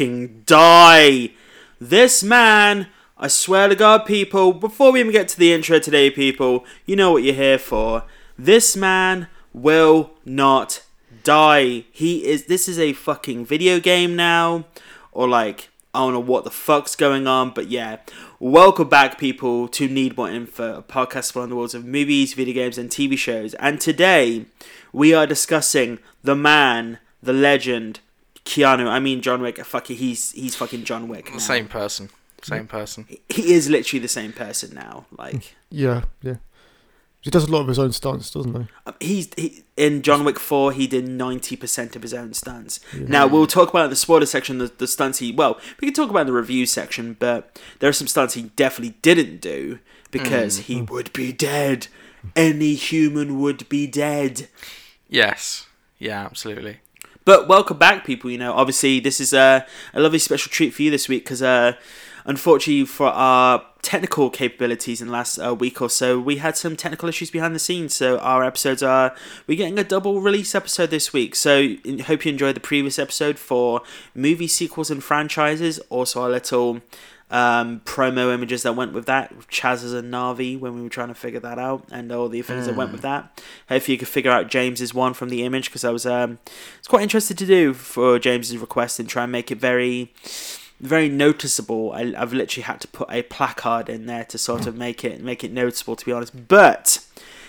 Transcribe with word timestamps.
fucking 0.00 0.42
die. 0.46 1.28
This 1.78 2.22
man, 2.22 2.86
I 3.18 3.28
swear 3.28 3.68
to 3.68 3.74
God, 3.74 4.06
people, 4.06 4.54
before 4.54 4.92
we 4.92 5.00
even 5.00 5.12
get 5.12 5.28
to 5.28 5.38
the 5.38 5.52
intro 5.52 5.78
today, 5.78 6.10
people, 6.10 6.64
you 6.86 6.96
know 6.96 7.12
what 7.12 7.22
you're 7.22 7.34
here 7.34 7.58
for. 7.58 8.04
This 8.38 8.74
man 8.74 9.28
will 9.52 10.12
not 10.24 10.82
die. 11.22 11.84
He 11.92 12.24
is. 12.24 12.46
This 12.46 12.66
is 12.66 12.78
a 12.78 12.94
fucking 12.94 13.44
video 13.44 13.78
game 13.78 14.16
now, 14.16 14.64
or 15.12 15.28
like 15.28 15.68
I 15.92 15.98
don't 15.98 16.14
know 16.14 16.20
what 16.20 16.44
the 16.44 16.50
fuck's 16.50 16.96
going 16.96 17.26
on, 17.26 17.50
but 17.50 17.68
yeah. 17.68 17.98
Welcome 18.38 18.88
back, 18.88 19.18
people, 19.18 19.68
to 19.68 19.86
Need 19.86 20.16
More 20.16 20.30
Info, 20.30 20.78
a 20.78 20.82
podcast 20.82 21.16
exploring 21.18 21.50
the 21.50 21.56
worlds 21.56 21.74
of 21.74 21.84
movies, 21.84 22.32
video 22.32 22.54
games, 22.54 22.78
and 22.78 22.88
TV 22.88 23.18
shows. 23.18 23.52
And 23.54 23.78
today, 23.78 24.46
we 24.94 25.12
are 25.12 25.26
discussing 25.26 25.98
the 26.22 26.34
man, 26.34 27.00
the 27.22 27.34
legend, 27.34 28.00
Keanu. 28.50 28.88
I 28.88 28.98
mean, 28.98 29.22
John 29.22 29.40
Wick. 29.40 29.64
Fuck 29.64 29.90
it, 29.90 29.94
he's 29.94 30.32
he's 30.32 30.56
fucking 30.56 30.84
John 30.84 31.08
Wick. 31.08 31.30
Now. 31.30 31.38
Same 31.38 31.68
person. 31.68 32.10
Same 32.42 32.66
person. 32.66 33.06
He 33.28 33.52
is 33.52 33.68
literally 33.68 34.00
the 34.00 34.08
same 34.08 34.32
person 34.32 34.74
now. 34.74 35.06
Like 35.16 35.54
Yeah, 35.70 36.04
yeah. 36.22 36.36
He 37.20 37.28
does 37.28 37.44
a 37.44 37.52
lot 37.52 37.60
of 37.60 37.68
his 37.68 37.78
own 37.78 37.92
stunts, 37.92 38.30
doesn't 38.30 38.54
he? 38.54 38.66
um, 38.86 38.94
he's 38.98 39.28
he, 39.36 39.62
in 39.76 40.00
John 40.00 40.24
Wick 40.24 40.38
Four. 40.38 40.72
He 40.72 40.86
did 40.86 41.06
ninety 41.06 41.54
percent 41.54 41.94
of 41.94 42.02
his 42.02 42.14
own 42.14 42.32
stunts. 42.32 42.80
Now 42.94 43.26
we'll 43.26 43.46
talk 43.46 43.68
about 43.68 43.84
in 43.84 43.90
the 43.90 43.96
spoiler 43.96 44.26
section 44.26 44.58
the, 44.58 44.72
the 44.78 44.86
stunts 44.86 45.18
he. 45.18 45.30
Well, 45.30 45.60
we 45.80 45.88
can 45.88 45.94
talk 45.94 46.10
about 46.10 46.22
in 46.22 46.26
the 46.28 46.32
review 46.32 46.64
section, 46.66 47.16
but 47.18 47.60
there 47.78 47.90
are 47.90 47.92
some 47.92 48.08
stunts 48.08 48.34
he 48.34 48.44
definitely 48.56 48.96
didn't 49.02 49.40
do 49.40 49.78
because 50.10 50.58
he 50.60 50.80
would 50.82 51.12
be 51.12 51.32
dead. 51.32 51.88
Any 52.34 52.74
human 52.74 53.38
would 53.40 53.68
be 53.68 53.86
dead. 53.86 54.48
Yes. 55.08 55.66
Yeah, 55.98 56.24
absolutely. 56.24 56.80
But 57.30 57.46
welcome 57.46 57.78
back, 57.78 58.04
people. 58.04 58.28
You 58.28 58.38
know, 58.38 58.52
obviously, 58.54 58.98
this 58.98 59.20
is 59.20 59.32
a, 59.32 59.64
a 59.94 60.00
lovely 60.00 60.18
special 60.18 60.50
treat 60.50 60.74
for 60.74 60.82
you 60.82 60.90
this 60.90 61.08
week 61.08 61.22
because, 61.22 61.40
uh, 61.40 61.74
unfortunately, 62.24 62.84
for 62.86 63.06
our 63.06 63.64
technical 63.82 64.30
capabilities 64.30 65.00
in 65.00 65.06
the 65.06 65.12
last 65.12 65.38
uh, 65.38 65.54
week 65.54 65.80
or 65.80 65.88
so, 65.88 66.18
we 66.18 66.38
had 66.38 66.56
some 66.56 66.74
technical 66.74 67.08
issues 67.08 67.30
behind 67.30 67.54
the 67.54 67.60
scenes. 67.60 67.94
So 67.94 68.18
our 68.18 68.42
episodes 68.42 68.82
are 68.82 69.14
we're 69.46 69.56
getting 69.56 69.78
a 69.78 69.84
double 69.84 70.20
release 70.20 70.56
episode 70.56 70.90
this 70.90 71.12
week. 71.12 71.36
So 71.36 71.76
hope 72.06 72.24
you 72.24 72.32
enjoyed 72.32 72.56
the 72.56 72.60
previous 72.60 72.98
episode 72.98 73.38
for 73.38 73.82
movie 74.12 74.48
sequels 74.48 74.90
and 74.90 75.00
franchises. 75.00 75.78
Also, 75.88 76.22
our 76.22 76.30
little 76.30 76.80
um, 77.30 77.80
promo 77.84 78.34
images 78.34 78.64
that 78.64 78.74
went 78.74 78.92
with 78.92 79.06
that, 79.06 79.32
Chaz 79.48 79.84
as 79.84 79.92
a 79.92 80.02
Navi 80.02 80.58
when 80.58 80.74
we 80.74 80.82
were 80.82 80.88
trying 80.88 81.08
to 81.08 81.14
figure 81.14 81.40
that 81.40 81.58
out, 81.58 81.86
and 81.90 82.10
all 82.10 82.28
the 82.28 82.42
things 82.42 82.66
that 82.66 82.74
went 82.74 82.92
with 82.92 83.02
that. 83.02 83.40
Hopefully, 83.68 83.94
you 83.94 83.98
could 83.98 84.08
figure 84.08 84.30
out 84.30 84.48
James's 84.48 84.92
one 84.92 85.14
from 85.14 85.28
the 85.28 85.44
image 85.44 85.66
because 85.66 85.84
I 85.84 85.90
was 85.90 86.06
um, 86.06 86.38
it's 86.78 86.88
quite 86.88 87.02
interested 87.02 87.38
to 87.38 87.46
do 87.46 87.72
for 87.72 88.18
James's 88.18 88.58
request 88.58 88.98
and 88.98 89.08
try 89.08 89.22
and 89.22 89.32
make 89.32 89.50
it 89.50 89.58
very, 89.58 90.12
very 90.80 91.08
noticeable. 91.08 91.92
I, 91.92 92.12
I've 92.16 92.32
literally 92.32 92.64
had 92.64 92.80
to 92.80 92.88
put 92.88 93.08
a 93.10 93.22
placard 93.22 93.88
in 93.88 94.06
there 94.06 94.24
to 94.24 94.36
sort 94.36 94.66
of 94.66 94.76
make 94.76 95.04
it 95.04 95.22
make 95.22 95.44
it 95.44 95.52
noticeable, 95.52 95.94
to 95.96 96.04
be 96.04 96.12
honest. 96.12 96.48
But 96.48 97.04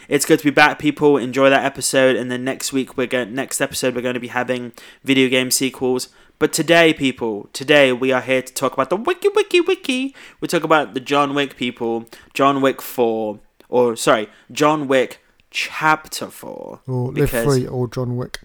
it's 0.08 0.26
good 0.26 0.40
to 0.40 0.46
be 0.46 0.52
back, 0.52 0.78
people. 0.78 1.18
Enjoy 1.18 1.50
that 1.50 1.66
episode, 1.66 2.16
and 2.16 2.30
then 2.30 2.44
next 2.44 2.72
week 2.72 2.98
we're 2.98 3.08
going 3.08 3.34
next 3.34 3.62
episode 3.62 3.96
we're 3.96 4.02
going 4.02 4.14
to 4.14 4.20
be 4.20 4.28
having 4.28 4.74
video 5.04 5.28
game 5.28 5.50
sequels. 5.50 6.10
But 6.42 6.54
today, 6.54 6.92
people, 6.92 7.52
today 7.54 7.94
we 7.94 8.12
are 8.12 8.20
here 8.20 8.42
to 8.42 8.52
talk 8.52 8.74
about 8.74 8.90
the 8.90 8.96
wiki 8.96 9.30
wiki 9.36 9.62
wiki. 9.62 10.16
We 10.40 10.48
talk 10.48 10.64
about 10.64 10.96
the 10.96 11.00
John 11.00 11.36
Wick 11.36 11.56
people, 11.56 12.10
John 12.34 12.62
Wick 12.62 12.82
Four, 12.82 13.38
or 13.70 13.96
sorry, 13.96 14.28
John 14.52 14.88
Wick 14.88 15.24
Chapter 15.52 16.32
Four. 16.32 16.80
Or 16.88 17.12
Live 17.12 17.30
Free 17.30 17.68
or 17.68 17.88
John 17.88 18.18
Wick. 18.18 18.40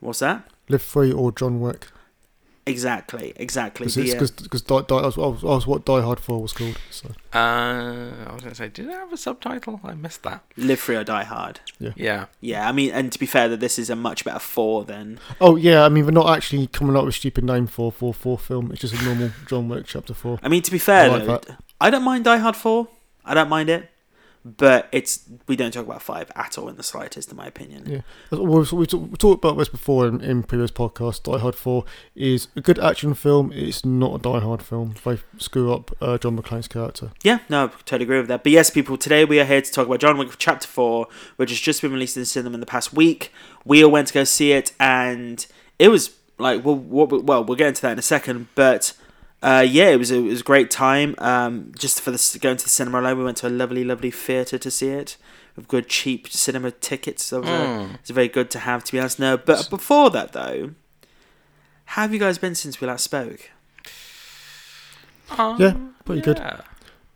What's 0.00 0.18
that? 0.18 0.46
Live 0.68 0.82
Free 0.82 1.10
or 1.10 1.32
John 1.32 1.58
Wick. 1.62 1.86
Exactly, 2.64 3.32
exactly. 3.36 3.86
Because 3.86 4.62
uh, 4.70 4.80
Die, 4.80 4.86
Die, 4.86 4.96
I 4.96 5.06
was, 5.06 5.18
I 5.18 5.46
was, 5.46 5.66
what 5.66 5.84
Die 5.84 6.00
Hard 6.00 6.20
4 6.20 6.40
was 6.40 6.52
called. 6.52 6.78
So 6.90 7.08
Uh, 7.34 8.12
I 8.28 8.32
was 8.32 8.42
going 8.42 8.50
to 8.50 8.54
say, 8.54 8.68
did 8.68 8.86
it 8.86 8.92
have 8.92 9.12
a 9.12 9.16
subtitle? 9.16 9.80
I 9.82 9.94
missed 9.94 10.22
that. 10.22 10.44
Live 10.56 10.78
Free 10.78 10.94
or 10.94 11.02
Die 11.02 11.24
Hard. 11.24 11.58
Yeah. 11.80 11.90
Yeah, 11.96 12.24
Yeah. 12.40 12.68
I 12.68 12.72
mean, 12.72 12.92
and 12.92 13.10
to 13.10 13.18
be 13.18 13.26
fair, 13.26 13.48
that 13.48 13.58
this 13.58 13.80
is 13.80 13.90
a 13.90 13.96
much 13.96 14.24
better 14.24 14.38
four 14.38 14.84
than 14.84 15.18
Oh 15.40 15.56
yeah, 15.56 15.84
I 15.84 15.88
mean 15.88 16.04
we're 16.04 16.12
not 16.12 16.36
actually 16.36 16.68
coming 16.68 16.96
up 16.96 17.04
with 17.04 17.14
a 17.14 17.18
stupid 17.18 17.42
name 17.44 17.66
for 17.66 17.90
for 17.90 18.14
for 18.14 18.38
film. 18.38 18.70
It's 18.70 18.80
just 18.80 18.94
a 18.94 19.04
normal 19.04 19.30
John 19.48 19.68
Wick 19.68 19.86
Chapter 19.86 20.14
Four. 20.14 20.38
I 20.42 20.48
mean, 20.48 20.62
to 20.62 20.70
be 20.70 20.78
fair, 20.78 21.10
I 21.10 21.16
like 21.16 21.44
though. 21.46 21.54
I 21.80 21.90
don't 21.90 22.04
mind 22.04 22.24
Die 22.24 22.36
Hard 22.36 22.54
4. 22.54 22.86
I 23.24 23.34
don't 23.34 23.48
mind 23.48 23.70
it. 23.70 23.88
But 24.44 24.88
it's 24.90 25.28
we 25.46 25.54
don't 25.54 25.72
talk 25.72 25.86
about 25.86 26.02
5 26.02 26.32
at 26.34 26.58
all 26.58 26.68
in 26.68 26.76
the 26.76 26.82
slightest, 26.82 27.30
in 27.30 27.36
my 27.36 27.46
opinion. 27.46 28.02
Yeah, 28.30 28.38
we 28.38 28.86
talked 28.86 29.44
about 29.44 29.56
this 29.56 29.68
before 29.68 30.08
in, 30.08 30.20
in 30.20 30.42
previous 30.42 30.72
podcasts. 30.72 31.22
Die 31.22 31.38
Hard 31.38 31.54
Four 31.54 31.84
is 32.16 32.48
a 32.56 32.60
good 32.60 32.78
action 32.78 33.14
film. 33.14 33.52
It's 33.52 33.84
not 33.84 34.16
a 34.16 34.18
Die 34.18 34.40
Hard 34.40 34.62
film. 34.62 34.94
They 35.04 35.18
screw 35.38 35.72
up 35.72 35.96
uh, 36.00 36.18
John 36.18 36.36
McClane's 36.36 36.66
character. 36.66 37.12
Yeah, 37.22 37.38
no, 37.48 37.66
I 37.66 37.68
totally 37.68 38.02
agree 38.02 38.18
with 38.18 38.28
that. 38.28 38.42
But 38.42 38.52
yes, 38.52 38.70
people, 38.70 38.96
today 38.96 39.24
we 39.24 39.38
are 39.38 39.44
here 39.44 39.62
to 39.62 39.72
talk 39.72 39.86
about 39.86 40.00
John 40.00 40.18
Wick 40.18 40.30
Chapter 40.38 40.66
4, 40.66 41.06
which 41.36 41.50
has 41.50 41.60
just 41.60 41.80
been 41.80 41.92
released 41.92 42.16
in 42.16 42.24
cinema 42.24 42.54
in 42.54 42.60
the 42.60 42.66
past 42.66 42.92
week. 42.92 43.32
We 43.64 43.84
all 43.84 43.92
went 43.92 44.08
to 44.08 44.14
go 44.14 44.24
see 44.24 44.52
it, 44.52 44.72
and 44.80 45.46
it 45.78 45.88
was 45.88 46.16
like, 46.38 46.64
well, 46.64 46.74
what, 46.74 47.24
well 47.24 47.44
we'll 47.44 47.56
get 47.56 47.68
into 47.68 47.82
that 47.82 47.92
in 47.92 47.98
a 47.98 48.02
second, 48.02 48.48
but 48.54 48.92
uh, 49.42 49.66
yeah, 49.68 49.88
it 49.88 49.96
was, 49.98 50.10
a, 50.10 50.16
it 50.18 50.22
was 50.22 50.40
a 50.40 50.44
great 50.44 50.70
time. 50.70 51.14
Um, 51.18 51.72
just 51.78 52.00
for 52.00 52.10
the, 52.10 52.38
going 52.40 52.56
to 52.56 52.64
the 52.64 52.70
cinema 52.70 53.00
alone, 53.00 53.18
we 53.18 53.24
went 53.24 53.36
to 53.38 53.48
a 53.48 53.50
lovely, 53.50 53.84
lovely 53.84 54.10
theatre 54.10 54.58
to 54.58 54.70
see 54.70 54.88
it 54.88 55.16
with 55.56 55.68
good, 55.68 55.88
cheap 55.88 56.28
cinema 56.28 56.70
tickets. 56.70 57.24
So 57.24 57.38
it 57.38 57.40
was, 57.42 57.50
uh, 57.50 57.52
Mm. 57.66 57.94
it's 57.94 58.10
very 58.10 58.28
good 58.28 58.50
to 58.52 58.58
have, 58.60 58.84
to 58.84 58.92
be 58.92 58.98
honest. 59.00 59.18
No, 59.18 59.36
but 59.36 59.68
before 59.68 60.10
that, 60.10 60.32
though, 60.32 60.70
how 61.86 62.02
have 62.02 62.12
you 62.14 62.18
guys 62.20 62.38
been 62.38 62.54
since 62.54 62.80
we 62.80 62.86
last 62.86 63.04
spoke? 63.04 63.50
Um, 65.38 65.60
Yeah, 65.60 65.74
pretty 66.04 66.22
good. 66.22 66.38
yeah. 66.38 66.60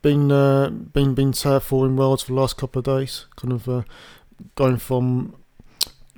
Been 0.02 0.30
uh, 0.30 0.68
been 0.70 1.14
been 1.14 1.32
terraforming 1.32 1.96
worlds 1.96 2.22
for 2.22 2.32
the 2.32 2.40
last 2.40 2.56
couple 2.56 2.78
of 2.78 2.84
days. 2.84 3.26
Kind 3.36 3.52
of 3.52 3.68
uh, 3.68 3.82
going 4.54 4.76
from. 4.76 5.34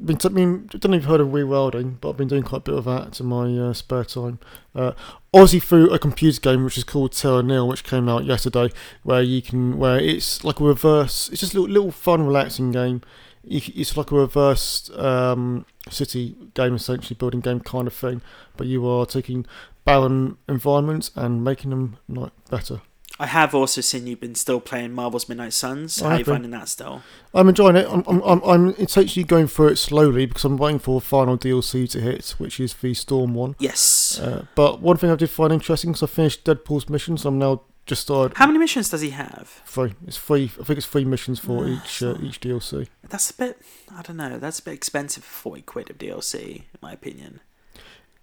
Been 0.04 0.18
mean, 0.32 0.68
I 0.72 0.78
don't 0.78 0.92
know 0.92 0.96
if 0.96 1.02
you've 1.02 1.10
heard 1.10 1.20
of 1.20 1.28
rewilding, 1.28 2.00
but 2.00 2.10
I've 2.10 2.16
been 2.16 2.28
doing 2.28 2.44
quite 2.44 2.58
a 2.58 2.70
bit 2.70 2.74
of 2.74 2.84
that 2.84 3.18
in 3.18 3.26
my 3.26 3.56
uh, 3.58 3.72
spare 3.72 4.04
time. 4.04 4.38
Uh, 4.74 4.92
obviously 5.34 5.60
through 5.60 5.90
a 5.90 5.98
computer 5.98 6.40
game 6.40 6.64
which 6.64 6.78
is 6.78 6.84
called 6.84 7.12
Terra 7.12 7.42
Nil, 7.42 7.66
which 7.66 7.84
came 7.84 8.08
out 8.08 8.24
yesterday, 8.24 8.70
where 9.02 9.22
you 9.22 9.42
can 9.42 9.76
where 9.76 9.98
it's 9.98 10.44
like 10.44 10.60
a 10.60 10.64
reverse. 10.64 11.28
It's 11.30 11.40
just 11.40 11.54
a 11.54 11.60
little, 11.60 11.72
little 11.72 11.90
fun, 11.90 12.26
relaxing 12.26 12.70
game. 12.70 13.02
It's 13.44 13.96
like 13.96 14.10
a 14.10 14.14
reverse 14.14 14.90
um, 14.96 15.64
city 15.90 16.36
game, 16.54 16.74
essentially 16.74 17.16
building 17.16 17.40
game 17.40 17.60
kind 17.60 17.86
of 17.86 17.94
thing. 17.94 18.20
But 18.56 18.66
you 18.66 18.86
are 18.86 19.06
taking 19.06 19.46
barren 19.84 20.36
environments 20.48 21.10
and 21.16 21.42
making 21.42 21.70
them 21.70 21.96
like 22.08 22.32
better. 22.50 22.82
I 23.20 23.26
have 23.26 23.54
also 23.54 23.80
seen 23.80 24.06
you've 24.06 24.20
been 24.20 24.34
still 24.36 24.60
playing 24.60 24.92
Marvel's 24.92 25.28
Midnight 25.28 25.52
Suns. 25.52 26.00
How 26.00 26.10
are 26.10 26.18
you 26.18 26.24
finding 26.24 26.52
that 26.52 26.68
still? 26.68 27.02
I'm 27.34 27.48
enjoying 27.48 27.74
it. 27.76 27.86
I'm, 27.90 28.04
I'm, 28.06 28.22
I'm, 28.22 28.42
I'm 28.44 28.68
essentially 28.78 29.24
going 29.24 29.48
through 29.48 29.68
it 29.68 29.76
slowly 29.76 30.26
because 30.26 30.44
I'm 30.44 30.56
waiting 30.56 30.78
for 30.78 31.00
final 31.00 31.36
DLC 31.36 31.90
to 31.90 32.00
hit, 32.00 32.34
which 32.38 32.60
is 32.60 32.74
the 32.74 32.94
Storm 32.94 33.34
one. 33.34 33.56
Yes. 33.58 34.20
Uh, 34.20 34.46
but 34.54 34.80
one 34.80 34.96
thing 34.98 35.10
I 35.10 35.16
did 35.16 35.30
find 35.30 35.52
interesting 35.52 35.90
because 35.92 36.04
I 36.04 36.06
finished 36.14 36.44
Deadpool's 36.44 36.88
mission, 36.88 37.16
so 37.18 37.28
I'm 37.30 37.38
now 37.38 37.62
just 37.86 38.02
started 38.02 38.36
How 38.36 38.46
many 38.46 38.58
missions 38.58 38.90
does 38.90 39.00
he 39.00 39.10
have? 39.10 39.62
three. 39.64 39.94
It's 40.06 40.18
three. 40.18 40.44
I 40.60 40.64
think 40.64 40.76
it's 40.78 40.86
three 40.86 41.04
missions 41.06 41.38
for 41.40 41.64
Ah, 41.64 41.68
each 41.82 42.02
uh, 42.02 42.16
each 42.22 42.38
DLC. 42.40 42.86
That's 43.08 43.30
a 43.30 43.34
bit. 43.34 43.60
I 43.92 44.02
don't 44.02 44.18
know. 44.18 44.38
That's 44.38 44.58
a 44.60 44.62
bit 44.62 44.74
expensive 44.74 45.24
for 45.24 45.32
forty 45.50 45.62
quid 45.62 45.88
of 45.90 45.96
DLC, 45.98 46.56
in 46.56 46.62
my 46.82 46.92
opinion. 46.92 47.40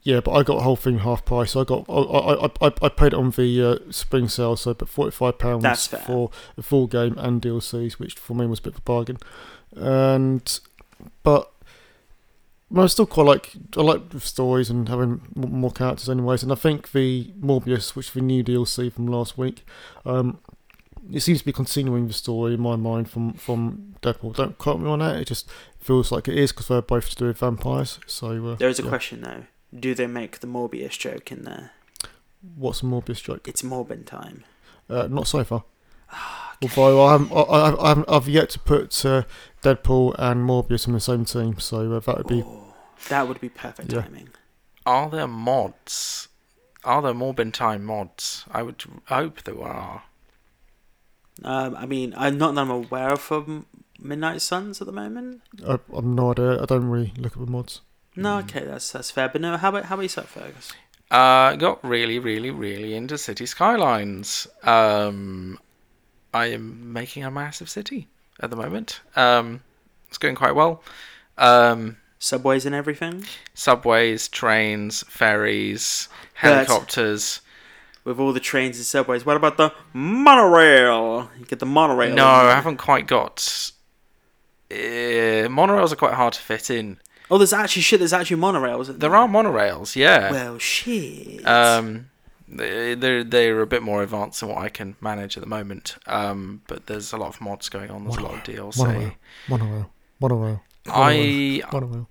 Yeah, 0.05 0.19
but 0.19 0.33
I 0.33 0.43
got 0.43 0.57
the 0.57 0.61
whole 0.61 0.75
thing 0.75 0.99
half 0.99 1.25
price. 1.25 1.55
I 1.55 1.63
got 1.63 1.83
I 1.89 1.93
I, 1.93 2.45
I, 2.61 2.71
I 2.83 2.89
paid 2.89 3.07
it 3.07 3.15
on 3.15 3.31
the 3.31 3.63
uh, 3.63 3.91
spring 3.91 4.27
sale, 4.29 4.55
so 4.55 4.69
I 4.69 4.73
put 4.75 4.87
forty 4.87 5.09
five 5.09 5.39
pounds 5.39 5.87
for 5.87 6.29
the 6.55 6.61
full 6.61 6.85
game 6.85 7.17
and 7.17 7.41
DLCs, 7.41 7.93
which 7.93 8.13
for 8.13 8.35
me 8.35 8.45
was 8.45 8.59
a 8.59 8.61
bit 8.61 8.73
of 8.73 8.79
a 8.79 8.81
bargain. 8.81 9.17
And 9.75 10.59
but 11.23 11.51
I 12.75 12.83
I 12.83 12.85
still 12.85 13.07
quite 13.07 13.25
like 13.25 13.53
I 13.75 13.81
like 13.81 14.09
the 14.09 14.19
stories 14.19 14.69
and 14.69 14.87
having 14.87 15.21
more 15.35 15.71
characters, 15.71 16.07
anyways. 16.07 16.43
And 16.43 16.51
I 16.51 16.55
think 16.55 16.91
the 16.91 17.33
Morbius, 17.41 17.95
which 17.95 18.09
is 18.09 18.13
the 18.13 18.21
new 18.21 18.43
DLC 18.43 18.93
from 18.93 19.07
last 19.07 19.39
week, 19.39 19.65
um, 20.05 20.37
it 21.11 21.21
seems 21.21 21.39
to 21.39 21.45
be 21.45 21.51
continuing 21.51 22.07
the 22.07 22.13
story 22.13 22.53
in 22.53 22.61
my 22.61 22.75
mind 22.75 23.09
from 23.09 23.33
from 23.33 23.95
Deadpool. 24.03 24.35
Don't 24.35 24.55
quote 24.59 24.79
me 24.79 24.87
on 24.87 24.99
that. 24.99 25.15
It 25.15 25.25
just 25.25 25.49
feels 25.79 26.11
like 26.11 26.27
it 26.27 26.37
is 26.37 26.51
because 26.51 26.67
they're 26.67 26.83
both 26.83 27.09
to 27.09 27.15
do 27.15 27.25
with 27.25 27.39
vampires. 27.39 27.97
So 28.05 28.49
uh, 28.49 28.55
There 28.55 28.69
is 28.69 28.77
a 28.79 28.83
yeah. 28.83 28.89
question 28.89 29.21
though. 29.21 29.43
Do 29.77 29.93
they 29.95 30.07
make 30.07 30.39
the 30.39 30.47
Morbius 30.47 30.97
joke 30.97 31.31
in 31.31 31.43
there? 31.43 31.71
What's 32.55 32.81
a 32.81 32.85
Morbius 32.85 33.21
joke? 33.23 33.47
It's 33.47 33.61
Morbin 33.61 34.05
time. 34.05 34.43
Uh, 34.89 35.07
not 35.07 35.27
so 35.27 35.43
far. 35.43 35.63
Ah, 36.11 36.55
Although 36.61 37.03
I 37.05 37.11
haven't, 37.13 37.31
I, 37.31 37.39
I, 37.41 37.83
I 37.85 37.87
haven't, 37.89 38.09
I've 38.09 38.29
yet 38.29 38.49
to 38.51 38.59
put 38.59 39.05
uh, 39.05 39.23
Deadpool 39.63 40.15
and 40.19 40.47
Morbius 40.47 40.87
in 40.87 40.93
the 40.93 40.99
same 40.99 41.25
team, 41.25 41.59
so 41.59 41.91
uh, 41.93 41.99
that 41.99 42.17
would 42.17 42.27
be. 42.27 42.43
Oh, 42.45 42.73
that 43.09 43.27
would 43.27 43.41
be 43.41 43.49
perfect 43.49 43.91
Yeah. 43.91 44.01
timing. 44.01 44.29
Are 44.85 45.09
there 45.09 45.27
mods? 45.27 46.27
Are 46.83 47.01
there 47.01 47.13
Morbin 47.13 47.51
Time 47.51 47.83
mods? 47.83 48.45
I 48.51 48.61
would 48.61 48.83
hope 49.07 49.41
there 49.43 49.59
are. 49.61 50.03
Um, 51.43 51.75
I 51.75 51.85
mean, 51.87 52.13
I'm 52.15 52.37
not 52.37 52.53
that 52.55 52.61
I'm 52.61 52.69
aware 52.69 53.13
of 53.13 53.19
from 53.21 53.65
Midnight 53.99 54.41
Suns 54.41 54.79
at 54.79 54.85
the 54.87 54.93
moment. 54.93 55.41
I, 55.67 55.79
I'm 55.93 56.13
no 56.15 56.31
idea. 56.31 56.61
I 56.61 56.65
don't 56.65 56.85
really 56.85 57.11
look 57.17 57.33
at 57.33 57.39
the 57.43 57.51
mods. 57.51 57.81
No, 58.15 58.37
okay, 58.39 58.63
that's 58.65 58.91
that's 58.91 59.11
fair. 59.11 59.29
But 59.29 59.41
no, 59.41 59.57
how 59.57 59.69
about 59.69 59.85
how 59.85 59.95
about 59.95 60.03
yourself, 60.03 60.29
Fergus? 60.29 60.71
Uh, 61.11 61.55
got 61.55 61.83
really, 61.83 62.17
really, 62.19 62.49
really 62.51 62.95
into 62.95 63.17
City 63.17 63.45
Skylines. 63.45 64.47
Um, 64.63 65.59
I 66.33 66.47
am 66.47 66.91
making 66.93 67.23
a 67.23 67.31
massive 67.31 67.69
city 67.69 68.07
at 68.39 68.49
the 68.49 68.55
moment. 68.55 69.01
Um, 69.15 69.61
it's 70.07 70.17
going 70.17 70.35
quite 70.35 70.55
well. 70.55 70.83
Um, 71.37 71.97
Subways 72.19 72.65
and 72.65 72.73
everything. 72.73 73.25
subways, 73.53 74.27
trains, 74.27 75.03
ferries, 75.07 76.07
But- 76.41 76.49
helicopters. 76.67 77.41
With 78.03 78.19
all 78.19 78.33
the 78.33 78.39
trains 78.39 78.77
and 78.77 78.85
subways. 78.85 79.25
What 79.25 79.35
about 79.35 79.57
the 79.57 79.73
monorail? 79.93 81.29
You 81.39 81.45
get 81.45 81.57
the 81.59 81.65
monorail. 81.65 82.13
No, 82.15 82.25
I 82.27 82.53
haven't 82.53 82.77
quite 82.77 83.07
got. 83.07 83.71
Uh, 84.71 85.47
monorails 85.49 85.91
are 85.91 85.95
quite 85.95 86.13
hard 86.13 86.33
to 86.33 86.39
fit 86.41 86.69
in. 86.69 86.99
Oh, 87.31 87.37
there's 87.37 87.53
actually 87.53 87.81
shit. 87.81 87.99
There's 87.99 88.13
actually 88.13 88.41
monorails. 88.41 88.99
There 88.99 89.15
are 89.15 89.27
monorails, 89.27 89.95
yeah. 89.95 90.31
Well, 90.31 90.57
shit. 90.59 91.45
Um, 91.47 92.09
they- 92.47 92.93
they're 92.95 93.23
they're 93.23 93.61
a 93.61 93.67
bit 93.67 93.81
more 93.83 94.03
advanced 94.03 94.39
than 94.41 94.49
what 94.49 94.59
I 94.59 94.69
can 94.69 94.95
manage 95.01 95.35
at 95.37 95.41
the 95.41 95.49
moment. 95.49 95.95
Um, 96.05 96.61
but 96.67 96.85
there's 96.85 97.11
a 97.13 97.17
lot 97.17 97.29
of 97.29 97.41
mods 97.41 97.69
going 97.69 97.89
on. 97.89 98.03
There's 98.03 98.17
a 98.17 98.21
lot 98.21 98.33
of 98.35 98.43
DLC. 98.43 98.77
Monorail. 98.77 99.11
Monorail. 99.49 99.91
Monorail. 100.21 100.63
I 100.87 101.63
Monorail. 101.71 102.07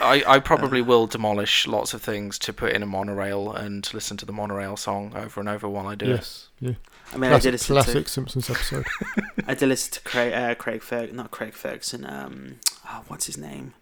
I, 0.00 0.22
I 0.26 0.38
probably 0.40 0.82
will 0.82 1.06
demolish 1.06 1.66
lots 1.66 1.94
of 1.94 2.02
things 2.02 2.38
to 2.40 2.52
put 2.52 2.72
in 2.72 2.82
a 2.82 2.86
monorail 2.86 3.50
and 3.52 3.88
listen 3.94 4.18
to 4.18 4.26
the 4.26 4.32
monorail 4.32 4.76
song 4.76 5.12
over 5.16 5.40
and 5.40 5.48
over 5.48 5.66
while 5.70 5.86
I 5.86 5.94
do 5.94 6.04
it. 6.06 6.16
Yes. 6.16 6.48
Yeah. 6.60 6.72
I 7.14 7.16
mean, 7.16 7.32
I 7.32 7.38
did 7.38 7.52
Classic, 7.52 7.52
listen 7.52 7.74
classic 7.74 8.08
Simpsons 8.08 8.50
episode. 8.50 8.84
I 9.46 9.54
did 9.54 9.68
listen 9.70 9.92
to 9.94 10.00
Craig, 10.00 10.32
uh, 10.34 10.54
Craig 10.56 10.80
Ferg, 10.82 11.12
not 11.14 11.30
Craig 11.30 11.54
Ferguson. 11.54 12.04
Um, 12.04 12.56
oh, 12.86 13.04
what's 13.08 13.24
his 13.26 13.38
name? 13.38 13.72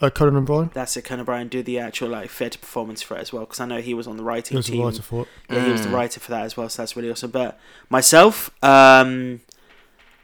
Uh, 0.00 0.10
Conan 0.10 0.36
O'Brien. 0.36 0.70
That's 0.72 0.96
it. 0.96 1.02
Conan 1.02 1.22
O'Brien 1.22 1.48
do 1.48 1.62
the 1.62 1.78
actual 1.78 2.08
like 2.08 2.30
theatre 2.30 2.58
performance 2.58 3.02
for 3.02 3.16
it 3.16 3.20
as 3.20 3.32
well 3.32 3.44
because 3.44 3.60
I 3.60 3.66
know 3.66 3.80
he 3.80 3.94
was 3.94 4.06
on 4.06 4.16
the 4.16 4.22
He 4.22 4.26
writing 4.26 4.56
was 4.56 4.66
the 4.66 4.72
team. 4.72 4.84
writer 4.84 5.02
for 5.02 5.22
it. 5.22 5.28
Yeah, 5.48 5.60
he 5.60 5.72
was 5.72 5.82
the 5.82 5.88
Mm. 5.88 5.92
writer 5.92 6.20
for 6.20 6.30
that 6.30 6.44
as 6.44 6.56
well, 6.56 6.68
so 6.68 6.82
that's 6.82 6.96
really 6.96 7.10
awesome. 7.10 7.30
But 7.30 7.58
myself, 7.88 8.50
um, 8.64 9.40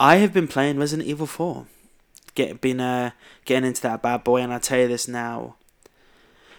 I 0.00 0.17
have 0.17 0.32
been 0.32 0.49
playing 0.49 0.78
Resident 0.78 1.08
Evil 1.08 1.26
Four, 1.26 1.67
get 2.34 2.61
been 2.61 2.81
uh, 2.81 3.11
getting 3.44 3.67
into 3.69 3.82
that 3.82 4.02
bad 4.02 4.25
boy, 4.25 4.40
and 4.40 4.52
I 4.52 4.58
tell 4.58 4.78
you 4.81 4.88
this 4.88 5.06
now. 5.08 5.56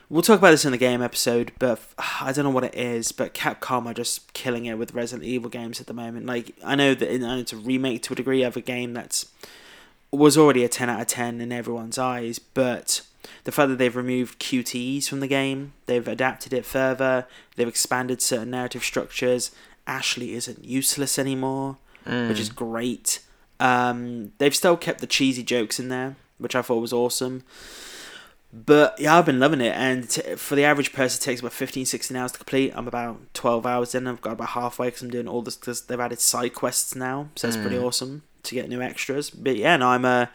We'll 0.10 0.22
talk 0.22 0.40
about 0.40 0.52
this 0.52 0.64
in 0.64 0.72
the 0.72 0.78
game 0.78 1.02
episode, 1.02 1.52
but 1.60 1.82
I 2.22 2.32
don't 2.32 2.46
know 2.46 2.50
what 2.50 2.64
it 2.64 2.76
is. 2.76 3.12
But 3.12 3.34
Capcom 3.34 3.86
are 3.88 3.94
just 3.94 4.32
killing 4.34 4.66
it 4.66 4.78
with 4.78 4.94
Resident 4.94 5.28
Evil 5.28 5.50
games 5.50 5.82
at 5.82 5.88
the 5.88 5.94
moment. 5.94 6.26
Like 6.26 6.54
I 6.64 6.76
know 6.76 6.94
that 6.94 7.14
I 7.14 7.18
know 7.18 7.38
it's 7.38 7.52
a 7.52 7.58
remake 7.58 8.04
to 8.04 8.14
a 8.14 8.16
degree 8.16 8.42
of 8.44 8.56
a 8.56 8.62
game 8.62 8.94
that's 8.94 9.26
was 10.10 10.38
already 10.38 10.64
a 10.64 10.70
ten 10.70 10.90
out 10.90 11.02
of 11.02 11.08
ten 11.08 11.42
in 11.42 11.52
everyone's 11.52 11.98
eyes, 11.98 12.40
but 12.40 13.02
the 13.44 13.52
fact 13.52 13.70
that 13.70 13.78
they've 13.78 13.96
removed 13.96 14.40
QTEs 14.40 15.08
from 15.08 15.20
the 15.20 15.28
game, 15.28 15.74
they've 15.86 16.08
adapted 16.08 16.54
it 16.54 16.66
further, 16.66 17.26
they've 17.56 17.68
expanded 17.68 18.22
certain 18.22 18.52
narrative 18.52 18.84
structures. 18.84 19.52
Ashley 19.86 20.34
isn't 20.34 20.64
useless 20.66 21.18
anymore, 21.18 21.78
which 22.30 22.40
is 22.40 22.50
great. 22.50 23.20
Um, 23.60 24.32
they've 24.38 24.56
still 24.56 24.78
kept 24.78 25.00
the 25.00 25.08
cheesy 25.08 25.44
jokes 25.44 25.80
in 25.80 25.90
there, 25.90 26.16
which 26.38 26.56
I 26.56 26.62
thought 26.62 26.80
was 26.82 26.94
awesome. 26.94 27.44
But 28.54 29.00
yeah, 29.00 29.18
I've 29.18 29.26
been 29.26 29.40
loving 29.40 29.62
it, 29.62 29.76
and 29.76 30.10
t- 30.10 30.36
for 30.36 30.56
the 30.56 30.64
average 30.64 30.94
person, 30.94 31.22
it 31.22 31.24
takes 31.26 31.42
about 31.42 31.54
15, 31.54 31.86
16 31.86 32.16
hours 32.16 32.32
to 32.32 32.38
complete. 32.38 32.72
I'm 32.76 32.88
about 32.88 33.20
12 33.34 33.66
hours 33.66 33.94
in. 33.94 34.08
I've 34.08 34.22
got 34.22 34.34
about 34.34 34.50
halfway 34.50 34.88
because 34.88 35.02
I'm 35.02 35.10
doing 35.10 35.28
all 35.28 35.42
this. 35.42 35.56
Cause 35.56 35.82
they've 35.82 36.00
added 36.00 36.20
side 36.20 36.54
quests 36.54 36.96
now, 36.96 37.30
so 37.36 37.48
it's 37.48 37.58
pretty 37.58 37.78
awesome 37.78 38.24
to 38.48 38.56
get 38.56 38.70
new 38.70 38.82
extras. 38.82 39.30
But 39.30 39.58
yeah, 39.58 39.78
no, 39.78 39.90
I'm 39.90 40.06
uh, 40.06 40.28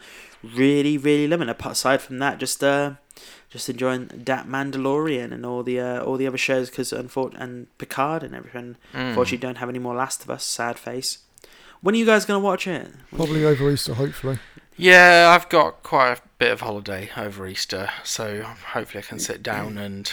really, 0.43 0.97
really 0.97 1.27
loving 1.27 1.49
it. 1.49 1.57
Aside 1.65 2.01
from 2.01 2.19
that, 2.19 2.37
just 2.39 2.63
uh, 2.63 2.93
just 3.49 3.69
enjoying 3.69 4.07
that 4.07 4.47
Mandalorian 4.47 5.31
and 5.31 5.45
all 5.45 5.63
the 5.63 5.79
uh, 5.79 6.03
all 6.03 6.17
the 6.17 6.27
other 6.27 6.37
shows 6.37 6.69
because 6.69 6.91
unfor- 6.91 7.35
and 7.39 7.67
Picard 7.77 8.23
and 8.23 8.33
everything. 8.33 8.77
Mm. 8.93 9.09
Unfortunately, 9.09 9.37
don't 9.37 9.57
have 9.57 9.69
any 9.69 9.79
more 9.79 9.95
Last 9.95 10.23
of 10.23 10.29
Us. 10.29 10.43
Sad 10.43 10.79
face. 10.79 11.19
When 11.81 11.95
are 11.95 11.97
you 11.97 12.05
guys 12.05 12.25
gonna 12.25 12.39
watch 12.39 12.65
it? 12.65 12.91
Probably 13.13 13.45
over 13.45 13.69
Easter, 13.69 13.93
hopefully. 13.93 14.39
Yeah, 14.75 15.35
I've 15.35 15.49
got 15.49 15.83
quite 15.83 16.13
a 16.13 16.21
bit 16.39 16.51
of 16.51 16.61
holiday 16.61 17.09
over 17.15 17.45
Easter, 17.47 17.91
so 18.03 18.41
hopefully 18.41 19.03
I 19.03 19.07
can 19.07 19.19
sit 19.19 19.43
down 19.43 19.77
and 19.77 20.11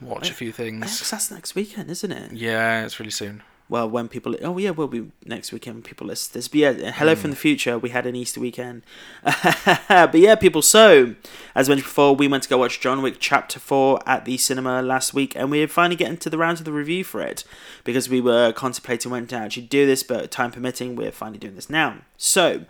watch 0.00 0.30
a 0.30 0.34
few 0.34 0.52
things. 0.52 1.10
that's 1.10 1.30
next 1.30 1.54
weekend, 1.54 1.90
isn't 1.90 2.12
it? 2.12 2.32
Yeah, 2.32 2.84
it's 2.84 3.00
really 3.00 3.10
soon. 3.10 3.42
Well, 3.72 3.88
when 3.88 4.08
people, 4.08 4.36
oh 4.42 4.58
yeah, 4.58 4.68
we'll 4.68 4.86
be 4.86 5.10
next 5.24 5.50
weekend. 5.50 5.76
When 5.76 5.82
people 5.82 6.06
listen 6.06 6.28
to 6.28 6.34
this, 6.34 6.46
but 6.46 6.58
yeah, 6.58 6.90
hello 6.90 7.14
from 7.14 7.30
mm. 7.30 7.32
the 7.32 7.38
future. 7.38 7.78
We 7.78 7.88
had 7.88 8.04
an 8.04 8.14
Easter 8.14 8.38
weekend, 8.38 8.82
but 9.24 10.14
yeah, 10.14 10.34
people. 10.34 10.60
So, 10.60 11.14
as 11.54 11.70
mentioned 11.70 11.86
before, 11.86 12.14
we 12.14 12.28
went 12.28 12.42
to 12.42 12.50
go 12.50 12.58
watch 12.58 12.80
John 12.80 13.00
Wick 13.00 13.16
Chapter 13.18 13.58
Four 13.58 14.00
at 14.06 14.26
the 14.26 14.36
cinema 14.36 14.82
last 14.82 15.14
week, 15.14 15.34
and 15.34 15.50
we're 15.50 15.66
finally 15.66 15.96
getting 15.96 16.18
to 16.18 16.28
the 16.28 16.36
rounds 16.36 16.60
of 16.60 16.66
the 16.66 16.72
review 16.72 17.02
for 17.02 17.22
it 17.22 17.44
because 17.82 18.10
we 18.10 18.20
were 18.20 18.52
contemplating 18.52 19.10
when 19.10 19.26
to 19.28 19.36
actually 19.36 19.62
do 19.62 19.86
this, 19.86 20.02
but 20.02 20.30
time 20.30 20.50
permitting, 20.50 20.94
we're 20.94 21.10
finally 21.10 21.38
doing 21.38 21.54
this 21.54 21.70
now. 21.70 22.02
So. 22.18 22.66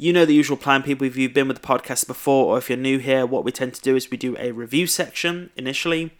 You 0.00 0.12
know 0.12 0.24
the 0.24 0.32
usual 0.32 0.56
plan, 0.56 0.84
people. 0.84 1.08
If 1.08 1.16
you've 1.16 1.34
been 1.34 1.48
with 1.48 1.60
the 1.60 1.66
podcast 1.66 2.06
before, 2.06 2.54
or 2.54 2.58
if 2.58 2.70
you're 2.70 2.78
new 2.78 2.98
here, 2.98 3.26
what 3.26 3.42
we 3.42 3.50
tend 3.50 3.74
to 3.74 3.80
do 3.80 3.96
is 3.96 4.12
we 4.12 4.16
do 4.16 4.36
a 4.38 4.52
review 4.52 4.86
section 4.86 5.50
initially, 5.56 6.12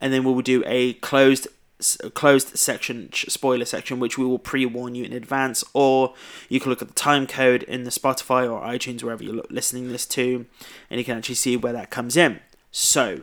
and 0.00 0.10
then 0.10 0.24
we 0.24 0.32
will 0.32 0.40
do 0.40 0.62
a 0.64 0.94
closed 0.94 1.46
closed 2.14 2.56
section 2.56 3.10
spoiler 3.12 3.64
section 3.66 4.00
which 4.00 4.16
we 4.16 4.24
will 4.24 4.38
pre-warn 4.38 4.94
you 4.94 5.04
in 5.04 5.12
advance 5.12 5.62
or 5.74 6.14
you 6.48 6.58
can 6.58 6.70
look 6.70 6.80
at 6.80 6.88
the 6.88 6.94
time 6.94 7.26
code 7.26 7.62
in 7.64 7.84
the 7.84 7.90
spotify 7.90 8.50
or 8.50 8.62
itunes 8.62 9.02
wherever 9.02 9.22
you're 9.22 9.42
listening 9.50 9.88
this 9.88 10.06
to 10.06 10.46
and 10.88 10.98
you 10.98 11.04
can 11.04 11.18
actually 11.18 11.34
see 11.34 11.54
where 11.54 11.74
that 11.74 11.90
comes 11.90 12.16
in 12.16 12.40
so 12.70 13.20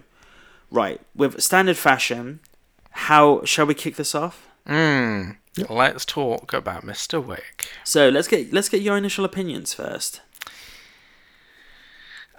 right 0.70 1.02
with 1.16 1.42
standard 1.42 1.78
fashion 1.78 2.40
how 2.92 3.44
shall 3.44 3.66
we 3.66 3.74
kick 3.74 3.96
this 3.96 4.14
off 4.16 4.48
Mm. 4.68 5.36
Let's 5.70 6.06
talk 6.06 6.54
about 6.54 6.86
Mr. 6.86 7.22
Wick. 7.22 7.68
so 7.84 8.08
let's 8.08 8.30
get 8.30 8.54
let's 8.54 8.70
get 8.70 8.82
your 8.82 8.96
initial 8.98 9.26
opinions 9.26 9.74
first 9.74 10.22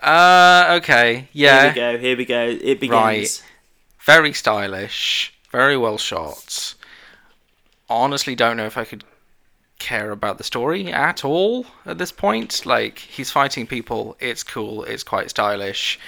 Uh, 0.03 0.77
okay, 0.81 1.29
yeah. 1.33 1.62
here 1.62 1.69
we 1.69 1.75
go 1.75 1.99
here 1.99 2.17
we 2.17 2.25
go 2.25 2.45
it 2.61 2.81
begins 2.81 2.93
Right. 2.93 3.43
Very 4.00 4.33
stylish, 4.33 5.34
very 5.55 5.77
well 5.77 5.97
shot. 5.97 6.75
Honestly, 7.89 8.35
don't 8.35 8.57
know 8.57 8.67
if 8.67 8.77
I 8.77 8.85
could 8.85 9.05
care 9.79 10.11
about 10.11 10.37
the 10.37 10.43
story 10.43 10.93
at 10.93 11.25
all 11.25 11.67
at 11.87 11.99
this 11.99 12.11
point. 12.11 12.67
Like, 12.67 12.99
he's 12.99 13.31
fighting 13.31 13.65
people, 13.65 14.17
it's 14.19 14.43
cool, 14.43 14.83
it's 14.83 15.05
quite 15.05 15.31
stylish. 15.31 16.01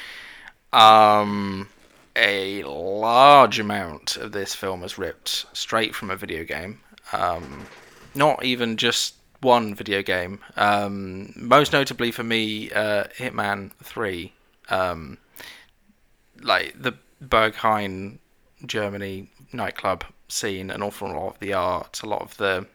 Um, 0.72 1.68
a 2.16 2.64
large 2.64 3.60
amount 3.60 4.16
of 4.16 4.32
this 4.32 4.52
film 4.52 4.82
is 4.82 4.98
ripped 4.98 5.46
straight 5.52 5.94
from 5.94 6.10
a 6.10 6.16
video 6.16 6.42
game. 6.42 6.80
Um, 7.12 7.66
not 8.16 8.44
even 8.44 8.76
just 8.76 9.14
one 9.42 9.76
video 9.76 10.02
game. 10.02 10.40
Um, 10.56 11.32
most 11.36 11.72
notably 11.72 12.10
for 12.10 12.24
me, 12.24 12.72
uh, 12.72 13.04
Hitman 13.16 13.70
3. 13.84 14.32
Um, 14.70 15.18
like 16.42 16.74
the 16.76 16.94
Berghain, 17.22 18.18
Germany 18.64 19.28
nightclub 19.52 20.04
scene, 20.28 20.70
an 20.70 20.82
awful 20.82 21.08
lot 21.08 21.34
of 21.34 21.38
the 21.38 21.52
art, 21.52 22.00
a 22.02 22.06
lot 22.06 22.22
of 22.22 22.36
the. 22.36 22.66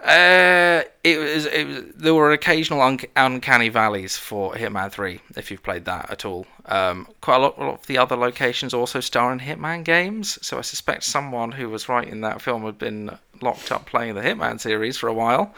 Uh, 0.00 0.82
it 1.02 1.18
was, 1.18 1.46
it 1.46 1.66
was. 1.66 1.82
There 1.94 2.12
were 2.12 2.32
occasional 2.32 2.82
un- 2.82 2.98
uncanny 3.16 3.70
valleys 3.70 4.18
for 4.18 4.52
Hitman 4.54 4.92
Three, 4.92 5.20
if 5.34 5.50
you've 5.50 5.62
played 5.62 5.86
that 5.86 6.10
at 6.10 6.24
all. 6.26 6.46
Um, 6.66 7.08
quite 7.22 7.36
a 7.36 7.38
lot, 7.38 7.58
a 7.58 7.64
lot 7.64 7.80
of 7.80 7.86
the 7.86 7.96
other 7.96 8.16
locations 8.16 8.74
also 8.74 9.00
star 9.00 9.32
in 9.32 9.40
Hitman 9.40 9.82
games, 9.82 10.38
so 10.46 10.58
I 10.58 10.60
suspect 10.60 11.04
someone 11.04 11.52
who 11.52 11.70
was 11.70 11.88
writing 11.88 12.20
that 12.20 12.42
film 12.42 12.64
had 12.64 12.78
been 12.78 13.18
locked 13.40 13.72
up 13.72 13.86
playing 13.86 14.14
the 14.14 14.20
Hitman 14.20 14.60
series 14.60 14.98
for 14.98 15.08
a 15.08 15.14
while. 15.14 15.54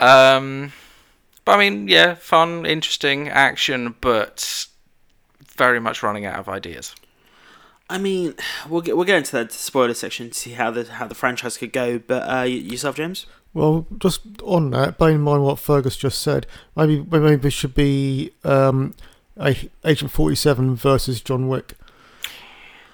Um, 0.00 0.72
but 1.44 1.52
I 1.52 1.58
mean, 1.58 1.86
yeah, 1.86 2.14
fun, 2.14 2.66
interesting 2.66 3.28
action, 3.28 3.94
but 4.00 4.66
very 5.56 5.80
much 5.80 6.02
running 6.02 6.26
out 6.26 6.40
of 6.40 6.48
ideas. 6.48 6.94
I 7.88 7.98
mean, 7.98 8.34
we'll 8.68 8.80
get 8.80 8.96
we'll 8.96 9.06
get 9.06 9.16
into 9.16 9.32
that 9.32 9.52
spoiler 9.52 9.94
section 9.94 10.30
to 10.30 10.34
see 10.34 10.52
how 10.52 10.70
the 10.70 10.84
how 10.84 11.06
the 11.06 11.14
franchise 11.14 11.56
could 11.56 11.72
go. 11.72 11.98
But 11.98 12.28
uh, 12.28 12.42
yourself, 12.42 12.96
James. 12.96 13.26
Well, 13.54 13.86
just 13.98 14.20
on 14.42 14.70
that, 14.70 14.98
bearing 14.98 15.16
in 15.16 15.20
mind 15.22 15.42
what 15.42 15.58
Fergus 15.58 15.96
just 15.96 16.20
said, 16.20 16.46
maybe 16.74 17.04
maybe 17.10 17.48
it 17.48 17.52
should 17.52 17.74
be 17.74 18.32
um, 18.44 18.94
Agent 19.84 20.10
Forty 20.10 20.34
Seven 20.34 20.74
versus 20.74 21.20
John 21.20 21.48
Wick. 21.48 21.74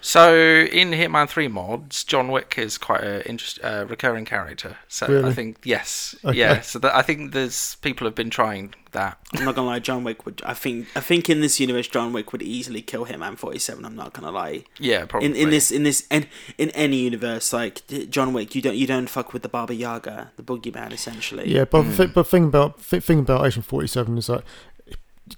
So 0.04 0.34
in 0.34 0.90
Hitman 0.90 1.28
Three 1.28 1.46
mods, 1.46 2.02
John 2.02 2.28
Wick 2.32 2.56
is 2.58 2.76
quite 2.76 3.04
a 3.04 3.24
interest, 3.28 3.60
uh, 3.62 3.86
recurring 3.88 4.24
character. 4.24 4.76
So 4.88 5.24
I 5.24 5.32
think 5.32 5.58
yes, 5.62 6.16
Okay. 6.24 6.36
yeah. 6.38 6.60
So 6.60 6.80
that, 6.80 6.94
I 6.94 7.02
think 7.02 7.32
there's 7.32 7.76
people 7.82 8.04
have 8.08 8.14
been 8.16 8.28
trying 8.28 8.74
that. 8.90 9.16
I'm 9.32 9.44
not 9.44 9.54
gonna 9.54 9.68
lie, 9.68 9.78
John 9.78 10.02
Wick 10.02 10.26
would. 10.26 10.42
I 10.44 10.54
think 10.54 10.88
I 10.96 11.00
think 11.00 11.30
in 11.30 11.40
this 11.40 11.60
universe, 11.60 11.86
John 11.86 12.12
Wick 12.12 12.32
would 12.32 12.42
easily 12.42 12.82
kill 12.82 13.04
him 13.04 13.22
and 13.22 13.38
47. 13.38 13.84
I'm 13.84 13.94
not 13.94 14.12
gonna 14.12 14.32
lie. 14.32 14.64
Yeah, 14.80 15.04
probably. 15.06 15.28
In 15.28 15.36
in 15.36 15.50
this 15.50 15.70
in 15.70 15.84
this 15.84 16.04
and 16.10 16.26
in 16.58 16.70
any 16.70 16.96
universe, 16.96 17.52
like 17.52 17.82
John 18.10 18.32
Wick, 18.32 18.56
you 18.56 18.60
don't 18.60 18.74
you 18.76 18.88
don't 18.88 19.08
fuck 19.08 19.32
with 19.32 19.42
the 19.42 19.48
Baba 19.48 19.72
Yaga, 19.72 20.32
the 20.36 20.42
boogeyman, 20.42 20.92
essentially. 20.92 21.48
Yeah, 21.48 21.64
but 21.64 21.82
the 21.82 21.92
thi- 21.92 22.12
but 22.12 22.26
thing 22.26 22.46
about 22.46 22.80
thi- 22.80 22.98
thing 22.98 23.20
about 23.20 23.46
Agent 23.46 23.66
Forty 23.66 23.86
Seven 23.86 24.18
is 24.18 24.26
that 24.26 24.42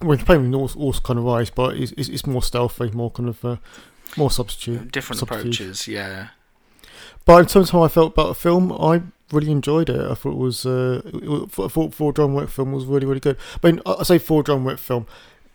we're 0.01 0.17
playing 0.17 0.51
with 0.51 0.55
all, 0.55 0.71
all 0.83 0.93
kind 0.95 1.19
of 1.19 1.27
ways, 1.27 1.51
but 1.51 1.77
it's, 1.77 1.93
it's, 1.99 2.09
it's 2.09 2.27
more 2.27 2.43
stealthy, 2.43 2.91
more 2.93 3.11
kind 3.11 3.29
of 3.29 3.45
uh, 3.45 3.57
more 4.17 4.31
substitute. 4.31 4.93
Different 4.93 5.21
subterfuge. 5.21 5.61
approaches, 5.61 5.89
yeah. 5.89 6.29
But 7.25 7.41
in 7.41 7.47
terms 7.47 7.69
of 7.69 7.73
how 7.73 7.83
I 7.83 7.89
felt 7.89 8.13
about 8.13 8.29
the 8.29 8.35
film, 8.35 8.73
I 8.73 9.03
really 9.33 9.51
enjoyed 9.51 9.89
it. 9.89 10.11
I 10.11 10.15
thought 10.15 10.33
it 10.33 10.39
was, 10.39 10.67
uh, 10.67 11.01
I 11.05 11.69
thought 11.69 11.95
for 11.95 12.11
a 12.11 12.15
John 12.15 12.35
Wick 12.35 12.51
film 12.51 12.73
was 12.73 12.85
really, 12.85 13.07
really 13.07 13.21
good. 13.21 13.39
I 13.63 13.67
mean, 13.67 13.81
I 13.87 14.03
say 14.03 14.19
Four 14.19 14.43
John 14.45 14.65
Wick 14.65 14.79
film, 14.79 15.07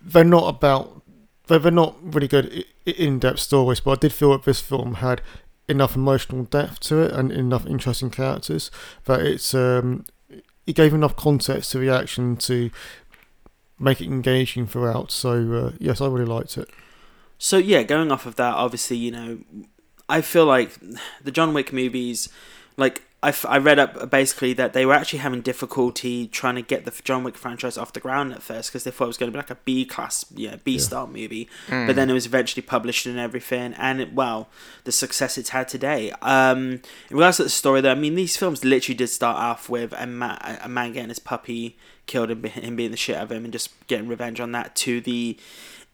they're 0.01 0.23
not 0.23 0.47
about, 0.47 1.03
they're, 1.47 1.59
they're 1.59 1.71
not 1.71 1.95
really 2.01 2.27
good 2.27 2.65
in-depth 2.85 3.39
stories, 3.39 3.79
but 3.79 3.91
I 3.91 3.95
did 3.95 4.13
feel 4.13 4.31
that 4.31 4.43
this 4.43 4.59
film 4.59 4.95
had 4.95 5.21
enough 5.67 5.95
emotional 5.95 6.45
depth 6.45 6.79
to 6.79 7.01
it 7.01 7.11
and 7.11 7.31
enough 7.31 7.67
interesting 7.67 8.09
characters 8.09 8.71
that 9.05 9.21
it's, 9.21 9.53
um, 9.53 10.05
it 10.65 10.75
gave 10.75 10.93
enough 10.93 11.15
context 11.15 11.71
to 11.71 11.77
the 11.77 11.89
action 11.89 12.35
to 12.37 12.71
make 13.79 14.01
it 14.01 14.07
engaging 14.07 14.65
throughout. 14.65 15.11
So, 15.11 15.53
uh, 15.53 15.71
yes, 15.79 16.01
I 16.01 16.07
really 16.07 16.25
liked 16.25 16.57
it. 16.57 16.69
So 17.39 17.57
yeah, 17.57 17.83
going 17.83 18.11
off 18.11 18.25
of 18.25 18.35
that, 18.35 18.53
obviously, 18.53 18.97
you 18.97 19.11
know, 19.11 19.39
I 20.09 20.21
feel 20.21 20.45
like 20.45 20.77
the 21.23 21.31
John 21.31 21.53
Wick 21.53 21.71
movies, 21.73 22.27
like 22.77 23.01
I, 23.23 23.29
f- 23.29 23.45
I 23.47 23.57
read 23.57 23.79
up 23.79 24.09
basically 24.09 24.53
that 24.53 24.73
they 24.73 24.85
were 24.85 24.93
actually 24.93 25.19
having 25.19 25.41
difficulty 25.41 26.27
trying 26.27 26.55
to 26.55 26.61
get 26.61 26.83
the 26.85 26.91
John 27.03 27.23
Wick 27.23 27.37
franchise 27.37 27.77
off 27.77 27.93
the 27.93 27.99
ground 27.99 28.33
at 28.33 28.41
first 28.41 28.69
because 28.69 28.83
they 28.83 28.91
thought 28.91 29.05
it 29.05 29.07
was 29.07 29.17
going 29.17 29.31
to 29.31 29.35
be 29.35 29.39
like 29.39 29.49
a 29.49 29.55
B 29.63 29.85
class, 29.85 30.25
you 30.35 30.51
know, 30.51 30.57
B 30.63 30.77
star 30.79 31.05
movie. 31.07 31.49
But 31.87 31.95
then 31.95 32.09
it 32.09 32.13
was 32.13 32.25
eventually 32.25 32.61
published 32.61 33.05
and 33.05 33.19
everything, 33.19 33.73
and 33.73 34.01
it, 34.01 34.13
well, 34.13 34.49
the 34.83 34.91
success 34.91 35.37
it's 35.37 35.49
had 35.49 35.67
today. 35.69 36.11
Um, 36.21 36.81
in 37.09 37.17
regards 37.17 37.37
to 37.37 37.43
the 37.43 37.49
story, 37.49 37.79
though, 37.81 37.91
I 37.91 37.95
mean, 37.95 38.15
these 38.15 38.35
films 38.37 38.65
literally 38.65 38.95
did 38.97 39.07
start 39.07 39.37
off 39.37 39.69
with 39.69 39.93
a, 39.97 40.05
ma- 40.07 40.37
a 40.61 40.67
man 40.69 40.93
getting 40.93 41.09
his 41.09 41.19
puppy 41.19 41.77
killed 42.05 42.31
and 42.31 42.41
be- 42.41 42.49
him 42.49 42.75
being 42.75 42.91
the 42.91 42.97
shit 42.97 43.15
out 43.17 43.23
of 43.23 43.31
him 43.31 43.43
and 43.43 43.53
just 43.53 43.69
getting 43.87 44.07
revenge 44.07 44.39
on 44.39 44.51
that 44.53 44.75
to 44.77 44.99
the 45.01 45.37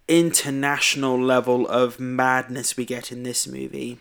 international 0.07 1.19
level 1.19 1.67
of 1.67 2.00
madness 2.00 2.77
we 2.77 2.85
get 2.85 3.12
in 3.12 3.24
this 3.24 3.47
movie. 3.47 4.00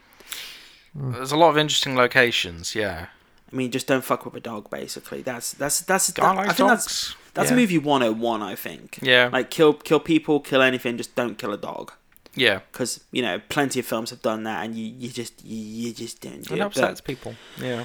There's 0.94 1.32
a 1.32 1.36
lot 1.36 1.50
of 1.50 1.58
interesting 1.58 1.96
locations, 1.96 2.74
yeah. 2.74 3.06
I 3.52 3.56
mean, 3.56 3.70
just 3.70 3.86
don't 3.86 4.04
fuck 4.04 4.24
with 4.24 4.34
a 4.34 4.40
dog. 4.40 4.70
Basically, 4.70 5.22
that's 5.22 5.52
that's 5.52 5.80
that's. 5.80 6.10
I 6.18 6.22
that- 6.22 6.36
like 6.36 6.48
I 6.48 6.52
think 6.52 6.68
that's 6.68 7.14
that's 7.34 7.50
yeah. 7.50 7.56
movie 7.56 7.78
one 7.78 8.00
hundred 8.00 8.12
and 8.14 8.20
one. 8.22 8.42
I 8.42 8.54
think. 8.54 8.98
Yeah, 9.02 9.30
Like 9.32 9.50
kill 9.50 9.74
kill 9.74 10.00
people, 10.00 10.40
kill 10.40 10.60
anything. 10.62 10.96
Just 10.96 11.14
don't 11.14 11.36
kill 11.38 11.52
a 11.52 11.56
dog. 11.56 11.92
yeah. 12.34 12.60
Because 12.72 13.00
you 13.12 13.22
know, 13.22 13.40
plenty 13.48 13.80
of 13.80 13.86
films 13.86 14.10
have 14.10 14.22
done 14.22 14.42
that, 14.44 14.64
and 14.64 14.74
you, 14.76 14.86
you 14.98 15.08
just 15.08 15.44
you, 15.44 15.56
you 15.56 15.92
just 15.92 16.20
don't 16.20 16.42
do 16.46 16.54
It 16.54 16.58
it. 16.58 16.62
upsets 16.62 17.00
But, 17.00 17.06
people. 17.06 17.34
Yeah. 17.60 17.84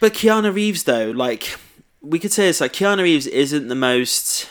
but 0.00 0.12
Keanu 0.14 0.54
Reeves, 0.54 0.84
though, 0.84 1.10
like 1.10 1.56
we 2.00 2.18
could 2.18 2.32
say 2.32 2.48
it's 2.48 2.60
like 2.60 2.72
Keanu 2.72 3.02
Reeves 3.02 3.26
isn't 3.26 3.66
the 3.68 3.74
most. 3.74 4.48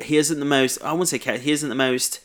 He 0.00 0.16
isn't 0.16 0.38
the 0.38 0.46
most. 0.46 0.82
I 0.82 0.92
wouldn't 0.92 1.08
say 1.08 1.18
ca- 1.18 1.38
he 1.38 1.50
isn't 1.52 1.68
the 1.68 1.74
most 1.74 2.20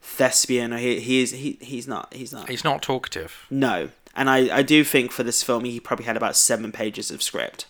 thespian. 0.00 0.72
Or 0.72 0.78
he 0.78 1.00
he 1.00 1.20
is 1.22 1.30
he 1.32 1.58
he's 1.60 1.86
not 1.86 2.12
he's 2.14 2.32
not. 2.32 2.48
He's 2.48 2.64
not 2.64 2.82
talkative. 2.82 3.46
No, 3.50 3.90
and 4.14 4.30
I, 4.30 4.58
I 4.58 4.62
do 4.62 4.82
think 4.84 5.12
for 5.12 5.22
this 5.22 5.42
film 5.42 5.64
he 5.64 5.78
probably 5.80 6.06
had 6.06 6.16
about 6.16 6.36
seven 6.36 6.72
pages 6.72 7.10
of 7.10 7.22
script, 7.22 7.66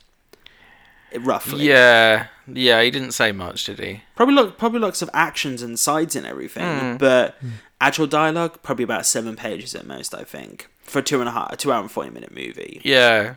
roughly. 1.18 1.66
Yeah, 1.66 2.26
yeah. 2.46 2.82
He 2.82 2.90
didn't 2.90 3.12
say 3.12 3.32
much, 3.32 3.64
did 3.64 3.78
he? 3.78 4.02
Probably 4.14 4.34
look 4.34 4.58
probably 4.58 4.80
lots 4.80 5.02
of 5.02 5.10
actions 5.12 5.62
and 5.62 5.78
sides 5.78 6.14
and 6.16 6.26
everything, 6.26 6.64
Mm. 6.64 6.98
but 6.98 7.36
actual 7.80 8.06
dialogue 8.06 8.62
probably 8.62 8.84
about 8.84 9.06
seven 9.06 9.36
pages 9.36 9.74
at 9.74 9.86
most. 9.86 10.14
I 10.14 10.24
think 10.24 10.68
for 10.82 11.00
a 11.00 11.02
two 11.02 11.20
and 11.20 11.28
a 11.28 11.32
half, 11.32 11.52
a 11.52 11.56
two 11.56 11.72
hour 11.72 11.80
and 11.82 11.90
forty 11.90 12.10
minute 12.10 12.32
movie. 12.34 12.80
Yeah, 12.84 13.34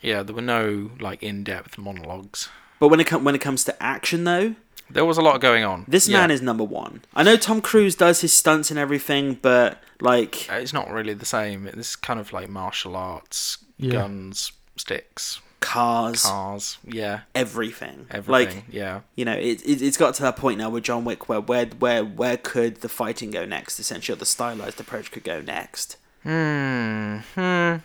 yeah. 0.00 0.22
There 0.22 0.34
were 0.34 0.42
no 0.42 0.90
like 1.00 1.22
in-depth 1.22 1.78
monologues. 1.78 2.48
But 2.80 2.88
when 2.88 3.00
it 3.00 3.06
com- 3.06 3.24
when 3.24 3.34
it 3.34 3.40
comes 3.40 3.64
to 3.64 3.82
action 3.82 4.24
though, 4.24 4.54
There 4.90 5.04
was 5.04 5.18
a 5.18 5.22
lot 5.22 5.40
going 5.40 5.64
on. 5.64 5.84
this 5.88 6.08
Yeah. 6.08 6.18
man 6.18 6.30
is 6.30 6.40
number 6.42 6.64
one. 6.64 7.02
I 7.14 7.22
know 7.22 7.36
Tom 7.36 7.60
Cruise 7.60 7.94
does 7.94 8.20
his 8.22 8.32
stunts 8.32 8.70
and 8.70 8.78
everything, 8.78 9.38
but 9.40 9.82
like 10.00 10.46
Uh, 10.50 10.54
It's 10.54 10.72
not 10.72 10.90
really 10.90 11.14
the 11.14 11.26
same. 11.26 11.66
It's 11.66 11.96
kind 11.96 12.18
of 12.20 12.32
like 12.32 12.48
martial 12.48 12.96
arts, 12.96 13.58
Yeah. 13.76 13.92
guns, 13.92 14.52
sticks, 14.76 15.40
cars, 15.60 16.22
cars. 16.22 16.78
Yeah, 16.86 17.20
everything, 17.34 18.06
everything. 18.10 18.56
like 18.56 18.64
yeah. 18.70 19.00
you 19.16 19.24
know, 19.24 19.34
it, 19.34 19.60
it 19.66 19.82
it's 19.82 19.96
got 19.96 20.14
to 20.14 20.22
that 20.22 20.36
point 20.36 20.58
now 20.58 20.70
with 20.70 20.84
John 20.84 21.04
Wick 21.04 21.28
where 21.28 21.40
where 21.40 21.66
where 21.66 22.04
where 22.04 22.36
could 22.36 22.76
the 22.80 22.88
fighting 22.88 23.30
go 23.30 23.44
next? 23.44 23.78
Essentially, 23.80 24.14
or 24.14 24.18
the 24.18 24.24
stylized 24.26 24.80
approach 24.80 25.10
could 25.10 25.24
go 25.24 25.40
next. 25.40 25.96
Hmm. 26.22 27.18
Hmm. 27.34 27.76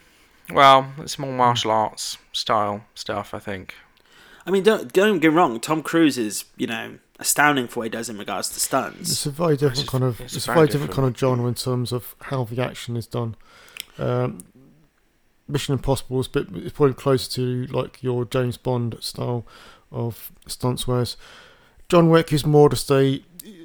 Well, 0.52 0.92
it's 1.00 1.18
more 1.18 1.32
martial 1.32 1.72
arts 1.72 2.18
style 2.34 2.84
stuff, 2.96 3.34
I 3.34 3.40
think. 3.40 3.76
I 4.46 4.52
mean, 4.52 4.64
don't 4.64 4.92
don't 4.94 5.20
get 5.20 5.32
wrong. 5.32 5.60
Tom 5.60 5.82
Cruise 5.84 6.18
is 6.18 6.46
you 6.58 6.68
know 6.68 6.98
astounding 7.20 7.68
for 7.68 7.82
what 7.82 7.84
he 7.86 7.90
does 7.90 8.10
in 8.10 8.18
regards 8.18 8.50
to 8.50 8.60
stunts. 8.60 9.12
It's 9.12 9.26
a 9.26 9.32
very 9.32 9.56
different 9.56 9.80
It's- 9.80 9.90
kind 9.90 10.04
of 10.04 10.20
it's 10.22 10.36
it's, 10.36 10.48
a 10.48 10.52
a 10.52 10.54
very 10.54 10.58
very 10.66 10.68
different 10.68 10.92
different- 10.92 11.16
kind 11.16 11.16
of 11.16 11.38
genre 11.38 11.48
in 11.48 11.54
terms 11.56 11.92
of 11.92 12.16
how 12.24 12.44
the 12.44 12.62
action 12.62 12.98
is 12.98 13.08
done. 13.08 13.36
Um, 13.98 14.40
Mission 15.48 15.74
Impossible 15.74 16.20
is 16.20 16.28
a 16.28 16.30
bit 16.32 16.48
it's 16.56 16.74
probably 16.74 16.96
closer 16.96 17.30
to 17.34 17.68
like 17.68 18.02
your 18.02 18.26
James 18.26 18.58
Bond 18.58 18.98
style 19.02 19.46
of 19.92 20.32
stunts, 20.48 20.88
whereas 20.88 21.16
John 21.90 22.10
Wick 22.10 22.34
is 22.34 22.46
more 22.46 22.70
just 22.70 22.90
a 22.92 23.22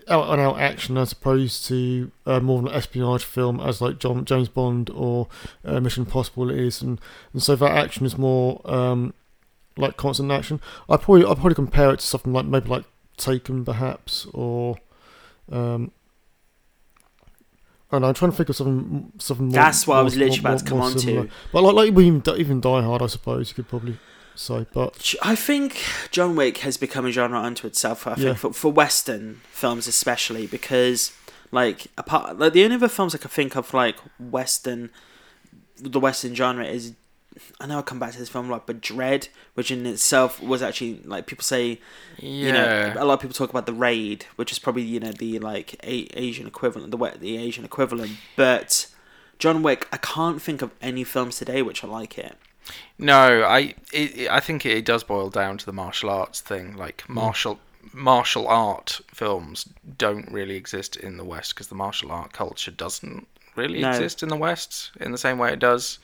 out 0.08 0.28
and 0.30 0.40
out 0.40 0.58
action 0.58 0.96
as 0.98 1.12
opposed 1.12 1.66
to 1.66 2.10
uh, 2.26 2.40
more 2.40 2.58
of 2.60 2.66
an 2.66 2.72
espionage 2.72 3.24
film 3.24 3.60
as 3.60 3.80
like 3.80 3.98
John 3.98 4.24
James 4.24 4.48
Bond 4.48 4.90
or 4.90 5.28
uh, 5.64 5.80
Mission 5.80 6.04
Impossible 6.04 6.50
is, 6.50 6.82
and 6.82 7.00
and 7.32 7.42
so 7.42 7.56
that 7.56 7.70
action 7.76 8.04
is 8.04 8.18
more 8.18 8.60
um, 8.70 9.14
like 9.78 9.96
constant 9.96 10.30
action. 10.30 10.60
I 10.88 10.96
probably 10.96 11.24
I 11.24 11.34
probably 11.34 11.54
compare 11.54 11.90
it 11.92 12.00
to 12.00 12.06
something 12.06 12.32
like 12.32 12.46
maybe 12.46 12.68
like 12.68 12.84
Taken 13.16 13.64
perhaps 13.64 14.26
or 14.32 14.76
um, 15.50 15.90
I 17.90 17.94
don't 17.96 18.02
know, 18.02 18.08
I'm 18.08 18.14
trying 18.14 18.30
to 18.30 18.36
think 18.36 18.48
of 18.50 18.56
something 18.56 19.12
something 19.18 19.46
more. 19.46 19.52
That's 19.54 19.86
what 19.86 19.96
I 19.96 20.02
was 20.02 20.14
literally 20.16 20.40
more- 20.40 20.50
about 20.50 20.58
to 20.60 20.64
come 20.66 20.80
on 20.80 20.98
similar. 20.98 21.24
to. 21.26 21.30
But 21.52 21.62
like 21.62 21.74
like 21.74 21.88
even 21.88 22.22
even 22.36 22.60
Die 22.60 22.82
Hard, 22.82 23.02
I 23.02 23.06
suppose 23.06 23.48
you 23.48 23.54
could 23.54 23.68
probably 23.68 23.98
say. 24.34 24.66
But 24.72 25.14
I 25.22 25.34
think 25.34 25.82
John 26.10 26.36
Wick 26.36 26.58
has 26.58 26.76
become 26.76 27.06
a 27.06 27.10
genre 27.10 27.40
unto 27.40 27.66
itself. 27.66 28.06
I 28.06 28.14
think 28.14 28.26
Yeah. 28.26 28.34
for, 28.34 28.52
for 28.52 28.70
Western 28.70 29.40
films 29.50 29.88
especially 29.88 30.46
because 30.46 31.12
like 31.50 31.86
apart 31.96 32.38
like 32.38 32.52
the 32.52 32.62
only 32.64 32.76
other 32.76 32.88
films 32.88 33.14
I 33.14 33.18
can 33.18 33.30
think 33.30 33.56
of 33.56 33.72
like 33.74 33.96
Western, 34.20 34.90
the 35.78 35.98
Western 35.98 36.34
genre 36.34 36.66
is. 36.66 36.92
I 37.60 37.66
know 37.66 37.76
I'll 37.76 37.82
come 37.82 37.98
back 37.98 38.12
to 38.12 38.18
this 38.18 38.28
film 38.28 38.48
a 38.48 38.52
lot, 38.52 38.66
but 38.66 38.80
Dredd, 38.80 39.28
which 39.54 39.70
in 39.70 39.86
itself 39.86 40.42
was 40.42 40.62
actually 40.62 41.00
like 41.04 41.26
people 41.26 41.42
say 41.44 41.80
Yeah. 42.18 42.46
you 42.46 42.52
know, 42.52 42.94
a 42.98 43.04
lot 43.04 43.14
of 43.14 43.20
people 43.20 43.34
talk 43.34 43.50
about 43.50 43.66
the 43.66 43.72
raid, 43.72 44.26
which 44.36 44.52
is 44.52 44.58
probably 44.58 44.82
you 44.82 45.00
know 45.00 45.12
the 45.12 45.38
like 45.38 45.74
a- 45.84 46.08
Asian 46.18 46.46
equivalent, 46.46 46.90
the 46.90 47.18
the 47.18 47.36
Asian 47.38 47.64
equivalent. 47.64 48.12
But 48.36 48.86
John 49.38 49.62
Wick, 49.62 49.86
I 49.92 49.96
can't 49.98 50.42
think 50.42 50.62
of 50.62 50.70
any 50.80 51.04
films 51.04 51.36
today 51.36 51.62
which 51.62 51.84
are 51.84 51.88
like 51.88 52.18
it. 52.18 52.36
No, 52.98 53.42
I 53.44 53.74
it, 53.92 54.28
I 54.30 54.40
think 54.40 54.66
it 54.66 54.84
does 54.84 55.04
boil 55.04 55.30
down 55.30 55.58
to 55.58 55.66
the 55.66 55.72
martial 55.72 56.10
arts 56.10 56.40
thing. 56.40 56.76
Like 56.76 57.04
mm. 57.06 57.14
martial 57.14 57.60
martial 57.92 58.46
art 58.48 59.00
films 59.14 59.66
don't 59.96 60.30
really 60.30 60.56
exist 60.56 60.96
in 60.96 61.16
the 61.16 61.24
West 61.24 61.54
because 61.54 61.68
the 61.68 61.74
martial 61.74 62.10
art 62.12 62.32
culture 62.32 62.70
doesn't 62.70 63.26
really 63.56 63.80
No. 63.80 63.90
exist 63.90 64.22
in 64.22 64.28
the 64.28 64.36
West 64.36 64.90
in 65.00 65.12
the 65.12 65.18
same 65.18 65.38
way 65.38 65.52
it 65.52 65.58
does 65.58 65.98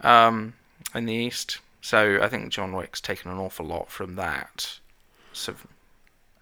um, 0.00 0.54
in 0.94 1.06
the 1.06 1.14
East. 1.14 1.58
So 1.80 2.18
I 2.20 2.28
think 2.28 2.50
John 2.50 2.72
Wick's 2.72 3.00
taken 3.00 3.30
an 3.30 3.38
awful 3.38 3.64
lot 3.64 3.90
from 3.90 4.16
that. 4.16 4.78
So, 5.32 5.54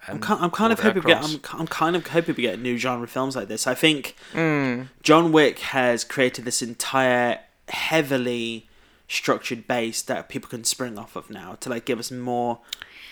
I'm, 0.09 0.17
and 0.17 0.25
I'm 0.25 0.51
kind 0.51 0.73
of 0.73 0.81
hoping 0.81 1.03
we 1.03 1.11
get. 1.11 1.25
I'm, 1.25 1.61
I'm 1.61 1.67
kind 1.67 1.97
of 1.97 2.07
hoping 2.07 2.35
we 2.37 2.43
get 2.43 2.59
new 2.61 2.77
genre 2.79 3.07
films 3.07 3.37
like 3.37 3.49
this. 3.49 3.67
I 3.67 3.75
think 3.75 4.17
Mm, 4.33 4.89
John 5.03 5.33
Wick 5.33 5.59
has 5.61 6.05
created 6.05 6.45
this 6.45 6.63
entire 6.63 7.41
heavily 7.69 8.69
structured 9.09 9.67
base 9.67 10.01
that 10.03 10.29
people 10.29 10.49
can 10.49 10.65
spring 10.65 10.99
off 10.99 11.15
of 11.17 11.29
now 11.31 11.57
to 11.61 11.69
like 11.69 11.85
give 11.85 11.99
us 11.99 12.11
more 12.11 12.61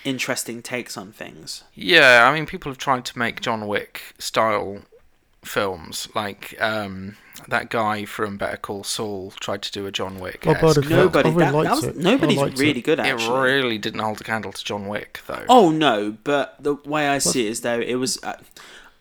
interesting 0.05 0.63
takes 0.63 0.97
on 0.97 1.13
things. 1.13 1.65
Yeah, 1.75 2.29
I 2.29 2.35
mean, 2.35 2.47
people 2.47 2.71
have 2.71 2.79
tried 2.79 3.05
to 3.07 3.19
make 3.19 3.41
John 3.41 3.67
Wick 3.67 4.15
style 4.19 4.83
films. 5.45 6.09
Like 6.15 6.57
um, 6.61 7.17
that 7.49 7.71
guy 7.71 8.05
from 8.05 8.37
Better 8.37 8.57
Call 8.57 8.85
Saul 8.85 9.33
tried 9.41 9.63
to 9.63 9.73
do 9.73 9.87
a 9.87 9.93
John 9.93 10.19
Wick. 10.19 10.43
But 10.45 10.57
I 10.59 10.89
Nobody, 10.89 11.31
really 11.31 11.39
that, 11.39 11.53
that 11.53 11.71
was, 11.71 11.85
it. 11.85 11.97
Nobody's 11.97 12.39
liked 12.39 12.59
really 12.59 12.81
it. 12.81 12.83
good 12.83 13.01
at 13.01 13.07
It 13.07 13.29
really 13.29 13.79
didn't 13.79 14.01
hold 14.01 14.21
a 14.21 14.25
candle 14.25 14.53
to 14.53 14.65
John 14.65 14.89
Wick, 14.89 15.21
though. 15.27 15.45
Oh 15.49 15.71
no, 15.71 16.17
but 16.25 16.57
the 16.61 16.75
way 16.75 17.09
I 17.09 17.19
see 17.19 17.47
it 17.47 17.51
is 17.51 17.61
though 17.63 17.81
it 17.81 17.97
was, 17.97 18.23
uh, 18.23 18.39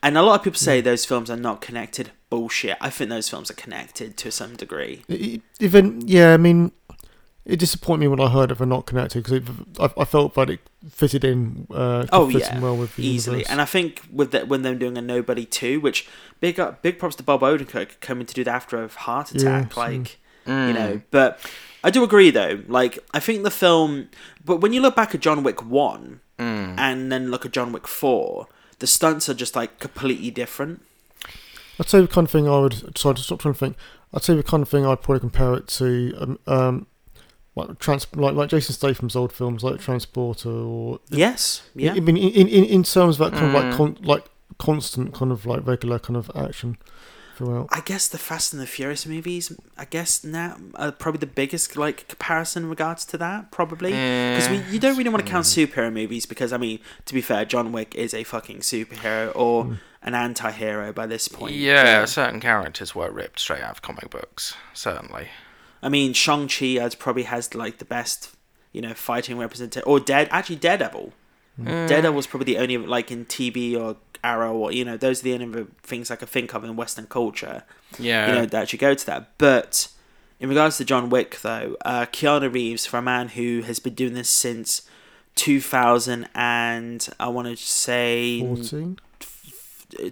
and 0.02 0.18
a 0.18 0.22
lot 0.22 0.40
of 0.40 0.44
people 0.44 0.58
say 0.58 0.80
those 0.80 1.04
films 1.04 1.30
are 1.30 1.36
not 1.36 1.60
connected. 1.60 2.10
Bullshit. 2.30 2.78
I 2.80 2.88
think 2.88 3.10
those 3.10 3.28
films 3.28 3.50
are 3.50 3.54
connected 3.54 4.16
to 4.16 4.30
some 4.32 4.56
degree. 4.56 5.04
Even 5.60 6.08
yeah, 6.08 6.32
I 6.32 6.38
mean, 6.38 6.72
it 7.44 7.58
disappointed 7.58 8.00
me 8.00 8.08
when 8.08 8.20
I 8.20 8.28
heard 8.28 8.50
it 8.52 8.58
they're 8.58 8.66
not 8.66 8.86
connected 8.86 9.24
because 9.24 9.40
I, 9.80 10.00
I 10.00 10.04
felt 10.04 10.34
that 10.34 10.48
it 10.50 10.60
fitted 10.88 11.24
in. 11.24 11.66
Uh, 11.70 12.06
Oh 12.12 12.28
yeah, 12.28 12.56
in 12.56 12.62
well 12.62 12.76
with 12.76 12.96
the 12.96 13.06
easily. 13.06 13.38
universe. 13.38 13.50
And 13.52 13.60
I 13.60 13.64
think 13.64 14.02
with 14.12 14.30
that, 14.32 14.48
when 14.48 14.62
them 14.62 14.78
doing 14.78 14.96
a 14.96 15.02
Nobody 15.02 15.44
two, 15.44 15.80
which 15.80 16.06
big 16.40 16.60
up, 16.60 16.82
big 16.82 16.98
props 16.98 17.16
to 17.16 17.22
Bob 17.22 17.40
Odenkirk 17.40 18.00
coming 18.00 18.26
to 18.26 18.34
do 18.34 18.44
that 18.44 18.54
after 18.54 18.82
a 18.82 18.88
heart 18.88 19.32
attack, 19.34 19.72
same. 19.72 19.80
like 20.02 20.18
Mm. 20.46 20.68
you 20.68 20.74
know. 20.74 21.00
But 21.12 21.38
I 21.84 21.90
do 21.90 22.02
agree 22.02 22.30
though. 22.30 22.60
Like 22.66 22.98
I 23.14 23.20
think 23.20 23.42
the 23.44 23.50
film, 23.50 24.08
but 24.44 24.56
when 24.56 24.72
you 24.72 24.80
look 24.80 24.96
back 24.96 25.14
at 25.14 25.20
John 25.20 25.42
Wick 25.42 25.64
one 25.64 26.20
Mm. 26.38 26.76
and 26.78 27.12
then 27.12 27.30
look 27.30 27.44
at 27.46 27.52
John 27.52 27.70
Wick 27.72 27.86
four. 27.86 28.48
the 28.80 28.86
stunts 28.88 29.28
are 29.28 29.34
just 29.34 29.54
like 29.54 29.78
completely 29.78 30.28
different. 30.32 30.82
I'd 31.78 31.88
say 31.88 32.00
the 32.00 32.08
kind 32.08 32.26
of 32.26 32.30
thing 32.32 32.48
I 32.48 32.58
would. 32.58 32.98
Sorry, 32.98 33.14
to 33.14 33.22
stop 33.22 33.38
trying 33.40 33.54
to 33.54 33.60
think. 33.60 33.76
I'd 34.12 34.24
say 34.24 34.34
the 34.34 34.42
kind 34.42 34.62
of 34.62 34.68
thing 34.68 34.84
I'd 34.84 35.00
probably 35.02 35.20
compare 35.20 35.54
it 35.54 35.68
to, 35.68 36.14
um, 36.18 36.38
um 36.48 36.86
like 37.54 37.78
trans, 37.78 38.06
like 38.14 38.34
like 38.34 38.48
Jason 38.48 38.74
Statham's 38.74 39.14
old 39.16 39.32
films, 39.32 39.62
like 39.62 39.80
Transporter, 39.80 40.50
or 40.50 41.00
Yes, 41.10 41.62
yeah. 41.74 41.92
I 41.92 42.00
mean, 42.00 42.16
in 42.16 42.48
in 42.48 42.64
in 42.64 42.82
terms 42.82 43.20
of 43.20 43.30
that 43.30 43.38
kind 43.38 43.54
of 43.54 43.62
Mm. 43.62 43.64
like 43.68 43.76
con- 43.76 43.98
like 44.02 44.24
constant 44.58 45.12
kind 45.14 45.32
of 45.32 45.44
like 45.46 45.66
regular 45.66 45.98
kind 45.98 46.16
of 46.16 46.30
action 46.34 46.78
throughout. 47.36 47.68
I 47.70 47.80
guess 47.80 48.08
the 48.08 48.18
Fast 48.18 48.52
and 48.52 48.60
the 48.62 48.66
Furious 48.66 49.06
movies, 49.06 49.52
I 49.76 49.84
guess 49.86 50.22
now 50.22 50.56
are 50.76 50.92
probably 50.92 51.18
the 51.18 51.26
biggest 51.26 51.76
like 51.76 52.06
comparison 52.08 52.64
in 52.64 52.70
regards 52.70 53.04
to 53.06 53.18
that, 53.18 53.50
probably 53.50 53.90
because 53.92 54.48
we 54.48 54.58
you 54.72 54.78
don't 54.78 54.96
really 54.96 55.10
want 55.10 55.24
to 55.24 55.30
count 55.30 55.44
superhero 55.46 55.92
movies 55.92 56.26
because 56.26 56.52
I 56.52 56.56
mean 56.58 56.78
to 57.06 57.14
be 57.14 57.20
fair, 57.20 57.44
John 57.44 57.72
Wick 57.72 57.94
is 57.94 58.14
a 58.14 58.24
fucking 58.24 58.58
superhero 58.60 59.32
or 59.34 59.78
an 60.02 60.14
anti-hero 60.14 60.92
by 60.92 61.06
this 61.06 61.28
point. 61.28 61.54
Yeah, 61.54 62.00
but- 62.00 62.08
certain 62.08 62.40
characters 62.40 62.94
were 62.94 63.10
ripped 63.10 63.40
straight 63.40 63.62
out 63.62 63.70
of 63.72 63.82
comic 63.82 64.10
books. 64.10 64.54
Certainly. 64.74 65.28
I 65.82 65.88
mean 65.88 66.12
Shang 66.12 66.48
Chi 66.48 66.88
probably 66.98 67.24
has 67.24 67.54
like 67.54 67.78
the 67.78 67.84
best 67.84 68.34
you 68.72 68.80
know 68.80 68.94
fighting 68.94 69.38
representation 69.38 69.86
or 69.86 70.00
dead 70.00 70.28
actually 70.30 70.56
Daredevil. 70.56 71.12
Daredevil 71.58 72.12
was 72.12 72.26
probably 72.26 72.54
the 72.54 72.58
only 72.58 72.78
like 72.78 73.10
in 73.10 73.26
TV 73.26 73.78
or 73.78 73.96
Arrow 74.24 74.54
or 74.54 74.72
you 74.72 74.84
know 74.84 74.96
those 74.96 75.20
are 75.20 75.24
the 75.24 75.34
only 75.34 75.66
things 75.82 76.10
I 76.10 76.16
can 76.16 76.28
think 76.28 76.54
of 76.54 76.64
in 76.64 76.76
Western 76.76 77.06
culture. 77.06 77.64
Yeah. 77.98 78.28
you 78.28 78.34
know, 78.34 78.46
that 78.46 78.62
actually 78.62 78.78
go 78.78 78.94
to 78.94 79.06
that. 79.06 79.36
But 79.36 79.88
in 80.40 80.48
regards 80.48 80.78
to 80.78 80.84
John 80.84 81.10
Wick, 81.10 81.40
though, 81.42 81.76
uh, 81.84 82.06
Keanu 82.06 82.52
Reeves, 82.52 82.86
for 82.86 82.96
a 82.98 83.02
man 83.02 83.28
who 83.28 83.62
has 83.62 83.78
been 83.78 83.94
doing 83.94 84.14
this 84.14 84.30
since 84.30 84.82
2000 85.36 86.28
and 86.34 87.08
I 87.20 87.28
want 87.28 87.48
to 87.48 87.56
say 87.56 88.40
Fourteen. 88.40 88.98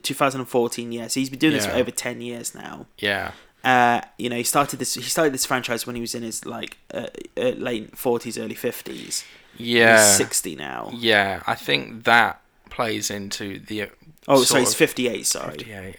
2014, 0.03 0.93
yes, 0.93 1.15
he's 1.15 1.31
been 1.31 1.39
doing 1.39 1.55
this 1.55 1.67
for 1.67 1.73
over 1.73 1.91
10 1.91 2.21
years 2.21 2.55
now. 2.55 2.87
yeah. 2.99 3.33
Uh, 3.64 4.00
you 4.19 4.31
know, 4.31 4.37
he 4.37 4.43
started 4.43 4.79
this. 4.79 4.95
He 4.95 5.02
started 5.02 5.35
this 5.35 5.45
franchise 5.47 5.87
when 5.87 5.95
he 5.97 6.00
was 6.00 6.14
in 6.14 6.23
his 6.23 6.45
like 6.47 6.79
uh, 6.95 7.07
uh, 7.37 7.50
late 7.50 7.97
forties, 7.97 8.38
early 8.38 8.55
fifties. 8.55 9.25
Yeah. 9.57 9.99
he's 9.99 10.17
sixty 10.17 10.57
now. 10.57 10.90
Yeah, 10.95 11.43
I 11.47 11.55
think 11.55 12.05
that 12.05 12.40
plays 12.71 13.11
into 13.11 13.59
the. 13.59 13.83
uh, 13.83 13.87
Oh, 14.29 14.43
sorry, 14.45 14.62
he's 14.62 14.75
fifty-eight. 14.75 15.26
Sorry. 15.26 15.57
58. 15.59 15.97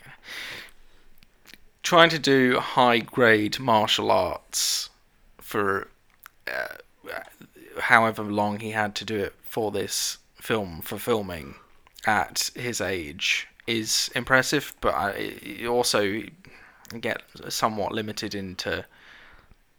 Trying 1.84 2.10
to 2.10 2.20
do 2.20 2.60
high 2.60 3.00
grade 3.00 3.60
martial 3.60 4.12
arts 4.12 4.90
for 5.40 5.88
uh, 6.48 6.76
however 7.80 8.24
long 8.24 8.60
he 8.60 8.72
had 8.72 8.96
to 8.96 9.06
do 9.06 9.18
it 9.18 9.34
for 9.44 9.72
this 9.72 10.20
film, 10.36 10.82
for 10.82 10.98
filming 10.98 11.56
at 12.06 12.52
his 12.56 12.80
age, 12.82 13.48
is 13.68 14.10
impressive, 14.16 14.74
but 14.82 14.94
I 14.94 15.66
also 15.68 16.22
get 17.00 17.22
somewhat 17.50 17.92
limited 17.94 18.36
into 18.36 18.86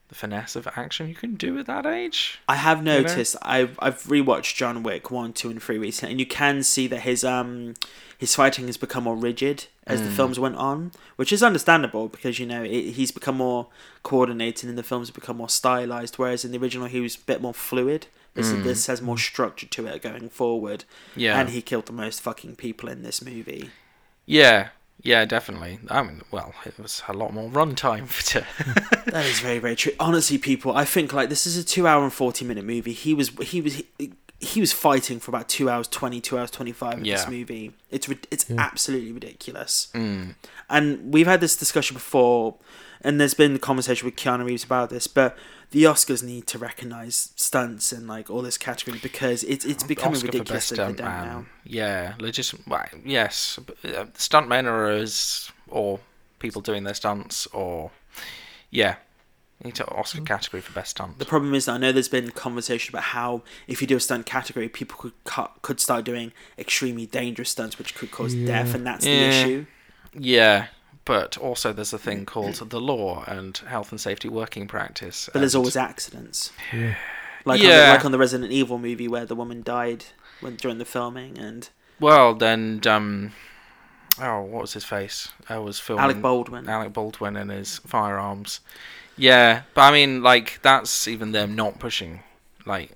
the 0.09 0.15
finesse 0.15 0.57
of 0.57 0.69
action 0.77 1.09
you 1.09 1.15
can 1.15 1.35
do 1.37 1.59
at 1.59 1.67
that 1.67 1.87
age. 1.87 2.39
I 2.49 2.57
have 2.57 2.83
know? 2.83 3.01
noticed. 3.03 3.37
I've 3.43 3.79
I've 3.81 4.03
rewatched 4.05 4.57
John 4.57 4.83
Wick 4.83 5.11
one, 5.11 5.33
two, 5.33 5.51
and 5.51 5.63
three 5.63 5.79
recently, 5.79 6.13
and 6.13 6.21
you 6.21 6.27
can 6.27 6.63
see 6.63 6.87
that 6.89 7.01
his 7.01 7.25
um 7.25 7.75
his 8.19 8.35
fighting 8.35 8.67
has 8.67 8.77
become 8.77 9.05
more 9.05 9.17
rigid 9.17 9.67
as 9.85 10.01
Mm. 10.01 10.05
the 10.05 10.11
films 10.13 10.39
went 10.39 10.55
on, 10.57 10.93
which 11.17 11.33
is 11.33 11.43
understandable 11.43 12.07
because 12.09 12.39
you 12.39 12.47
know 12.47 12.63
it, 12.63 12.93
he's 12.93 13.11
become 13.11 13.37
more 13.39 13.67
coordinated 14.05 14.69
and 14.69 14.79
the 14.79 14.83
films 14.85 15.09
have 15.09 15.15
become 15.15 15.39
more 15.39 15.49
stylized. 15.49 16.17
Whereas 16.19 16.45
in 16.45 16.53
the 16.53 16.59
original, 16.59 16.87
he 16.87 17.01
was 17.01 17.17
a 17.17 17.21
bit 17.21 17.41
more 17.43 17.55
fluid. 17.55 18.07
This 18.35 18.51
this 18.53 18.87
has 18.87 19.03
more 19.03 19.19
structure 19.19 19.67
to 19.67 19.87
it 19.87 20.01
going 20.03 20.29
forward. 20.31 20.85
Mm. 21.15 21.21
Yeah. 21.23 21.41
and 21.41 21.49
he 21.51 21.61
killed 21.63 21.87
the 21.87 21.93
most 21.93 22.21
fucking 22.23 22.57
people 22.57 22.89
in 22.89 23.03
this 23.03 23.23
movie. 23.25 23.71
Yeah, 24.25 24.69
yeah, 25.03 25.25
definitely. 25.25 25.81
I 25.89 26.03
mean, 26.03 26.23
well, 26.31 26.55
it 26.65 26.79
was 26.79 27.03
a 27.09 27.13
lot 27.13 27.33
more 27.35 27.51
runtime 27.51 28.09
to. 28.31 28.47
That 29.13 29.27
is 29.27 29.41
very 29.41 29.59
very 29.59 29.77
true. 29.77 29.93
Honestly, 30.01 30.39
people, 30.39 30.75
I 30.75 30.85
think 30.87 31.13
like 31.13 31.29
this 31.29 31.47
is 31.47 31.59
a 31.59 31.65
two 31.65 31.87
hour 31.87 32.03
and 32.03 32.13
forty 32.13 32.45
minute 32.47 32.65
movie. 32.65 32.93
He 32.95 33.13
was 33.13 33.29
he 33.43 33.61
was 33.61 33.83
he, 33.99 34.13
he 34.39 34.61
was 34.61 34.73
fighting 34.73 35.21
for 35.21 35.31
about 35.31 35.49
two 35.49 35.69
hours 35.69 35.87
twenty, 35.87 36.21
two 36.21 36.39
hours 36.39 36.51
twenty 36.51 36.73
five 36.73 36.99
in 36.99 37.05
this 37.05 37.29
movie. 37.29 37.73
It's 37.91 38.09
rid- 38.09 38.27
it's 38.31 38.51
absolutely 38.51 39.13
ridiculous. 39.13 39.89
Mm. 39.95 40.35
And 40.71 41.13
we've 41.13 41.27
had 41.27 41.41
this 41.41 41.57
discussion 41.57 41.95
before, 41.95 42.55
and 43.03 43.21
there's 43.21 43.35
been 43.35 43.59
conversation 43.59 44.07
with 44.07 44.17
Keanu 44.17 44.47
Reeves 44.47 44.65
about 44.65 44.91
this, 44.91 45.07
but 45.07 45.37
the 45.71 45.85
Oscars 45.85 46.23
need 46.23 46.47
to 46.49 46.59
recognize 46.59 47.33
stunts 47.37 47.93
and 47.93 48.07
like 48.07 48.31
all 48.31 48.43
this 48.43 48.59
category 48.59 48.99
because 49.03 49.43
it's 49.45 49.65
it's 49.65 49.83
becoming 49.83 50.17
Oscar 50.17 50.27
ridiculous 50.27 50.71
best 50.71 50.77
that 50.77 50.77
they 50.97 51.03
don't 51.03 51.07
stuntman. 51.07 51.25
now. 51.25 51.47
Yeah, 51.65 52.15
legit. 52.19 52.55
Well, 52.67 52.85
yes, 53.05 53.59
but, 53.65 53.77
uh, 53.85 54.05
stuntmen 54.15 54.65
are 54.65 54.91
as 54.91 55.51
or 55.69 56.01
people 56.39 56.61
doing 56.61 56.85
their 56.85 56.95
stunts, 56.95 57.47
or 57.49 57.91
yeah, 58.71 58.97
you 59.61 59.69
need 59.69 59.75
to 59.77 59.89
Oscar 59.89 60.19
mm-hmm. 60.19 60.27
category 60.27 60.61
for 60.61 60.73
best 60.73 60.91
stunt. 60.93 61.19
The 61.19 61.25
problem 61.25 61.55
is 61.55 61.65
that 61.65 61.73
I 61.73 61.79
know 61.79 61.93
there's 61.93 62.09
been 62.09 62.31
conversation 62.33 62.93
about 62.95 63.05
how 63.05 63.43
if 63.67 63.81
you 63.81 63.87
do 63.87 63.97
a 63.97 64.01
stunt 64.01 64.27
category, 64.27 64.69
people 64.69 64.99
could 64.99 65.13
cut, 65.25 65.53
could 65.63 65.81
start 65.81 66.05
doing 66.05 66.33
extremely 66.59 67.07
dangerous 67.07 67.51
stunts, 67.51 67.79
which 67.79 67.95
could 67.95 68.11
cause 68.11 68.35
Yeah. 68.35 68.47
death, 68.47 68.75
and 68.75 68.87
that's 68.87 69.05
the 69.05 69.11
issue. 69.11 69.67
yeah, 70.13 70.67
but 71.05 71.37
also 71.39 71.73
there's 71.73 71.93
a 71.93 71.99
thing 71.99 72.25
called 72.27 72.55
the 72.71 72.81
law 72.81 73.25
and 73.27 73.57
health 73.69 73.91
and 73.93 74.01
safety 74.01 74.29
working 74.29 74.67
practice. 74.69 75.29
But 75.33 75.41
there's 75.41 75.55
always 75.55 75.77
accidents, 75.77 76.53
Yeah. 76.73 76.95
like 77.45 77.61
on 77.61 77.67
the, 77.67 77.89
like 77.95 78.05
on 78.05 78.13
the 78.13 78.19
Resident 78.19 78.53
Evil 78.53 78.79
movie 78.79 79.09
where 79.09 79.25
the 79.27 79.35
woman 79.35 79.63
died 79.63 80.05
when 80.41 80.57
during 80.57 80.79
the 80.79 80.85
filming, 80.85 81.39
and 81.39 81.69
well 82.01 82.35
then 82.35 82.81
um 82.87 83.33
oh 84.21 84.43
what 84.43 84.63
was 84.63 84.73
his 84.75 84.85
face? 84.85 85.29
I 85.49 85.59
was 85.59 85.79
filming 85.79 86.05
Alec 86.05 86.21
Baldwin. 86.23 86.69
Alec 86.69 86.93
Baldwin 86.93 87.37
and 87.37 87.51
his 87.51 87.79
firearms. 87.79 88.61
Yeah, 89.17 89.63
but 89.75 89.83
I 89.83 89.93
mean, 89.93 90.23
like 90.23 90.61
that's 90.63 91.07
even 91.07 91.33
them 91.33 91.55
not 91.55 91.79
pushing. 91.79 92.21
Like, 92.65 92.93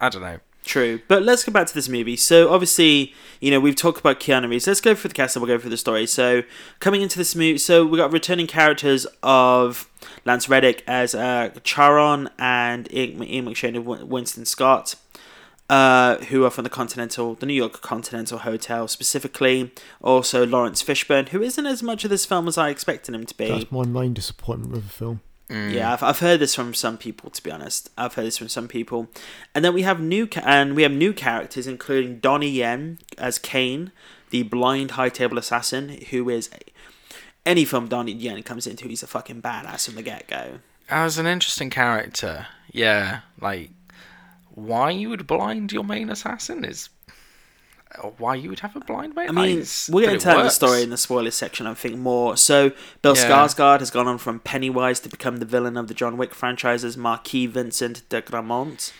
I 0.00 0.08
don't 0.08 0.22
know. 0.22 0.38
True, 0.64 1.00
but 1.08 1.22
let's 1.22 1.42
go 1.42 1.52
back 1.52 1.66
to 1.66 1.74
this 1.74 1.88
movie. 1.88 2.16
So 2.16 2.52
obviously, 2.52 3.14
you 3.40 3.50
know, 3.50 3.58
we've 3.58 3.74
talked 3.74 3.98
about 3.98 4.20
Keanu 4.20 4.48
Reeves. 4.48 4.66
Let's 4.66 4.80
go 4.80 4.94
through 4.94 5.08
the 5.08 5.14
cast 5.14 5.34
and 5.34 5.42
we'll 5.42 5.56
go 5.56 5.60
through 5.60 5.70
the 5.70 5.76
story. 5.76 6.06
So 6.06 6.42
coming 6.80 7.00
into 7.02 7.18
this 7.18 7.34
movie, 7.34 7.58
so 7.58 7.84
we 7.86 7.96
got 7.96 8.12
returning 8.12 8.46
characters 8.46 9.06
of 9.22 9.90
Lance 10.24 10.48
Reddick 10.48 10.84
as 10.86 11.14
uh, 11.14 11.50
Charon 11.64 12.28
and 12.38 12.92
Ian 12.92 13.24
Ian 13.24 13.46
McShane 13.46 13.74
and 13.74 14.08
Winston 14.10 14.44
Scott, 14.44 14.96
uh, 15.70 16.16
who 16.24 16.44
are 16.44 16.50
from 16.50 16.64
the 16.64 16.70
Continental, 16.70 17.34
the 17.34 17.46
New 17.46 17.54
York 17.54 17.80
Continental 17.80 18.38
Hotel 18.40 18.86
specifically. 18.86 19.72
Also 20.02 20.44
Laurence 20.46 20.82
Fishburne, 20.82 21.30
who 21.30 21.40
isn't 21.40 21.66
as 21.66 21.82
much 21.82 22.04
of 22.04 22.10
this 22.10 22.26
film 22.26 22.46
as 22.46 22.58
I 22.58 22.68
expected 22.68 23.14
him 23.14 23.24
to 23.24 23.34
be. 23.34 23.48
That's 23.48 23.72
my 23.72 23.86
main 23.86 24.12
disappointment 24.12 24.72
with 24.72 24.84
the 24.84 24.92
film. 24.92 25.20
Mm. 25.50 25.72
Yeah, 25.72 25.92
I've, 25.92 26.02
I've 26.02 26.20
heard 26.20 26.40
this 26.40 26.54
from 26.54 26.74
some 26.74 26.96
people. 26.96 27.28
To 27.30 27.42
be 27.42 27.50
honest, 27.50 27.90
I've 27.98 28.14
heard 28.14 28.26
this 28.26 28.38
from 28.38 28.48
some 28.48 28.68
people, 28.68 29.08
and 29.54 29.64
then 29.64 29.74
we 29.74 29.82
have 29.82 30.00
new 30.00 30.26
ca- 30.26 30.44
and 30.46 30.76
we 30.76 30.82
have 30.82 30.92
new 30.92 31.12
characters, 31.12 31.66
including 31.66 32.20
Donnie 32.20 32.48
Yen 32.48 32.98
as 33.18 33.38
Kane, 33.38 33.90
the 34.30 34.44
blind 34.44 34.92
high 34.92 35.08
table 35.08 35.38
assassin, 35.38 36.00
who 36.10 36.30
is 36.30 36.48
any 37.44 37.64
film 37.64 37.88
Donnie 37.88 38.12
Yen 38.12 38.42
comes 38.42 38.66
into, 38.66 38.86
he's 38.86 39.02
a 39.02 39.06
fucking 39.08 39.42
badass 39.42 39.86
from 39.86 39.96
the 39.96 40.02
get 40.02 40.28
go. 40.28 40.60
As 40.88 41.18
an 41.18 41.26
interesting 41.26 41.70
character, 41.70 42.46
yeah, 42.70 43.20
like 43.40 43.70
why 44.54 44.90
you 44.90 45.08
would 45.08 45.26
blind 45.26 45.72
your 45.72 45.84
main 45.84 46.10
assassin 46.10 46.64
is 46.64 46.90
why 48.18 48.34
you 48.36 48.48
would 48.50 48.60
have 48.60 48.76
a 48.76 48.80
blind 48.80 49.14
main. 49.14 49.28
I 49.28 49.32
mean, 49.32 49.58
it's- 49.58 49.88
we're 49.92 50.06
going 50.06 50.18
to 50.20 50.28
into 50.28 50.40
it 50.40 50.44
the 50.44 50.50
story 50.50 50.82
in 50.82 50.90
the 50.90 50.96
spoilers 50.96 51.34
section. 51.34 51.66
I 51.66 51.74
think 51.74 51.96
more. 51.98 52.36
So 52.36 52.72
Bill 53.02 53.16
Yeah. 53.16 53.28
Skarsgård 53.28 53.80
has 53.80 53.90
gone 53.90 54.06
on 54.06 54.18
from 54.18 54.38
Pennywise 54.40 55.00
to 55.00 55.08
become 55.08 55.38
the 55.38 55.44
villain 55.46 55.76
of 55.76 55.88
the 55.88 55.94
John 55.94 56.16
Wick 56.16 56.34
franchises, 56.34 56.96
Marquis 56.96 57.46
Vincent 57.46 58.08
de 58.08 58.22
Gramont. 58.22 58.92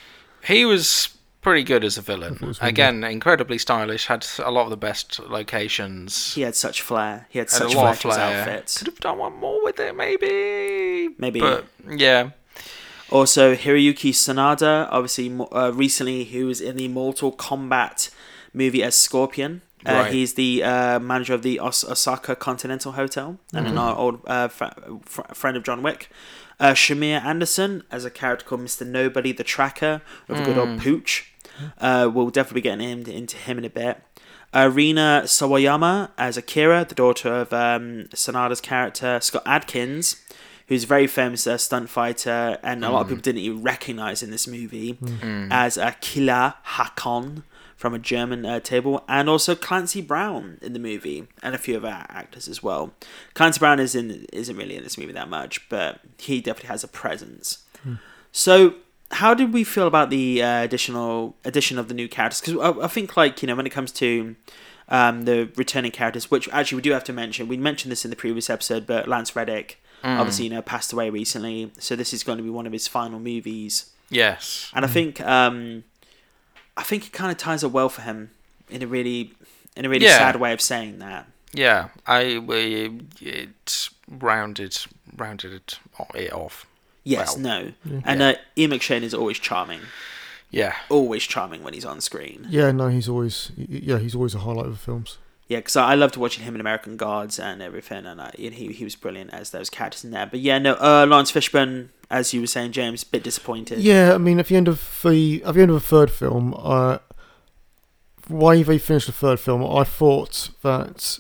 He 0.45 0.65
was 0.65 1.11
pretty 1.43 1.63
good 1.63 1.85
as 1.85 1.97
a 1.97 2.03
villain. 2.03 2.35
thought 2.35 2.49
it 2.51 2.59
Again, 2.61 3.03
incredibly 3.05 3.57
stylish. 3.59 4.07
Had 4.07 4.27
a 4.39 4.51
lot 4.51 4.65
of 4.65 4.71
the 4.71 4.77
best 4.77 5.19
locations. 5.21 6.35
He 6.35 6.43
had 6.43 6.55
such 6.57 6.83
flair. 6.83 7.27
He 7.31 7.39
had 7.39 7.51
had 7.51 7.59
such 7.59 7.75
a 7.75 7.77
lot 7.79 7.83
flair 7.83 7.95
to 7.97 8.09
his 8.09 8.17
flair. 8.17 8.41
outfits. 8.41 8.79
Could 8.79 8.87
have 8.89 9.01
done 9.01 9.19
one 9.19 9.37
more 9.37 9.63
with 9.65 9.79
it, 9.81 9.95
maybe. 9.97 11.15
Maybe. 11.19 11.41
But 11.41 11.65
yeah, 11.89 12.31
Also, 13.11 13.55
Hiroyuki 13.57 14.11
Sanada, 14.13 14.87
obviously 14.91 15.37
uh, 15.53 15.73
recently, 15.73 16.25
who 16.25 16.47
was 16.47 16.61
in 16.61 16.77
the 16.77 16.89
Mortal 16.89 17.33
Kombat 17.33 18.11
movie 18.53 18.83
as 18.83 18.95
Scorpion. 18.95 19.63
Uh, 19.87 19.93
Right. 19.93 20.13
He's 20.13 20.35
the 20.35 20.63
uh, 20.63 20.99
manager 20.99 21.33
of 21.33 21.43
the 21.43 21.59
Os- 21.59 21.85
Osaka 21.85 22.37
Continental 22.37 22.93
Hotel 22.93 23.39
and 23.55 23.67
an 23.67 23.79
old 23.79 24.21
uh, 24.27 24.49
fr- 24.49 24.65
fr- 25.07 25.23
friend 25.33 25.57
of 25.57 25.63
John 25.63 25.83
Wick. 25.83 26.11
Uh, 26.59 26.73
Shamier 26.75 27.25
Anderson 27.25 27.85
as 27.91 28.05
a 28.05 28.11
character 28.11 28.45
called 28.45 28.61
Mr. 28.61 28.87
Nobody 28.87 29.33
the 29.33 29.45
Tracker 29.45 30.03
of 30.29 30.39
a 30.41 30.45
good 30.45 30.59
old 30.59 30.79
pooch. 30.81 31.33
Uh, 31.79 32.11
we'll 32.13 32.29
definitely 32.29 32.61
be 32.61 32.69
getting 32.69 32.87
in, 32.91 33.09
into 33.09 33.39
him 33.39 33.57
in 33.57 33.65
a 33.65 33.71
bit. 33.71 34.03
Uh, 34.53 34.69
Rina 34.71 35.23
Sawayama 35.25 36.11
as 36.19 36.37
Akira, 36.37 36.85
the 36.87 36.95
daughter 36.95 37.33
of 37.33 37.53
um, 37.55 38.05
Sanada's 38.13 38.61
character 38.61 39.19
Scott 39.23 39.43
Adkins, 39.47 40.17
who's 40.67 40.85
a 40.85 40.87
very 40.87 41.07
famous 41.07 41.47
uh, 41.47 41.57
stunt 41.57 41.89
fighter, 41.89 42.59
and 42.63 42.85
a 42.85 42.91
lot 42.91 43.03
of 43.03 43.09
people 43.09 43.23
didn't 43.23 43.41
even 43.41 43.63
recognize 43.63 44.23
in 44.23 44.31
this 44.31 44.47
movie 44.47 44.99
as 45.51 45.79
uh, 45.79 45.93
Killa 46.03 46.57
Harkan 46.77 47.45
from 47.81 47.95
a 47.95 47.99
German 47.99 48.45
uh, 48.45 48.61
table, 48.61 49.03
and 49.09 49.27
also 49.27 49.55
Clancy 49.55 50.03
Brown 50.03 50.59
in 50.61 50.75
the 50.75 50.79
movie, 50.79 51.27
and 51.43 51.55
a 51.55 51.59
few 51.59 51.79
other 51.79 52.05
actors 52.11 52.47
as 52.47 52.63
well. 52.63 52.93
Clancy 53.33 53.59
Brown 53.59 53.81
is 53.81 53.95
in 53.95 54.27
isn't 54.35 54.55
really 54.55 54.77
in 54.77 54.85
this 54.85 54.99
movie 54.99 55.15
that 55.15 55.31
much, 55.31 55.67
but 55.71 56.01
he 56.19 56.43
definitely 56.43 56.69
has 56.69 56.85
a 56.85 56.89
presence. 56.89 57.65
So, 58.33 58.75
how 59.13 59.33
did 59.33 59.55
we 59.55 59.65
feel 59.65 59.87
about 59.87 60.11
the 60.11 60.43
uh, 60.43 60.63
additional 60.63 61.37
addition 61.43 61.79
of 61.79 61.89
the 61.89 61.95
new 61.95 62.07
characters? 62.07 62.43
Because 62.43 62.61
I, 62.61 62.85
I 62.85 62.87
think, 62.87 63.17
like 63.17 63.41
you 63.41 63.49
know, 63.49 63.57
when 63.57 63.67
it 63.67 63.71
comes 63.71 63.93
to 63.93 64.37
um, 64.91 65.23
the 65.23 65.51
returning 65.57 65.91
characters, 65.91 66.31
which 66.31 66.51
actually 66.51 66.77
we 66.77 66.83
do 66.83 66.93
have 66.93 67.05
to 67.05 67.15
mention. 67.15 67.49
We 67.49 67.57
mentioned 67.57 67.91
this 67.91 68.05
in 68.05 68.11
the 68.11 68.17
previous 68.17 68.51
episode, 68.51 68.87
but 68.87 69.09
Lance 69.09 69.35
Reddick 69.35 69.83
obviously 70.03 70.45
you 70.45 70.51
know 70.51 70.63
passed 70.63 70.93
away 70.93 71.09
recently, 71.09 71.73
so 71.79 71.97
this 71.97 72.13
is 72.13 72.23
going 72.25 72.39
to 72.39 72.45
be 72.45 72.51
one 72.51 72.67
of 72.67 72.73
his 72.73 72.87
final 72.87 73.19
movies. 73.19 73.91
Yes. 74.11 74.71
And 74.75 74.85
I 74.85 74.89
think 74.89 75.21
um, 75.21 75.85
I 76.81 76.83
think 76.83 77.07
it 77.07 77.13
kind 77.13 77.31
of 77.31 77.39
ties 77.39 77.63
up 77.63 77.73
well 77.73 77.89
for 77.89 78.03
him 78.03 78.31
in 78.69 78.83
a 78.83 78.87
really 78.87 79.33
in 79.77 79.85
a 79.85 79.89
really 79.89 80.07
Yeah. 80.07 80.19
sad 80.19 80.37
way 80.37 80.53
of 80.53 80.61
saying 80.61 80.99
that. 81.01 81.27
Yeah. 81.53 81.89
I 82.07 82.39
we 82.39 83.01
it 83.21 83.89
rounded 84.09 84.77
rounded 85.17 85.53
it, 85.53 85.79
it 86.15 86.33
off. 86.33 86.67
Yes, 87.05 87.35
Well, 87.35 87.43
no, 87.43 87.73
and 88.05 88.21
uh, 88.23 88.35
Ian 88.59 88.71
McShane 88.73 89.03
is 89.03 89.15
always 89.15 89.39
charming, 89.39 89.81
Yeah. 90.51 90.75
always 90.91 91.25
charming 91.25 91.63
when 91.63 91.73
he's 91.75 91.85
on 91.87 92.01
screen. 92.01 92.47
Yeah, 92.51 92.71
no, 92.73 92.89
he's 92.89 93.09
always 93.09 93.53
yeah 93.57 93.99
he's 93.99 94.15
always 94.15 94.35
a 94.35 94.41
highlight 94.41 94.67
of 94.67 94.73
the 94.73 94.79
films. 94.79 95.19
Yeah, 95.49 95.59
because 95.59 95.77
I 95.77 95.93
I 95.93 95.95
loved 95.97 96.17
watching 96.17 96.45
him 96.45 96.55
in 96.55 96.61
American 96.61 96.97
Gods 96.97 97.39
and 97.41 97.61
everything, 97.63 98.07
and, 98.07 98.21
I, 98.21 98.31
he 98.37 98.73
he 98.73 98.85
was 98.85 98.97
brilliant 98.97 99.31
as 99.35 99.51
those 99.51 99.69
characters 99.71 100.05
in 100.05 100.11
there. 100.13 100.27
But 100.27 100.41
yeah, 100.41 100.59
no, 100.59 100.75
uh, 100.75 101.07
Laurence 101.09 101.33
Fishburne, 101.33 101.89
as 102.11 102.35
you 102.35 102.41
were 102.41 102.47
saying, 102.47 102.73
James, 102.73 103.03
a 103.03 103.07
bit 103.07 103.23
disappointed. 103.23 103.79
Yeah, 103.79 104.15
I 104.15 104.19
mean, 104.19 104.39
at 104.41 104.47
the 104.47 104.57
end 104.57 104.69
of 104.69 105.01
the 105.05 105.43
at 105.45 105.55
the 105.55 105.63
end 105.63 105.71
of 105.71 105.75
the 105.81 105.89
third 105.89 106.11
film, 106.11 106.55
uh, 106.59 106.99
why 108.29 108.63
they 108.63 108.79
finished 108.79 109.07
the 109.07 109.13
third 109.13 109.41
film, 109.41 109.65
I 109.65 109.85
thought 109.85 110.51
that 110.63 111.19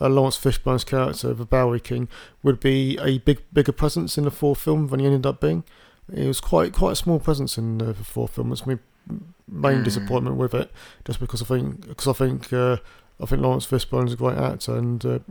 uh, 0.00 0.08
Laurence 0.08 0.36
Fishburne's 0.38 0.84
character, 0.84 1.32
the 1.34 1.44
Bowery 1.44 1.80
King, 1.80 2.08
would 2.42 2.60
be 2.60 2.98
a 3.00 3.18
big 3.18 3.42
bigger 3.52 3.72
presence 3.72 4.16
in 4.18 4.24
the 4.24 4.30
fourth 4.30 4.60
film 4.60 4.88
than 4.88 5.00
he 5.00 5.06
ended 5.06 5.26
up 5.26 5.40
being. 5.40 5.64
It 6.12 6.26
was 6.26 6.40
quite 6.40 6.72
quite 6.72 6.92
a 6.92 6.96
small 6.96 7.18
presence 7.20 7.56
in 7.58 7.80
uh, 7.80 7.86
the 7.92 8.04
fourth 8.04 8.32
film. 8.34 8.50
That's 8.50 8.66
my 8.66 8.78
main 9.48 9.80
Mm. 9.80 9.84
disappointment 9.84 10.36
with 10.36 10.54
it, 10.54 10.70
just 11.04 11.20
because 11.20 11.42
I 11.42 11.44
think 11.46 11.86
because 11.88 12.08
I 12.08 12.12
think 12.12 12.52
uh, 12.52 12.76
I 13.20 13.26
think 13.26 13.42
Laurence 13.42 13.66
Fishburne's 13.66 14.12
a 14.12 14.16
great 14.16 14.38
actor 14.38 14.76
and. 14.76 15.22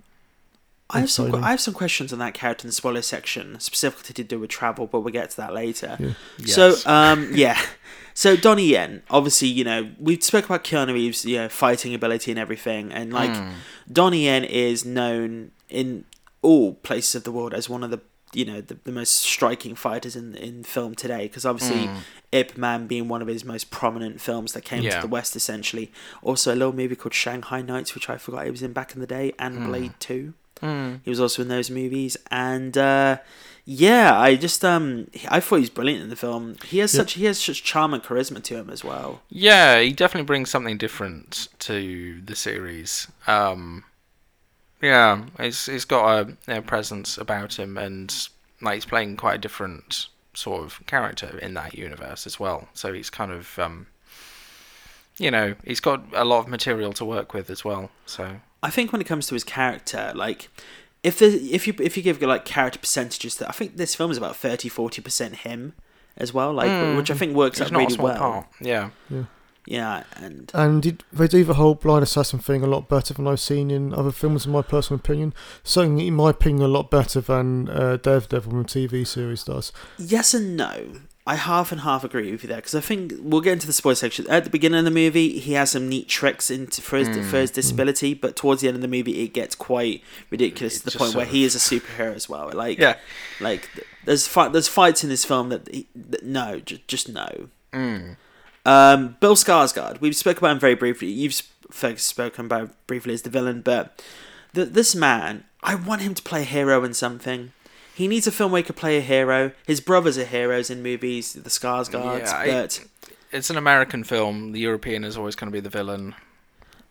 I 0.91 0.99
have 0.99 1.09
some. 1.11 1.33
I 1.35 1.49
have 1.51 1.61
some 1.61 1.73
questions 1.73 2.11
on 2.13 2.19
that 2.19 2.33
character 2.33 2.65
in 2.65 2.69
the 2.69 2.73
spoiler 2.73 3.01
section, 3.01 3.59
specifically 3.59 4.13
to 4.15 4.23
do 4.23 4.39
with 4.39 4.49
travel, 4.49 4.87
but 4.87 5.01
we'll 5.01 5.13
get 5.13 5.29
to 5.31 5.37
that 5.37 5.53
later. 5.53 5.97
Yeah. 5.99 6.13
So 6.45 6.75
um 6.85 7.31
yeah. 7.33 7.59
So 8.13 8.35
Donnie 8.35 8.67
Yen, 8.67 9.03
obviously, 9.09 9.47
you 9.47 9.63
know, 9.63 9.89
we 9.97 10.19
spoke 10.19 10.45
about 10.45 10.63
Keanu 10.65 10.93
Reeves, 10.93 11.23
you 11.25 11.37
know, 11.37 11.49
fighting 11.49 11.93
ability 11.93 12.29
and 12.31 12.39
everything, 12.39 12.91
and 12.91 13.13
like 13.13 13.29
Mm. 13.31 13.53
Donnie 13.91 14.25
Yen 14.25 14.43
is 14.43 14.83
known 14.85 15.51
in 15.69 16.03
all 16.41 16.73
places 16.73 17.15
of 17.15 17.23
the 17.23 17.31
world 17.31 17.53
as 17.53 17.69
one 17.69 17.83
of 17.83 17.91
the 17.91 18.01
you 18.33 18.45
know 18.45 18.61
the, 18.61 18.77
the 18.85 18.91
most 18.93 19.11
striking 19.15 19.75
fighters 19.75 20.15
in 20.15 20.35
in 20.35 20.63
film 20.63 20.95
today 20.95 21.23
because 21.27 21.45
obviously 21.45 21.87
Mm. 21.87 21.97
Ip 22.33 22.57
Man 22.57 22.87
being 22.87 23.09
one 23.09 23.21
of 23.21 23.27
his 23.27 23.43
most 23.43 23.71
prominent 23.71 24.21
films 24.21 24.53
that 24.53 24.61
came 24.63 24.83
Yeah. 24.83 24.95
to 24.95 25.01
the 25.01 25.07
West 25.11 25.35
essentially. 25.35 25.91
Also 26.21 26.53
a 26.53 26.55
little 26.55 26.73
movie 26.73 26.95
called 26.95 27.13
Shanghai 27.13 27.61
Nights, 27.61 27.93
which 27.93 28.09
I 28.09 28.17
forgot 28.17 28.45
he 28.45 28.51
was 28.51 28.61
in 28.61 28.71
back 28.73 28.93
in 28.95 29.01
the 29.01 29.07
day, 29.07 29.33
and 29.37 29.57
Mm. 29.59 29.65
Blade 29.67 29.93
Two. 29.99 30.33
Mm. 30.61 30.99
He 31.03 31.09
was 31.09 31.19
also 31.19 31.41
in 31.41 31.47
those 31.47 31.69
movies, 31.69 32.17
and 32.29 32.77
uh, 32.77 33.17
yeah, 33.65 34.17
I 34.19 34.35
just 34.35 34.63
um, 34.65 35.07
I 35.29 35.39
thought 35.39 35.55
he 35.57 35.61
was 35.61 35.69
brilliant 35.69 36.03
in 36.03 36.09
the 36.09 36.15
film. 36.15 36.55
He 36.65 36.79
has 36.79 36.93
Yeah. 36.93 36.99
such 37.01 37.13
he 37.13 37.25
has 37.25 37.39
such 37.41 37.63
charm 37.63 37.93
and 37.93 38.03
charisma 38.03 38.43
to 38.43 38.55
him 38.57 38.69
as 38.69 38.83
well. 38.83 39.21
Yeah, 39.29 39.79
he 39.79 39.91
definitely 39.91 40.25
brings 40.25 40.49
something 40.49 40.77
different 40.77 41.47
to 41.59 42.21
the 42.25 42.35
series. 42.35 43.07
Um, 43.27 43.83
yeah, 44.81 45.23
he's 45.39 45.65
he's 45.67 45.85
got 45.85 46.37
a, 46.47 46.57
a 46.57 46.61
presence 46.61 47.17
about 47.17 47.57
him, 47.59 47.77
and 47.77 48.13
like 48.61 48.75
he's 48.75 48.85
playing 48.85 49.17
quite 49.17 49.35
a 49.35 49.39
different 49.39 50.07
sort 50.33 50.63
of 50.63 50.79
character 50.85 51.37
in 51.39 51.53
that 51.55 51.73
universe 51.77 52.25
as 52.25 52.39
well. 52.39 52.69
So 52.73 52.93
he's 52.93 53.09
kind 53.09 53.31
of, 53.31 53.59
um, 53.59 53.87
you 55.17 55.29
know, 55.29 55.55
he's 55.65 55.79
got 55.81 56.03
a 56.13 56.23
lot 56.23 56.39
of 56.39 56.47
material 56.47 56.93
to 56.93 57.03
work 57.05 57.33
with 57.33 57.49
as 57.49 57.65
well. 57.65 57.91
So 58.05 58.37
I 58.63 58.69
think 58.69 58.91
when 58.91 59.01
it 59.01 59.07
comes 59.07 59.27
to 59.27 59.33
his 59.33 59.43
character, 59.43 60.11
like 60.15 60.49
if 61.03 61.17
the 61.19 61.27
if 61.53 61.67
you 61.67 61.73
if 61.79 61.97
you 61.97 62.03
give 62.03 62.21
like 62.21 62.45
character 62.45 62.79
percentages, 62.79 63.35
that 63.37 63.49
I 63.49 63.53
think 63.53 63.77
this 63.77 63.95
film 63.95 64.11
is 64.11 64.17
about 64.17 64.35
30 64.35 64.69
40 64.69 65.01
percent 65.01 65.35
him 65.37 65.73
as 66.17 66.33
well, 66.33 66.53
like 66.53 66.69
Mm. 66.69 66.97
which 66.97 67.09
I 67.09 67.15
think 67.15 67.35
works 67.35 67.59
it's 67.59 67.67
out 67.71 67.73
not 67.73 67.79
really 67.89 67.97
well. 67.97 68.17
part. 68.17 68.47
Yeah, 68.59 68.89
Yeah, 69.65 70.03
and 70.15 70.51
And 70.53 70.81
did 70.81 71.03
they 71.13 71.27
do 71.27 71.43
the 71.43 71.53
whole 71.53 71.75
blind 71.75 72.03
assassin 72.03 72.39
thing 72.39 72.63
a 72.63 72.67
lot 72.67 72.89
better 72.89 73.13
than 73.13 73.27
I've 73.27 73.39
seen 73.39 73.69
in 73.71 73.93
other 73.93 74.11
films, 74.11 74.45
in 74.45 74.51
my 74.51 74.61
personal 74.61 74.99
opinion? 74.99 75.33
Certainly, 75.63 76.07
in 76.07 76.15
my 76.15 76.31
opinion, 76.31 76.63
a 76.63 76.67
lot 76.67 76.89
better 76.91 77.21
than 77.21 77.69
uh, 77.69 77.97
Daredevil, 77.97 78.51
the 78.51 78.63
TV 78.65 79.05
series, 79.07 79.43
does. 79.43 79.71
yes 79.97 80.33
and 80.33 80.57
no. 80.57 81.01
I 81.25 81.35
half 81.35 81.71
and 81.71 81.81
half 81.81 82.03
agree 82.03 82.31
with 82.31 82.41
you 82.43 82.47
there 82.49 82.57
because 82.57 82.73
I 82.73 82.79
think 82.81 83.13
we'll 83.19 83.41
get 83.41 83.53
into 83.53 83.67
the 83.67 83.73
spoiler 83.73 83.93
section. 83.95 84.27
At 84.27 84.43
the 84.43 84.49
beginning 84.49 84.79
of 84.79 84.85
the 84.85 84.91
movie, 84.91 85.37
he 85.37 85.53
has 85.53 85.71
some 85.71 85.87
neat 85.87 86.07
tricks 86.07 86.49
into 86.49 86.81
for 86.81 86.97
his 86.97 87.09
Mm. 87.09 87.29
for 87.29 87.37
his 87.37 87.51
disability, 87.51 88.15
but 88.15 88.35
towards 88.35 88.61
the 88.61 88.67
end 88.67 88.75
of 88.75 88.81
the 88.81 88.87
movie, 88.87 89.23
it 89.23 89.29
gets 89.33 89.53
quite 89.53 90.03
ridiculous 90.31 90.77
It 90.77 90.79
to 90.79 90.85
the 90.89 90.97
point 90.97 91.13
where 91.13 91.25
he 91.25 91.43
is 91.43 91.55
a 91.55 91.59
superhero 91.59 92.15
as 92.15 92.27
well. 92.27 92.49
Like 92.53 92.79
yeah. 92.79 92.95
like 93.39 93.69
there's 94.05 94.27
fight 94.27 94.51
there's 94.51 94.67
fights 94.67 95.03
in 95.03 95.09
this 95.09 95.23
film 95.23 95.49
that, 95.49 95.67
he, 95.71 95.87
that 95.95 96.23
no, 96.25 96.59
just 96.59 96.87
just 96.87 97.07
no. 97.09 97.49
Mm. 97.71 98.17
Um, 98.65 99.17
Bill 99.19 99.35
Skarsgård, 99.35 100.01
we've 100.01 100.15
spoken 100.15 100.39
about 100.39 100.51
him 100.53 100.59
very 100.59 100.75
briefly. 100.75 101.07
You've 101.09 101.39
spoken 101.99 102.45
about 102.45 102.71
briefly 102.87 103.13
as 103.13 103.21
the 103.21 103.29
villain, 103.29 103.61
but 103.61 104.03
th- 104.53 104.69
this 104.69 104.93
man, 104.95 105.45
I 105.63 105.75
want 105.75 106.01
him 106.01 106.13
to 106.15 106.21
play 106.23 106.41
a 106.41 106.45
hero 106.45 106.83
in 106.83 106.93
something. 106.93 107.53
He 108.01 108.07
needs 108.07 108.25
a 108.25 108.31
film 108.31 108.51
where 108.51 108.59
he 108.59 108.63
could 108.63 108.75
play 108.75 108.97
a 108.97 109.01
hero. 109.01 109.51
His 109.67 109.79
brothers 109.79 110.17
are 110.17 110.25
heroes 110.25 110.69
in 110.71 110.81
movies, 110.81 111.33
the 111.33 111.49
Skarsgårds, 111.51 112.19
Yeah, 112.25 112.35
I- 112.37 112.47
but 112.47 112.83
It's 113.31 113.49
an 113.51 113.57
American 113.57 114.03
film. 114.03 114.53
The 114.53 114.59
European 114.59 115.03
is 115.03 115.15
always 115.17 115.35
going 115.35 115.51
to 115.51 115.55
be 115.55 115.59
the 115.59 115.69
villain. 115.69 116.15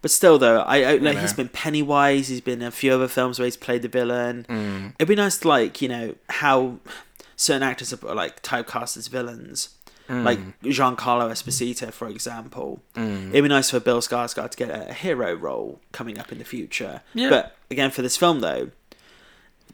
but 0.03 0.11
still 0.11 0.39
though, 0.39 0.61
I, 0.61 0.77
I 0.85 0.97
like, 0.97 1.19
he's 1.19 1.33
been 1.35 1.49
Pennywise. 1.49 2.29
He's 2.29 2.41
been 2.41 2.63
in 2.63 2.69
a 2.69 2.71
few 2.71 2.93
other 2.95 3.09
films 3.09 3.39
where 3.39 3.45
he's 3.47 3.57
played 3.57 3.83
the 3.83 3.89
villain. 3.89 4.47
Mm. 4.49 4.93
It'd 4.99 5.09
be 5.09 5.15
nice 5.17 5.37
to 5.39 5.49
like 5.49 5.83
you 5.83 5.89
know 5.89 6.15
how 6.29 6.77
certain 7.37 7.63
actors 7.63 7.93
are 7.93 8.15
like 8.15 8.41
typecast 8.43 8.97
as 8.97 9.09
villains, 9.09 9.71
Mm. 10.09 10.25
like 10.25 10.39
Giancarlo 10.63 11.31
Esposito, 11.31 11.93
for 11.93 12.09
example. 12.09 12.81
Mm. 12.97 13.31
It'd 13.31 13.43
be 13.45 13.49
nice 13.49 13.71
for 13.71 13.79
Bill 13.81 14.01
Skarsgård 14.01 14.51
to 14.53 14.57
get 14.57 14.71
a 14.71 14.93
hero 14.95 15.35
role 15.35 15.81
coming 15.93 16.19
up 16.19 16.33
in 16.33 16.39
the 16.39 16.45
future. 16.45 17.03
Yeah. 17.15 17.29
But 17.31 17.57
again, 17.71 17.91
for 17.91 18.03
this 18.03 18.17
film 18.17 18.41
though, 18.41 18.71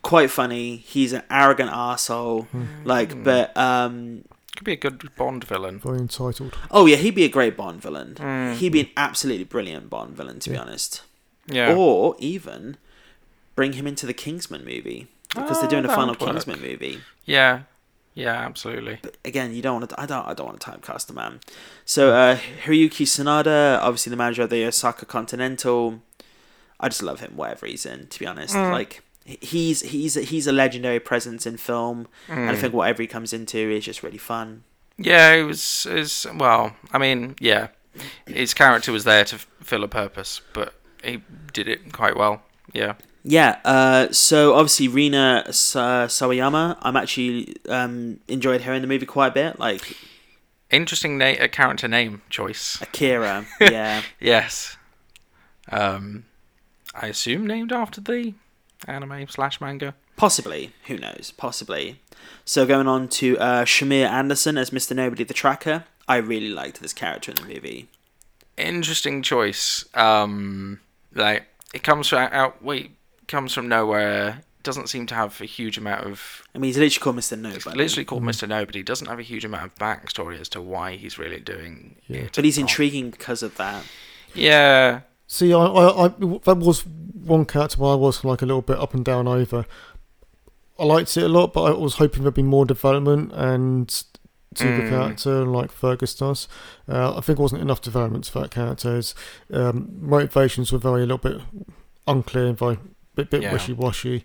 quite 0.07 0.31
funny. 0.31 0.77
He's 0.77 1.13
an 1.13 1.23
arrogant 1.31 1.71
asshole. 1.73 2.47
Like, 2.85 3.23
but 3.25 3.57
um, 3.57 4.25
Could 4.57 4.65
be 4.65 4.73
a 4.73 4.77
good 4.77 5.15
Bond 5.17 5.45
villain. 5.45 5.79
Very 5.81 5.99
entitled. 5.99 6.57
oh 6.71 6.87
yeah, 6.87 6.97
he'd 6.97 7.15
be 7.15 7.25
a 7.25 7.29
great 7.29 7.57
Bond 7.57 7.81
villain. 7.83 8.15
Mm. 8.15 8.55
He'd 8.55 8.73
be 8.73 8.81
an 8.81 8.91
absolutely 8.97 9.45
brilliant 9.45 9.91
Bond 9.91 10.17
villain, 10.17 10.39
to 10.41 10.51
be 10.51 10.57
honest. 10.57 11.03
Yeah. 11.47 11.75
Or 11.75 12.17
even 12.19 12.77
bring 13.55 13.73
him 13.75 13.87
into 13.87 14.07
the 14.07 14.15
Kingsman 14.15 14.65
movie 14.65 15.09
because 15.29 15.59
Oh, 15.59 15.61
they're 15.61 15.71
doing 15.71 15.85
a 15.85 15.89
that 15.89 15.95
final 15.95 16.15
would 16.15 16.21
work. 16.21 16.31
Kingsman 16.33 16.61
movie. 16.61 17.01
Yeah. 17.25 17.63
Yeah, 18.15 18.33
absolutely. 18.33 18.99
But 19.03 19.17
again, 19.27 19.53
you 19.55 19.61
don't 19.61 19.79
want 19.81 19.91
to. 19.91 20.01
I 20.01 20.07
don't. 20.07 20.27
I 20.27 20.33
don't 20.33 20.47
want 20.47 20.61
to 20.61 20.71
typecast 20.71 21.07
the 21.07 21.13
man. 21.13 21.41
So 21.85 22.15
uh, 22.15 22.39
Hiroyuki 22.65 23.05
Sanada, 23.05 23.79
obviously 23.83 24.09
the 24.11 24.17
manager 24.17 24.43
of 24.43 24.51
the 24.51 24.65
Osaka 24.65 25.05
Continental. 25.05 26.01
I 26.81 26.89
just 26.89 27.03
love 27.03 27.21
him, 27.21 27.33
whatever 27.37 27.67
he's 27.67 27.85
in. 27.85 28.07
To 28.07 28.19
be 28.19 28.27
honest, 28.27 28.55
Mm. 28.55 28.73
like 28.73 29.03
he's 29.27 29.81
he's 29.83 30.15
he's 30.15 30.47
a 30.47 30.53
legendary 30.53 31.01
presence 31.01 31.47
in 31.47 31.57
film, 31.57 32.09
and 32.29 32.49
I 32.51 32.55
Mm. 32.55 32.59
think 32.61 32.75
whatever 32.75 33.03
he 33.03 33.09
comes 33.09 33.33
into 33.33 33.59
is 33.59 33.85
just 33.85 34.03
really 34.03 34.19
fun. 34.19 34.63
Yeah, 34.97 35.33
it 35.35 35.43
was 35.43 35.87
is 35.91 36.27
well. 36.35 36.75
I 36.93 36.99
mean, 36.99 37.35
yeah, 37.41 37.69
his 38.27 38.55
character 38.55 38.93
was 38.93 39.05
there 39.05 39.25
to 39.27 39.39
fill 39.63 39.85
a 39.85 39.89
purpose, 39.89 40.41
but 40.53 40.75
he 41.05 41.23
did 41.53 41.69
it 41.69 41.93
quite 41.93 42.17
well. 42.17 42.43
Yeah. 42.73 42.95
Yeah. 43.29 43.59
Uh, 43.65 44.13
so 44.13 44.55
obviously 44.55 44.87
Rina 44.89 45.45
Sa- 45.53 46.07
Sawayama, 46.07 46.79
I'm 46.81 46.97
actually 46.97 47.57
um 47.69 48.21
enjoyed 48.29 48.63
her 48.63 48.73
in 48.73 48.83
the 48.83 48.89
movie 48.89 49.07
quite 49.07 49.29
a 49.29 49.35
bit. 49.35 49.59
Like 49.59 49.97
Interesting 50.71 51.19
na- 51.19 51.27
uh, 51.45 51.49
character 51.49 51.89
name 51.89 52.23
choice. 52.31 52.81
Akira. 52.81 53.45
yeah. 53.61 54.03
Yes. 54.21 54.77
Um, 55.71 56.25
I 56.95 57.09
assume 57.09 57.47
named 57.47 57.73
after 57.73 58.01
the 58.01 58.35
anime 58.87 59.27
slash 59.29 59.61
manga. 59.61 59.95
Possibly. 60.17 60.73
Who 60.87 60.97
knows? 60.99 61.33
Possibly. 61.37 62.01
So 62.45 62.67
going 62.67 62.87
on 62.89 63.09
to 63.09 63.39
uh, 63.39 63.65
Shamier 63.65 64.09
Anderson 64.09 64.57
as 64.59 64.71
Mr. 64.71 64.95
Nobody 64.97 65.25
the 65.25 65.35
Tracker. 65.35 65.85
I 66.09 66.17
really 66.17 66.49
liked 66.49 66.81
this 66.81 66.93
character 66.93 67.33
in 67.33 67.37
the 67.37 67.55
movie. 67.55 67.89
Interesting 68.57 69.23
choice. 69.23 69.85
Um, 69.95 70.81
like 71.15 71.47
it 71.75 71.83
comes 71.83 72.09
from 72.09 72.19
out. 72.33 72.63
Wait, 72.63 72.93
comes 73.29 73.53
from 73.53 73.69
nowhere. 73.69 74.41
Doesn't 74.63 74.89
seem 74.89 75.07
to 75.07 75.15
have 75.15 75.41
a 75.41 75.45
huge 75.45 75.77
amount 75.79 76.05
of. 76.07 76.43
I 76.55 76.59
mean, 76.59 76.69
he's 76.69 76.79
literally 76.79 77.03
called 77.03 77.17
Mr. 77.17 77.33
It's 77.55 77.67
Nobody. 77.67 77.77
literally 77.77 78.05
called 78.05 78.23
Mr. 78.23 78.49
Nobody. 78.49 78.83
Doesn't 78.83 79.07
have 79.09 79.19
a 79.19 79.23
huge 79.23 79.45
amount 79.45 79.65
of 79.65 79.75
backstory 79.77 80.41
as 80.41 80.49
to 80.51 80.61
why 80.63 80.97
he's 80.97 81.19
really 81.19 81.39
doing 81.41 81.97
Yeah. 82.09 82.21
it. 82.23 82.33
But 82.35 82.45
he's 82.45 82.59
intriguing 82.59 83.11
because 83.11 83.43
of 83.43 83.57
that. 83.59 83.85
Yeah. 84.35 85.01
See, 85.29 85.53
I, 85.53 85.59
I, 85.59 86.07
I 86.07 86.09
that 86.09 86.57
was 86.59 86.85
one 87.27 87.45
character 87.45 87.79
where 87.79 87.93
I 87.93 87.97
was 87.97 88.25
like 88.25 88.43
a 88.43 88.47
little 88.47 88.63
bit 88.63 88.79
up 88.79 88.95
and 88.95 89.05
down 89.05 89.27
over. 89.29 89.67
I 90.79 90.85
liked 90.85 91.17
it 91.17 91.25
a 91.25 91.29
lot, 91.29 91.53
but 91.53 91.63
I 91.65 91.71
was 91.71 91.95
hoping 91.97 92.23
there'd 92.23 92.35
be 92.35 92.43
more 92.43 92.67
development 92.67 93.33
and 93.33 93.89
to 94.55 94.65
the 94.65 94.83
Mm. 94.85 94.89
character, 94.89 95.45
like 95.45 95.71
Fergus 95.71 96.15
does. 96.15 96.49
Uh, 96.89 97.17
I 97.17 97.21
think 97.21 97.39
it 97.39 97.43
wasn't 97.43 97.63
enough 97.63 97.81
development 97.83 98.27
for 98.27 98.41
that 98.41 98.51
character. 98.51 98.95
His 98.97 99.15
um, 99.53 99.89
motivations 100.01 100.73
were 100.73 100.79
very 100.79 101.03
a 101.03 101.07
little 101.07 101.19
bit 101.19 101.41
unclear, 102.07 102.47
and 102.47 102.59
very 102.59 102.79
bit 103.15 103.31
bit 103.31 103.43
Yeah. 103.43 103.53
wishy 103.53 103.73
washy, 103.75 104.25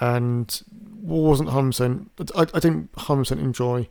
and 0.00 0.62
wasn't 1.00 1.50
hundred 1.50 1.70
percent. 1.70 2.10
I, 2.36 2.42
I 2.54 2.58
didn't 2.60 2.90
hundred 2.96 3.22
percent 3.22 3.40
enjoy 3.40 3.88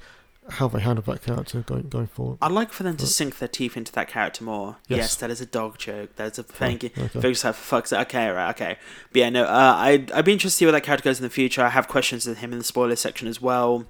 how 0.49 0.67
they 0.67 0.79
handle 0.79 1.03
that 1.13 1.23
character 1.23 1.61
going 1.61 1.89
going 1.89 2.07
forward. 2.07 2.37
I'd 2.41 2.51
like 2.51 2.71
for 2.71 2.83
them 2.83 2.97
to 2.97 3.05
sink 3.07 3.39
their 3.39 3.47
teeth 3.47 3.75
into 3.77 3.91
that 3.93 4.07
character 4.07 4.43
more. 4.43 4.77
Yes, 4.87 4.97
Yes. 4.97 5.15
that 5.15 5.29
is 5.29 5.41
a 5.41 5.45
dog 5.45 5.77
joke. 5.77 6.15
That's 6.15 6.37
a 6.39 6.43
thank 6.43 6.83
you. 6.83 6.89
Okay. 6.97 7.19
Folks 7.21 7.41
have 7.43 7.55
fucks. 7.55 7.97
Okay, 8.01 8.29
right, 8.29 8.49
okay. 8.51 8.77
But 9.11 9.19
yeah, 9.19 9.29
no. 9.29 9.43
Uh, 9.45 9.75
I'd 9.77 10.11
I'd 10.11 10.25
be 10.25 10.33
interested 10.33 10.55
to 10.55 10.57
see 10.59 10.65
where 10.65 10.71
that 10.73 10.81
character 10.83 11.03
goes 11.03 11.19
in 11.19 11.23
the 11.23 11.29
future. 11.29 11.61
I 11.63 11.69
have 11.69 11.87
questions 11.87 12.25
with 12.25 12.39
him 12.39 12.51
in 12.51 12.57
the 12.59 12.63
spoiler 12.63 12.95
section 12.95 13.27
as 13.27 13.41
well. 13.41 13.85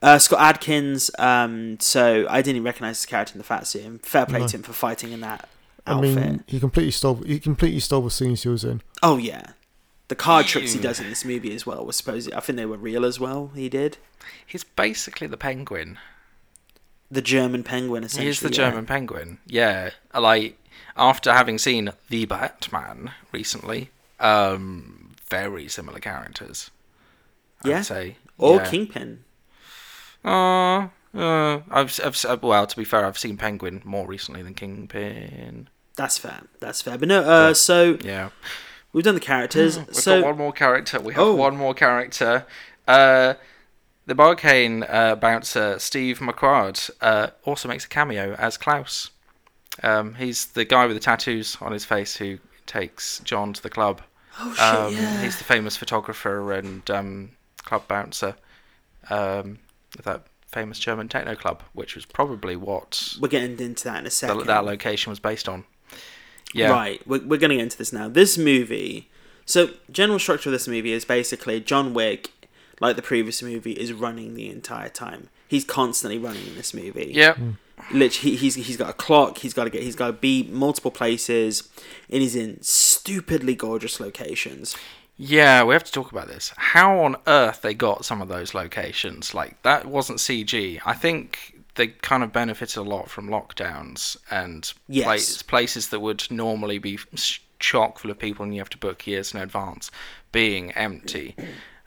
Uh, 0.00 0.18
Scott 0.18 0.40
Adkins. 0.40 1.10
Um, 1.18 1.78
so 1.80 2.26
I 2.28 2.42
didn't 2.42 2.56
even 2.56 2.64
recognize 2.64 2.98
his 2.98 3.06
character 3.06 3.34
in 3.34 3.38
the 3.38 3.44
fat 3.44 3.66
suit. 3.66 4.04
Fair 4.04 4.26
play 4.26 4.40
No. 4.40 4.48
to 4.48 4.56
him 4.56 4.62
for 4.64 4.72
fighting 4.72 5.12
in 5.12 5.20
that 5.20 5.48
I 5.86 6.00
mean, 6.00 6.44
he 6.46 6.58
completely 6.60 6.90
stole. 6.92 7.16
He 7.22 7.38
completely 7.40 7.80
stole 7.80 8.02
the 8.02 8.10
scenes 8.10 8.42
he 8.44 8.48
was 8.48 8.64
in. 8.64 8.82
oh 9.02 9.16
yeah, 9.16 9.52
the 10.08 10.14
card 10.14 10.46
tricks 10.46 10.72
he 10.72 10.80
does 10.80 11.00
in 11.00 11.08
this 11.08 11.24
movie 11.24 11.54
as 11.54 11.64
well 11.66 11.84
was 11.86 11.96
supposed. 11.96 12.32
I 12.32 12.40
think 12.40 12.56
they 12.56 12.66
were 12.66 12.76
real 12.76 13.04
as 13.04 13.18
well. 13.20 13.50
He 13.54 13.68
did 13.68 13.96
He's 14.46 14.64
basically 14.64 15.26
the 15.26 15.36
penguin. 15.36 15.98
the 17.10 17.22
German 17.22 17.62
penguin. 17.64 18.04
Essentially, 18.04 18.24
He 18.26 18.30
is 18.30 18.40
the 18.40 18.48
yeah. 18.50 18.54
German 18.70 18.86
penguin. 18.86 19.38
Yeah. 19.46 19.90
Like, 20.14 20.58
after 20.96 21.32
having 21.32 21.58
seen 21.58 21.90
The 22.08 22.24
Batman 22.26 23.12
recently, 23.32 23.90
um, 24.20 25.14
very 25.28 25.68
similar 25.68 25.98
characters. 25.98 26.70
I 27.64 27.68
Yeah. 27.68 27.76
would 27.78 27.86
say. 27.86 28.16
or 28.38 28.56
yeah. 28.56 28.70
Kingpin. 28.70 29.24
Uh, 30.24 30.88
uh, 31.14 31.60
I've, 31.70 31.98
I've, 32.04 32.42
well, 32.42 32.66
to 32.66 32.76
be 32.76 32.84
fair, 32.84 33.04
I've 33.04 33.18
seen 33.18 33.36
Penguin 33.36 33.82
more 33.84 34.06
recently 34.06 34.42
than 34.42 34.54
Kingpin. 34.54 35.68
That's 35.96 36.16
fair. 36.18 36.42
That's 36.60 36.80
fair. 36.82 36.96
But 36.98 37.08
no. 37.08 37.22
Uh, 37.22 37.54
so 37.54 37.98
Yeah. 38.02 38.30
We've 38.92 39.04
done 39.04 39.14
the 39.14 39.20
characters. 39.20 39.78
We've 39.78 39.94
so 39.94 40.20
got 40.20 40.28
one 40.28 40.38
more 40.38 40.52
character. 40.52 41.00
We 41.00 41.14
have 41.14 41.22
Oh. 41.22 41.34
one 41.34 41.56
more 41.56 41.74
character. 41.74 42.46
Uh, 42.86 43.34
the 44.06 44.14
Berghain 44.14 44.84
uh, 44.88 45.14
bouncer 45.16 45.78
Sven 45.78 46.14
Marquardt 46.16 46.90
uh, 47.00 47.28
also 47.44 47.68
makes 47.68 47.84
a 47.84 47.88
cameo 47.88 48.34
as 48.34 48.56
Klaus. 48.58 49.10
Um, 49.82 50.14
he's 50.16 50.46
the 50.46 50.64
guy 50.64 50.86
with 50.86 50.96
the 50.96 51.00
tattoos 51.00 51.56
on 51.60 51.72
his 51.72 51.84
face 51.84 52.16
who 52.16 52.38
takes 52.66 53.20
John 53.20 53.52
to 53.54 53.62
the 53.62 53.70
club. 53.70 54.02
oh 54.40 54.52
shit, 54.52 54.60
Um, 54.62 54.94
yeah. 54.94 55.22
He's 55.22 55.38
the 55.38 55.44
famous 55.44 55.76
photographer 55.76 56.52
and 56.52 56.88
um, 56.90 57.30
club 57.64 57.88
bouncer 57.88 58.34
um, 59.08 59.58
of 59.98 60.04
that 60.04 60.24
famous 60.48 60.78
German 60.78 61.08
techno 61.08 61.34
club, 61.34 61.62
which 61.72 61.94
was 61.94 62.04
probably 62.04 62.56
what 62.56 63.14
We're 63.20 63.28
getting 63.28 63.58
into 63.58 63.84
that 63.84 63.94
in 64.00 64.00
a 64.00 64.04
the, 64.04 64.10
second. 64.10 64.46
that 64.46 64.64
location 64.64 65.08
was 65.10 65.20
based 65.20 65.48
on. 65.48 65.64
Yeah. 66.52 66.70
Right, 66.70 67.06
we're, 67.06 67.20
we're 67.20 67.38
going 67.38 67.50
to 67.50 67.56
get 67.56 67.62
into 67.62 67.78
this 67.78 67.92
now. 67.92 68.08
This 68.08 68.36
movie, 68.36 69.08
so 69.46 69.70
general 69.90 70.18
structure 70.18 70.50
of 70.50 70.52
this 70.52 70.68
movie 70.68 70.92
is 70.92 71.04
basically 71.04 71.60
John 71.60 71.94
Wick, 71.94 72.30
like 72.80 72.96
the 72.96 73.02
previous 73.02 73.42
movie, 73.42 73.72
is 73.72 73.92
running 73.92 74.34
the 74.34 74.48
entire 74.50 74.88
time. 74.88 75.28
He's 75.48 75.64
constantly 75.64 76.18
running 76.18 76.46
in 76.46 76.54
this 76.54 76.74
movie. 76.74 77.12
Yeah. 77.14 77.34
Hmm. 77.34 77.50
literally, 77.90 78.32
he, 78.32 78.36
he's 78.36 78.54
he's 78.54 78.76
got 78.76 78.90
a 78.90 78.94
clock. 78.94 79.38
He's 79.38 79.54
got 79.54 79.64
to 79.64 79.70
get. 79.70 79.82
He's 79.82 79.96
got 79.96 80.06
to 80.08 80.12
be 80.12 80.44
multiple 80.44 80.90
places, 80.90 81.68
and 82.10 82.22
he's 82.22 82.36
in 82.36 82.62
stupidly 82.62 83.54
gorgeous 83.54 84.00
locations. 84.00 84.76
Yeah, 85.18 85.62
we 85.64 85.74
have 85.74 85.84
to 85.84 85.92
talk 85.92 86.10
about 86.10 86.28
this. 86.28 86.52
How 86.56 86.98
on 87.00 87.16
earth 87.26 87.62
they 87.62 87.74
got 87.74 88.04
some 88.04 88.22
of 88.22 88.28
those 88.28 88.54
locations? 88.54 89.34
Like 89.34 89.60
that 89.62 89.86
wasn't 89.86 90.18
CG. 90.18 90.80
I 90.84 90.94
think 90.94 91.51
they 91.74 91.88
kind 91.88 92.22
of 92.22 92.32
benefited 92.32 92.76
a 92.76 92.82
lot 92.82 93.08
from 93.10 93.28
lockdowns 93.28 94.16
and 94.30 94.72
Yes. 94.88 95.04
places, 95.06 95.42
places 95.42 95.88
that 95.88 96.00
would 96.00 96.30
normally 96.30 96.78
be 96.78 96.98
chock 97.58 97.98
full 97.98 98.10
of 98.10 98.18
people 98.18 98.44
and 98.44 98.54
you 98.54 98.60
have 98.60 98.68
to 98.70 98.78
book 98.78 99.06
years 99.06 99.32
in 99.34 99.40
advance 99.40 99.90
being 100.32 100.72
empty. 100.72 101.34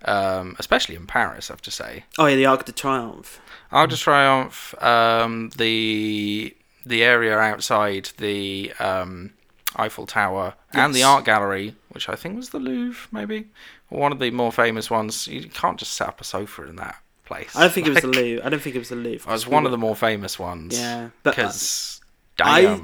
Um, 0.03 0.55
especially 0.59 0.95
in 0.95 1.07
Paris, 1.07 1.49
I 1.49 1.53
have 1.53 1.61
to 1.63 1.71
say. 1.71 2.03
Oh 2.19 2.27
yeah, 2.27 2.35
the 2.35 2.45
Arc 2.45 2.65
de 2.65 2.71
Triomphe. 2.71 3.39
Arc 3.71 3.89
de 3.89 3.95
Triomphe, 3.95 4.75
um, 4.83 5.49
the 5.57 6.55
the 6.85 7.03
area 7.03 7.35
outside 7.39 8.11
the 8.17 8.71
um, 8.79 9.33
Eiffel 9.75 10.05
Tower, 10.05 10.53
and 10.73 10.93
the 10.93 11.01
art 11.01 11.25
gallery, 11.25 11.75
which 11.89 12.07
I 12.07 12.15
think 12.15 12.35
was 12.35 12.49
the 12.51 12.59
Louvre, 12.59 13.07
maybe 13.11 13.47
one 13.89 14.11
of 14.11 14.19
the 14.19 14.29
more 14.29 14.51
famous 14.51 14.91
ones. 14.91 15.25
You 15.27 15.49
can't 15.49 15.79
just 15.79 15.93
set 15.93 16.07
up 16.09 16.21
a 16.21 16.23
sofa 16.23 16.67
in 16.67 16.75
that 16.75 16.97
place. 17.25 17.55
I 17.55 17.61
don't 17.61 17.73
think 17.73 17.87
it 17.87 17.91
was 17.91 18.01
the 18.01 18.07
Like, 18.09 18.15
Louvre. 18.17 18.45
I 18.45 18.49
don't 18.49 18.61
think 18.61 18.75
it 18.75 18.79
was 18.79 18.89
the 18.89 18.95
Louvre. 18.95 19.29
It 19.29 19.33
was 19.33 19.47
one 19.47 19.65
of 19.65 19.71
the 19.71 19.77
more 19.77 19.95
famous 19.95 20.37
ones. 20.39 20.77
Yeah, 20.79 21.09
but, 21.23 21.31
uh, 21.37 21.43
because 21.43 22.01
I- 22.39 22.81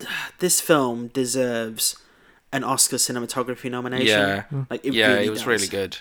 This 0.38 0.60
film 0.60 1.08
deserves 1.08 1.96
an 2.52 2.64
Oscar 2.64 2.96
cinematography 2.96 3.70
nomination. 3.70 4.06
yeah, 4.08 4.44
like 4.70 4.84
it 4.84 4.94
yeah, 4.94 5.12
really 5.12 5.26
it 5.26 5.30
was 5.30 5.40
does. 5.40 5.46
really 5.46 5.66
good. 5.66 5.98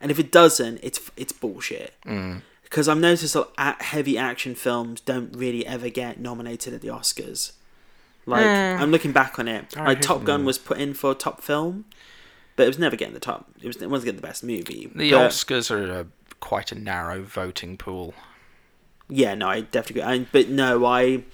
And 0.00 0.10
if 0.10 0.18
it 0.18 0.30
doesn't, 0.30 0.78
it's 0.82 1.10
it's 1.16 1.32
bullshit. 1.32 1.94
Mm. 2.06 2.42
Because 2.62 2.88
I've 2.88 2.98
noticed 2.98 3.34
that 3.34 3.82
heavy 3.82 4.16
action 4.18 4.54
films 4.54 5.00
don't 5.00 5.34
really 5.36 5.66
ever 5.66 5.88
get 5.88 6.20
nominated 6.20 6.74
at 6.74 6.80
the 6.80 6.88
Oscars. 6.88 7.52
Like 8.26 8.44
Mm. 8.46 8.80
I'm 8.80 8.90
looking 8.90 9.12
back 9.12 9.38
on 9.38 9.48
it, 9.48 9.76
I 9.76 9.84
like 9.86 10.00
Top 10.00 10.24
Gun 10.24 10.40
them. 10.40 10.46
was 10.46 10.58
put 10.58 10.78
in 10.78 10.94
for 10.94 11.14
top 11.14 11.42
film, 11.42 11.84
but 12.56 12.62
it 12.64 12.68
was 12.68 12.78
never 12.78 12.96
getting 12.96 13.14
the 13.14 13.20
top. 13.20 13.46
It 13.60 13.66
was 13.66 13.76
it 13.82 13.90
wasn't 13.90 14.06
getting 14.06 14.20
the 14.20 14.26
best 14.26 14.44
movie. 14.44 14.90
The 14.94 15.10
But- 15.10 15.30
Oscars 15.30 15.70
are 15.70 15.90
a, 16.00 16.06
quite 16.44 16.70
a 16.72 16.74
narrow 16.78 17.22
voting 17.22 17.76
pool. 17.78 18.12
Yeah, 19.08 19.34
no, 19.34 19.48
I 19.48 19.62
definitely. 19.62 20.02
I, 20.02 20.18
but 20.30 20.48
no, 20.48 20.84
I. 20.84 21.24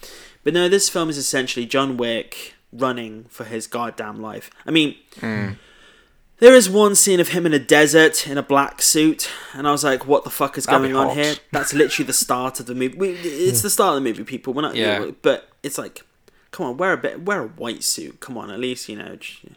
But 0.45 0.55
no, 0.55 0.69
this 0.69 0.89
film 0.89 1.09
is 1.11 1.19
essentially 1.19 1.67
John 1.67 1.97
Wick 1.97 2.55
running 2.73 3.25
for 3.29 3.45
his 3.45 3.67
goddamn 3.67 4.23
life. 4.23 4.51
I 4.65 4.71
mean, 4.71 4.95
Mm. 5.21 5.57
there 6.39 6.55
is 6.55 6.71
one 6.71 6.95
scene 6.95 7.21
of 7.21 7.29
him 7.29 7.45
in 7.47 7.53
a 7.53 7.59
desert 7.59 8.27
in 8.27 8.39
a 8.39 8.43
black 8.43 8.81
suit, 8.83 9.29
and 9.53 9.67
I 9.69 9.73
was 9.73 9.85
like, 9.85 10.07
"What 10.07 10.25
the 10.25 10.31
fuck 10.31 10.57
is 10.57 10.65
That'd 10.67 10.81
going 10.93 10.97
on 10.97 11.15
here?" 11.17 11.35
That's 11.53 11.75
literally 11.75 12.07
the 12.07 12.13
start 12.13 12.61
of 12.61 12.67
the 12.67 12.75
movie. 12.75 12.97
We, 12.97 13.11
it's 13.11 13.63
the 13.63 13.71
start 13.71 13.97
of 13.97 14.03
the 14.03 14.09
movie, 14.09 14.25
people. 14.25 14.55
We're 14.55 14.63
not. 14.63 14.75
Yeah. 14.77 15.11
But 15.23 15.49
it's 15.63 15.77
like, 15.79 16.03
come 16.53 16.67
on, 16.67 16.77
wear 16.77 16.93
a 16.93 16.97
bit, 16.97 17.23
wear 17.23 17.43
a 17.43 17.49
white 17.49 17.83
suit. 17.85 18.21
Come 18.21 18.39
on, 18.39 18.51
at 18.51 18.59
least 18.61 18.89
you 18.89 18.97
know. 18.97 19.17
j- 19.17 19.39
Uh, 19.49 19.55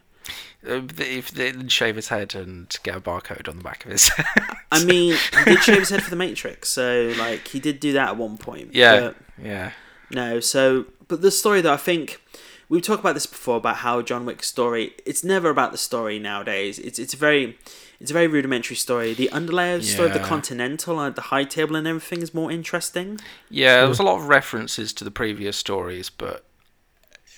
Uh, 0.68 0.82
if 0.98 1.32
they 1.32 1.52
didn't 1.52 1.70
shave 1.70 1.96
his 1.96 2.08
head 2.08 2.36
and 2.36 2.76
get 2.84 2.96
a 2.96 3.02
barcode 3.02 3.50
on 3.50 3.58
the 3.58 3.64
back 3.64 3.86
of 3.86 3.92
his 3.92 4.08
head. 4.10 4.26
I 4.72 4.84
mean, 4.86 5.16
he 5.40 5.44
did 5.46 5.64
shave 5.64 5.80
his 5.80 5.90
head 5.90 6.02
for 6.04 6.10
the 6.16 6.16
Matrix, 6.16 6.70
so 6.70 7.14
like 7.18 7.48
he 7.50 7.60
did 7.60 7.80
do 7.80 7.94
that 7.94 8.10
at 8.10 8.18
one 8.18 8.38
point. 8.38 8.74
Yeah, 8.74 9.12
yeah, 9.42 9.72
No, 10.12 10.40
so 10.40 10.86
but 11.08 11.22
the 11.22 11.32
story 11.32 11.62
that 11.62 11.72
I 11.72 11.78
think 11.78 12.22
we've 12.70 12.82
talked 12.82 13.02
about 13.02 13.14
this 13.14 13.26
before 13.26 13.58
about 13.58 13.78
how 13.78 14.02
John 14.02 14.26
Wick's 14.26 14.48
story 14.48 14.94
it's 15.06 15.24
never 15.24 15.50
about 15.50 15.72
the 15.72 15.78
story 15.78 16.18
nowadays. 16.20 16.80
It's 16.80 16.98
it's 16.98 17.14
a 17.14 17.18
very 17.18 17.58
it's 18.00 18.12
a 18.12 18.14
very 18.14 18.28
rudimentary 18.28 18.76
story. 18.76 19.14
The 19.14 19.30
underlayer 19.34 19.76
of 19.76 19.82
the 19.82 19.88
story 19.88 20.08
of 20.10 20.14
the 20.14 20.20
Continental 20.20 21.00
and 21.00 21.16
the 21.16 21.22
High 21.24 21.44
Table 21.46 21.76
and 21.76 21.88
everything 21.88 22.22
is 22.22 22.34
more 22.34 22.52
interesting. 22.52 23.20
yeah. 23.50 23.78
There 23.82 23.90
was 23.90 24.00
a 24.00 24.04
lot 24.04 24.18
of 24.18 24.28
references 24.28 24.92
to 24.94 25.04
the 25.04 25.12
previous 25.12 25.56
stories, 25.58 26.10
but 26.10 26.44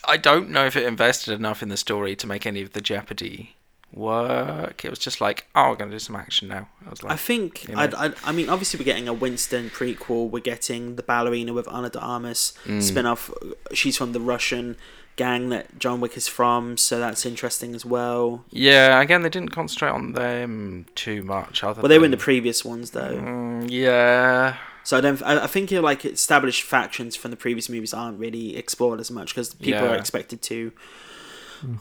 I 0.07 0.17
don't 0.17 0.49
know 0.49 0.65
if 0.65 0.75
it 0.75 0.83
invested 0.85 1.33
enough 1.33 1.61
in 1.63 1.69
the 1.69 1.77
story 1.77 2.15
to 2.17 2.27
make 2.27 2.45
any 2.45 2.61
of 2.61 2.73
the 2.73 2.81
Jeopardy 2.81 3.55
work. 3.93 4.83
It 4.83 4.89
was 4.89 4.99
just 4.99 5.21
like, 5.21 5.47
oh, 5.55 5.69
we're 5.69 5.75
gonna 5.77 5.91
do 5.91 5.99
some 5.99 6.15
action 6.15 6.47
now. 6.47 6.67
I 6.85 6.89
was 6.89 7.01
like, 7.03 7.13
I 7.13 7.15
think 7.15 7.67
you 7.67 7.75
know. 7.75 7.81
I'd, 7.81 7.93
I'd, 7.95 8.13
I 8.25 8.31
mean 8.31 8.49
obviously 8.49 8.77
we're 8.77 8.83
getting 8.85 9.07
a 9.07 9.13
Winston 9.13 9.69
prequel. 9.69 10.29
We're 10.29 10.39
getting 10.41 10.95
the 10.95 11.03
ballerina 11.03 11.53
with 11.53 11.67
Ana 11.69 11.89
de 11.89 11.99
Armas 11.99 12.53
Mm. 12.65 12.81
spin 12.81 13.05
off. 13.05 13.31
She's 13.73 13.97
from 13.97 14.11
the 14.13 14.19
Russian 14.19 14.75
gang 15.15 15.47
that 15.47 15.79
John 15.79 16.01
Wick 16.01 16.17
is 16.17 16.27
from, 16.27 16.75
so 16.75 16.99
that's 16.99 17.25
interesting 17.25 17.73
as 17.73 17.85
well. 17.85 18.43
yeah. 18.49 18.99
Again, 18.99 19.21
they 19.21 19.29
didn't 19.29 19.51
concentrate 19.51 19.91
on 19.91 20.11
them 20.11 20.87
too 20.95 21.23
much. 21.23 21.63
Other 21.63 21.81
Well, 21.81 21.87
they 21.89 21.97
were 21.97 22.03
in 22.05 22.11
the 22.11 22.17
previous 22.17 22.65
ones 22.65 22.91
though. 22.91 23.15
Mm, 23.15 23.67
yeah, 23.71 24.57
So 24.85 24.97
I 24.97 25.01
don't. 25.01 25.21
I, 25.23 25.43
I 25.43 25.47
think 25.47 25.71
you 25.71 25.81
like 25.81 26.05
established 26.05 26.63
factions 26.63 27.15
from 27.17 27.31
the 27.31 27.37
previous 27.37 27.67
movies 27.69 27.93
aren't 27.93 28.17
really 28.19 28.55
explored 28.55 28.99
as 29.01 29.11
much 29.11 29.33
because 29.35 29.53
people 29.55 29.83
are 29.87 29.95
expected 29.97 30.41
to 30.43 30.71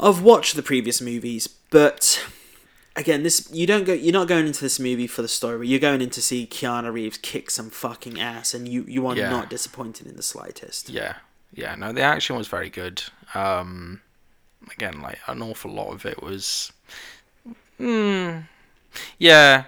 have 0.00 0.22
watched 0.22 0.56
the 0.56 0.62
previous 0.62 1.00
movies. 1.00 1.46
But 1.46 2.24
again, 2.96 3.22
this 3.22 3.48
you 3.52 3.66
don't 3.66 3.84
go. 3.84 3.92
You're 3.92 4.12
not 4.12 4.26
going 4.26 4.46
into 4.46 4.62
this 4.62 4.80
movie 4.80 5.06
for 5.06 5.20
the 5.22 5.28
story. 5.28 5.68
You're 5.68 5.78
going 5.80 6.00
in 6.00 6.10
to 6.10 6.22
see 6.22 6.46
Keanu 6.46 6.92
Reeves 6.92 7.18
kick 7.18 7.50
some 7.50 7.68
fucking 7.70 8.18
ass, 8.18 8.54
and 8.54 8.66
you 8.66 8.84
you 8.88 9.06
are 9.06 9.14
Yeah. 9.16 9.28
not 9.30 9.50
disappointed 9.50 10.06
in 10.06 10.16
the 10.16 10.22
slightest. 10.22 10.88
yeah, 10.88 11.16
yeah. 11.52 11.74
No, 11.74 11.92
the 11.92 12.00
action 12.02 12.36
was 12.36 12.48
very 12.48 12.70
good. 12.70 13.02
Um, 13.34 14.00
again, 14.72 15.02
like 15.02 15.18
an 15.26 15.42
awful 15.42 15.70
lot 15.70 15.92
of 15.92 16.06
it 16.06 16.22
was. 16.22 16.72
Mm, 17.78 18.46
yeah, 19.18 19.64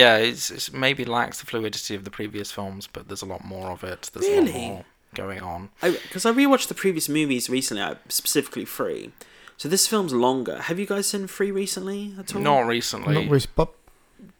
yeah. 0.00 0.16
It's, 0.16 0.50
it's 0.50 0.72
maybe 0.72 1.04
lacks 1.04 1.38
the 1.40 1.46
fluidity 1.46 1.94
of 1.94 2.02
the 2.04 2.10
previous 2.10 2.50
films, 2.52 2.86
but 2.94 3.08
there's 3.08 3.22
a 3.22 3.26
lot 3.34 3.44
more 3.44 3.70
of 3.70 3.82
it. 3.84 4.10
There's 4.12 4.26
a 4.26 4.40
lot 4.40 4.52
more. 4.52 4.84
going 5.14 5.40
on. 5.40 5.70
Because 5.80 6.26
I, 6.26 6.32
rewatched 6.32 6.68
the 6.68 6.74
previous 6.74 7.08
movies 7.08 7.48
recently, 7.48 7.82
uh, 7.82 7.94
specifically 8.08 8.64
Free. 8.64 9.12
So 9.56 9.68
this 9.68 9.86
film's 9.86 10.12
longer. 10.12 10.56
Have 10.62 10.78
you 10.80 10.86
guys 10.86 11.06
seen 11.06 11.26
Free 11.28 11.50
recently 11.52 12.14
at 12.18 12.34
all? 12.34 12.42
Not 12.42 12.60
recently. 12.66 13.14
Not 13.14 13.30
recent, 13.30 13.54
but 13.56 13.68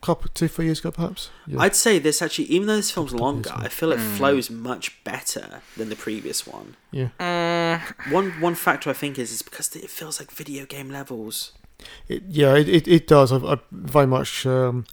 couple 0.00 0.28
two 0.34 0.48
three 0.48 0.66
years 0.66 0.80
ago 0.80 0.90
perhaps. 0.90 1.30
Yeah. 1.46 1.60
I'd 1.60 1.74
say 1.76 1.98
this 1.98 2.20
actually, 2.20 2.44
even 2.46 2.66
though 2.66 2.76
this 2.76 2.90
film's 2.90 3.14
longer. 3.14 3.50
I 3.54 3.68
feel 3.68 3.90
it 3.92 3.98
Mm. 3.98 4.16
flows 4.18 4.50
much 4.50 5.02
better 5.04 5.62
than 5.78 5.88
the 5.88 5.96
previous 5.96 6.46
one. 6.46 6.76
yeah, 6.90 7.08
Mm, 7.20 8.12
One 8.12 8.30
one 8.40 8.54
factor 8.54 8.90
I 8.90 8.92
think 8.92 9.18
is 9.18 9.30
is 9.32 9.42
because 9.42 9.74
it 9.76 9.88
feels 9.90 10.20
like 10.20 10.30
video 10.30 10.66
game 10.66 10.90
levels. 10.90 11.52
it, 12.08 12.22
yeah, 12.28 12.54
it, 12.54 12.68
it, 12.68 12.88
it 12.88 13.06
does. 13.06 13.32
I, 13.32 13.36
I 13.38 13.58
very 13.72 14.06
much 14.06 14.44
um, 14.46 14.84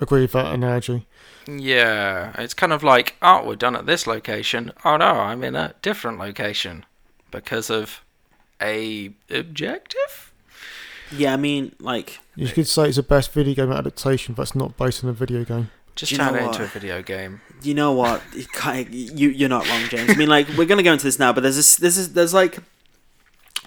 agree 0.00 0.22
with 0.22 0.32
that 0.32 0.52
analogy. 0.52 1.06
yeah, 1.46 2.32
it's 2.38 2.54
kind 2.54 2.72
of 2.72 2.82
like, 2.82 3.16
oh, 3.22 3.44
we're 3.46 3.56
done 3.56 3.76
at 3.76 3.86
this 3.86 4.06
location. 4.06 4.72
Oh 4.84 4.96
no, 4.96 5.06
I'm 5.06 5.42
in 5.44 5.54
a 5.56 5.74
different 5.82 6.18
location 6.18 6.84
because 7.30 7.70
of 7.70 8.02
a 8.60 9.12
objective. 9.30 10.32
Yeah, 11.12 11.34
I 11.34 11.36
mean, 11.36 11.74
like, 11.78 12.18
You 12.34 12.48
could 12.48 12.66
say 12.66 12.88
it's 12.88 12.96
the 12.96 13.02
best 13.04 13.32
video 13.32 13.54
game 13.54 13.70
adaptation 13.72 14.34
that's 14.34 14.56
not 14.56 14.76
based 14.76 15.04
on 15.04 15.10
a 15.10 15.12
video 15.12 15.44
game. 15.44 15.70
Just 15.94 16.10
You 16.12 16.18
turn 16.18 16.34
know 16.34 16.40
it 16.40 16.46
into 16.46 16.64
a 16.64 16.66
video 16.66 17.00
game. 17.02 17.40
you 17.62 17.74
know 17.74 17.92
what? 17.92 18.22
You 18.34 18.44
kind 18.46 18.92
you 18.92 19.28
you're 19.30 19.48
not 19.48 19.68
wrong, 19.68 19.82
James. 19.88 20.10
I 20.10 20.14
mean, 20.14 20.28
like, 20.28 20.48
we're 20.58 20.66
gonna 20.66 20.82
go 20.82 20.92
into 20.92 21.04
this 21.04 21.18
now, 21.18 21.32
but 21.32 21.42
there's 21.42 21.56
this, 21.56 21.76
this 21.76 21.96
is 21.96 22.12
there's 22.14 22.34
like, 22.34 22.58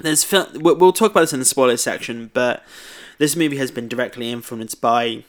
there's 0.01 0.23
film. 0.23 0.47
We'll 0.55 0.75
we'll 0.75 0.91
talk 0.93 1.11
about 1.11 1.21
this 1.21 1.33
in 1.33 1.39
the 1.39 1.45
spoilers 1.45 1.81
section, 1.81 2.29
but 2.33 2.63
this 3.19 3.35
movie 3.35 3.57
has 3.57 3.71
been 3.71 3.87
directly 3.87 4.31
influenced 4.31 4.79
by 4.81 5.23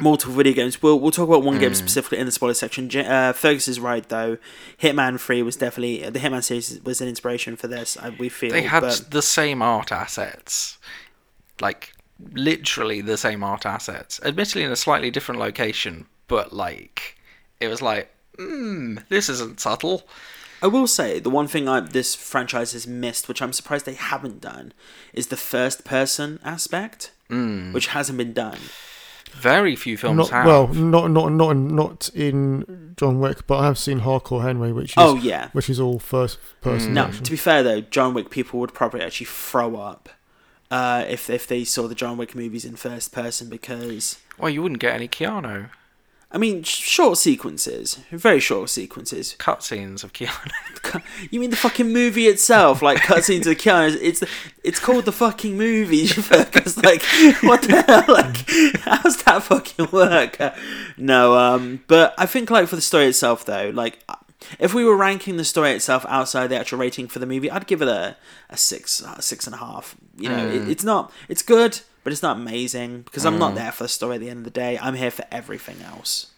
multiple 0.00 0.34
video 0.34 0.52
games. 0.54 0.82
We'll 0.82 0.98
we'll 0.98 1.10
talk 1.10 1.28
about 1.28 1.42
one 1.42 1.58
game 1.58 1.72
Mm. 1.72 1.76
specifically 1.76 2.18
in 2.18 2.26
the 2.26 2.32
spoiler 2.32 2.54
section. 2.54 2.90
Uh, 2.96 3.32
Fergus 3.32 3.68
is 3.68 3.78
right 3.80 4.08
though. 4.08 4.38
Hitman 4.82 5.20
Three 5.20 5.42
was 5.42 5.56
definitely 5.56 6.08
the 6.08 6.18
Hitman 6.18 6.42
series 6.42 6.80
was 6.82 7.00
an 7.00 7.08
inspiration 7.08 7.56
for 7.56 7.66
this. 7.68 7.96
I, 8.00 8.10
we 8.10 8.28
feel 8.28 8.50
They 8.52 8.62
had 8.62 8.80
but- 8.80 9.10
the 9.10 9.22
same 9.22 9.62
art 9.62 9.92
assets, 9.92 10.78
like 11.60 11.92
literally 12.32 13.00
the 13.00 13.16
same 13.16 13.42
art 13.42 13.64
assets. 13.66 14.20
Admittedly, 14.24 14.62
in 14.64 14.70
a 14.72 14.76
slightly 14.76 15.10
different 15.10 15.40
location, 15.40 16.06
but 16.28 16.52
like 16.52 17.16
it 17.60 17.68
was 17.68 17.82
like, 17.82 18.10
hmm, 18.38 18.96
this 19.08 19.28
isn't 19.28 19.60
subtle. 19.60 20.06
I 20.62 20.66
will 20.66 20.86
say 20.86 21.18
the 21.20 21.30
one 21.30 21.46
thing 21.46 21.68
I, 21.68 21.80
this 21.80 22.14
franchise 22.14 22.72
has 22.72 22.86
missed, 22.86 23.28
which 23.28 23.40
I'm 23.40 23.52
surprised 23.54 23.86
they 23.86 23.94
haven't 23.94 24.42
done, 24.42 24.74
is 25.14 25.28
the 25.28 25.36
first 25.36 25.84
person 25.84 26.38
aspect, 26.44 27.12
Mm. 27.30 27.72
which 27.72 27.88
hasn't 27.88 28.18
been 28.18 28.32
done. 28.34 28.58
Very 29.32 29.76
few 29.76 29.96
films 29.96 30.16
not 30.16 30.28
have. 30.30 30.46
well, 30.46 30.68
not 30.68 31.10
not 31.10 31.32
not 31.32 31.50
in, 31.52 31.74
not 31.74 32.10
in 32.14 32.94
John 32.96 33.20
Wick, 33.20 33.46
but 33.46 33.58
I 33.58 33.66
have 33.66 33.78
seen 33.78 34.00
Hardcore 34.00 34.42
Henry, 34.42 34.72
which 34.72 34.90
is 34.90 34.94
Oh 34.98 35.16
yeah. 35.16 35.48
which 35.52 35.70
is 35.70 35.80
all 35.80 35.98
first 35.98 36.38
person. 36.60 36.90
Mm. 36.90 36.94
Now, 36.94 37.06
action. 37.06 37.24
to 37.24 37.30
be 37.30 37.36
fair 37.36 37.62
though, 37.62 37.80
John 37.80 38.14
Wick 38.14 38.30
people 38.30 38.60
would 38.60 38.74
probably 38.74 39.00
actually 39.00 39.26
throw 39.26 39.76
up 39.76 40.08
uh, 40.70 41.04
if 41.08 41.28
if 41.30 41.46
they 41.46 41.64
saw 41.64 41.88
the 41.88 41.94
John 41.94 42.16
Wick 42.16 42.34
movies 42.34 42.64
in 42.64 42.76
first 42.76 43.12
person 43.12 43.48
because 43.48 44.18
well, 44.38 44.50
you 44.50 44.62
wouldn't 44.62 44.80
get 44.80 44.94
any 44.94 45.08
Keanu 45.08 45.70
I 46.32 46.38
mean 46.38 46.62
short 46.62 47.18
sequences, 47.18 47.98
very 48.12 48.38
short 48.38 48.70
sequences. 48.70 49.34
cutscenes 49.38 50.04
of 50.04 50.12
Keanu. 50.12 50.52
You 51.30 51.38
mean 51.38 51.50
the 51.50 51.56
fucking 51.56 51.92
movie 51.92 52.26
itself, 52.26 52.82
like 52.82 52.98
cutscenes 53.02 53.46
of 53.46 53.58
Keanu? 53.58 53.96
It's 54.00 54.22
it's 54.64 54.80
called 54.80 55.04
the 55.04 55.12
fucking 55.12 55.56
movie. 55.56 56.06
Because 56.08 56.76
like, 56.78 57.02
what 57.42 57.62
the 57.62 57.82
hell? 57.86 58.04
Like, 58.08 58.48
how's 58.80 59.22
that 59.24 59.42
fucking 59.44 59.88
work? 59.92 60.38
No, 60.96 61.36
um, 61.36 61.80
but 61.86 62.14
I 62.18 62.26
think 62.26 62.50
like 62.50 62.68
for 62.68 62.76
the 62.76 62.82
story 62.82 63.06
itself 63.06 63.44
though, 63.44 63.70
like. 63.74 63.98
If 64.58 64.72
we 64.74 64.84
were 64.84 64.96
ranking 64.96 65.36
the 65.36 65.44
story 65.44 65.72
itself 65.72 66.04
outside 66.08 66.48
the 66.48 66.58
actual 66.58 66.78
rating 66.78 67.08
for 67.08 67.18
the 67.18 67.26
movie, 67.26 67.50
I'd 67.50 67.66
give 67.66 67.82
it 67.82 67.88
a, 67.88 68.16
a 68.48 68.56
six, 68.56 69.02
uh, 69.02 69.20
six 69.20 69.46
and 69.46 69.54
a 69.54 69.58
half. 69.58 69.94
You 70.16 70.28
know, 70.30 70.48
it, 70.48 70.62
Mm. 70.62 70.70
it's 70.70 70.84
not, 70.84 71.12
it's 71.28 71.42
good, 71.42 71.80
but 72.04 72.12
it's 72.12 72.22
not 72.22 72.36
amazing 72.36 73.02
because 73.02 73.24
I'm 73.26 73.38
not 73.38 73.52
Mm. 73.52 73.56
there 73.56 73.72
for 73.72 73.84
the 73.84 73.88
story 73.88 74.14
at 74.16 74.20
the 74.20 74.30
end 74.30 74.38
of 74.38 74.44
the 74.44 74.50
day. 74.50 74.78
I'm 74.80 74.94
here 74.94 75.10
for 75.10 75.24
everything 75.30 75.82
else. 75.82 76.28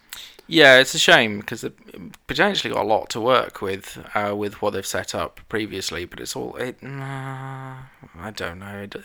yeah, 0.49 0.79
it's 0.81 0.93
a 0.95 0.99
shame 0.99 1.39
because 1.41 1.61
they've 1.63 2.13
potentially 2.27 2.75
got 2.75 2.83
a 2.83 2.87
lot 2.87 3.09
to 3.11 3.21
work 3.21 3.63
with 3.63 3.99
uh, 4.15 4.35
with 4.37 4.61
what 4.61 4.71
they've 4.75 4.85
set 4.85 5.15
up 5.15 5.41
previously, 5.49 6.05
but 6.05 6.19
it's 6.21 6.35
all 6.37 6.57
it. 6.57 6.77
Uh, 6.83 7.77
I 8.19 8.31
don't 8.35 8.59
know. 8.59 8.79
It, 8.83 8.97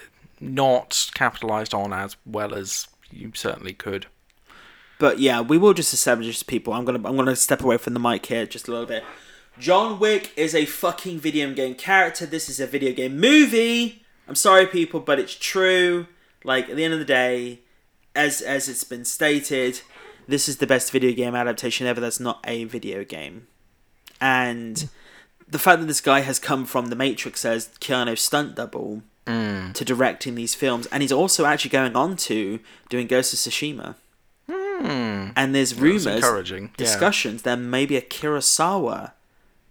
not 0.41 1.09
capitalized 1.13 1.73
on 1.73 1.93
as 1.93 2.15
well 2.25 2.53
as 2.53 2.87
you 3.11 3.31
certainly 3.35 3.73
could. 3.73 4.07
But 4.99 5.19
yeah, 5.19 5.41
we 5.41 5.57
will 5.57 5.73
just 5.73 5.93
establish 5.93 6.45
people. 6.47 6.73
I'm 6.73 6.85
gonna 6.85 7.07
I'm 7.07 7.15
gonna 7.15 7.35
step 7.35 7.61
away 7.61 7.77
from 7.77 7.93
the 7.93 7.99
mic 7.99 8.25
here 8.25 8.45
just 8.45 8.67
a 8.67 8.71
little 8.71 8.85
bit. 8.87 9.03
John 9.59 9.99
Wick 9.99 10.31
is 10.35 10.53
a 10.53 10.65
fucking 10.65 11.19
video 11.19 11.51
game 11.53 11.75
character. 11.75 12.25
This 12.25 12.49
is 12.49 12.59
a 12.59 12.67
video 12.67 12.93
game 12.93 13.19
movie. 13.19 14.03
I'm 14.27 14.35
sorry, 14.35 14.67
people, 14.67 14.99
but 14.99 15.19
it's 15.19 15.35
true. 15.35 16.07
Like 16.43 16.69
at 16.69 16.75
the 16.75 16.83
end 16.83 16.93
of 16.93 16.99
the 16.99 17.05
day, 17.05 17.59
as 18.15 18.41
as 18.41 18.67
it's 18.69 18.83
been 18.83 19.05
stated, 19.05 19.81
this 20.27 20.47
is 20.49 20.57
the 20.57 20.67
best 20.67 20.91
video 20.91 21.11
game 21.13 21.35
adaptation 21.35 21.87
ever. 21.87 21.99
That's 22.01 22.19
not 22.19 22.39
a 22.45 22.63
video 22.65 23.03
game, 23.03 23.47
and 24.21 24.89
the 25.47 25.59
fact 25.59 25.79
that 25.79 25.87
this 25.87 26.01
guy 26.01 26.21
has 26.21 26.39
come 26.39 26.65
from 26.65 26.87
The 26.87 26.95
Matrix 26.95 27.45
as 27.45 27.69
Keanu's 27.79 28.21
stunt 28.21 28.55
double 28.55 29.03
Mm. 29.25 29.73
to 29.73 29.83
directing 29.83 30.35
these 30.35 30.55
films, 30.55 30.85
and 30.87 31.01
he's 31.01 31.11
also 31.11 31.43
actually 31.43 31.71
going 31.71 31.97
on 31.97 32.15
to 32.15 32.61
doing 32.87 33.07
Ghost 33.07 33.33
of 33.33 33.39
Tsushima. 33.39 33.95
Mm. 34.81 35.33
And 35.35 35.55
there's 35.55 35.75
rumors, 35.75 36.05
encouraging. 36.05 36.63
Yeah. 36.63 36.85
discussions, 36.85 37.41
there 37.43 37.57
may 37.57 37.85
be 37.85 37.97
a 37.97 38.01
Kurosawa 38.01 39.11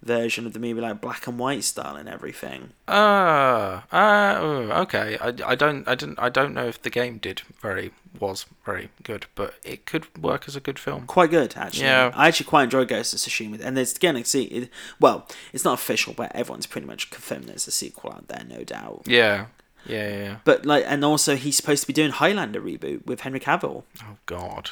version 0.03 0.47
of 0.47 0.53
the 0.53 0.59
movie, 0.59 0.81
like 0.81 1.01
black 1.01 1.27
and 1.27 1.39
white 1.39 1.65
style 1.65 1.97
and 1.97 2.09
everything. 2.09 2.71
Uh, 2.89 3.81
uh, 3.93 4.39
oh, 4.41 4.71
okay. 4.83 5.19
I, 5.21 5.35
I 5.45 5.55
don't 5.55 5.87
I 5.89 5.95
didn't 5.95 6.19
I 6.19 6.29
don't 6.29 6.55
know 6.55 6.67
if 6.67 6.81
the 6.81 6.91
game 6.91 7.19
did 7.19 7.43
very 7.61 7.93
was 8.21 8.47
very 8.65 8.91
good, 9.03 9.27
but 9.35 9.55
it 9.65 9.87
could 9.87 10.07
work 10.23 10.45
as 10.49 10.57
a 10.57 10.61
good 10.61 10.79
film. 10.79 11.07
Quite 11.07 11.31
good, 11.31 11.55
actually. 11.57 11.85
Yeah. 11.85 12.13
I 12.15 12.29
actually 12.29 12.47
quite 12.47 12.65
enjoy 12.65 12.85
Ghost 12.85 13.15
of 13.15 13.21
Tsushima, 13.21 13.61
and 13.63 13.77
there's 13.77 13.95
again, 13.95 14.23
see, 14.25 14.45
it, 14.45 14.71
well, 15.01 15.29
it's 15.53 15.65
not 15.65 15.75
official, 15.75 16.15
but 16.15 16.35
everyone's 16.35 16.67
pretty 16.67 16.87
much 16.87 17.11
confirmed 17.11 17.45
there's 17.45 17.67
a 17.67 17.71
sequel 17.73 18.13
out 18.13 18.29
there, 18.29 18.45
no 18.49 18.65
doubt. 18.65 19.03
Yeah, 19.07 19.47
yeah, 19.87 20.09
yeah. 20.09 20.23
yeah. 20.23 20.37
But 20.45 20.65
like, 20.67 20.85
and 20.87 21.05
also 21.05 21.37
he's 21.37 21.57
supposed 21.57 21.83
to 21.83 21.87
be 21.87 21.93
doing 21.93 22.11
Highlander 22.11 22.61
reboot 22.61 23.05
with 23.07 23.21
Henry 23.21 23.41
Cavill. 23.41 23.85
Oh 24.03 24.17
God, 24.27 24.71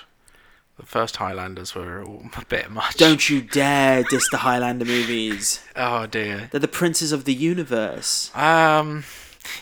the 0.77 0.87
first 0.87 1.17
Highlanders 1.17 1.75
were 1.75 2.01
a 2.03 2.45
bit 2.49 2.71
much. 2.71 2.97
Don't 2.97 3.29
you 3.31 3.43
dare 3.43 4.03
diss 4.05 4.29
the 4.31 4.39
Highlander 4.39 4.85
movies. 4.85 5.61
Oh 5.77 6.07
dear. 6.07 6.49
They're 6.51 6.61
the 6.61 6.69
princes 6.69 7.13
of 7.13 7.25
the 7.25 7.35
universe. 7.35 8.35
Um, 8.35 9.05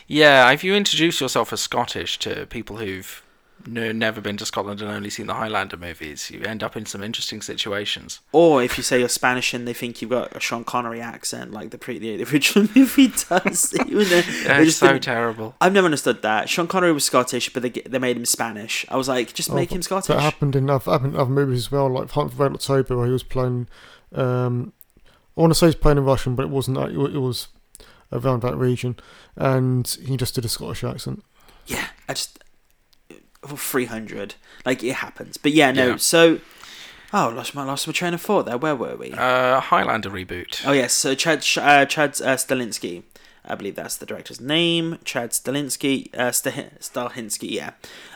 yeah. 0.06 0.50
If 0.50 0.64
you 0.64 0.74
introduce 0.74 1.20
yourself 1.20 1.52
as 1.52 1.60
Scottish 1.60 2.18
to 2.20 2.46
people 2.46 2.78
who've 2.78 3.22
no, 3.66 3.92
never 3.92 4.20
been 4.20 4.36
to 4.38 4.46
Scotland 4.46 4.80
and 4.80 4.90
only 4.90 5.10
seen 5.10 5.26
the 5.26 5.34
Highlander 5.34 5.76
movies, 5.76 6.30
you 6.30 6.42
end 6.42 6.62
up 6.62 6.76
in 6.76 6.86
some 6.86 7.02
interesting 7.02 7.40
situations. 7.42 8.20
Or 8.32 8.62
if 8.62 8.76
you 8.76 8.82
say 8.82 8.98
you're 9.00 9.08
Spanish 9.08 9.54
and 9.54 9.66
they 9.68 9.72
think 9.74 10.00
you've 10.02 10.10
got 10.10 10.34
a 10.34 10.40
Sean 10.40 10.64
Connery 10.64 11.00
accent, 11.00 11.52
like 11.52 11.70
the 11.70 11.78
pre 11.78 11.98
the 11.98 12.22
original 12.24 12.68
movie 12.76 13.08
does. 13.08 13.74
Even 13.86 14.08
though 14.08 14.16
Yeah, 14.44 14.60
it's 14.60 14.76
so 14.76 14.88
didn't- 14.88 15.02
terrible. 15.02 15.54
I've 15.60 15.72
never 15.72 15.84
understood 15.86 16.22
that. 16.22 16.48
Sean 16.48 16.66
Connery 16.66 16.92
was 16.92 17.04
Scottish, 17.04 17.52
but 17.52 17.62
they 17.62 17.70
they 17.70 17.98
made 17.98 18.16
him 18.16 18.24
Spanish. 18.26 18.84
I 18.88 18.96
was 18.96 19.08
like, 19.08 19.32
just 19.34 19.50
Oh, 19.50 19.54
make 19.54 19.70
him 19.72 19.82
Scottish. 19.82 20.08
That 20.08 20.20
happened 20.20 20.56
in 20.56 20.68
other, 20.70 20.90
happened 20.90 21.14
in 21.14 21.20
other 21.20 21.30
movies 21.30 21.58
as 21.60 21.72
well, 21.72 21.88
like 21.88 22.10
Hunt 22.10 22.32
for 22.32 22.42
Red 22.42 22.52
October, 22.54 22.96
where 22.96 23.06
he 23.06 23.12
was 23.12 23.22
playing. 23.22 23.68
Um, 24.14 24.72
I 25.36 25.40
want 25.40 25.50
to 25.52 25.54
say 25.58 25.66
he's 25.66 25.74
playing 25.74 25.98
in 25.98 26.04
Russian, 26.04 26.34
but 26.34 26.42
it 26.44 26.50
wasn't. 26.50 26.76
that- 26.76 26.90
it 26.90 27.18
was 27.18 27.48
around 28.12 28.42
that 28.42 28.56
region, 28.56 28.96
and 29.36 29.86
he 30.04 30.16
just 30.18 30.34
did 30.34 30.44
a 30.44 30.48
Scottish 30.48 30.84
accent. 30.84 31.22
Yeah, 31.66 31.86
I 32.08 32.12
just 32.12 32.38
three 33.46 33.86
hundred. 33.86 34.34
Like 34.64 34.82
it 34.82 34.94
happens, 34.94 35.36
but 35.36 35.52
yeah, 35.52 35.72
no. 35.72 35.90
Yeah. 35.90 35.96
So, 35.96 36.40
oh, 37.12 37.32
lost 37.34 37.54
my 37.54 37.64
lost 37.64 37.86
my 37.86 37.92
train 37.92 38.14
of 38.14 38.20
thought 38.20 38.46
there. 38.46 38.58
Where 38.58 38.76
were 38.76 38.96
we? 38.96 39.12
Uh, 39.12 39.60
Highlander 39.60 40.10
reboot. 40.10 40.62
Oh 40.66 40.72
yes, 40.72 40.92
so 40.92 41.14
Chad 41.14 41.42
Sh- 41.42 41.58
uh, 41.58 41.84
Chad 41.86 42.10
uh, 42.20 42.36
Stahelski, 42.36 43.02
I 43.44 43.54
believe 43.54 43.74
that's 43.74 43.96
the 43.96 44.06
director's 44.06 44.40
name. 44.40 44.98
Chad 45.04 45.30
Stahelski, 45.30 46.14
uh, 46.14 46.30
St-. 46.32 47.42
Yeah, 47.42 47.70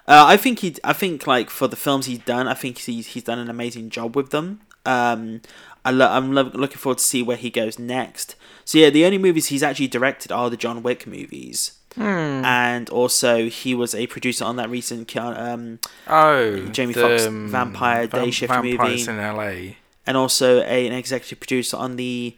uh, 0.06 0.24
I 0.26 0.36
think 0.36 0.60
he. 0.60 0.76
I 0.84 0.92
think 0.92 1.26
like 1.26 1.50
for 1.50 1.66
the 1.68 1.76
films 1.76 2.06
he's 2.06 2.20
done, 2.20 2.46
I 2.46 2.54
think 2.54 2.78
he's 2.78 3.08
he's 3.08 3.24
done 3.24 3.38
an 3.38 3.50
amazing 3.50 3.90
job 3.90 4.14
with 4.14 4.30
them. 4.30 4.60
Um, 4.84 5.40
I 5.84 5.90
lo- 5.90 6.10
I'm 6.10 6.32
lo- 6.32 6.50
looking 6.54 6.78
forward 6.78 6.98
to 6.98 7.04
see 7.04 7.22
where 7.22 7.36
he 7.36 7.50
goes 7.50 7.78
next. 7.78 8.36
So 8.64 8.78
yeah, 8.78 8.90
the 8.90 9.04
only 9.04 9.18
movies 9.18 9.46
he's 9.46 9.62
actually 9.62 9.88
directed 9.88 10.30
are 10.32 10.48
the 10.50 10.56
John 10.56 10.82
Wick 10.82 11.06
movies, 11.06 11.75
Hmm. 11.96 12.44
and 12.44 12.90
also 12.90 13.48
he 13.48 13.74
was 13.74 13.94
a 13.94 14.06
producer 14.06 14.44
on 14.44 14.56
that 14.56 14.68
recent 14.70 15.16
um, 15.16 15.78
Oh, 16.06 16.66
Jamie 16.68 16.92
the, 16.92 17.00
Foxx 17.00 17.26
um, 17.26 17.48
Vampire 17.48 18.06
Day 18.06 18.30
Shift 18.30 18.52
Vampires 18.52 19.08
movie. 19.08 19.18
in 19.20 19.36
LA. 19.36 19.74
and 20.06 20.16
also 20.16 20.60
a, 20.60 20.86
an 20.86 20.92
executive 20.92 21.40
producer 21.40 21.76
on 21.78 21.96
the 21.96 22.36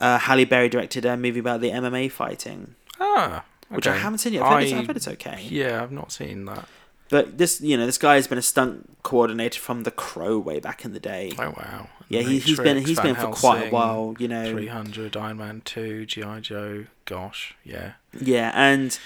uh, 0.00 0.18
Halle 0.18 0.44
Berry 0.44 0.68
directed 0.68 1.04
uh, 1.04 1.16
movie 1.16 1.40
about 1.40 1.60
the 1.60 1.70
MMA 1.70 2.10
fighting, 2.12 2.74
Ah, 3.00 3.44
which 3.68 3.86
I 3.86 3.96
haven't 3.96 4.18
seen 4.18 4.32
yet. 4.34 4.42
I've 4.42 4.52
heard, 4.54 4.62
it's, 4.62 4.72
I've 4.72 4.86
heard 4.86 4.96
it's 4.96 5.08
okay. 5.08 5.46
Yeah, 5.48 5.82
I've 5.82 5.92
not 5.92 6.10
seen 6.12 6.44
that. 6.46 6.66
But 7.12 7.36
this, 7.36 7.60
you 7.60 7.76
know, 7.76 7.84
this 7.84 7.98
guy 7.98 8.14
has 8.14 8.26
been 8.26 8.38
a 8.38 8.42
stunt 8.42 8.88
coordinator 9.02 9.60
from 9.60 9.82
The 9.82 9.90
Crow 9.90 10.38
way 10.38 10.60
back 10.60 10.82
in 10.86 10.94
the 10.94 10.98
day. 10.98 11.30
Oh 11.38 11.50
wow. 11.50 11.88
Yeah, 12.08 12.22
he, 12.22 12.38
he's 12.38 12.56
been 12.56 12.64
Matrix, 12.78 12.88
he's 12.88 12.96
Van 12.98 13.06
been 13.08 13.16
for 13.16 13.28
quite 13.32 13.66
a 13.68 13.70
while. 13.70 14.14
You 14.18 14.28
know, 14.28 14.50
300, 14.50 15.14
Iron 15.16 15.36
Man 15.36 15.60
2, 15.64 16.06
G.I. 16.06 16.40
Joe. 16.40 16.86
Gosh, 17.04 17.54
yeah. 17.64 17.92
Yeah, 18.18 18.50
and 18.54 18.98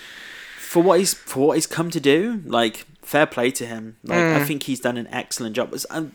for 0.59 0.83
what 0.85 1.01
he's 1.01 1.15
for 1.15 1.49
what 1.49 1.55
he's 1.57 1.67
come 1.67 1.91
to 1.91 1.99
do, 2.01 2.43
like 2.47 2.87
fair 3.03 3.27
play 3.27 3.51
to 3.51 3.67
him. 3.67 3.97
Like 4.05 4.19
I 4.19 4.41
Mm. 4.41 4.47
think 4.47 4.63
he's 4.65 4.79
done 4.81 4.97
an 4.97 5.09
excellent 5.11 5.57
job. 5.57 5.69
It's- 5.75 5.87
And 5.91 6.13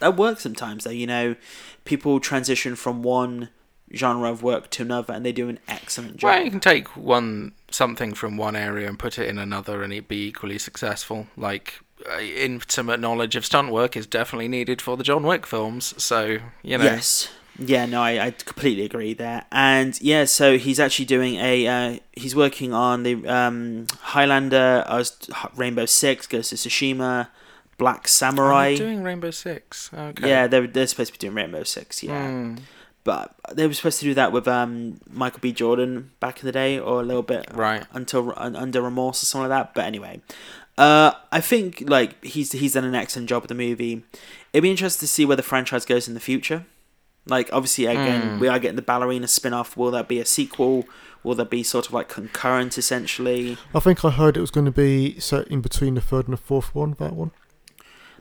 that 0.00 0.16
works 0.16 0.42
sometimes, 0.44 0.84
though. 0.84 0.90
You 0.90 1.06
know, 1.06 1.36
people 1.84 2.20
transition 2.20 2.74
from 2.74 3.02
one 3.02 3.50
genre 3.92 4.30
of 4.30 4.42
work 4.42 4.70
to 4.70 4.82
another, 4.82 5.12
and 5.14 5.24
they 5.24 5.32
do 5.32 5.48
an 5.48 5.58
excellent 5.68 6.16
job. 6.16 6.28
Well, 6.30 6.44
you 6.44 6.50
can 6.50 6.60
take 6.60 6.96
one 6.96 7.52
something 7.70 8.14
from 8.14 8.36
one 8.36 8.56
area 8.56 8.88
and 8.88 8.98
put 8.98 9.18
it 9.18 9.28
in 9.28 9.38
another, 9.38 9.82
and 9.82 9.92
it'd 9.92 10.08
be 10.08 10.26
equally 10.28 10.58
successful. 10.58 11.26
Like 11.36 11.80
uh, 12.10 12.18
intimate 12.20 13.00
knowledge 13.00 13.36
of 13.36 13.44
stunt 13.44 13.70
work 13.70 13.96
is 13.96 14.06
definitely 14.06 14.48
needed 14.48 14.80
for 14.82 14.96
the 14.96 15.04
John 15.04 15.22
Wick 15.24 15.46
films. 15.46 15.94
So 16.02 16.38
you 16.62 16.78
know, 16.78 16.84
Yes. 16.84 17.28
Yeah, 17.56 17.86
no, 17.86 18.02
I, 18.02 18.18
I 18.26 18.30
completely 18.32 18.84
agree 18.84 19.14
there. 19.14 19.44
And 19.52 19.96
yeah, 20.00 20.24
so 20.24 20.58
he's 20.58 20.80
actually 20.80 21.04
doing 21.04 21.36
a 21.36 21.66
uh, 21.68 21.98
he's 22.12 22.34
working 22.34 22.72
on 22.72 23.04
the 23.04 23.24
um, 23.28 23.86
Highlander, 24.00 24.82
uh, 24.88 25.04
Rainbow 25.54 25.86
Six, 25.86 26.26
Ghost 26.26 26.52
of 26.52 26.58
Tsushima, 26.58 27.28
Black 27.78 28.08
Samurai. 28.08 28.74
doing 28.74 29.04
Rainbow 29.04 29.30
Six. 29.30 29.88
Okay. 29.94 30.28
Yeah, 30.28 30.48
they're 30.48 30.66
they're 30.66 30.88
supposed 30.88 31.12
to 31.12 31.18
be 31.18 31.22
doing 31.24 31.34
Rainbow 31.36 31.62
Six. 31.62 32.02
Yeah, 32.02 32.26
Hmm. 32.28 32.56
But 33.04 33.34
they 33.52 33.66
were 33.66 33.74
supposed 33.74 34.00
to 34.00 34.04
do 34.06 34.14
that 34.14 34.32
with 34.32 34.48
um, 34.48 34.98
Michael 35.10 35.40
B. 35.40 35.52
Jordan 35.52 36.10
back 36.20 36.40
in 36.40 36.46
the 36.46 36.52
day, 36.52 36.78
or 36.78 37.00
a 37.00 37.04
little 37.04 37.22
bit 37.22 37.46
Right. 37.52 37.84
until 37.92 38.32
un, 38.36 38.56
under 38.56 38.80
remorse 38.82 39.22
or 39.22 39.26
something 39.26 39.48
like 39.50 39.58
that. 39.66 39.74
But 39.74 39.84
anyway, 39.84 40.20
uh, 40.78 41.12
I 41.30 41.40
think 41.40 41.84
like 41.86 42.22
he's 42.24 42.52
he's 42.52 42.72
done 42.74 42.84
an 42.84 42.94
excellent 42.94 43.28
job 43.28 43.42
with 43.42 43.48
the 43.50 43.54
movie. 43.54 44.02
It'd 44.52 44.62
be 44.62 44.70
interesting 44.70 45.06
to 45.06 45.12
see 45.12 45.24
where 45.24 45.36
the 45.36 45.42
franchise 45.42 45.84
goes 45.84 46.08
in 46.08 46.14
the 46.14 46.20
future. 46.20 46.64
Like 47.26 47.48
obviously, 47.52 47.86
again, 47.86 48.22
Mm. 48.36 48.40
we 48.40 48.48
are 48.48 48.58
getting 48.58 48.76
the 48.76 48.82
ballerina 48.82 49.28
spin-off. 49.28 49.76
Will 49.76 49.90
that 49.92 50.08
be 50.08 50.18
a 50.20 50.24
sequel? 50.26 50.84
Will 51.22 51.34
that 51.36 51.48
be 51.48 51.62
sort 51.62 51.86
of 51.86 51.92
like 51.94 52.08
concurrent, 52.08 52.76
essentially? 52.76 53.56
I 53.74 53.80
think 53.80 54.04
I 54.04 54.10
heard 54.10 54.36
it 54.36 54.40
was 54.42 54.50
going 54.50 54.66
to 54.66 54.70
be 54.70 55.18
set 55.20 55.48
in 55.48 55.62
between 55.62 55.94
the 55.94 56.02
third 56.02 56.26
and 56.28 56.34
the 56.34 56.40
fourth 56.40 56.74
one. 56.74 56.96
That 56.98 57.14
one. 57.14 57.30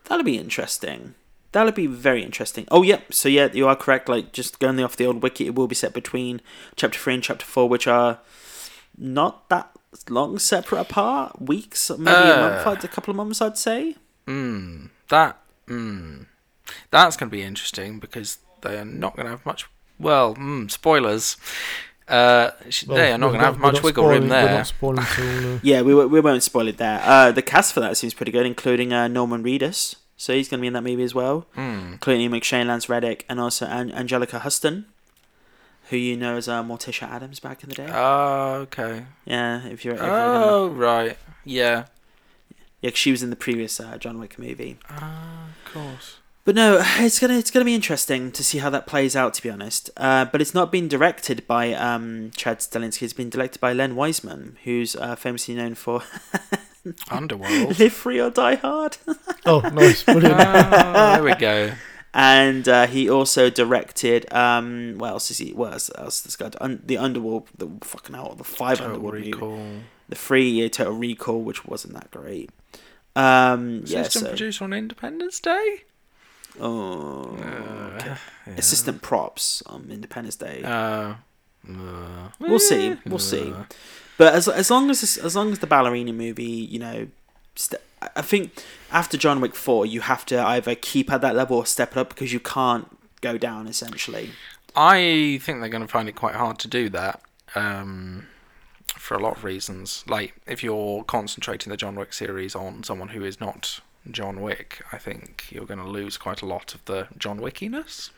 That'll 0.06 0.24
be 0.24 0.38
interesting. 0.38 1.16
That'll 1.54 1.72
be 1.72 1.88
very 1.88 2.22
interesting. 2.24 2.68
Oh, 2.70 2.82
yep. 2.84 3.14
So 3.14 3.30
yeah, 3.30 3.48
you 3.54 3.68
are 3.68 3.76
correct. 3.76 4.10
Like 4.10 4.32
just 4.34 4.60
going 4.60 4.80
off 4.84 4.96
the 4.98 5.06
old 5.06 5.24
wiki, 5.24 5.46
it 5.48 5.56
will 5.56 5.68
be 5.68 5.76
set 5.76 5.94
between 5.94 6.42
chapter 6.76 7.00
three 7.00 7.14
and 7.14 7.24
chapter 7.24 7.46
four, 7.46 7.70
which 7.70 7.88
are 7.88 8.20
not 8.98 9.48
that 9.50 9.70
long 10.10 10.38
separate 10.40 10.82
apart. 10.82 11.42
Weeks, 11.42 11.90
maybe 11.92 12.10
a 12.12 12.38
month, 12.38 12.68
Uh. 12.68 12.76
A 12.84 12.88
couple 12.88 13.12
of 13.12 13.16
months, 13.18 13.42
I'd 13.42 13.58
say. 13.58 13.96
Mm, 14.28 14.90
that 15.10 15.38
mm, 15.68 16.26
that's 16.92 17.18
going 17.18 17.30
to 17.30 17.36
be 17.36 17.44
interesting 17.44 18.00
because 18.00 18.40
they 18.62 18.78
are 18.78 18.86
not 18.86 19.16
going 19.16 19.26
to 19.26 19.32
have 19.32 19.46
much. 19.46 19.68
Well, 20.00 20.36
mm, 20.36 20.70
spoilers. 20.72 21.38
Uh, 22.08 22.52
Well, 22.88 22.98
they 22.98 23.12
are 23.14 23.18
not 23.18 23.28
going 23.30 23.40
to 23.40 23.46
have 23.46 23.60
much 23.60 23.76
not 23.76 23.84
wiggle 23.84 24.06
room 24.08 24.28
spoiling- 24.28 24.30
We're 24.30 24.46
there. 24.48 24.58
not 24.58 24.68
spoiling 24.68 25.56
uh, 25.56 25.60
Yeah, 25.64 25.82
we 25.84 25.94
we 25.94 26.20
won't 26.20 26.44
spoil 26.44 26.68
it 26.68 26.78
there. 26.78 27.02
Uh, 27.04 27.32
the 27.32 27.42
cast 27.42 27.74
for 27.74 27.80
that 27.80 27.96
seems 27.96 28.14
pretty 28.14 28.32
good, 28.32 28.46
including 28.46 28.92
uh, 28.92 29.08
Norman 29.08 29.44
Reedus. 29.44 29.96
So 30.24 30.34
he's 30.34 30.48
going 30.48 30.60
to 30.60 30.62
be 30.62 30.68
in 30.68 30.74
that 30.74 30.84
movie 30.84 31.04
as 31.04 31.14
well. 31.14 31.48
Mm. 31.58 31.94
Including 31.94 32.32
McShane, 32.32 32.68
Lance 32.68 32.88
Reddick, 32.88 33.26
and 33.28 33.42
also 33.42 33.66
An- 33.66 33.92
Anjelica 33.92 34.40
Huston, 34.40 34.86
who 35.90 35.98
you 35.98 36.16
know 36.16 36.38
as 36.38 36.48
uh, 36.48 36.64
Morticia 36.64 37.10
Addams 37.10 37.42
back 37.42 37.62
in 37.62 37.68
the 37.68 37.76
day. 37.76 37.90
Oh, 37.92 38.54
okay. 38.62 39.04
yeah, 39.26 39.66
if 39.66 39.84
you're. 39.84 39.96
If 39.96 40.00
remember. 40.00 40.16
Oh, 40.16 40.68
right. 40.70 41.18
Yeah. 41.44 41.88
Yeah, 42.82 42.92
she 42.94 43.12
was 43.12 43.22
in 43.22 43.32
the 43.32 43.36
previous 43.36 43.82
uh, 43.82 43.98
John 43.98 44.18
Wick 44.18 44.40
movie. 44.40 44.78
Ah, 44.90 45.48
of 45.66 45.74
course. 45.74 46.18
But 46.46 46.56
no, 46.56 46.82
it's 47.00 47.20
gonna 47.20 47.36
it's 47.38 47.52
gonna 47.52 47.66
be 47.66 47.76
interesting 47.76 48.32
to 48.32 48.46
see 48.46 48.60
how 48.60 48.70
that 48.70 48.88
plays 48.88 49.18
out. 49.18 49.34
To 49.34 49.44
be 49.44 49.50
honest, 49.50 49.90
uh, 49.98 50.24
but 50.24 50.40
it's 50.42 50.54
not 50.54 50.72
been 50.72 50.88
directed 50.88 51.46
by 51.48 51.74
um, 51.74 52.32
Chad 52.34 52.60
Stahelski. 52.60 53.04
It's 53.04 53.12
been 53.14 53.30
directed 53.30 53.60
by 53.60 53.74
Len 53.74 53.98
Wiseman, 53.98 54.58
who's 54.64 54.96
uh, 54.96 55.18
famously 55.18 55.56
known 55.56 55.76
for 55.76 56.04
Underworld. 57.10 57.80
Live 57.80 57.94
Free 57.94 58.20
or 58.20 58.30
Die 58.30 58.56
Hard, 58.56 58.98
Oh, 59.46 59.60
nice, 59.74 60.04
brilliant. 60.04 60.36
Ah, 60.40 61.14
there 61.16 61.24
we 61.24 61.36
go. 61.36 61.72
and 62.14 62.68
uh, 62.68 62.86
he 62.88 63.10
also 63.10 63.50
directed 63.50 64.32
um, 64.34 64.96
what 64.98 65.10
else 65.10 65.32
is 65.32 65.38
he? 65.38 65.52
What 65.54 65.74
else? 65.74 65.90
else 65.98 66.22
this 66.22 66.36
guy? 66.36 66.52
Un- 66.62 66.82
the 66.86 66.98
Underworld, 66.98 67.48
the 67.58 67.70
fucking 67.82 68.16
hell, 68.16 68.36
the 68.36 68.44
five 68.44 68.78
Total 68.80 68.94
Underworld 68.96 69.16
movie, 69.16 69.32
Recall. 69.32 69.66
the 70.10 70.16
free 70.16 70.50
yeah, 70.50 70.68
Total 70.68 70.94
Recall, 70.94 71.42
which 71.42 71.66
wasn't 71.66 71.94
that 71.94 72.12
great. 72.12 72.50
Um, 73.16 73.84
yeah, 73.86 74.00
Assistant 74.02 74.26
so, 74.26 74.30
producer 74.30 74.64
on 74.66 74.74
Independence 74.74 75.40
Day. 75.40 75.84
oh, 76.60 77.38
Uh, 77.38 77.96
okay. 77.96 78.16
yeah. 78.48 78.54
assistant 78.58 79.02
props 79.02 79.62
on 79.68 79.88
Independence 79.90 80.36
Day. 80.36 80.62
Uh, 80.64 81.16
uh, 81.70 82.30
We'll 82.40 82.60
see. 82.60 82.96
We'll 83.06 83.20
see. 83.20 83.54
But 84.18 84.34
as 84.34 84.48
as 84.48 84.70
long 84.70 84.90
as 84.90 85.18
as 85.18 85.36
long 85.36 85.52
as 85.52 85.60
the 85.60 85.68
ballerina 85.68 86.14
movie, 86.14 86.44
you 86.46 86.80
know, 86.80 87.08
st- 87.56 87.82
I- 88.02 88.10
I 88.18 88.22
think 88.22 88.64
after 88.92 89.18
John 89.18 89.42
Wick 89.42 89.56
four, 89.56 89.86
you 89.86 90.02
have 90.02 90.26
to 90.28 90.40
either 90.46 90.76
keep 90.76 91.12
at 91.12 91.22
that 91.22 91.36
level 91.36 91.58
or 91.58 91.66
step 91.66 91.92
it 91.94 91.98
up 91.98 92.10
because 92.10 92.32
you 92.34 92.40
can't 92.40 92.88
go 93.22 93.38
down 93.38 93.68
essentially. 93.68 94.32
I 94.76 95.40
think 95.42 95.60
they're 95.60 95.70
going 95.70 95.84
to 95.86 95.88
find 95.88 96.10
it 96.10 96.14
quite 96.16 96.36
hard 96.36 96.58
to 96.60 96.68
do 96.68 96.90
that 96.90 97.22
um, 97.56 98.26
for 98.96 99.16
a 99.16 99.20
lot 99.22 99.38
of 99.38 99.44
reasons. 99.44 100.04
Like, 100.08 100.34
if 100.48 100.64
you're 100.64 101.04
concentrating 101.04 101.70
the 101.70 101.78
John 101.78 101.96
Wick 101.96 102.12
series 102.12 102.56
on 102.56 102.84
someone 102.84 103.10
who 103.10 103.24
is 103.24 103.40
not 103.40 103.82
John 104.10 104.42
Wick, 104.42 104.84
I 104.92 104.98
think 104.98 105.46
you're 105.52 105.66
going 105.68 105.80
to 105.80 105.88
lose 105.88 106.18
quite 106.18 106.42
a 106.42 106.48
lot 106.48 106.74
of 106.74 106.84
the 106.86 107.08
John 107.18 107.40
Wickiness. 107.40 108.10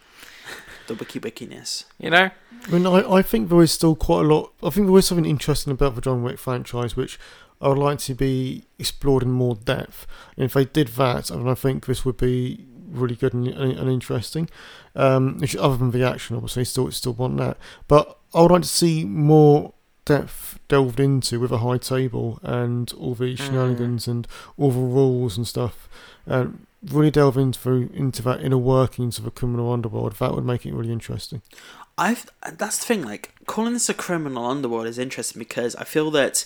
The 0.87 0.93
wiki 0.93 1.19
wickiness. 1.19 1.85
You 1.97 2.11
know? 2.11 2.29
I 2.67 2.71
mean, 2.71 2.85
I, 2.85 3.15
I 3.15 3.21
think 3.21 3.49
there 3.49 3.61
is 3.61 3.71
still 3.71 3.95
quite 3.95 4.25
a 4.25 4.27
lot. 4.27 4.53
I 4.63 4.69
think 4.69 4.87
there 4.87 4.97
is 4.97 5.07
something 5.07 5.25
interesting 5.25 5.71
about 5.71 5.95
the 5.95 6.01
John 6.01 6.23
Wick 6.23 6.37
franchise, 6.37 6.95
which 6.95 7.19
I 7.61 7.69
would 7.69 7.77
like 7.77 7.99
to 7.99 8.13
be 8.13 8.65
explored 8.77 9.23
in 9.23 9.31
more 9.31 9.55
depth. 9.55 10.05
And 10.35 10.45
if 10.45 10.53
they 10.53 10.65
did 10.65 10.89
that, 10.89 11.31
I 11.31 11.37
mean, 11.37 11.47
I 11.47 11.55
think 11.55 11.85
this 11.85 12.05
would 12.05 12.17
be 12.17 12.65
really 12.87 13.15
good 13.15 13.33
and, 13.33 13.47
and, 13.47 13.71
and 13.73 13.89
interesting. 13.89 14.49
Um, 14.95 15.39
which- 15.39 15.55
other 15.55 15.77
than 15.77 15.91
the 15.91 16.03
action, 16.03 16.35
obviously, 16.35 16.65
still 16.65 16.91
still 16.91 17.13
want 17.13 17.37
that. 17.37 17.57
But 17.87 18.17
I 18.33 18.41
would 18.41 18.51
like 18.51 18.61
to 18.61 18.67
see 18.67 19.05
more 19.05 19.73
depth 20.05 20.59
delved 20.67 20.99
into 20.99 21.39
with 21.39 21.51
a 21.51 21.57
high 21.57 21.79
table 21.79 22.39
and 22.43 22.93
all 22.93 23.15
the 23.15 23.35
shenanigans 23.35 24.07
and 24.07 24.27
all 24.55 24.69
the 24.71 24.79
rules 24.79 25.35
and 25.35 25.47
stuff. 25.47 25.89
And 26.27 26.67
really 26.91 27.11
delve 27.11 27.37
into 27.37 27.89
into 27.93 28.21
that 28.23 28.41
inner 28.41 28.57
workings 28.57 29.17
of 29.19 29.25
a 29.25 29.31
criminal 29.31 29.71
underworld. 29.71 30.13
That 30.13 30.33
would 30.33 30.45
make 30.45 30.65
it 30.65 30.73
really 30.73 30.91
interesting. 30.91 31.41
I've 31.97 32.25
that's 32.57 32.77
the 32.79 32.85
thing. 32.85 33.03
Like 33.03 33.33
calling 33.47 33.73
this 33.73 33.89
a 33.89 33.93
criminal 33.93 34.45
underworld 34.45 34.87
is 34.87 34.97
interesting 34.99 35.39
because 35.39 35.75
I 35.75 35.83
feel 35.85 36.11
that 36.11 36.45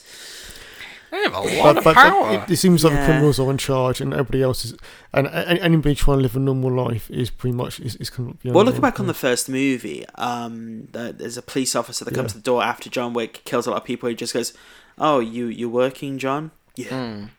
They 1.12 1.24
have 1.24 1.34
a 1.34 1.40
lot 1.40 1.64
but, 1.64 1.78
of 1.78 1.84
but 1.86 1.96
power. 1.96 2.44
it, 2.48 2.52
it 2.52 2.58
seems 2.58 2.84
like 2.84 2.94
Yeah. 2.94 3.00
the 3.00 3.06
criminals 3.08 3.40
are 3.40 3.50
in 3.50 3.58
charge 3.58 4.00
and 4.00 4.14
everybody 4.14 4.44
else 4.44 4.64
is 4.66 4.76
and, 5.12 5.26
and 5.28 5.58
anybody 5.60 5.96
trying 5.96 6.18
to 6.20 6.22
live 6.22 6.36
a 6.36 6.40
normal 6.40 6.72
life 6.72 7.10
is 7.10 7.32
pretty 7.32 7.56
much 7.56 7.80
is, 7.80 7.96
is 7.96 8.12
kind 8.12 8.30
of 8.30 8.40
beyond 8.40 8.56
well, 8.56 8.64
looking 8.66 8.82
back 8.82 9.00
on 9.00 9.08
the 9.08 9.14
first 9.16 9.50
movie, 9.50 10.06
um, 10.16 10.88
there's 10.92 11.36
a 11.38 11.42
police 11.42 11.76
officer 11.76 12.06
that 12.06 12.14
comes 12.14 12.26
Yeah. 12.26 12.34
to 12.34 12.38
the 12.38 12.44
door 12.44 12.64
after 12.64 12.90
John 12.92 13.14
Wick 13.14 13.42
kills 13.44 13.66
a 13.66 13.72
lot 13.72 13.78
of 13.78 13.86
people. 13.86 14.08
He 14.08 14.14
just 14.14 14.36
goes, 14.36 14.54
"Oh, 15.00 15.20
you 15.20 15.48
you 15.48 15.68
working, 15.68 16.20
John? 16.20 16.52
Yeah, 16.76 16.90
Mm. 16.90 17.30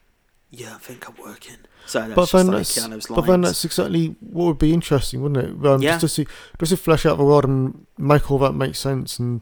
Yeah, 0.51 0.75
I 0.75 0.79
think 0.79 1.09
I'm 1.09 1.17
working." 1.25 1.57
So 1.87 2.01
that's 2.01 2.15
but 2.15 2.21
just 2.23 2.33
then 2.33 2.47
like 2.49 2.57
that's 2.59 2.79
Keanu's 2.79 3.07
but 3.07 3.23
then 3.23 3.41
that's 3.41 3.65
exactly 3.65 4.15
what 4.21 4.45
would 4.47 4.59
be 4.59 4.73
interesting 4.73 5.23
wouldn't 5.23 5.45
it 5.63 5.67
um, 5.67 5.83
Yeah. 5.83 5.93
just 5.99 6.01
to 6.03 6.09
see 6.09 6.27
just 6.61 6.71
to 6.71 6.77
flesh 6.77 7.05
out 7.07 7.17
the 7.19 7.25
world 7.25 7.45
and 7.45 7.87
make 7.99 8.31
all 8.31 8.39
that 8.39 8.53
make 8.53 8.75
sense 8.77 9.19
and 9.19 9.41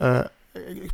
uh, 0.00 0.28
I, 0.56 0.88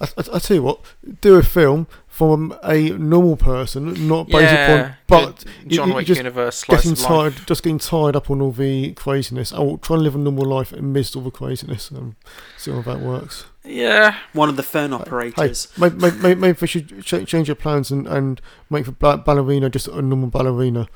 I, 0.00 0.24
I 0.34 0.38
tell 0.40 0.56
you 0.56 0.62
what 0.62 0.80
do 1.22 1.36
a 1.36 1.42
film 1.42 1.86
from 2.08 2.54
a 2.64 2.90
normal 2.90 3.36
person 3.36 4.08
not 4.08 4.26
based 4.28 4.42
Yeah, 4.52 4.74
upon 4.74 4.96
but 5.06 5.44
the 5.64 5.68
John 5.68 5.86
you- 5.88 5.92
you 5.92 5.96
Wick 5.96 6.06
just 6.06 6.18
universe 6.18 6.64
getting 6.64 6.92
of 6.92 6.98
tired, 6.98 7.34
life. 7.36 7.46
just 7.46 7.62
getting 7.62 7.78
tired 7.78 8.16
up 8.16 8.30
on 8.30 8.42
all 8.42 8.52
the 8.52 8.92
craziness. 8.92 9.52
I 9.52 9.60
will 9.60 9.78
try 9.78 9.94
and 9.96 10.02
live 10.04 10.16
a 10.16 10.18
normal 10.18 10.44
life 10.44 10.72
amidst 10.72 11.16
all 11.16 11.22
the 11.22 11.30
craziness 11.30 11.90
and 11.90 12.14
see 12.58 12.72
how 12.72 12.82
that 12.82 13.00
works. 13.00 13.44
Yeah, 13.64 14.16
one 14.32 14.48
of 14.48 14.56
the 14.56 14.62
phone 14.62 14.90
Hey, 14.90 14.96
operators. 14.96 15.68
maybe, 15.76 15.96
maybe, 15.96 16.34
maybe 16.34 16.52
they 16.58 16.66
should 16.66 17.04
ch- 17.04 17.26
change 17.26 17.46
their 17.48 17.54
plans 17.54 17.90
and, 17.90 18.06
and 18.06 18.40
make 18.70 18.86
the 18.86 18.92
ballerina 18.92 19.68
just 19.68 19.86
a 19.88 20.00
normal 20.00 20.28
ballerina, 20.30 20.88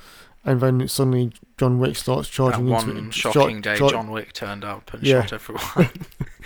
and 0.46 0.60
then 0.62 0.88
suddenly 0.88 1.32
John 1.58 1.78
Wick 1.78 1.94
starts 1.96 2.28
that 2.28 2.34
charging 2.34 2.68
into 2.68 2.72
one 2.92 3.06
it. 3.08 3.14
shocking 3.14 3.60
char- 3.62 3.74
day, 3.74 3.78
char- 3.78 3.90
John 3.90 4.10
Wick 4.10 4.32
turned 4.32 4.64
up 4.64 4.94
and 4.94 5.02
Yeah. 5.02 5.26
shot 5.26 5.34
everyone. 5.34 5.90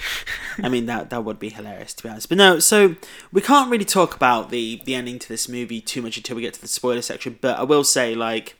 I 0.63 0.69
mean 0.69 0.87
that 0.87 1.11
that 1.11 1.25
would 1.25 1.39
be 1.39 1.51
hilarious 1.51 1.95
to 1.95 2.03
be 2.03 2.09
honest. 2.09 2.29
But 2.29 2.39
no, 2.39 2.59
so 2.59 2.97
we 3.33 3.41
can't 3.41 3.71
really 3.71 3.85
talk 3.85 4.15
about 4.17 4.51
the 4.51 4.83
the 4.85 4.97
ending 4.97 5.21
to 5.21 5.29
this 5.29 5.49
movie 5.49 5.81
too 5.81 6.03
much 6.03 6.17
until 6.17 6.35
we 6.37 6.43
get 6.43 6.55
to 6.55 6.61
the 6.61 6.67
spoiler 6.69 7.03
section. 7.03 7.39
But 7.41 7.59
I 7.59 7.63
will 7.63 7.85
say 7.85 8.17
like 8.17 8.57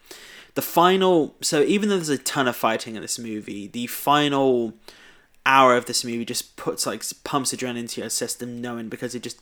the 0.55 0.63
final. 0.63 1.35
So 1.41 1.63
even 1.63 1.89
though 1.89 1.97
there's 1.97 2.09
a 2.09 2.19
ton 2.19 2.47
of 2.47 2.55
fighting 2.55 2.95
in 2.95 3.03
this 3.03 3.19
movie, 3.19 3.67
the 3.67 3.89
final 3.89 4.75
hour 5.47 5.77
of 5.77 5.87
this 5.87 6.05
movie 6.05 6.25
just 6.25 6.57
puts 6.57 6.87
like 6.87 7.03
pumps 7.25 7.55
adrenaline 7.55 7.79
into 7.79 8.01
your 8.01 8.11
system, 8.11 8.61
knowing 8.61 8.89
because 8.89 9.15
it 9.15 9.23
just 9.23 9.41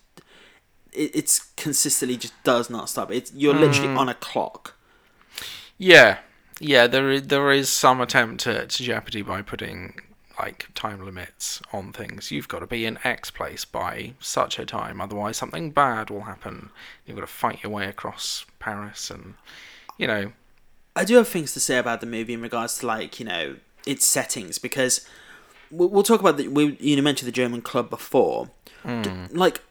it, 0.92 1.14
it's 1.14 1.38
consistently 1.56 2.16
just 2.16 2.34
does 2.44 2.70
not 2.70 2.88
stop. 2.88 3.10
It's 3.10 3.32
you're 3.34 3.54
mm. 3.54 3.60
literally 3.60 3.94
on 3.94 4.08
a 4.08 4.14
clock. 4.14 4.74
Yeah, 5.78 6.18
yeah. 6.60 6.86
There 6.86 7.10
is 7.10 7.22
there 7.24 7.50
is 7.52 7.68
some 7.68 8.00
attempt 8.00 8.42
to 8.44 8.66
jeopardy 8.66 9.22
by 9.22 9.42
putting 9.42 10.00
like 10.38 10.68
time 10.74 11.04
limits 11.04 11.60
on 11.72 11.92
things. 11.92 12.30
You've 12.30 12.48
got 12.48 12.60
to 12.60 12.66
be 12.66 12.84
in 12.84 12.98
X 13.04 13.30
place 13.30 13.64
by 13.64 14.14
such 14.20 14.58
a 14.58 14.66
time, 14.66 15.00
otherwise 15.00 15.36
something 15.36 15.70
bad 15.70 16.10
will 16.10 16.22
happen. 16.22 16.70
You've 17.04 17.16
got 17.16 17.22
to 17.22 17.32
fight 17.32 17.62
your 17.62 17.72
way 17.72 17.86
across 17.86 18.44
Paris, 18.58 19.10
and 19.10 19.34
you 19.98 20.06
know, 20.06 20.32
I 20.94 21.04
do 21.04 21.16
have 21.16 21.28
things 21.28 21.52
to 21.54 21.60
say 21.60 21.78
about 21.78 22.00
the 22.00 22.06
movie 22.06 22.34
in 22.34 22.42
regards 22.42 22.78
to 22.78 22.86
like 22.86 23.18
you 23.20 23.26
know 23.26 23.56
its 23.86 24.04
settings 24.04 24.58
because 24.58 25.06
we'll, 25.70 26.02
talk 26.02 26.20
about 26.20 26.36
the 26.36 26.48
we 26.48 26.76
you 26.80 26.96
know, 26.96 27.02
mentioned 27.02 27.28
the 27.28 27.32
German 27.32 27.62
club 27.62 27.90
before. 27.90 28.50
D- 28.84 29.10
like 29.30 29.62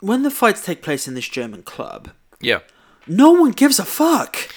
when 0.00 0.22
the 0.22 0.30
fights 0.30 0.64
take 0.64 0.82
place 0.82 1.06
in 1.06 1.14
this 1.14 1.28
German 1.28 1.62
club, 1.62 2.10
yeah, 2.40 2.60
no 3.06 3.30
one 3.30 3.52
gives 3.52 3.78
a 3.78 3.84
fuck 3.84 4.48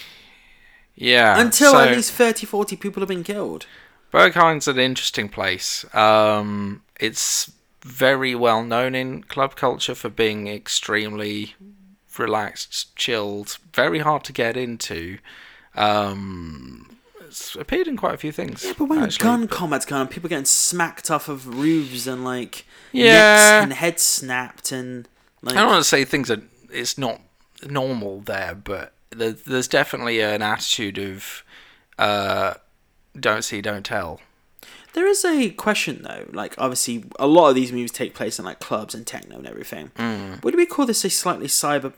yeah. 0.96 1.40
until 1.40 1.74
so, 1.74 1.80
at 1.80 1.96
least 1.96 2.12
30, 2.12 2.46
40 2.46 2.76
people 2.76 3.02
have 3.02 3.10
been 3.10 3.24
killed. 3.24 3.66
Berghain's 4.12 4.68
an 4.68 4.80
interesting 4.80 5.30
place. 5.30 5.86
Um, 5.94 6.84
it's 7.00 7.52
very 7.84 8.34
well 8.34 8.64
known 8.64 8.96
in 8.96 9.24
club 9.24 9.56
culture 9.56 9.96
for 9.96 10.10
being 10.10 10.48
extremely 10.48 11.56
relaxed, 12.18 12.96
chilled, 12.96 13.58
very 13.74 14.00
hard 14.00 14.24
to 14.24 14.34
get 14.34 14.56
into. 14.56 15.18
Um, 15.76 16.95
it's 17.36 17.56
appeared 17.56 17.88
in 17.88 17.98
quite 17.98 18.14
a 18.14 18.18
few 18.18 18.32
things. 18.32 18.64
Yeah, 18.64 18.74
but 18.78 18.86
when 18.86 19.00
actually. 19.00 19.24
gun 19.24 19.48
combat's 19.48 19.86
going 19.86 20.02
on, 20.02 20.08
people 20.08 20.30
getting 20.30 20.46
smacked 20.46 21.12
off 21.12 21.28
of 21.28 21.48
roofs 21.60 22.08
and 22.08 22.24
like 22.24 22.66
Yeah. 22.94 23.62
and 23.62 23.74
heads 23.74 24.04
snapped 24.04 24.72
and 24.72 25.08
like 25.42 25.56
I 25.56 25.60
don't 25.62 25.70
want 25.70 25.84
to 25.84 25.90
say 25.90 26.06
things 26.06 26.32
are 26.32 26.42
it's 26.72 26.98
not 26.98 27.20
normal 27.68 28.22
there, 28.22 28.56
but 28.56 28.94
there, 29.10 29.32
there's 29.34 29.68
definitely 29.68 30.22
an 30.22 30.42
attitude 30.42 30.98
of 30.98 31.44
uh, 32.00 32.54
don't 33.20 33.44
see, 33.44 33.62
don't 33.62 33.86
tell. 33.86 34.22
There 34.94 35.08
is 35.08 35.26
a 35.26 35.50
question 35.52 36.04
though. 36.04 36.26
Like 36.32 36.56
obviously, 36.58 37.04
a 37.20 37.28
lot 37.28 37.50
of 37.50 37.56
these 37.56 37.72
movies 37.74 37.92
take 37.92 38.14
place 38.16 38.40
in 38.40 38.46
like 38.46 38.60
clubs 38.62 38.96
and 38.96 39.06
techno 39.06 39.38
and 39.38 39.48
everything. 39.48 39.92
Mm. 39.98 40.42
Would 40.42 40.56
we 40.56 40.66
call 40.66 40.86
this 40.86 41.04
a 41.04 41.10
slightly 41.10 41.48
cyber 41.48 41.92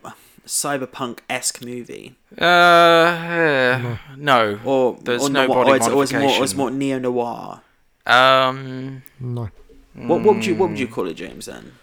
cyberpunk 0.47 1.19
esque 1.29 1.61
movie, 1.63 2.15
Uh, 2.37 3.97
no. 4.17 4.59
or 4.65 4.97
There's 5.03 5.23
or 5.23 5.29
no 5.29 5.45
noir- 5.47 5.55
body 5.65 5.71
or 5.71 5.75
it's, 5.75 5.87
or 5.87 6.03
it's 6.03 6.13
more, 6.13 6.43
it's 6.43 6.55
more 6.55 6.71
neo 6.71 6.99
noir? 6.99 7.61
Um, 8.05 9.03
No. 9.19 9.49
What, 9.93 10.21
what 10.23 10.35
would 10.35 10.45
you 10.45 10.55
what 10.55 10.69
would 10.69 10.79
you 10.79 10.87
call 10.87 11.07
it, 11.07 11.15
James? 11.15 11.45
Then 11.47 11.73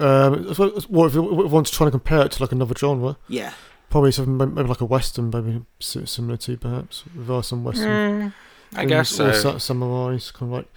Um, 0.00 0.54
so- 0.54 0.70
what 0.88 1.06
if 1.08 1.14
you 1.14 1.24
if 1.24 1.38
you 1.38 1.46
want 1.48 1.66
to 1.66 1.72
try 1.72 1.84
to 1.86 1.90
compare 1.90 2.22
it 2.26 2.32
to 2.32 2.42
like 2.42 2.52
another 2.52 2.74
genre? 2.76 3.16
yeah, 3.28 3.52
Probably 3.90 4.12
something 4.12 4.36
maybe 4.54 4.68
like 4.68 4.80
a 4.82 4.84
western, 4.84 5.30
maybe 5.30 5.62
similar 5.80 6.36
to 6.38 6.56
perhaps. 6.58 7.04
There 7.14 7.36
are 7.36 7.42
some 7.42 7.64
western. 7.64 7.88
mm, 7.88 8.32
I 8.76 8.84
guess 8.84 9.08
so. 9.10 9.28
Or 9.28 9.32
sa- 9.32 9.54
samurais, 9.58 10.30
kind 10.32 10.52
of 10.52 10.58
like 10.58 10.68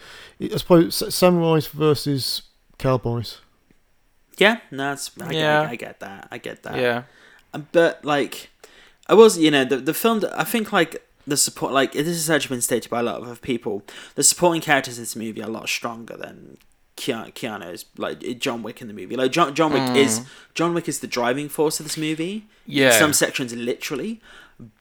I 0.54 0.58
suppose 0.58 0.96
sa- 0.96 1.08
samurais 1.08 1.68
versus 1.70 2.44
cowboys. 2.78 3.40
Yeah. 4.38 4.60
No, 4.72 4.90
that's 4.90 5.12
I, 5.22 5.32
Yeah. 5.32 5.62
Get, 5.64 5.70
I 5.72 5.76
get 5.76 6.00
that. 6.00 6.28
I 6.32 6.38
get 6.38 6.64
that. 6.64 6.76
Yeah. 6.78 7.04
Um, 7.54 7.68
but 7.72 8.04
like 8.06 8.50
I 9.08 9.14
was 9.14 9.38
you 9.38 9.52
know 9.52 9.66
the 9.66 9.78
the 9.78 9.94
film 9.94 10.24
I 10.34 10.44
think 10.44 10.72
like 10.72 11.06
the 11.28 11.38
support 11.38 11.72
like 11.74 11.92
this 11.94 12.08
has 12.08 12.30
actually 12.30 12.56
been 12.56 12.62
stated 12.62 12.90
by 12.90 13.00
a 13.02 13.04
lot 13.04 13.22
of 13.22 13.42
people 13.42 13.84
the 14.16 14.24
supporting 14.24 14.62
characters 14.62 14.98
in 14.98 15.04
this 15.04 15.16
movie 15.16 15.42
are 15.42 15.48
a 15.48 15.52
lot 15.52 15.68
stronger 15.70 16.18
than 16.18 16.58
Keanu, 16.98 17.34
Keanu's 17.34 17.86
like 17.98 18.20
John 18.40 18.64
Wick 18.64 18.82
in 18.82 18.88
the 18.88 18.94
movie 18.94 19.16
like 19.16 19.32
John 19.32 19.54
John 19.54 19.72
Wick 19.74 19.82
Mm. 19.84 19.96
is 19.98 20.22
John 20.54 20.74
Wick 20.74 20.88
is 20.88 21.00
the 21.00 21.08
driving 21.08 21.50
force 21.50 21.80
of 21.80 21.86
this 21.86 21.98
movie 21.98 22.46
Yeah. 22.66 22.92
some 22.92 23.14
sections 23.14 23.54
literally 23.54 24.22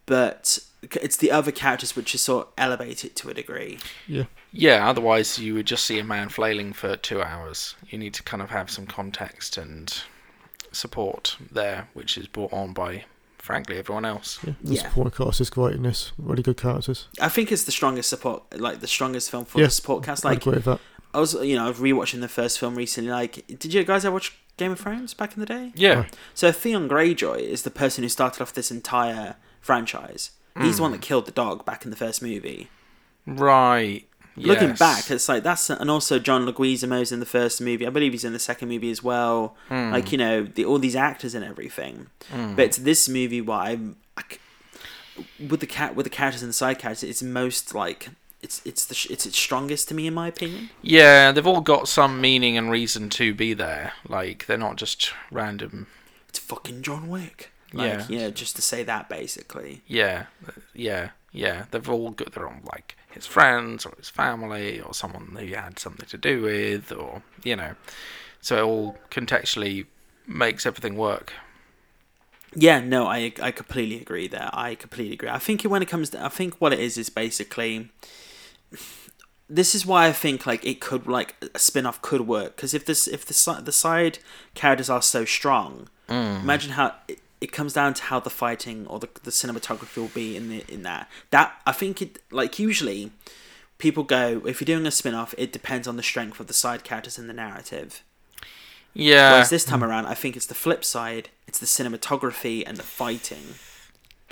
but 0.06 0.58
it's 1.02 1.16
the 1.16 1.30
other 1.30 1.52
characters 1.52 1.94
which 1.96 2.14
is 2.14 2.20
sort 2.20 2.46
of 2.48 2.52
elevated 2.58 3.16
to 3.16 3.28
a 3.30 3.34
degree 3.34 3.78
Yeah. 4.06 4.24
Yeah, 4.52 4.88
otherwise 4.88 5.38
you 5.38 5.54
would 5.54 5.66
just 5.66 5.84
see 5.84 5.98
a 5.98 6.04
man 6.04 6.28
flailing 6.28 6.72
for 6.72 6.96
two 6.96 7.22
hours. 7.22 7.74
You 7.88 7.98
need 7.98 8.14
to 8.14 8.22
kind 8.22 8.42
of 8.42 8.50
have 8.50 8.70
some 8.70 8.86
context 8.86 9.56
and 9.56 10.02
support 10.72 11.36
there, 11.50 11.88
which 11.94 12.18
is 12.18 12.26
brought 12.26 12.52
on 12.52 12.72
by, 12.72 13.04
frankly, 13.38 13.78
everyone 13.78 14.04
else. 14.04 14.38
Yeah, 14.44 14.54
the 14.62 14.74
Yeah. 14.74 14.82
supporting 14.82 15.12
cast 15.12 15.40
is 15.40 15.50
great 15.50 15.76
in 15.76 15.82
this. 15.82 16.12
Really 16.18 16.42
good 16.42 16.56
characters. 16.56 17.08
I 17.20 17.28
think 17.28 17.52
it's 17.52 17.64
the 17.64 17.72
strongest 17.72 18.08
support 18.08 18.58
like 18.58 18.80
the 18.80 18.86
strongest 18.86 19.30
film 19.30 19.44
for 19.44 19.60
Yeah. 19.60 19.66
the 19.66 19.70
support 19.70 20.04
cast 20.04 20.24
I 20.24 20.30
like 20.30 20.38
agree 20.38 20.54
with 20.54 20.64
that. 20.64 20.80
I 21.12 21.18
was, 21.18 21.34
you 21.34 21.56
know, 21.56 21.64
I 21.64 21.68
was 21.68 21.78
rewatching 21.78 22.20
the 22.20 22.28
first 22.28 22.58
film 22.58 22.76
recently. 22.76 23.10
Like, 23.10 23.44
did 23.46 23.74
you 23.74 23.82
guys 23.82 24.04
ever 24.04 24.12
watch 24.14 24.36
Game 24.56 24.72
of 24.72 24.80
Thrones 24.80 25.12
back 25.12 25.34
in 25.34 25.40
the 25.40 25.46
day? 25.46 25.72
Yeah. 25.74 26.04
So 26.34 26.52
Theon 26.52 26.88
Greyjoy 26.88 27.40
is 27.40 27.62
the 27.62 27.70
person 27.70 28.04
who 28.04 28.08
started 28.08 28.40
off 28.42 28.52
this 28.52 28.70
entire 28.70 29.36
franchise. 29.60 30.30
He's 30.60 30.76
the 30.76 30.76
hmm. 30.76 30.82
one 30.82 30.92
that 30.92 31.00
killed 31.00 31.26
the 31.26 31.32
dog 31.32 31.64
back 31.64 31.84
in 31.84 31.90
the 31.90 31.96
first 31.96 32.22
movie. 32.22 32.68
Right. 33.26 34.06
Looking 34.36 34.72
back, 34.74 35.10
it's 35.10 35.28
like 35.28 35.42
that's 35.42 35.68
and 35.70 35.90
also 35.90 36.18
John 36.18 36.46
Leguizamo's 36.46 37.12
in 37.12 37.20
the 37.20 37.26
first 37.26 37.60
movie. 37.60 37.86
I 37.86 37.90
believe 37.90 38.12
he's 38.12 38.24
in 38.24 38.32
the 38.32 38.38
second 38.38 38.68
movie 38.68 38.90
as 38.90 39.02
well. 39.02 39.56
Hmm. 39.68 39.90
Like 39.92 40.12
you 40.12 40.18
know, 40.18 40.42
the, 40.44 40.64
all 40.64 40.78
these 40.78 40.96
actors 40.96 41.34
and 41.34 41.44
everything. 41.44 42.06
Mm. 42.32 42.56
But 42.56 42.72
this 42.72 43.08
movie 43.08 43.40
why 43.40 43.70
I'm 43.70 43.96
I 44.16 44.22
c- 44.30 45.46
with 45.48 45.60
the 45.60 45.66
cat 45.66 45.94
with 45.94 46.04
the 46.04 46.10
characters 46.10 46.42
and 46.42 46.48
the 46.50 46.54
side 46.54 46.78
characters. 46.78 47.08
It's 47.10 47.22
most 47.22 47.74
like 47.74 48.08
it's 48.40 48.62
it's 48.64 48.84
the 48.86 48.94
sh- 48.94 49.10
it's 49.10 49.26
its 49.26 49.36
strongest 49.38 49.88
to 49.88 49.94
me 49.94 50.06
in 50.06 50.14
my 50.14 50.28
opinion. 50.28 50.70
Yeah, 50.80 51.32
they've 51.32 51.46
all 51.46 51.60
got 51.60 51.88
some 51.88 52.20
meaning 52.20 52.56
and 52.56 52.70
reason 52.70 53.10
to 53.10 53.34
be 53.34 53.52
there. 53.52 53.92
Like 54.08 54.46
they're 54.46 54.56
not 54.56 54.76
just 54.76 55.12
random. 55.30 55.86
It's 56.28 56.38
fucking 56.38 56.82
John 56.82 57.08
Wick. 57.08 57.50
Like, 57.72 58.08
Yeah. 58.08 58.20
yeah, 58.22 58.30
just 58.30 58.56
to 58.56 58.62
say 58.62 58.82
that 58.84 59.08
basically. 59.08 59.82
Yeah, 59.86 60.26
yeah, 60.74 61.10
yeah. 61.32 61.64
They've 61.70 61.88
all 61.90 62.10
got 62.10 62.32
their 62.32 62.48
own 62.48 62.62
like 62.72 62.96
his 63.10 63.26
friends 63.26 63.84
or 63.84 63.92
his 63.96 64.08
family 64.08 64.80
or 64.80 64.94
someone 64.94 65.34
that 65.34 65.44
he 65.44 65.52
had 65.52 65.78
something 65.78 66.08
to 66.08 66.18
do 66.18 66.42
with 66.42 66.92
or 66.92 67.22
you 67.44 67.56
know. 67.56 67.74
So 68.40 68.56
it 68.56 68.62
all 68.62 68.98
contextually 69.10 69.86
makes 70.26 70.64
everything 70.64 70.96
work. 70.96 71.32
Yeah, 72.54 72.80
no, 72.80 73.06
I 73.06 73.32
I 73.40 73.50
completely 73.50 74.00
agree 74.00 74.28
there. 74.28 74.50
I 74.52 74.74
completely 74.74 75.14
agree. 75.14 75.28
I 75.28 75.38
think 75.38 75.62
when 75.62 75.82
it 75.82 75.88
comes 75.88 76.10
to, 76.10 76.24
I 76.24 76.28
think 76.28 76.60
what 76.60 76.72
it 76.72 76.80
is 76.80 76.98
is 76.98 77.10
basically. 77.10 77.90
This 79.52 79.74
is 79.74 79.84
why 79.84 80.06
I 80.06 80.12
think 80.12 80.46
like 80.46 80.64
it 80.64 80.80
could 80.80 81.08
like 81.08 81.34
a 81.54 81.58
spin 81.58 81.84
off 81.84 82.00
could 82.02 82.20
work 82.20 82.54
because 82.54 82.72
if 82.72 82.84
this 82.84 83.08
if 83.08 83.24
the 83.24 83.62
the 83.64 83.72
side 83.72 84.20
characters 84.54 84.88
are 84.88 85.02
so 85.02 85.24
strong, 85.24 85.88
mm. 86.08 86.40
imagine 86.40 86.72
how 86.72 86.94
it, 87.40 87.52
comes 87.52 87.72
down 87.72 87.94
to 87.94 88.02
how 88.04 88.20
the 88.20 88.30
fighting 88.30 88.86
or 88.86 88.98
the 88.98 89.08
the 89.22 89.30
cinematography 89.30 89.96
will 89.96 90.08
be 90.08 90.36
in 90.36 90.48
the 90.48 90.64
in 90.72 90.82
that 90.82 91.08
that 91.30 91.60
I 91.66 91.72
think 91.72 92.02
it 92.02 92.18
like 92.30 92.58
usually 92.58 93.12
people 93.78 94.02
go 94.02 94.42
if 94.46 94.60
you're 94.60 94.66
doing 94.66 94.86
a 94.86 94.90
spin 94.90 95.14
off 95.14 95.34
it 95.38 95.52
depends 95.52 95.88
on 95.88 95.96
the 95.96 96.02
strength 96.02 96.38
of 96.38 96.46
the 96.46 96.54
side 96.54 96.84
characters 96.84 97.18
in 97.18 97.26
the 97.26 97.32
narrative. 97.32 98.02
Yeah, 98.92 99.32
Whereas 99.32 99.50
this 99.50 99.64
time 99.64 99.84
around, 99.84 100.06
I 100.06 100.14
think 100.14 100.36
it's 100.36 100.46
the 100.46 100.54
flip 100.54 100.84
side. 100.84 101.28
It's 101.46 101.60
the 101.60 101.66
cinematography 101.66 102.64
and 102.66 102.76
the 102.76 102.82
fighting. 102.82 103.54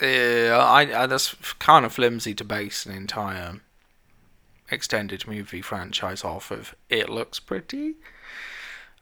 Yeah, 0.02 0.58
I, 0.60 1.02
I 1.02 1.06
that's 1.06 1.34
kind 1.58 1.84
of 1.84 1.92
flimsy 1.92 2.34
to 2.34 2.44
base 2.44 2.86
an 2.86 2.94
entire 2.94 3.60
extended 4.70 5.26
movie 5.26 5.62
franchise 5.62 6.24
off 6.24 6.50
of. 6.50 6.74
It 6.88 7.08
looks 7.08 7.40
pretty, 7.40 7.94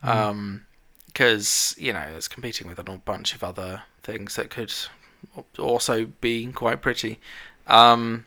um, 0.02 0.66
because 1.06 1.74
you 1.78 1.92
know 1.92 2.06
it's 2.16 2.28
competing 2.28 2.68
with 2.68 2.78
a 2.78 2.84
whole 2.86 3.02
bunch 3.04 3.34
of 3.34 3.42
other 3.42 3.82
things 4.06 4.36
that 4.36 4.50
could 4.50 4.72
also 5.58 6.06
be 6.20 6.46
quite 6.52 6.80
pretty. 6.80 7.18
Um, 7.66 8.24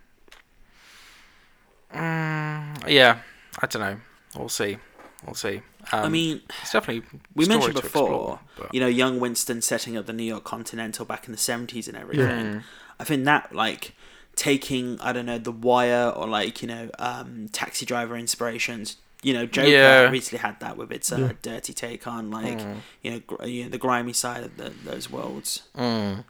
mm, 1.93 2.87
yeah, 2.87 3.19
I 3.61 3.67
don't 3.67 3.81
know. 3.81 3.97
We'll 4.37 4.49
see. 4.49 4.77
We'll 5.25 5.35
see. 5.35 5.61
Um, 5.91 6.05
I 6.05 6.09
mean, 6.09 6.41
it's 6.61 6.73
definitely 6.73 7.03
we 7.33 7.45
mentioned 7.47 7.75
before, 7.75 8.39
explore, 8.57 8.69
you 8.71 8.79
know, 8.79 8.87
young 8.87 9.19
Winston 9.19 9.61
setting 9.61 9.97
up 9.97 10.05
the 10.05 10.13
New 10.13 10.23
York 10.23 10.43
Continental 10.43 11.05
back 11.05 11.25
in 11.25 11.31
the 11.31 11.37
seventies 11.37 11.87
and 11.87 11.97
everything. 11.97 12.27
Mm. 12.27 12.63
I 12.99 13.03
think 13.05 13.23
that 13.25 13.55
like 13.55 13.95
taking 14.35 14.99
I 15.01 15.13
don't 15.13 15.25
know 15.25 15.37
the 15.37 15.51
Wire 15.51 16.09
or 16.09 16.27
like 16.27 16.61
you 16.61 16.67
know 16.67 16.89
um, 16.99 17.47
Taxi 17.51 17.85
Driver 17.85 18.17
inspirations. 18.17 18.97
You 19.21 19.33
know, 19.33 19.45
Joker 19.45 19.67
Yeah. 19.67 20.09
recently 20.09 20.39
had 20.39 20.59
that 20.61 20.77
with 20.77 20.91
its 20.91 21.11
uh, 21.11 21.17
Yeah. 21.17 21.31
dirty 21.41 21.73
take 21.73 22.07
on 22.07 22.31
like 22.31 22.57
Mm. 22.59 22.77
you 23.01 23.11
know 23.11 23.19
gr- 23.27 23.45
you 23.45 23.63
know 23.63 23.69
the 23.69 23.77
grimy 23.77 24.13
side 24.13 24.43
of 24.43 24.55
the, 24.57 24.69
those 24.85 25.09
worlds. 25.09 25.63
Mm. 25.77 26.23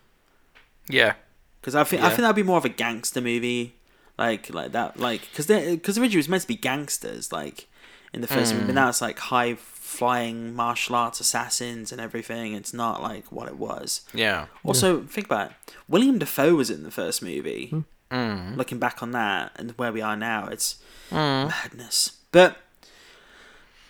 Yeah. 0.88 1.14
Because 1.62 1.76
I 1.76 1.84
think 1.84 2.02
I 2.02 2.10
think 2.10 2.22
that'd 2.22 2.36
be 2.36 2.44
more 2.44 2.58
of 2.58 2.66
a 2.66 2.70
gangster 2.70 3.22
movie, 3.22 3.76
like 4.18 4.52
like 4.54 4.72
that, 4.72 5.00
like 5.00 5.22
because 5.30 5.46
because 5.48 5.98
originally 5.98 6.16
it 6.16 6.18
was 6.18 6.30
meant 6.30 6.42
to 6.44 6.48
be 6.48 6.56
gangsters, 6.56 7.32
like 7.32 7.68
in 8.14 8.22
the 8.22 8.28
first 8.28 8.54
movie, 8.54 8.66
but 8.66 8.72
Mm. 8.72 8.76
now 8.82 8.90
it's 8.90 9.02
like 9.02 9.20
high 9.20 9.56
flying 9.56 10.56
martial 10.56 10.96
arts 10.96 11.20
assassins 11.20 11.92
and 11.92 12.00
everything. 12.02 12.54
It's 12.54 12.74
not 12.74 13.04
like 13.04 13.32
what 13.32 13.48
it 13.48 13.58
was. 13.58 14.02
Yeah. 14.14 14.46
Also, 14.64 15.02
think 15.04 15.28
about 15.28 15.52
it. 15.52 15.76
William 15.88 16.18
Dafoe 16.18 16.56
was 16.56 16.70
in 16.70 16.84
the 16.84 16.92
first 16.92 17.22
movie. 17.22 17.84
Mm. 18.12 18.56
Looking 18.58 18.80
back 18.80 19.04
on 19.04 19.12
that 19.12 19.52
and 19.58 19.72
where 19.78 19.92
we 19.92 20.02
are 20.02 20.16
now, 20.16 20.48
it's 20.48 20.78
Mm. 21.12 21.50
madness. 21.50 22.14
But 22.32 22.58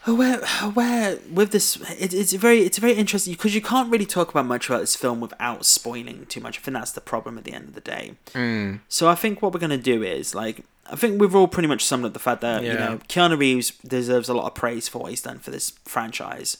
where 0.06 0.38
where 0.74 1.20
with 1.32 1.52
this 1.52 1.76
it, 2.00 2.14
it's 2.14 2.34
very 2.34 2.60
it's 2.62 2.78
very 2.78 2.94
interesting 2.94 3.34
because 3.34 3.54
you 3.54 3.62
can't 3.62 3.92
really 3.92 4.06
talk 4.06 4.30
about 4.30 4.46
much 4.46 4.68
about 4.70 4.80
this 4.80 4.96
film 4.96 5.20
without 5.20 5.66
spoiling 5.66 6.26
too 6.28 6.40
much. 6.42 6.58
I 6.58 6.62
think 6.62 6.76
that's 6.76 6.92
the 6.94 7.02
problem 7.02 7.38
at 7.38 7.44
the 7.44 7.54
end 7.54 7.68
of 7.70 7.74
the 7.76 7.82
day. 7.82 8.14
Mm. 8.34 8.80
So 8.88 9.08
I 9.10 9.16
think 9.16 9.42
what 9.42 9.54
we're 9.54 9.60
gonna 9.60 9.78
do 9.78 10.02
is 10.04 10.34
like 10.34 10.64
I 10.92 10.96
think 10.96 11.20
we've 11.22 11.36
all 11.36 11.48
pretty 11.48 11.68
much 11.68 11.84
summed 11.86 12.06
up 12.06 12.14
the 12.14 12.20
fact 12.20 12.42
that 12.42 12.64
you 12.64 12.74
know 12.74 13.00
Keanu 13.10 13.38
Reeves 13.38 13.72
deserves 13.86 14.30
a 14.30 14.34
lot 14.34 14.48
of 14.48 14.56
praise 14.56 14.88
for 14.88 15.00
what 15.00 15.10
he's 15.12 15.22
done 15.22 15.40
for 15.40 15.52
this 15.52 15.72
franchise, 15.86 16.58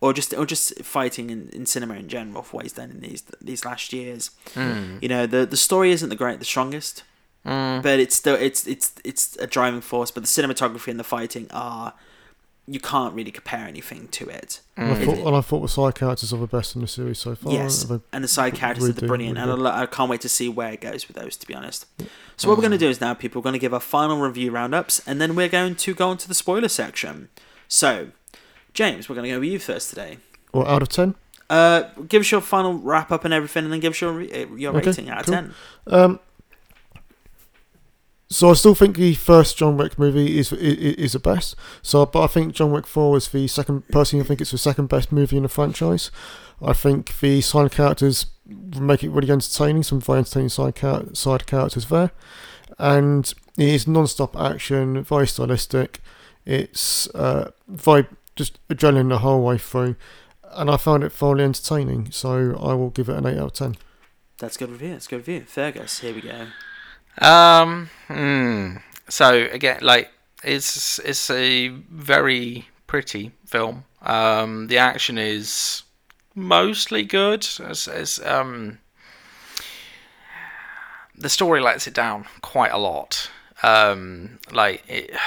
or 0.00 0.12
just 0.12 0.32
or 0.34 0.46
just 0.46 0.78
fighting 0.84 1.30
in, 1.30 1.48
in 1.52 1.66
cinema 1.66 1.94
in 1.94 2.08
general 2.08 2.42
for 2.42 2.58
what 2.58 2.64
he's 2.64 2.74
done 2.74 2.90
in 2.90 3.00
these 3.00 3.22
these 3.40 3.64
last 3.64 3.92
years. 3.92 4.30
Mm. 4.54 5.02
You 5.02 5.08
know 5.08 5.26
the 5.26 5.46
the 5.46 5.56
story 5.56 5.90
isn't 5.92 6.10
the 6.10 6.16
great 6.16 6.38
the 6.38 6.44
strongest, 6.44 7.02
Mm. 7.44 7.80
but 7.82 7.98
it's 8.00 8.14
still 8.16 8.34
it's 8.34 8.66
it's 8.66 8.92
it's 9.04 9.36
a 9.38 9.46
driving 9.46 9.80
force. 9.80 10.10
But 10.10 10.24
the 10.24 10.28
cinematography 10.28 10.88
and 10.88 10.98
the 11.00 11.04
fighting 11.04 11.46
are 11.52 11.94
you 12.68 12.80
can't 12.80 13.14
really 13.14 13.30
compare 13.30 13.66
anything 13.66 14.08
to 14.08 14.28
it. 14.28 14.60
And, 14.76 14.90
I 14.92 14.94
Mm. 14.96 15.04
thought, 15.04 15.26
and 15.28 15.36
I 15.36 15.40
thought 15.40 15.60
the 15.60 15.68
side 15.68 15.94
characters 15.94 16.32
are 16.32 16.36
the 16.38 16.46
best 16.48 16.74
in 16.74 16.80
the 16.82 16.88
series 16.88 17.18
so 17.20 17.34
far. 17.36 17.52
Yes, 17.52 17.84
They- 17.84 18.00
and 18.12 18.24
the 18.24 18.28
side 18.28 18.54
characters 18.54 18.82
really 18.84 18.96
are 18.96 19.00
do, 19.00 19.06
brilliant, 19.06 19.38
really 19.38 19.52
and 19.52 19.68
I, 19.68 19.82
I 19.82 19.86
can't 19.86 20.10
wait 20.10 20.20
to 20.22 20.28
see 20.28 20.48
where 20.48 20.72
it 20.72 20.80
goes 20.80 21.06
with 21.06 21.16
those. 21.16 21.36
To 21.36 21.46
be 21.46 21.54
honest, 21.54 21.86
so 22.36 22.48
what 22.48 22.56
we're 22.58 22.62
going 22.62 22.72
to 22.72 22.78
do 22.78 22.88
is 22.88 23.00
now, 23.00 23.14
people, 23.14 23.40
we're 23.40 23.44
going 23.44 23.52
to 23.52 23.58
give 23.60 23.72
our 23.74 23.80
final 23.80 24.18
review 24.18 24.50
roundups, 24.50 25.00
and 25.06 25.20
then 25.20 25.36
we're 25.36 25.48
going 25.48 25.76
to 25.76 25.94
go 25.94 26.10
into 26.10 26.26
the 26.26 26.34
spoiler 26.34 26.68
section. 26.68 27.28
So, 27.68 28.08
James, 28.74 29.08
we're 29.08 29.14
going 29.14 29.28
to 29.28 29.34
go 29.36 29.40
with 29.40 29.48
you 29.48 29.58
first 29.60 29.88
today. 29.90 30.18
Well, 30.52 30.66
out 30.66 30.82
of 30.82 30.88
10? 30.88 31.14
Uh, 31.48 31.84
give 32.08 32.20
us 32.22 32.30
your 32.32 32.40
final 32.40 32.74
wrap 32.74 33.12
up 33.12 33.24
and 33.24 33.32
everything, 33.32 33.62
and 33.64 33.72
then 33.72 33.78
give 33.78 33.92
us 33.92 34.00
your 34.00 34.20
uh, 34.20 34.46
your 34.56 34.76
Okay, 34.76 34.88
rating 34.88 35.08
out 35.08 35.20
of 35.20 35.26
cool. 35.26 35.34
ten. 35.36 35.54
Um, 35.86 36.20
so 38.28 38.50
I 38.50 38.54
still 38.54 38.74
think 38.74 38.96
the 38.96 39.14
first 39.14 39.56
John 39.56 39.76
Wick 39.76 39.98
movie 39.98 40.38
is 40.38 40.52
i- 40.52 40.56
i- 40.56 40.94
is 40.98 41.12
the 41.12 41.18
best. 41.18 41.54
So, 41.82 42.04
but 42.06 42.22
I 42.22 42.26
think 42.26 42.54
John 42.54 42.72
Wick 42.72 42.86
Four 42.86 43.16
is 43.16 43.28
the 43.28 43.46
second. 43.48 43.88
Personally, 43.88 44.24
I 44.24 44.28
think 44.28 44.40
it's 44.40 44.50
the 44.50 44.58
second 44.58 44.88
best 44.88 45.12
movie 45.12 45.36
in 45.36 45.42
the 45.44 45.48
franchise. 45.48 46.10
I 46.62 46.72
think 46.72 47.18
the 47.20 47.40
side 47.40 47.70
characters 47.70 48.26
make 48.80 49.04
it 49.04 49.10
really 49.10 49.30
entertaining. 49.30 49.82
Some 49.82 50.00
very 50.00 50.18
entertaining 50.18 50.48
side 50.48 50.74
char- 50.76 51.04
side 51.14 51.46
characters 51.46 51.86
there, 51.86 52.10
and 52.78 53.32
it 53.58 53.68
is 53.68 53.86
non-stop 53.86 54.36
action, 54.36 55.02
very 55.04 55.26
stylistic. 55.26 56.00
It's 56.44 57.08
uh, 57.14 57.50
very 57.68 58.06
just 58.36 58.58
adrenaline 58.68 59.08
the 59.08 59.18
whole 59.18 59.42
way 59.42 59.58
through, 59.58 59.96
and 60.52 60.70
I 60.70 60.76
found 60.76 61.04
it 61.04 61.12
thoroughly 61.12 61.44
entertaining. 61.44 62.10
So 62.10 62.56
I 62.60 62.72
will 62.74 62.90
give 62.90 63.08
it 63.08 63.16
an 63.16 63.26
eight 63.26 63.38
out 63.38 63.46
of 63.46 63.52
ten. 63.52 63.76
That's 64.38 64.56
good 64.56 64.70
review. 64.70 64.90
That's 64.92 65.06
good 65.06 65.16
review. 65.26 65.44
Fergus, 65.46 66.00
here 66.00 66.14
we 66.14 66.20
go. 66.22 66.46
Um. 67.18 67.90
hmm. 68.08 68.76
So 69.08 69.48
again, 69.52 69.78
like 69.82 70.10
it's 70.42 70.98
it's 71.00 71.30
a 71.30 71.68
very 71.68 72.68
pretty 72.86 73.32
film. 73.46 73.84
Um. 74.02 74.68
The 74.68 74.78
action 74.78 75.18
is 75.18 75.82
mostly 76.34 77.02
good. 77.04 77.46
As, 77.64 77.88
as 77.88 78.20
um. 78.24 78.78
The 81.18 81.30
story 81.30 81.60
lets 81.60 81.86
it 81.86 81.94
down 81.94 82.26
quite 82.42 82.72
a 82.72 82.78
lot. 82.78 83.30
Um. 83.62 84.38
Like 84.52 84.82
it. 84.88 85.10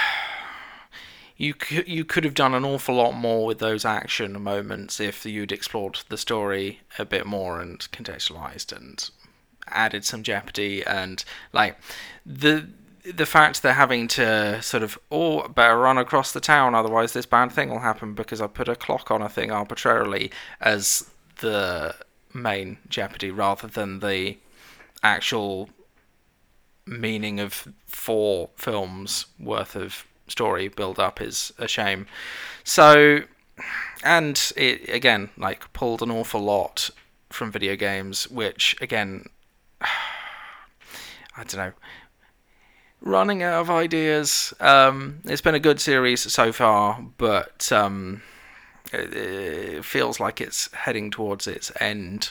You 1.36 1.54
could 1.54 1.88
you 1.88 2.04
could 2.04 2.24
have 2.24 2.34
done 2.34 2.52
an 2.52 2.66
awful 2.66 2.96
lot 2.96 3.12
more 3.12 3.46
with 3.46 3.60
those 3.60 3.86
action 3.86 4.42
moments 4.42 5.00
if 5.00 5.24
you'd 5.24 5.52
explored 5.52 6.00
the 6.10 6.18
story 6.18 6.80
a 6.98 7.06
bit 7.06 7.24
more 7.24 7.62
and 7.62 7.78
contextualized 7.92 8.76
and 8.76 9.08
added 9.72 10.04
some 10.04 10.22
jeopardy 10.22 10.84
and 10.84 11.24
like 11.52 11.76
the 12.24 12.66
the 13.04 13.26
fact 13.26 13.62
they're 13.62 13.72
having 13.72 14.06
to 14.06 14.60
sort 14.60 14.82
of 14.82 14.98
oh 15.10 15.48
better 15.48 15.78
run 15.78 15.96
across 15.96 16.32
the 16.32 16.40
town 16.40 16.74
otherwise 16.74 17.12
this 17.12 17.26
bad 17.26 17.50
thing 17.50 17.70
will 17.70 17.78
happen 17.78 18.14
because 18.14 18.40
I 18.40 18.46
put 18.46 18.68
a 18.68 18.76
clock 18.76 19.10
on 19.10 19.22
a 19.22 19.28
thing 19.28 19.50
arbitrarily 19.50 20.30
as 20.60 21.10
the 21.40 21.94
main 22.34 22.78
jeopardy 22.88 23.30
rather 23.30 23.66
than 23.66 24.00
the 24.00 24.36
actual 25.02 25.70
meaning 26.86 27.40
of 27.40 27.68
four 27.86 28.50
films 28.56 29.26
worth 29.38 29.76
of 29.76 30.04
story 30.28 30.68
build 30.68 30.98
up 30.98 31.20
is 31.20 31.52
a 31.58 31.68
shame. 31.68 32.06
So 32.64 33.20
and 34.02 34.52
it 34.56 34.88
again 34.88 35.30
like 35.36 35.72
pulled 35.72 36.02
an 36.02 36.10
awful 36.10 36.40
lot 36.40 36.90
from 37.28 37.52
video 37.52 37.76
games 37.76 38.28
which 38.28 38.74
again 38.80 39.26
I 41.36 41.44
don't 41.44 41.56
know. 41.56 41.72
Running 43.00 43.42
out 43.42 43.60
of 43.62 43.70
ideas. 43.70 44.52
Um, 44.60 45.20
it's 45.24 45.40
been 45.40 45.54
a 45.54 45.60
good 45.60 45.80
series 45.80 46.20
so 46.30 46.52
far, 46.52 47.02
but 47.16 47.70
um, 47.72 48.22
it, 48.92 49.14
it 49.14 49.84
feels 49.84 50.20
like 50.20 50.40
it's 50.40 50.72
heading 50.74 51.10
towards 51.10 51.46
its 51.46 51.72
end. 51.80 52.30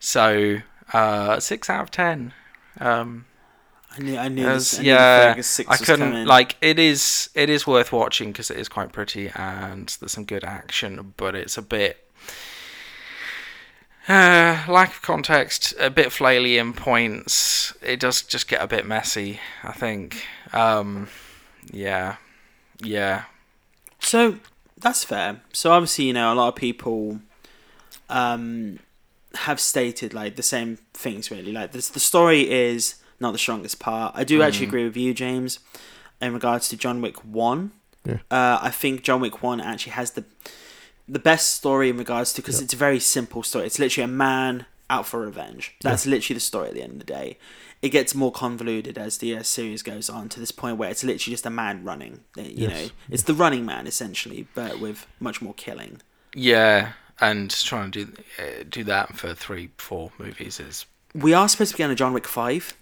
So 0.00 0.58
uh, 0.92 1.38
six 1.38 1.70
out 1.70 1.82
of 1.82 1.90
ten. 1.92 2.32
Um, 2.80 3.26
I 3.92 4.00
knew, 4.00 4.16
I 4.16 4.28
knew 4.28 4.46
as- 4.46 4.72
this. 4.72 4.80
I 4.80 4.82
yeah, 4.82 5.42
I 5.68 5.76
couldn't 5.76 6.26
like 6.26 6.56
it 6.60 6.78
is. 6.78 7.28
It 7.34 7.48
is 7.50 7.66
worth 7.66 7.92
watching 7.92 8.32
because 8.32 8.50
it 8.50 8.56
is 8.58 8.68
quite 8.68 8.92
pretty 8.92 9.30
and 9.34 9.96
there's 10.00 10.12
some 10.12 10.24
good 10.24 10.44
action, 10.44 11.14
but 11.16 11.34
it's 11.34 11.56
a 11.56 11.62
bit. 11.62 12.09
Uh, 14.08 14.64
lack 14.68 14.90
of 14.90 15.02
context, 15.02 15.74
a 15.78 15.90
bit 15.90 16.08
flaily 16.08 16.58
in 16.60 16.72
points. 16.72 17.72
It 17.82 18.00
does 18.00 18.22
just 18.22 18.48
get 18.48 18.62
a 18.62 18.66
bit 18.66 18.86
messy, 18.86 19.40
I 19.62 19.72
think. 19.72 20.24
Um, 20.52 21.08
yeah, 21.72 22.16
yeah, 22.82 23.24
So 24.00 24.38
that's 24.78 25.04
fair. 25.04 25.42
So 25.52 25.70
obviously, 25.72 26.06
you 26.06 26.12
know, 26.14 26.32
a 26.32 26.34
lot 26.34 26.48
of 26.48 26.54
people 26.56 27.20
um, 28.08 28.78
have 29.34 29.60
stated 29.60 30.14
like 30.14 30.36
the 30.36 30.42
same 30.42 30.78
things. 30.94 31.30
Really, 31.30 31.52
like 31.52 31.72
this, 31.72 31.88
the 31.90 32.00
story 32.00 32.50
is 32.50 32.96
not 33.20 33.32
the 33.32 33.38
strongest 33.38 33.78
part. 33.78 34.12
I 34.16 34.24
do 34.24 34.42
actually 34.42 34.66
Mm. 34.66 34.70
agree 34.70 34.84
with 34.84 34.96
you, 34.96 35.12
James, 35.14 35.58
in 36.20 36.32
regards 36.32 36.68
to 36.70 36.76
John 36.76 37.02
Wick 37.02 37.22
One. 37.24 37.72
Yeah. 38.04 38.14
Uh, 38.30 38.58
I 38.62 38.70
think 38.70 39.02
John 39.02 39.20
Wick 39.20 39.42
One 39.42 39.60
actually 39.60 39.92
has 39.92 40.12
the 40.12 40.24
the 41.10 41.18
best 41.18 41.54
story 41.56 41.88
in 41.90 41.96
regards 41.96 42.32
to 42.34 42.42
because 42.42 42.58
Yeah. 42.60 42.64
it's 42.64 42.74
a 42.74 42.76
very 42.76 43.00
simple 43.00 43.42
story. 43.42 43.66
It's 43.66 43.78
literally 43.78 44.04
a 44.04 44.08
man 44.28 44.66
out 44.88 45.06
for 45.06 45.20
revenge. 45.20 45.74
That's 45.82 46.06
literally 46.06 46.34
the 46.34 46.40
story 46.40 46.68
at 46.68 46.74
the 46.74 46.82
end 46.82 46.92
of 46.92 46.98
the 47.00 47.04
day. 47.04 47.38
It 47.82 47.90
gets 47.90 48.14
more 48.14 48.32
convoluted 48.32 48.98
as 48.98 49.18
the 49.18 49.36
uh, 49.36 49.42
series 49.42 49.82
goes 49.82 50.10
on 50.10 50.28
to 50.30 50.40
this 50.40 50.50
point 50.52 50.76
where 50.76 50.90
it's 50.90 51.02
literally 51.04 51.32
just 51.34 51.46
a 51.46 51.50
man 51.50 51.82
running. 51.84 52.20
Uh, 52.36 52.42
You 52.42 52.68
Yes. 52.68 52.70
know, 52.72 52.90
it's 53.10 53.22
the 53.24 53.34
Running 53.34 53.64
Man 53.64 53.86
essentially, 53.86 54.46
but 54.54 54.78
with 54.80 55.06
much 55.18 55.40
more 55.42 55.54
killing. 55.54 56.00
yeah. 56.34 56.92
And 57.22 57.50
trying 57.50 57.90
to 57.90 58.06
do 58.06 58.12
uh, 58.38 58.64
do 58.68 58.82
that 58.84 59.14
for 59.18 59.34
three, 59.34 59.68
four 59.76 60.10
movies 60.18 60.58
is 60.58 60.86
We 61.14 61.34
are 61.34 61.48
supposed 61.50 61.72
to 61.72 61.76
be 61.76 61.84
on 61.84 61.90
a 61.90 61.94
John 61.94 62.14
Wick 62.14 62.26
Five, 62.26 62.72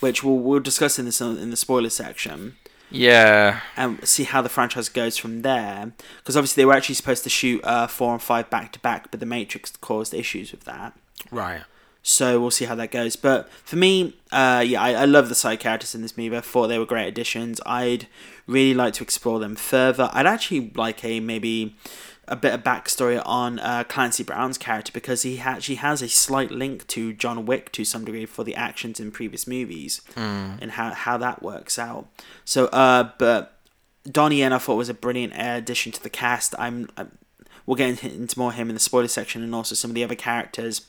which 0.00 0.24
we'll 0.24 0.38
we'll 0.38 0.60
discuss 0.60 0.98
in 0.98 1.04
this 1.04 1.20
in 1.20 1.50
the 1.50 1.56
spoiler 1.58 1.90
section 1.90 2.56
yeah, 2.90 3.60
and 3.76 4.06
see 4.06 4.24
how 4.24 4.42
the 4.42 4.48
franchise 4.48 4.88
goes 4.88 5.16
from 5.16 5.42
there. 5.42 5.92
Because 6.18 6.36
obviously 6.36 6.62
they 6.62 6.66
were 6.66 6.74
actually 6.74 6.96
supposed 6.96 7.24
to 7.24 7.30
shoot 7.30 7.64
uh, 7.64 7.86
four 7.86 8.12
and 8.12 8.22
five 8.22 8.50
back 8.50 8.72
to 8.72 8.78
back, 8.80 9.10
but 9.10 9.20
the 9.20 9.26
Matrix 9.26 9.72
caused 9.76 10.14
issues 10.14 10.52
with 10.52 10.64
that. 10.64 10.92
right. 11.30 11.62
So 12.02 12.40
we'll 12.40 12.50
see 12.50 12.64
how 12.64 12.74
that 12.76 12.90
goes. 12.90 13.16
But 13.16 13.52
for 13.52 13.76
me, 13.76 14.16
uh, 14.32 14.64
yeah, 14.66 14.80
I, 14.80 14.92
I 14.92 15.04
love 15.04 15.28
the 15.28 15.34
side 15.34 15.60
characters 15.60 15.94
in 15.94 16.00
this 16.00 16.16
movie. 16.16 16.34
I 16.34 16.40
thought 16.40 16.68
they 16.68 16.78
were 16.78 16.86
great 16.86 17.08
additions. 17.08 17.60
I'd 17.66 18.06
really 18.46 18.72
like 18.72 18.94
to 18.94 19.02
explore 19.02 19.38
them 19.38 19.54
further. 19.54 20.08
I'd 20.12 20.26
actually 20.26 20.72
like 20.74 21.04
a 21.04 21.20
maybe 21.20 21.76
a 22.30 22.36
bit 22.36 22.54
of 22.54 22.62
backstory 22.62 23.20
on 23.26 23.58
uh, 23.58 23.84
Clancy 23.84 24.22
Brown's 24.22 24.56
character 24.56 24.92
because 24.92 25.22
he 25.22 25.40
actually 25.40 25.74
has 25.76 26.00
a 26.00 26.08
slight 26.08 26.50
link 26.50 26.86
to 26.88 27.12
John 27.12 27.44
Wick 27.44 27.72
to 27.72 27.84
some 27.84 28.04
degree 28.04 28.24
for 28.24 28.44
the 28.44 28.54
actions 28.54 29.00
in 29.00 29.10
previous 29.10 29.46
movies 29.46 30.00
and 30.60 30.70
how, 30.72 30.94
how 30.94 31.16
that 31.18 31.42
works 31.42 31.78
out. 31.78 32.06
So, 32.44 32.66
uh, 32.66 33.10
but 33.18 33.58
Donnie 34.04 34.38
Yen 34.38 34.52
I 34.52 34.58
thought 34.58 34.76
was 34.76 34.88
a 34.88 34.94
brilliant 34.94 35.32
addition 35.36 35.92
to 35.92 36.02
the 36.02 36.10
cast. 36.10 36.54
I'm, 36.58 36.88
I'm 36.96 37.18
we'll 37.66 37.76
get 37.76 38.02
into- 38.04 38.38
more 38.38 38.50
of 38.50 38.56
him 38.56 38.68
in 38.70 38.74
the 38.74 38.80
spoiler 38.80 39.08
section 39.08 39.42
and 39.42 39.54
also 39.54 39.74
some 39.74 39.90
of 39.90 39.94
the 39.94 40.04
other 40.04 40.14
characters. 40.14 40.86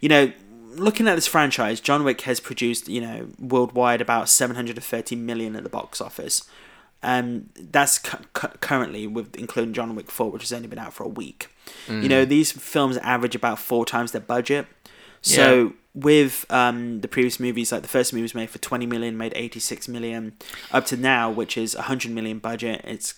You 0.00 0.08
know, 0.08 0.32
looking 0.74 1.08
at 1.08 1.14
this 1.14 1.26
franchise, 1.26 1.80
John 1.80 2.04
Wick 2.04 2.22
has 2.22 2.40
produced, 2.40 2.88
you 2.88 3.00
know, 3.00 3.28
worldwide 3.38 4.00
about 4.00 4.28
730 4.28 5.16
million 5.16 5.56
at 5.56 5.62
the 5.62 5.68
box 5.68 6.00
office. 6.00 6.48
And 7.06 7.50
that's 7.54 7.98
cu- 7.98 8.24
cu- 8.32 8.56
currently 8.60 9.06
with 9.06 9.36
including 9.36 9.72
John 9.74 9.94
Wick 9.94 10.10
4, 10.10 10.30
which 10.32 10.42
has 10.42 10.52
only 10.52 10.66
been 10.68 10.78
out 10.78 10.92
for 10.92 11.04
a 11.04 11.08
week. 11.08 11.48
You 11.88 12.08
know, 12.08 12.24
these 12.24 12.50
films 12.52 12.96
average 12.98 13.34
about 13.36 13.58
four 13.60 13.84
times 13.86 14.10
their 14.12 14.20
budget. 14.20 14.66
So 15.22 15.42
Yeah. 15.64 15.70
with 15.94 16.44
um, 16.50 17.00
the 17.00 17.08
previous 17.08 17.38
movies, 17.40 17.70
like 17.72 17.82
the 17.82 17.88
first 17.88 18.12
movie 18.12 18.22
was 18.22 18.34
made 18.34 18.50
for 18.50 18.58
20 18.58 18.86
million, 18.86 19.16
made 19.16 19.32
86 19.36 19.88
million, 19.88 20.32
up 20.72 20.84
to 20.86 20.96
now, 20.96 21.30
which 21.30 21.56
is 21.56 21.74
100 21.76 22.10
million 22.12 22.38
budget, 22.38 22.80
it's 22.84 23.14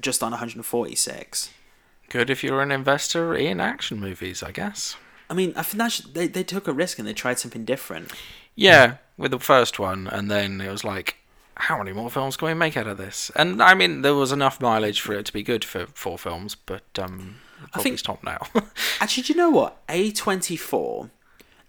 just 0.00 0.22
on 0.22 0.32
146. 0.32 1.50
Good 2.08 2.30
if 2.30 2.42
you're 2.42 2.62
an 2.62 2.72
investor 2.72 3.34
in 3.34 3.60
action 3.60 4.00
movies, 4.00 4.42
I 4.42 4.50
guess. 4.52 4.96
I 5.30 5.34
mean, 5.34 5.52
I 5.56 5.62
think 5.62 5.78
that's, 5.78 5.98
they, 6.00 6.26
they 6.26 6.42
took 6.44 6.66
a 6.68 6.72
risk 6.72 6.98
and 6.98 7.06
they 7.06 7.12
tried 7.12 7.38
something 7.38 7.64
different. 7.64 8.12
Yeah, 8.54 8.96
with 9.16 9.30
the 9.30 9.38
first 9.38 9.78
one, 9.78 10.06
and 10.08 10.30
then 10.30 10.60
it 10.60 10.70
was 10.70 10.84
like, 10.84 11.16
how 11.58 11.78
many 11.78 11.92
more 11.92 12.08
films 12.10 12.36
can 12.36 12.48
we 12.48 12.54
make 12.54 12.76
out 12.76 12.86
of 12.86 12.96
this? 12.98 13.30
And 13.36 13.62
I 13.62 13.74
mean, 13.74 14.02
there 14.02 14.14
was 14.14 14.32
enough 14.32 14.60
mileage 14.60 15.00
for 15.00 15.12
it 15.14 15.26
to 15.26 15.32
be 15.32 15.42
good 15.42 15.64
for 15.64 15.86
four 15.94 16.16
films, 16.18 16.54
but 16.54 16.82
um, 16.98 17.36
probably 17.72 17.82
think- 17.82 17.98
stop 17.98 18.22
now. 18.24 18.38
Actually, 19.00 19.24
do 19.24 19.32
you 19.32 19.36
know 19.36 19.50
what? 19.50 19.86
A24, 19.88 21.10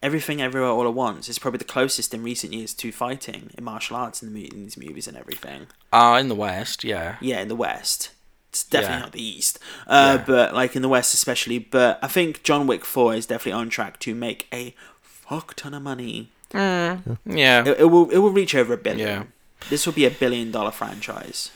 Everything 0.01 0.41
Everywhere 0.41 0.69
All 0.69 0.87
at 0.87 0.93
Once 0.93 1.27
is 1.27 1.37
probably 1.39 1.57
the 1.57 1.65
closest 1.65 2.13
in 2.13 2.23
recent 2.23 2.53
years 2.53 2.73
to 2.75 2.91
fighting 2.91 3.49
in 3.57 3.63
martial 3.63 3.97
arts 3.97 4.23
in, 4.23 4.33
the, 4.33 4.45
in 4.47 4.63
these 4.63 4.77
movies 4.77 5.07
and 5.07 5.17
everything. 5.17 5.67
uh, 5.91 6.17
in 6.21 6.29
the 6.29 6.35
West, 6.35 6.83
yeah. 6.83 7.17
Yeah, 7.19 7.41
in 7.41 7.47
the 7.49 7.55
West. 7.55 8.11
It's 8.49 8.63
definitely 8.63 8.95
Yeah. 8.95 8.99
not 9.01 9.11
the 9.11 9.23
East, 9.23 9.59
uh, 9.87 10.17
Yeah. 10.19 10.23
but 10.25 10.53
like 10.55 10.75
in 10.75 10.81
the 10.81 10.89
West 10.89 11.13
especially. 11.13 11.59
But 11.59 11.99
I 12.01 12.07
think 12.07 12.43
John 12.43 12.65
Wick 12.65 12.85
4 12.85 13.13
is 13.15 13.25
definitely 13.25 13.59
on 13.59 13.69
track 13.69 13.99
to 13.99 14.15
make 14.15 14.47
a 14.53 14.73
fuck 15.01 15.53
ton 15.55 15.73
of 15.73 15.83
money. 15.83 16.31
Mm, 16.51 17.17
yeah. 17.25 17.61
It, 17.67 17.81
it 17.81 17.85
will 17.91 18.09
it 18.09 18.17
will 18.17 18.31
reach 18.31 18.55
over 18.55 18.73
a 18.73 18.77
billion. 18.77 19.07
Yeah. 19.07 19.23
This 19.69 19.85
will 19.85 19.93
be 19.93 20.05
a 20.05 20.11
billion 20.11 20.51
dollar 20.51 20.71
franchise. 20.71 21.51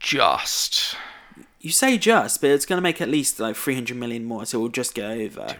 Just. 0.00 0.96
You 1.60 1.70
say 1.70 1.96
just, 1.96 2.40
but 2.40 2.50
it's 2.50 2.66
going 2.66 2.78
to 2.78 2.82
make 2.82 3.00
at 3.00 3.08
least 3.08 3.38
like 3.38 3.54
300 3.54 3.96
million 3.96 4.24
more, 4.24 4.44
so 4.44 4.58
it 4.58 4.62
will 4.62 4.68
just 4.68 4.94
go 4.94 5.08
over. 5.08 5.54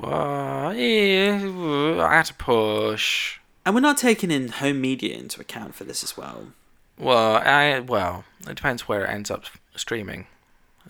Well, 0.00 0.74
yeah, 0.74 2.08
at 2.10 2.30
a 2.30 2.34
push. 2.34 3.38
And 3.64 3.74
we're 3.74 3.82
not 3.82 3.98
taking 3.98 4.30
in 4.30 4.48
home 4.48 4.80
media 4.80 5.16
into 5.16 5.40
account 5.40 5.74
for 5.74 5.84
this 5.84 6.02
as 6.02 6.16
well. 6.16 6.48
Well, 6.98 7.36
I 7.36 7.80
well, 7.80 8.24
it 8.48 8.54
depends 8.54 8.88
where 8.88 9.04
it 9.04 9.10
ends 9.10 9.30
up 9.30 9.44
streaming. 9.74 10.26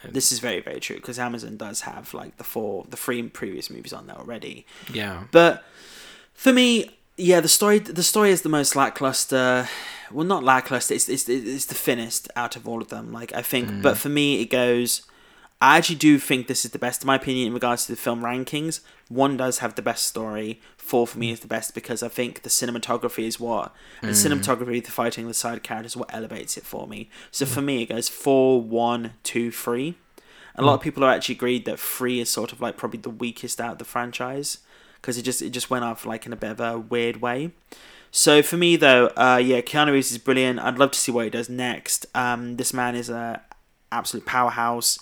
This 0.05 0.31
is 0.31 0.41
very, 0.41 0.61
very 0.61 0.79
true 0.79 0.97
because 0.97 1.19
Amazon 1.19 1.57
does 1.57 1.83
have 1.83 2.13
like 2.15 2.37
the 2.37 2.45
four, 2.45 2.85
the 2.89 2.97
three 2.97 3.23
previous 3.25 3.71
movies 3.71 3.93
on 3.93 4.07
there 4.07 4.17
already. 4.17 4.67
Yeah. 4.93 5.25
But 5.33 5.65
for 6.35 6.53
me, 6.53 6.91
yeah, 7.17 7.41
the 7.41 7.49
story, 7.49 7.79
the 7.79 8.03
story 8.03 8.31
is 8.31 8.43
the 8.43 8.49
most 8.49 8.77
lackluster. 8.77 9.69
Well, 10.13 10.27
not 10.27 10.45
lackluster. 10.45 10.95
It's 10.95 11.09
it's 11.09 11.29
it's 11.29 11.67
the 11.67 11.75
thinnest 11.75 12.29
out 12.37 12.57
of 12.57 12.69
all 12.69 12.83
of 12.83 12.89
them. 12.89 13.13
Like 13.13 13.33
I 13.35 13.43
think, 13.43 13.83
but 13.83 13.95
mm. 13.95 13.99
for 13.99 14.09
me, 14.09 14.41
it 14.41 14.51
goes. 14.51 15.03
I 15.59 15.79
actually 15.79 15.97
do 15.97 16.19
think 16.19 16.49
this 16.49 16.67
is 16.67 16.73
the 16.73 16.79
best, 16.79 17.03
in 17.03 17.07
my 17.07 17.17
opinion, 17.17 17.47
in 17.47 17.55
regards 17.55 17.87
to 17.87 17.93
the 17.93 17.97
film 17.97 18.21
rankings. 18.21 18.81
One 19.09 19.39
does 19.39 19.59
have 19.59 19.75
the 19.75 19.81
best 19.81 20.05
story. 20.05 20.61
Four 20.77 21.07
for 21.07 21.19
me 21.19 21.31
is 21.31 21.41
the 21.41 21.47
best 21.47 21.75
because 21.75 22.03
I 22.03 22.09
think 22.09 22.43
the 22.43 22.51
cinematography 22.51 23.25
is 23.25 23.41
what 23.41 23.75
and 24.03 24.11
mm. 24.11 24.15
cinematography, 24.15 24.85
the 24.85 24.91
fighting, 24.91 25.27
the 25.27 25.35
side 25.35 25.63
characters, 25.63 25.97
what 25.97 26.13
elevates 26.13 26.59
it 26.59 26.65
for 26.65 26.87
me. 26.87 27.09
So 27.31 27.47
mm. 27.47 27.49
for 27.49 27.63
me, 27.63 27.83
it 27.83 27.89
goes 27.89 28.11
four, 28.11 28.61
one, 28.61 29.15
two, 29.23 29.51
three. 29.51 29.95
A 30.57 30.63
lot 30.63 30.75
of 30.75 30.81
people 30.81 31.05
are 31.05 31.11
actually 31.11 31.35
agreed 31.35 31.65
that 31.65 31.81
three 31.81 32.21
is 32.21 32.31
sort 32.31 32.53
of 32.53 32.61
like 32.61 32.77
probably 32.77 33.01
the 33.01 33.11
weakest 33.11 33.61
out 33.61 33.73
of 33.73 33.79
the 33.79 33.85
franchise 33.85 34.59
because 35.07 35.19
it 35.19 35.23
just 35.23 35.41
it 35.41 35.51
just 35.51 35.71
went 35.71 35.85
off 35.85 36.05
like 36.05 36.27
in 36.27 36.33
a 36.33 36.37
bit 36.37 36.51
of 36.51 36.59
a 36.59 36.77
weird 36.77 37.23
way. 37.23 37.53
So 38.11 38.43
for 38.43 38.57
me 38.57 38.75
though, 38.75 39.07
uh, 39.17 39.41
yeah, 39.41 39.61
Keanu 39.61 39.93
Reeves 39.93 40.11
is 40.11 40.19
brilliant. 40.19 40.59
I'd 40.59 40.81
love 40.81 40.91
to 40.91 40.99
see 40.99 41.13
what 41.13 41.25
he 41.27 41.31
does 41.31 41.49
next. 41.49 42.07
Um, 42.13 42.57
this 42.57 42.75
man 42.75 42.97
is 42.97 43.09
a 43.09 43.41
absolute 43.93 44.27
powerhouse. 44.27 44.99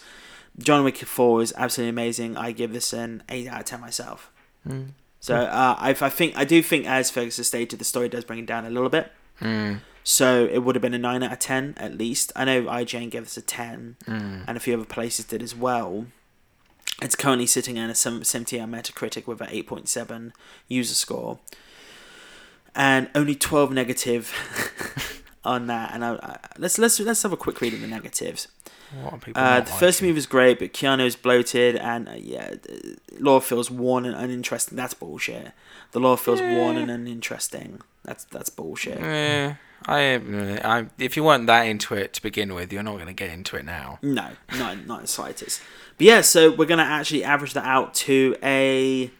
John 0.59 0.85
Wick 0.85 0.99
Four 0.99 1.41
is 1.41 1.55
absolutely 1.57 1.89
amazing. 1.89 2.37
I 2.37 2.53
give 2.53 2.75
this 2.75 2.93
an 2.93 3.23
eight 3.31 3.49
out 3.49 3.61
of 3.61 3.65
ten 3.65 3.81
myself. 3.81 4.31
So 5.21 5.37
uh, 5.37 5.77
I, 5.79 5.91
I 5.99 6.11
think 6.11 6.37
I 6.37 6.45
do 6.45 6.63
think, 6.63 6.87
as 6.87 7.11
Ferguson 7.11 7.45
stated, 7.45 7.79
the 7.79 7.85
story 7.87 8.11
does 8.11 8.27
bring 8.27 8.41
it 8.41 8.47
down 8.47 8.67
a 8.67 8.71
little 8.71 8.91
bit. 8.91 9.11
Mm. 9.41 9.81
So 10.03 10.45
it 10.45 10.59
would 10.59 10.75
have 10.75 10.83
been 10.83 10.93
a 10.93 10.99
nine 10.99 11.23
out 11.23 11.33
of 11.33 11.39
ten 11.39 11.73
at 11.79 11.97
least. 11.97 12.31
I 12.37 12.45
know 12.45 12.65
IGN 12.65 13.11
gave 13.11 13.23
us 13.23 13.39
a 13.39 13.43
ten, 13.43 13.97
and 14.47 14.57
a 14.59 14.61
few 14.61 14.75
other 14.75 14.85
places 14.85 15.25
did 15.25 15.43
as 15.43 15.57
well. 15.57 16.07
It's 17.03 17.17
currently 17.17 17.47
sitting 17.47 17.79
at 17.79 17.91
a 17.91 17.95
70 17.95 18.61
on 18.61 18.71
Metacritic 18.71 19.27
with 19.27 19.41
an 19.41 19.49
8.7 19.49 20.33
user 20.69 20.95
score, 20.95 21.39
and 22.75 23.11
only 23.15 23.35
12 23.35 23.73
negative 23.73 25.23
on 25.45 25.67
that. 25.67 25.93
And 25.95 26.05
I, 26.05 26.15
I, 26.15 26.39
let's 26.59 26.79
let's 26.79 26.99
let's 27.01 27.23
have 27.23 27.33
a 27.33 27.37
quick 27.37 27.61
read 27.61 27.75
of 27.75 27.81
the 27.81 27.87
negatives. 27.87 28.49
What 29.03 29.13
are 29.15 29.19
people 29.19 29.43
Uh, 29.43 29.61
the 29.61 29.67
first 29.67 29.99
liking? 30.01 30.09
movie 30.09 30.17
was 30.19 30.27
great, 30.27 30.59
but 30.61 30.73
Keanu's 30.73 31.17
bloated, 31.17 31.75
and 31.77 32.09
uh, 32.09 32.13
yeah, 32.17 32.51
the- 32.63 32.97
lore 33.19 33.41
feels 33.41 33.71
worn 33.71 34.05
and 34.05 34.15
uninteresting. 34.15 34.77
That's 34.77 34.95
bullshit. 34.95 35.53
The 35.93 36.01
lore 36.01 36.17
feels 36.17 36.41
worn 36.41 36.77
and 36.77 36.91
uninteresting. 36.91 37.81
That's 38.05 38.25
that's 38.25 38.51
bullshit. 38.51 39.01
Eh, 39.01 39.55
I, 39.87 40.15
I, 40.65 40.87
if 40.99 41.17
you 41.17 41.25
weren't 41.25 41.47
that 41.49 41.63
into 41.63 41.95
it 41.95 42.13
to 42.15 42.23
begin 42.23 42.55
with, 42.55 42.73
you're 42.73 42.83
not 42.83 42.95
going 42.95 43.07
to 43.07 43.13
get 43.13 43.31
into 43.31 43.57
it 43.57 43.65
now. 43.65 43.99
No, 44.01 44.31
not 44.57 44.87
not 44.87 45.01
the 45.03 45.07
slightest. 45.09 45.61
But 45.99 46.07
yeah, 46.07 46.21
so 46.23 46.51
we're 46.53 46.67
gonna 46.67 46.83
actually 46.83 47.25
average 47.25 47.53
that 47.55 47.65
out 47.65 47.95
to 47.95 48.37
a 48.43 49.11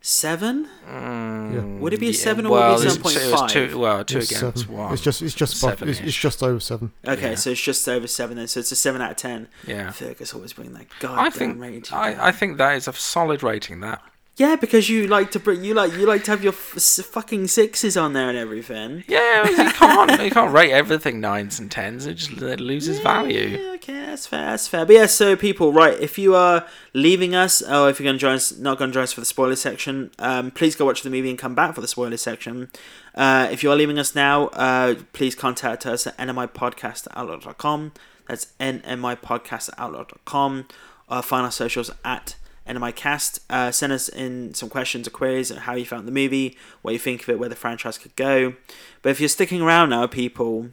seven. 0.00 0.68
Mm, 0.88 1.80
would 1.80 1.92
it 1.92 2.00
be 2.00 2.08
a 2.10 2.14
seven 2.14 2.46
or 2.46 2.50
would 2.52 2.80
it 2.86 3.02
be 3.02 3.10
it's- 3.10 3.32
7.5? 3.32 3.48
Two, 3.50 3.78
well, 3.78 4.04
two 4.04 4.18
It's 4.18 4.30
against 4.30 4.58
seven. 4.60 4.74
one. 4.76 4.92
It's 4.92 5.02
just 5.02 5.22
it's 5.22 5.34
just 5.34 5.62
above, 5.62 5.82
it's, 5.82 6.00
it's 6.00 6.16
just 6.16 6.42
over 6.42 6.60
seven. 6.60 6.92
Okay, 7.06 7.30
Yeah. 7.30 7.34
so 7.34 7.50
it's 7.50 7.60
just 7.60 7.88
over 7.88 8.06
seven 8.06 8.36
then. 8.36 8.48
So 8.48 8.60
it's 8.60 8.72
a 8.72 8.76
seven 8.76 9.02
out 9.02 9.12
of 9.12 9.16
ten. 9.16 9.48
Yeah. 9.66 9.90
Fergus 9.90 10.34
always 10.34 10.52
bring 10.52 10.72
that 10.72 10.82
I 10.82 10.86
goddamn 11.00 11.32
think 11.32 11.60
rating. 11.60 11.94
I, 11.96 12.28
I 12.28 12.32
think 12.32 12.56
that 12.58 12.76
is 12.76 12.88
a 12.88 12.92
solid 12.92 13.42
rating. 13.42 13.80
That 13.80 14.02
yeah, 14.38 14.54
because 14.54 14.88
you 14.88 15.08
like 15.08 15.32
to 15.32 15.40
bring 15.40 15.64
you 15.64 15.74
like 15.74 15.92
you 15.92 16.06
like 16.06 16.22
to 16.24 16.30
have 16.30 16.42
your 16.42 16.52
f- 16.52 17.04
fucking 17.12 17.48
sixes 17.48 17.96
on 17.96 18.12
there 18.12 18.28
and 18.28 18.38
everything. 18.38 19.02
yeah, 19.08 19.48
you 19.48 19.70
can't 19.72 20.22
you 20.22 20.30
can't 20.30 20.52
rate 20.52 20.70
everything 20.70 21.20
nines 21.20 21.58
and 21.58 21.70
tens. 21.70 22.06
It 22.06 22.14
just 22.14 22.40
it 22.40 22.60
loses 22.60 23.00
value. 23.00 23.58
Yeah, 23.58 23.72
okay, 23.74 24.06
that's 24.06 24.26
fair, 24.26 24.46
that's 24.50 24.68
fair. 24.68 24.86
But 24.86 24.94
yeah, 24.94 25.06
so 25.06 25.34
people, 25.36 25.72
right, 25.72 25.98
if 25.98 26.18
you 26.18 26.34
are 26.36 26.64
leaving 26.94 27.34
us, 27.34 27.60
or 27.62 27.90
if 27.90 27.98
you're 27.98 28.04
going 28.04 28.16
to 28.16 28.20
join 28.20 28.34
us, 28.34 28.56
not 28.56 28.78
going 28.78 28.90
to 28.90 28.94
join 28.94 29.02
us 29.02 29.12
for 29.12 29.20
the 29.20 29.26
spoiler 29.26 29.56
section, 29.56 30.10
um, 30.20 30.52
please 30.52 30.76
go 30.76 30.84
watch 30.86 31.02
the 31.02 31.10
movie 31.10 31.30
and 31.30 31.38
come 31.38 31.54
back 31.56 31.74
for 31.74 31.80
the 31.80 31.88
spoiler 31.88 32.16
section. 32.16 32.70
Uh, 33.16 33.48
if 33.50 33.62
you 33.64 33.70
are 33.72 33.76
leaving 33.76 33.98
us 33.98 34.14
now, 34.14 34.46
uh, 34.48 34.94
please 35.12 35.34
contact 35.34 35.84
us 35.84 36.06
at 36.06 36.16
nmipodcast 36.16 37.08
at 37.08 37.16
outlook.com. 37.16 37.92
That's 38.28 38.46
nmipodcast 38.60 39.70
at 39.70 39.78
outlook.com. 39.78 40.66
Uh, 41.08 41.22
find 41.22 41.44
our 41.44 41.50
socials 41.50 41.90
at 42.04 42.36
NMIcast. 42.68 43.40
Uh, 43.50 43.70
send 43.70 43.92
us 43.92 44.08
in 44.08 44.54
some 44.54 44.68
questions 44.68 45.06
or 45.08 45.10
queries 45.10 45.50
on 45.50 45.58
how 45.58 45.74
you 45.74 45.84
found 45.86 46.06
the 46.06 46.12
movie, 46.12 46.56
what 46.82 46.92
you 46.92 46.98
think 46.98 47.22
of 47.22 47.28
it, 47.30 47.38
where 47.38 47.48
the 47.48 47.56
franchise 47.56 47.98
could 47.98 48.14
go. 48.16 48.54
But 49.02 49.10
if 49.10 49.20
you're 49.20 49.28
sticking 49.28 49.60
around 49.62 49.90
now, 49.90 50.06
people, 50.06 50.70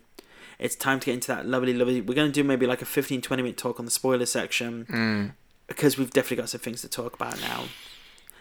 it's 0.60 0.76
time 0.76 1.00
to 1.00 1.06
get 1.08 1.14
into 1.16 1.28
that 1.28 1.46
lovely, 1.46 1.74
lovely. 1.74 2.02
We're 2.02 2.14
going 2.16 2.32
to 2.32 2.34
do 2.34 2.44
maybe 2.44 2.66
like 2.68 2.82
a 2.82 2.86
15 2.86 3.22
20 3.22 3.44
minute 3.44 3.58
talk 3.58 3.80
on 3.80 3.86
the 3.86 3.92
spoiler 3.92 4.26
section 4.26 4.86
Mm. 4.90 5.32
because 5.68 5.98
we've 5.98 6.12
definitely 6.12 6.38
got 6.38 6.50
some 6.50 6.62
things 6.62 6.82
to 6.82 6.88
talk 6.90 7.14
about 7.16 7.40
now. 7.42 7.66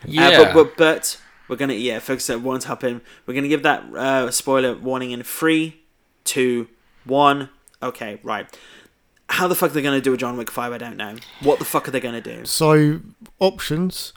Yeah, 0.07 0.29
Uh, 0.29 0.45
but, 0.45 0.55
but, 0.55 0.77
but 0.77 1.21
we're 1.49 1.57
going 1.57 1.71
to, 1.71 1.77
yeah, 1.77 1.99
folks 1.99 2.27
that 2.27 2.41
won't 2.41 2.65
happen. 2.65 3.01
We're 3.27 3.35
going 3.35 3.45
to 3.45 3.49
give 3.49 3.63
that 3.63 3.83
uh, 3.95 4.31
spoiler 4.31 4.75
warning 4.77 5.11
in 5.13 5.23
three, 5.23 5.81
two, 6.25 6.69
one. 7.05 7.49
Okay, 7.83 8.19
right. 8.23 8.47
How 9.29 9.49
the 9.49 9.55
fuck 9.55 9.73
they're 9.73 9.83
they 9.83 9.89
going 9.89 9.99
to 9.99 10.05
do 10.05 10.15
a 10.15 10.17
John 10.17 10.37
Wick 10.37 10.51
5? 10.51 10.73
I 10.73 10.79
don't 10.79 10.97
know. 10.97 11.17
What 11.41 11.59
the 11.59 11.65
fuck 11.65 11.89
are 11.89 11.91
they 11.91 12.01
going 12.01 12.21
to 12.21 12.37
do? 12.37 12.45
So 12.45 13.01
options: 13.41 14.13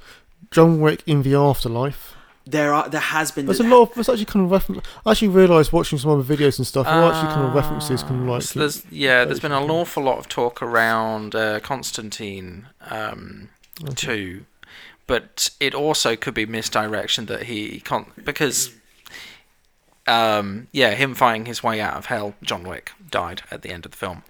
John 0.52 0.80
Wick 0.80 1.04
in 1.06 1.24
the 1.24 1.36
afterlife. 1.36 2.16
There 2.46 2.74
are, 2.74 2.88
there 2.88 3.02
has 3.02 3.32
been. 3.32 3.46
There's 3.46 3.60
a 3.60 3.64
lot 3.64 3.82
of 3.82 3.94
there's 3.96 4.08
actually 4.08 4.26
kind 4.26 4.46
of 4.46 4.52
reference. 4.52 4.86
I 5.06 5.12
actually 5.12 5.30
realised 5.30 5.74
watching 5.74 6.00
some 6.00 6.12
other 6.12 6.24
videos 6.24 6.58
and 6.58 6.66
stuff. 6.66 6.86
There 6.86 6.96
are 6.96 7.12
actually 7.12 7.34
kind 7.34 7.48
of 7.48 7.54
references, 7.54 8.04
kind 8.04 8.22
of 8.22 8.28
like 8.28 8.42
So 8.44 8.60
there's 8.60 8.86
yeah, 8.90 9.26
there's 9.26 9.42
been 9.42 9.52
an 9.52 9.70
awful 9.70 10.04
lot 10.04 10.18
of 10.18 10.30
talk 10.30 10.62
around 10.62 11.36
uh, 11.36 11.60
Constantine 11.60 12.68
um, 12.90 13.50
too, 13.96 14.46
but 15.08 15.50
it 15.60 15.76
also 15.76 16.16
could 16.16 16.34
be 16.34 16.46
misdirection 16.46 17.26
that 17.26 17.44
he 17.44 17.82
con- 17.82 18.12
because 18.24 18.74
um, 20.08 20.68
yeah, 20.72 20.92
him 20.92 21.16
fighting 21.16 21.46
his 21.48 21.62
way 21.62 21.82
out 21.82 21.96
of 21.96 22.06
hell. 22.06 22.36
John 22.42 22.64
Wick 22.64 22.92
died 23.12 23.42
at 23.52 23.62
the 23.62 23.72
end 23.72 23.86
of 23.86 23.92
the 23.92 23.98
film. 23.98 24.24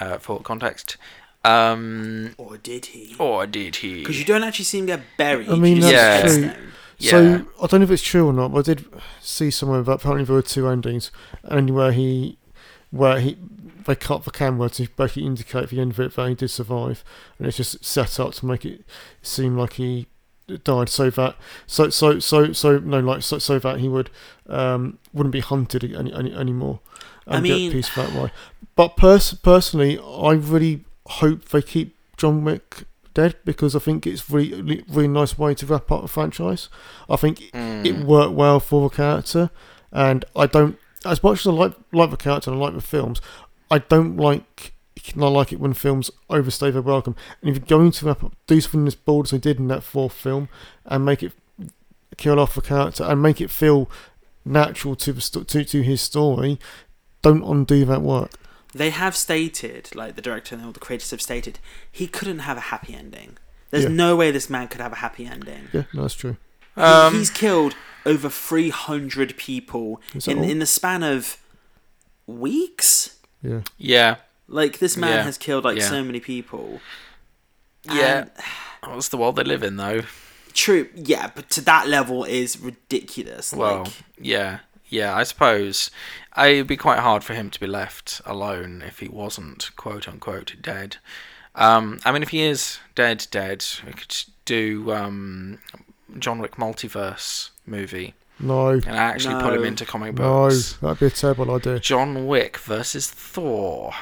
Uh, 0.00 0.18
for 0.18 0.40
context, 0.40 0.96
um, 1.44 2.34
Or 2.38 2.56
did 2.56 2.86
he? 2.86 3.14
or 3.18 3.46
did 3.46 3.76
he? 3.76 3.98
Because 4.00 4.18
you 4.18 4.24
don't 4.24 4.42
actually 4.42 4.64
see 4.64 4.78
him 4.78 4.86
get 4.86 5.00
buried. 5.18 5.48
I 5.48 5.56
mean, 5.56 5.80
that's 5.80 6.32
see 6.32 6.38
true. 6.40 6.48
his. 6.48 6.56
Yeah. 6.98 7.10
So 7.10 7.46
I 7.62 7.66
don't 7.66 7.80
know 7.80 7.84
if 7.84 7.90
it's 7.90 8.02
true 8.02 8.26
or 8.26 8.32
not, 8.32 8.52
but 8.52 8.60
I 8.60 8.74
did 8.74 8.84
see 9.20 9.50
somewhere 9.50 9.82
that 9.82 9.92
apparently 9.92 10.24
there 10.24 10.34
were 10.36 10.42
two 10.42 10.68
endings, 10.68 11.10
and 11.44 11.70
where 11.70 11.92
he, 11.92 12.38
where 12.90 13.20
he, 13.20 13.36
they 13.86 13.94
cut 13.94 14.24
the 14.24 14.30
camera 14.30 14.68
to 14.70 14.88
basically 14.96 15.24
indicate 15.26 15.70
the 15.70 15.80
end 15.80 15.92
of 15.92 16.00
it 16.00 16.14
that 16.16 16.28
he 16.28 16.34
did 16.34 16.48
survive, 16.48 17.02
and 17.38 17.46
it's 17.46 17.56
just 17.56 17.84
set 17.84 18.20
up 18.20 18.34
to 18.34 18.46
make 18.46 18.64
it 18.66 18.84
seem 19.22 19.56
like 19.56 19.74
he 19.74 20.06
died, 20.64 20.88
so 20.88 21.10
that 21.10 21.36
so 21.66 21.88
so 21.90 22.18
so 22.18 22.52
so 22.52 22.78
no 22.78 23.00
like 23.00 23.22
so 23.22 23.38
so 23.38 23.58
that 23.58 23.80
he 23.80 23.88
would 23.88 24.10
um 24.48 24.98
wouldn't 25.12 25.32
be 25.32 25.40
hunted 25.40 25.84
any, 25.84 26.12
any 26.12 26.34
anymore, 26.34 26.80
and 27.30 27.38
I 27.38 27.40
mean- 27.40 27.70
get 27.70 27.76
peace 27.76 27.94
that 27.94 28.12
way. 28.12 28.30
But 28.76 28.96
pers- 28.96 29.34
personally, 29.34 29.98
I 29.98 30.32
really 30.32 30.84
hope 31.06 31.46
they 31.48 31.62
keep 31.62 31.96
John 32.16 32.44
Wick 32.44 32.84
dead 33.14 33.36
because 33.44 33.74
I 33.74 33.78
think 33.80 34.06
it's 34.06 34.30
really 34.30 34.84
really 34.88 35.08
nice 35.08 35.36
way 35.38 35.54
to 35.54 35.66
wrap 35.66 35.90
up 35.90 36.02
the 36.02 36.08
franchise. 36.08 36.68
I 37.08 37.16
think 37.16 37.38
Mm. 37.52 37.84
it 37.86 38.04
worked 38.06 38.34
well 38.34 38.60
for 38.60 38.88
the 38.88 38.94
character, 38.94 39.50
and 39.92 40.24
I 40.36 40.46
don't 40.46 40.78
as 41.04 41.22
much 41.22 41.40
as 41.40 41.46
I 41.46 41.52
like 41.52 41.72
like 41.92 42.10
the 42.10 42.16
character 42.16 42.50
and 42.50 42.60
I 42.60 42.64
like 42.64 42.74
the 42.74 42.80
films. 42.80 43.20
I 43.70 43.78
don't 43.78 44.16
like 44.16 44.74
I 45.16 45.28
like 45.28 45.50
it 45.52 45.58
when 45.60 45.72
films 45.72 46.10
overstay 46.28 46.70
their 46.70 46.82
welcome. 46.82 47.16
And 47.40 47.48
if 47.50 47.56
you're 47.56 47.78
going 47.78 47.90
to 47.90 48.06
wrap 48.06 48.22
up, 48.22 48.34
do 48.46 48.60
something 48.60 48.86
as 48.86 48.94
bold 48.94 49.26
as 49.26 49.30
they 49.30 49.38
did 49.38 49.58
in 49.58 49.68
that 49.68 49.82
fourth 49.82 50.12
film, 50.12 50.48
and 50.84 51.04
make 51.04 51.22
it 51.22 51.32
kill 52.18 52.38
off 52.38 52.54
the 52.54 52.60
character 52.60 53.02
and 53.04 53.22
make 53.22 53.40
it 53.40 53.50
feel 53.50 53.90
natural 54.44 54.94
to 54.96 55.12
the 55.14 55.20
to 55.44 55.64
to 55.64 55.82
his 55.82 56.00
story, 56.00 56.58
don't 57.22 57.42
undo 57.42 57.84
that 57.84 58.02
work. 58.02 58.32
They 58.74 58.90
have 58.90 59.16
stated, 59.16 59.94
like 59.94 60.14
the 60.16 60.22
director 60.22 60.54
and 60.54 60.64
all 60.64 60.72
the 60.72 60.80
creators 60.80 61.10
have 61.10 61.20
stated, 61.20 61.58
he 61.90 62.06
couldn't 62.06 62.40
have 62.40 62.56
a 62.56 62.60
happy 62.60 62.94
ending. 62.94 63.36
There's 63.70 63.84
Yeah. 63.84 63.90
no 63.90 64.16
way 64.16 64.30
this 64.30 64.48
man 64.50 64.68
could 64.68 64.80
have 64.80 64.92
a 64.92 64.96
happy 64.96 65.26
ending. 65.26 65.68
Yeah, 65.72 65.84
no, 65.92 66.02
that's 66.02 66.14
true. 66.14 66.36
Um, 66.76 67.14
he's 67.14 67.30
killed 67.30 67.74
over 68.06 68.28
300 68.30 69.36
people 69.36 70.00
in, 70.26 70.38
all? 70.38 70.44
in 70.44 70.58
the 70.60 70.66
span 70.66 71.02
of 71.02 71.36
weeks. 72.26 73.16
Yeah, 73.42 73.60
yeah, 73.78 74.16
Like 74.48 74.78
this 74.80 74.96
man 74.96 75.10
Yeah. 75.18 75.22
has 75.22 75.38
killed 75.38 75.64
like 75.64 75.78
Yeah. 75.78 75.88
so 75.88 76.02
many 76.02 76.18
people. 76.20 76.80
Yeah. 77.84 78.26
And 78.82 78.94
that's 78.94 79.08
the 79.08 79.16
world 79.16 79.36
they 79.36 79.44
live 79.44 79.62
in, 79.62 79.76
though. 79.76 80.02
true. 80.52 80.88
Yeah, 80.96 81.30
but 81.34 81.48
to 81.50 81.60
that 81.62 81.86
level 81.88 82.24
is 82.24 82.58
ridiculous. 82.58 83.52
Well, 83.52 83.84
like, 83.84 83.92
yeah, 84.20 84.58
yeah. 84.90 85.14
I 85.16 85.22
suppose 85.22 85.90
it'd 86.36 86.66
be 86.66 86.76
quite 86.76 86.98
hard 86.98 87.24
for 87.24 87.34
him 87.34 87.50
to 87.50 87.60
be 87.60 87.66
left 87.66 88.20
alone 88.26 88.82
if 88.86 88.98
he 88.98 89.08
wasn't 89.08 89.70
quote 89.76 90.08
unquote 90.08 90.56
dead. 90.60 90.98
Um, 91.54 91.98
I 92.04 92.12
mean, 92.12 92.22
if 92.22 92.28
he 92.30 92.42
is 92.42 92.78
dead, 92.94 93.26
dead, 93.30 93.64
we 93.86 93.92
could 93.92 94.14
do 94.44 94.92
um, 94.92 95.58
John 96.18 96.38
Wick 96.38 96.56
multiverse 96.56 97.50
movie 97.66 98.14
no, 98.38 98.70
and 98.70 98.86
actually 98.86 99.40
put 99.42 99.54
him 99.54 99.64
into 99.64 99.84
comic 99.84 100.14
no, 100.14 100.48
books. 100.48 100.74
that'd 100.74 100.98
be 100.98 101.06
a 101.06 101.10
terrible 101.10 101.50
idea. 101.54 101.78
John 101.78 102.26
Wick 102.26 102.56
versus 102.58 103.10
Thor. 103.10 103.92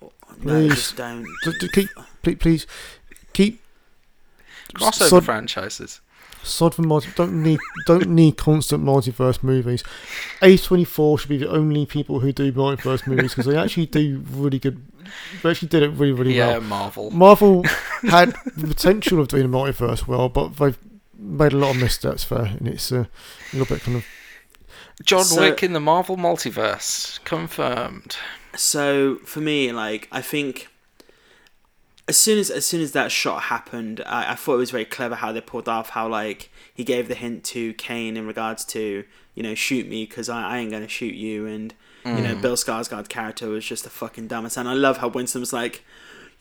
no, 0.00 0.08
Please. 0.40 0.74
just 0.74 0.96
don't. 0.96 1.26
Just, 1.44 1.60
just 1.60 1.72
keep, 1.72 1.88
please, 2.22 2.36
please, 2.36 2.66
keep 3.32 3.60
Crossover 4.74 5.08
sod, 5.08 5.24
franchises. 5.24 6.00
Sod 6.42 6.74
for 6.74 6.82
multi. 6.82 7.08
Don't 7.16 7.42
need, 7.42 7.58
don't 7.86 8.08
need 8.08 8.36
constant 8.36 8.84
multiverse 8.84 9.42
movies. 9.42 9.82
A 10.42 10.56
twenty 10.56 10.84
four 10.84 11.18
should 11.18 11.28
be 11.28 11.38
the 11.38 11.48
only 11.50 11.86
people 11.86 12.20
who 12.20 12.32
do 12.32 12.52
multiverse 12.52 13.06
movies 13.06 13.34
because 13.34 13.46
they 13.46 13.56
actually 13.56 13.86
do 13.86 14.22
really 14.30 14.58
good. 14.58 14.82
They 15.42 15.50
actually 15.50 15.68
did 15.68 15.82
it 15.82 15.88
really, 15.90 16.12
really 16.12 16.36
Yeah, 16.36 16.48
well. 16.58 16.60
Marvel. 16.60 17.10
Marvel 17.10 17.64
had 18.02 18.34
the 18.56 18.66
potential 18.68 19.20
of 19.20 19.28
doing 19.28 19.44
a 19.44 19.48
multiverse 19.48 20.06
well, 20.06 20.28
but 20.28 20.56
they've 20.56 20.78
made 21.18 21.52
a 21.52 21.56
lot 21.58 21.74
of 21.74 21.80
missteps 21.82 22.24
there, 22.26 22.44
and 22.44 22.66
it's 22.68 22.90
uh, 22.92 23.04
a 23.52 23.56
little 23.56 23.74
bit 23.74 23.82
kind 23.84 23.96
of 23.98 24.04
John 25.04 25.24
So- 25.24 25.40
Wick 25.40 25.62
in 25.62 25.72
the 25.72 25.80
Marvel 25.80 26.16
multiverse 26.16 27.22
confirmed. 27.24 28.16
So 28.56 29.16
for 29.24 29.40
me, 29.40 29.72
like 29.72 30.08
I 30.10 30.22
think 30.22 30.68
as 32.10 32.16
soon 32.16 32.38
as 32.38 32.50
as 32.50 32.66
soon 32.66 32.80
as 32.82 32.92
that 32.92 33.12
shot 33.12 33.44
happened, 33.44 34.02
I, 34.04 34.32
I 34.32 34.34
thought 34.34 34.54
it 34.54 34.58
was 34.58 34.72
very 34.72 34.84
clever 34.84 35.14
how 35.14 35.30
they 35.32 35.40
pulled 35.40 35.68
off 35.68 35.90
how 35.90 36.08
like 36.08 36.50
he 36.74 36.84
gave 36.84 37.08
the 37.08 37.14
hint 37.14 37.44
to 37.44 37.72
Caine 37.74 38.16
in 38.16 38.26
regards 38.26 38.64
to 38.66 39.04
you 39.34 39.42
know 39.42 39.54
shoot 39.54 39.88
me 39.88 40.04
because 40.06 40.28
I, 40.28 40.42
I 40.42 40.58
ain't 40.58 40.72
gonna 40.72 40.88
shoot 40.88 41.14
you 41.14 41.46
and 41.46 41.72
you 42.04 42.22
know 42.22 42.34
mm. 42.34 42.42
Bill 42.42 42.56
Skarsgård's 42.56 43.08
character 43.08 43.48
was 43.48 43.64
just 43.64 43.86
a 43.86 43.90
fucking 43.90 44.26
dumbest 44.26 44.56
and 44.56 44.68
I 44.68 44.74
love 44.74 44.98
how 44.98 45.08
Winston 45.08 45.40
was 45.40 45.52
like. 45.52 45.84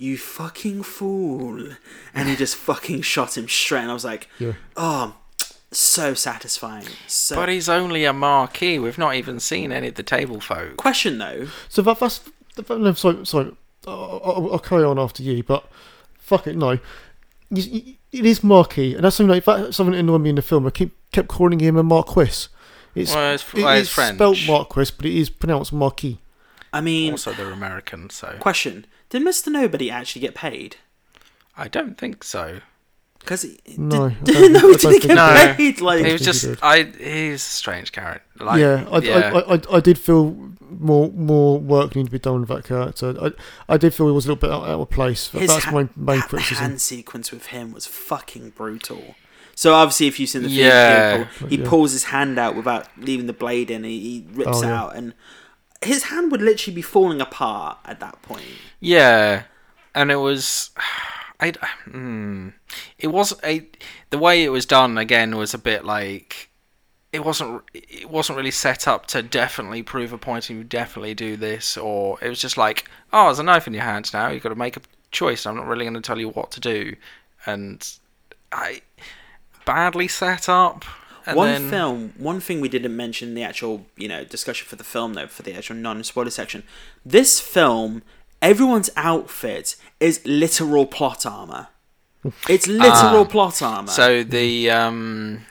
You 0.02 0.18
fucking 0.18 0.84
fool! 0.84 1.74
And 2.14 2.30
he 2.30 2.38
just 2.38 2.56
fucking 2.56 3.02
shot 3.02 3.38
him 3.38 3.50
straight. 3.50 3.82
And 3.82 3.92
I 3.92 3.94
was 3.94 4.06
like, 4.06 4.30
yeah. 4.40 4.54
oh, 4.78 5.18
so 5.72 6.14
satisfying. 6.14 6.88
So 7.08 7.36
But 7.36 7.50
he's 7.50 7.68
only 7.68 8.06
a 8.06 8.14
marquee. 8.14 8.80
We've 8.80 8.98
not 8.98 9.16
even 9.16 9.42
seen 9.42 9.74
any 9.74 9.90
of 9.90 9.96
the 9.96 10.04
table 10.04 10.40
folk. 10.40 10.78
question 10.78 11.18
though, 11.18 11.48
So 11.68 11.82
that, 11.82 12.00
that's 12.00 12.22
no, 12.70 12.94
sorry, 12.94 13.26
sorry. 13.26 13.52
I'll, 13.88 14.22
I'll, 14.24 14.50
I'll 14.54 14.60
carry 14.60 14.84
on 14.84 15.00
after 15.00 15.24
you, 15.24 15.44
but 15.44 15.66
fuck 16.18 16.48
it, 16.48 16.56
no. 16.58 16.72
You- 17.52 17.64
you- 17.64 17.96
It 18.12 18.26
is 18.26 18.44
Marquis, 18.44 18.96
and 18.96 19.04
that's 19.04 19.16
something 19.16 19.30
like 19.30 19.46
that's 19.46 19.78
something 19.78 19.94
that 19.94 20.00
annoyed 20.00 20.22
me 20.22 20.30
in 20.30 20.36
the 20.36 20.42
film. 20.42 20.66
I 20.66 20.72
keep 20.72 20.96
kept 21.12 21.28
calling 21.28 21.60
him 21.60 21.78
a 21.78 21.84
Marquis. 21.84 22.48
It's 22.96 23.14
Well, 23.14 23.34
it's, 23.36 23.44
it 23.54 23.64
well, 23.64 23.74
is 23.76 23.82
it's 23.84 23.90
French. 23.92 24.16
spelled 24.16 24.38
Marquis, 24.48 24.92
but 24.98 25.06
it 25.06 25.14
is 25.16 25.30
pronounced 25.30 25.72
Marquis. 25.74 26.18
I 26.74 26.82
mean, 26.82 27.12
Also, 27.14 27.34
they're 27.34 27.52
American, 27.52 28.10
so 28.10 28.36
question: 28.40 28.86
Did 29.10 29.22
Mister 29.24 29.50
Nobody 29.52 29.90
actually 29.92 30.22
get 30.22 30.34
paid? 30.36 30.78
I 31.56 31.68
don't 31.68 31.98
think 31.98 32.24
so. 32.24 32.62
Because 33.20 33.46
No, 33.78 34.06
I 34.06 34.10
did, 34.24 34.34
don't- 34.34 34.54
no, 34.54 34.74
did 34.74 34.94
he 35.04 35.08
get 35.08 35.16
No. 35.16 35.54
paid? 35.56 35.82
Like, 35.82 36.06
He 36.06 36.12
was 36.14 36.22
think 36.22 36.34
he 36.36 36.50
just. 36.50 36.64
I. 36.64 36.84
He's 36.84 37.36
a 37.36 37.38
strange 37.40 37.92
character. 37.92 38.24
Like, 38.44 38.60
yeah, 38.60 38.86
I, 38.90 38.98
yeah. 39.00 39.32
I, 39.48 39.56
I, 39.56 39.62
I 39.74 39.80
did 39.82 39.98
feel 40.00 40.32
more 40.72 41.10
more 41.12 41.60
work 41.60 41.96
needed 41.96 42.08
to 42.08 42.12
be 42.12 42.20
done 42.20 42.40
with 42.42 42.50
that 42.50 42.64
character. 42.64 43.16
I, 43.22 43.32
I 43.74 43.78
did 43.78 43.94
feel 43.94 44.08
he 44.08 44.14
was 44.14 44.26
a 44.26 44.30
little 44.30 44.40
bit 44.42 44.50
out, 44.52 44.64
out 44.64 44.80
of 44.80 44.90
place. 44.90 45.28
But 45.32 45.42
his 45.42 45.52
that's 45.52 45.66
ha- 45.66 45.72
my 45.72 45.90
main 45.96 46.20
ha- 46.22 46.28
criticism. 46.28 46.64
hand 46.64 46.82
sequence 46.82 47.32
with 47.32 47.48
him 47.48 47.72
was 47.74 47.86
fucking 47.86 48.52
brutal. 48.52 49.16
So 49.56 49.74
obviously, 49.74 50.08
if 50.08 50.20
you've 50.22 50.30
seen 50.30 50.44
the 50.44 50.48
film, 50.48 50.58
Yeah. 50.60 51.28
he 51.50 51.58
Yeah. 51.58 51.70
pulls 51.70 51.92
his 51.92 52.06
hand 52.06 52.40
out 52.40 52.56
without 52.56 52.88
leaving 52.98 53.28
the 53.28 53.34
blade 53.34 53.70
in. 53.70 53.84
He, 53.84 54.00
he 54.00 54.26
rips 54.32 54.60
Oh, 54.60 54.64
it 54.64 54.68
yeah. 54.68 54.82
out, 54.82 54.96
and 54.96 55.14
his 55.84 56.04
hand 56.04 56.32
would 56.32 56.42
literally 56.42 56.74
be 56.76 56.82
falling 56.82 57.20
apart 57.20 57.78
at 57.84 58.00
that 58.00 58.22
point. 58.22 58.46
Yeah, 58.80 59.44
and 59.94 60.10
it 60.12 60.16
was, 60.18 60.70
I, 61.40 61.52
mm, 61.88 62.54
it 62.98 63.08
was 63.08 63.34
a 63.44 63.66
the 64.10 64.18
way 64.18 64.44
it 64.44 64.50
was 64.50 64.66
done 64.66 64.98
again 64.98 65.38
was 65.38 65.54
a 65.54 65.58
bit 65.58 65.86
like 65.86 66.50
it 67.14 67.24
wasn't 67.24 67.64
it 67.74 68.10
wasn't 68.10 68.38
really 68.38 68.52
set 68.52 68.88
up 68.88 69.06
to 69.08 69.22
definitely 69.22 69.82
prove 69.82 70.12
a 70.12 70.18
point 70.18 70.50
and 70.50 70.60
you 70.60 70.64
definitely 70.64 71.14
do 71.14 71.38
this 71.38 71.78
or 71.78 72.18
it 72.22 72.30
was 72.30 72.40
just 72.40 72.58
like 72.58 72.90
oh 73.14 73.26
there's 73.26 73.40
a 73.40 73.44
knife 73.44 73.68
in 73.68 73.74
your 73.74 73.84
hand 73.84 74.12
now. 74.14 74.30
You've 74.30 74.44
got 74.44 74.50
to 74.50 74.56
make 74.56 74.78
a 74.78 74.82
choice. 75.12 75.46
I'm 75.46 75.56
not 75.56 75.68
really 75.68 75.86
going 75.86 75.96
to 75.96 76.02
tell 76.02 76.20
you 76.20 76.30
what 76.30 76.52
to 76.52 76.60
do. 76.60 76.96
And 77.46 77.88
I 78.52 78.82
badly 79.66 80.08
set 80.08 80.50
up 80.50 80.86
and 81.26 81.38
one 81.38 81.48
then, 81.48 81.70
film, 81.70 82.14
one 82.18 82.40
thing 82.40 82.62
we 82.62 82.70
didn't 82.70 82.96
mention 82.96 83.30
in 83.30 83.36
the 83.36 83.44
actual, 83.44 83.86
you 83.96 84.08
know, 84.08 84.24
discussion 84.24 84.68
for 84.68 84.76
the 84.76 84.84
film 84.84 85.14
though, 85.14 85.28
for 85.28 85.44
the 85.44 85.54
actual 85.54 85.76
non-spoiler 85.76 86.32
section. 86.32 86.64
This 87.06 87.40
film, 87.40 88.02
everyone's 88.42 88.90
outfit 88.96 89.76
is 90.00 90.22
literal 90.26 90.86
plot 90.86 91.26
armor. 91.26 91.68
It's 92.50 92.68
literal 92.68 93.22
Ah. 93.22 93.26
plot 93.26 93.62
armor. 93.62 93.88
so 93.92 94.24
the 94.24 94.70
um 94.70 95.46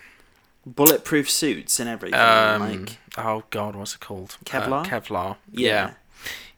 bulletproof 0.66 1.30
suits 1.30 1.80
and 1.80 1.88
everything. 1.88 2.18
um 2.20 2.60
like, 2.60 2.98
oh 3.16 3.42
god 3.50 3.74
what's 3.74 3.94
it 3.94 4.00
called 4.00 4.36
Uh, 4.40 4.44
Kevlar? 4.44 4.84
Kevlar 4.86 5.36
yeah. 5.52 5.68
yeah. 5.68 5.90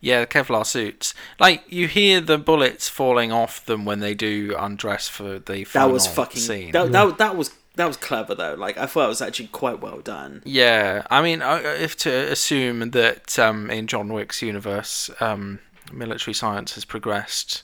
Yeah, 0.03 0.21
the 0.21 0.27
Kevlar 0.29 0.65
suits. 0.65 1.13
Like 1.39 1.63
you 1.69 1.87
hear 1.87 2.23
the 2.23 2.39
bullets 2.39 2.89
falling 2.89 3.31
off 3.33 3.63
them 3.67 3.85
when 3.85 4.01
they 4.01 4.15
do 4.15 4.55
undress 4.59 5.09
for 5.09 5.39
the 5.39 5.65
that 5.75 5.91
was 5.91 6.07
fucking. 6.07 6.41
scene. 6.41 6.73
That, 6.73 6.91
that 6.93 7.19
that 7.19 7.37
was 7.37 7.51
that 7.75 7.85
was 7.87 7.99
clever 7.99 8.35
though. 8.35 8.55
Like 8.55 8.79
I 8.79 8.87
thought 8.87 9.05
it 9.05 9.09
was 9.09 9.21
actually 9.21 9.49
quite 9.49 9.81
well 9.83 10.01
done. 10.01 10.41
Yeah, 10.47 11.03
I 11.11 11.21
mean, 11.21 11.43
I- 11.43 11.61
if 11.75 11.99
to 11.99 12.11
assume 12.33 12.93
that 12.93 13.39
um, 13.39 13.71
in 13.71 13.87
John 13.87 14.11
Wick's 14.11 14.41
universe, 14.41 15.11
um, 15.21 15.59
military 15.93 16.35
science 16.35 16.75
has 16.75 16.85
progressed 16.85 17.63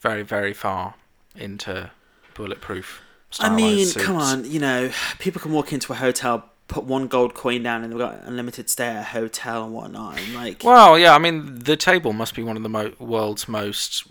very, 0.00 0.22
very 0.22 0.52
far 0.52 0.94
into 1.36 1.90
bulletproof. 2.34 3.02
I 3.40 3.54
mean, 3.54 3.86
stylized 3.86 4.06
come 4.06 4.16
on, 4.16 4.50
you 4.50 4.60
know, 4.60 4.90
people 5.18 5.40
can 5.40 5.52
walk 5.52 5.72
into 5.72 5.92
a 5.92 5.96
hotel, 5.96 6.48
put 6.66 6.84
one 6.84 7.08
gold 7.08 7.34
coin 7.34 7.62
down, 7.62 7.82
and 7.82 7.92
they've 7.92 7.98
got 7.98 8.20
unlimited 8.24 8.70
stay 8.70 8.86
at 8.86 9.00
a 9.00 9.02
hotel 9.04 9.64
and 9.64 9.74
whatnot. 9.74 10.18
And 10.18 10.34
like, 10.34 10.64
Well, 10.64 10.98
yeah, 10.98 11.14
I 11.14 11.18
mean, 11.18 11.58
the 11.58 11.76
table 11.76 12.12
must 12.12 12.34
be 12.34 12.42
one 12.42 12.56
of 12.56 12.62
the 12.62 12.68
mo- 12.68 12.94
world's 12.98 13.48
most 13.48 14.04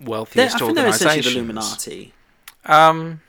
wealthiest 0.00 0.56
I 0.56 0.58
think 0.58 0.76
they're 0.76 0.90
the 0.92 1.28
Illuminati. 1.28 2.12
Um, 2.64 3.20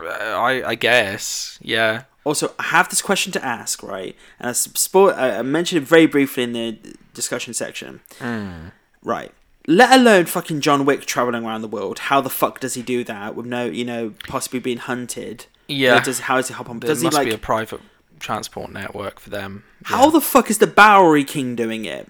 I 0.00 0.62
I 0.66 0.74
guess, 0.74 1.58
yeah. 1.62 2.04
Also, 2.24 2.54
I 2.58 2.64
have 2.64 2.88
this 2.88 3.02
question 3.02 3.32
to 3.32 3.44
ask, 3.44 3.82
right? 3.82 4.14
And 4.38 4.48
I, 4.48 4.52
spo- 4.52 5.16
I 5.16 5.42
mentioned 5.42 5.82
it 5.82 5.86
very 5.88 6.06
briefly 6.06 6.44
in 6.44 6.52
the 6.52 6.78
discussion 7.14 7.52
section. 7.52 8.00
Hmm. 8.20 8.68
Right. 9.02 9.32
Let 9.68 9.92
alone 9.98 10.26
fucking 10.26 10.60
John 10.60 10.84
Wick 10.84 11.02
traveling 11.06 11.44
around 11.44 11.62
the 11.62 11.68
world. 11.68 11.98
How 12.00 12.20
the 12.20 12.30
fuck 12.30 12.58
does 12.60 12.74
he 12.74 12.82
do 12.82 13.04
that 13.04 13.36
with 13.36 13.46
no, 13.46 13.66
you 13.66 13.84
know, 13.84 14.12
possibly 14.28 14.58
being 14.58 14.78
hunted? 14.78 15.46
Yeah. 15.68 16.02
Does, 16.02 16.20
how 16.20 16.36
does 16.36 16.48
he 16.48 16.54
hop 16.54 16.68
on? 16.68 16.80
There 16.80 16.88
Does 16.88 17.00
he 17.00 17.04
must 17.06 17.16
like? 17.16 17.28
be 17.28 17.34
a 17.34 17.38
private 17.38 17.80
transport 18.18 18.72
network 18.72 19.20
for 19.20 19.30
them. 19.30 19.64
How 19.84 20.10
the 20.10 20.20
fuck 20.20 20.50
is 20.50 20.58
the 20.58 20.66
Bowery 20.66 21.24
King 21.24 21.54
doing 21.54 21.84
it? 21.84 22.08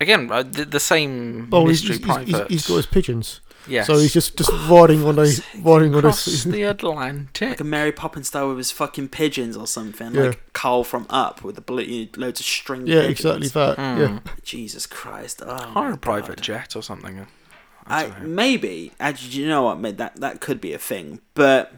Again, 0.00 0.30
uh, 0.30 0.42
the, 0.42 0.64
the 0.64 0.80
same 0.80 1.48
Oh, 1.52 1.66
he's, 1.66 1.82
mystery 1.82 1.96
he's, 1.96 1.98
he's, 1.98 2.34
private. 2.34 2.50
he's 2.50 2.66
got 2.68 2.76
his 2.76 2.86
pigeons, 2.86 3.40
yes. 3.68 3.86
so 3.86 3.98
he's 3.98 4.12
just 4.12 4.36
just 4.36 4.50
riding 4.68 5.04
on 5.04 5.18
a 5.18 5.26
riding 5.62 5.92
on 5.94 5.98
across 5.98 6.44
a. 6.44 6.48
the 6.48 6.62
Atlantic. 6.62 7.48
Like 7.50 7.60
a 7.60 7.64
Mary 7.64 7.92
Poppins 7.92 8.28
style 8.28 8.48
with 8.48 8.58
his 8.58 8.70
fucking 8.70 9.08
pigeons 9.08 9.56
or 9.56 9.66
something. 9.66 10.14
Yeah. 10.14 10.22
Like 10.22 10.52
Carl 10.52 10.84
from 10.84 11.06
Up 11.10 11.42
with 11.42 11.54
the 11.54 11.60
bullet, 11.60 12.16
loads 12.16 12.40
of 12.40 12.46
string. 12.46 12.86
Yeah, 12.86 13.02
pigeons. 13.06 13.10
exactly 13.20 13.48
that. 13.48 13.76
Hmm. 13.76 14.00
Yeah, 14.00 14.18
Jesus 14.42 14.86
Christ! 14.86 15.42
Oh, 15.44 15.54
Hire 15.56 15.88
my 15.90 15.94
a 15.94 15.96
private 15.98 16.36
God. 16.36 16.42
jet 16.42 16.76
or 16.76 16.82
something. 16.82 17.20
I 17.20 17.26
I, 17.88 18.02
don't 18.04 18.22
know. 18.22 18.28
maybe 18.28 18.92
actually, 18.98 19.30
you 19.42 19.48
know 19.48 19.62
what? 19.62 19.78
mate, 19.78 19.96
That 19.98 20.16
that 20.16 20.40
could 20.40 20.60
be 20.60 20.72
a 20.72 20.78
thing, 20.78 21.20
but 21.34 21.72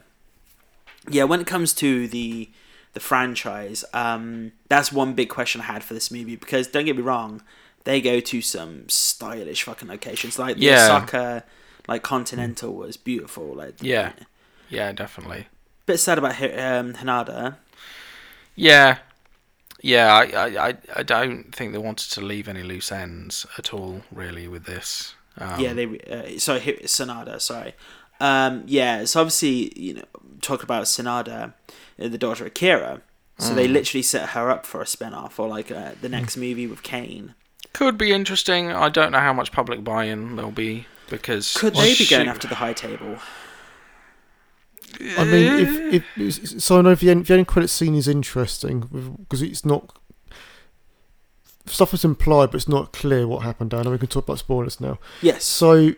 yeah, 1.10 1.24
when 1.24 1.40
it 1.40 1.46
comes 1.46 1.72
to 1.74 2.08
the 2.08 2.50
the 2.94 3.00
franchise, 3.00 3.84
um, 3.92 4.52
that's 4.68 4.90
one 4.90 5.12
big 5.14 5.28
question 5.28 5.60
I 5.60 5.64
had 5.64 5.84
for 5.84 5.92
this 5.94 6.10
movie 6.10 6.36
because 6.36 6.66
don't 6.66 6.86
get 6.86 6.96
me 6.96 7.02
wrong, 7.02 7.42
they 7.84 8.00
go 8.00 8.20
to 8.20 8.40
some 8.40 8.88
stylish 8.88 9.62
fucking 9.64 9.88
locations 9.88 10.38
like 10.38 10.56
the 10.56 10.62
Yeah. 10.64 10.84
Osaka, 10.84 11.44
like 11.88 12.02
Continental 12.02 12.74
was 12.74 12.96
beautiful. 12.96 13.54
Like 13.54 13.82
Yeah. 13.82 14.12
Yeah, 14.68 14.92
definitely. 14.92 15.46
bit 15.86 15.98
sad 15.98 16.18
about 16.18 16.32
um, 16.42 16.92
Hanada. 16.94 17.56
Yeah. 18.54 18.98
Yeah, 19.80 20.12
I, 20.12 20.68
I, 20.68 20.76
I, 20.96 21.02
don't 21.04 21.54
think 21.54 21.70
they 21.70 21.78
wanted 21.78 22.10
to 22.10 22.20
leave 22.20 22.48
any 22.48 22.64
loose 22.64 22.90
ends 22.90 23.46
at 23.56 23.72
all, 23.72 24.02
really, 24.10 24.48
with 24.48 24.64
this. 24.64 25.14
Um, 25.38 25.60
yeah, 25.60 25.72
they 25.72 25.84
uh, 25.86 26.38
sorry 26.40 26.60
Sanada. 26.82 27.40
Sorry, 27.40 27.74
um, 28.18 28.64
yeah. 28.66 29.04
So 29.04 29.20
obviously, 29.20 29.72
you 29.80 29.94
know, 29.94 30.02
talk 30.40 30.64
about 30.64 30.86
Sanada, 30.86 31.52
uh, 32.02 32.08
the 32.08 32.18
daughter 32.18 32.44
of 32.44 32.54
Kira. 32.54 33.02
So 33.40 33.54
they 33.54 33.68
literally 33.68 34.02
set 34.02 34.30
her 34.30 34.50
up 34.50 34.66
for 34.66 34.82
a 34.82 34.86
spin 34.86 35.14
off 35.14 35.38
or 35.38 35.46
like 35.46 35.70
uh, 35.70 35.92
the 36.00 36.08
next 36.08 36.36
movie 36.36 36.66
with 36.66 36.82
Caine. 36.82 37.34
could 37.72 37.96
be 37.96 38.10
interesting. 38.10 38.72
I 38.72 38.88
don't 38.88 39.12
know 39.12 39.20
how 39.20 39.32
much 39.32 39.52
public 39.52 39.84
buy-in 39.84 40.34
there'll 40.34 40.50
be 40.50 40.88
because 41.08 41.54
Could 41.54 41.74
they 41.74 41.94
be 41.94 42.06
going 42.06 42.28
after 42.28 42.48
the 42.48 42.56
high 42.56 42.72
table? 42.72 43.18
I 45.16 45.24
mean, 45.24 45.92
if, 45.92 46.04
if 46.16 46.62
so, 46.62 46.78
I 46.78 46.82
know 46.82 46.90
if 46.90 47.00
the 47.00 47.10
end, 47.10 47.26
the 47.26 47.34
end 47.34 47.46
credit 47.46 47.68
scene 47.68 47.94
is 47.94 48.08
interesting 48.08 49.16
because 49.18 49.42
it's 49.42 49.64
not 49.64 49.96
stuff 51.66 51.94
is 51.94 52.04
implied, 52.04 52.50
but 52.50 52.56
it's 52.56 52.68
not 52.68 52.92
clear 52.92 53.26
what 53.26 53.42
happened. 53.42 53.70
Dan, 53.70 53.80
and 53.80 53.90
we 53.90 53.98
can 53.98 54.08
talk 54.08 54.24
about 54.24 54.38
spoilers 54.38 54.80
now. 54.80 54.98
Yes. 55.20 55.44
So, 55.44 55.92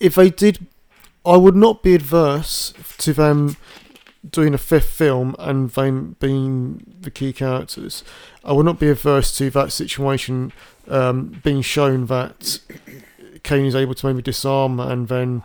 if 0.00 0.14
they 0.14 0.30
did, 0.30 0.66
I 1.24 1.36
would 1.36 1.56
not 1.56 1.82
be 1.82 1.94
adverse 1.94 2.72
to 2.98 3.12
them 3.12 3.56
doing 4.28 4.54
a 4.54 4.58
fifth 4.58 4.88
film 4.88 5.36
and 5.38 5.70
them 5.70 6.16
being 6.18 6.96
the 7.00 7.10
key 7.10 7.32
characters. 7.32 8.02
I 8.44 8.52
would 8.52 8.66
not 8.66 8.80
be 8.80 8.88
adverse 8.88 9.36
to 9.38 9.50
that 9.50 9.72
situation 9.72 10.52
um, 10.88 11.40
being 11.44 11.62
shown 11.62 12.06
that 12.06 12.60
Caine 13.46 13.64
is 13.66 13.74
able 13.74 13.94
to 13.94 14.06
maybe 14.06 14.22
disarm 14.22 14.78
and 14.80 15.08
then. 15.08 15.42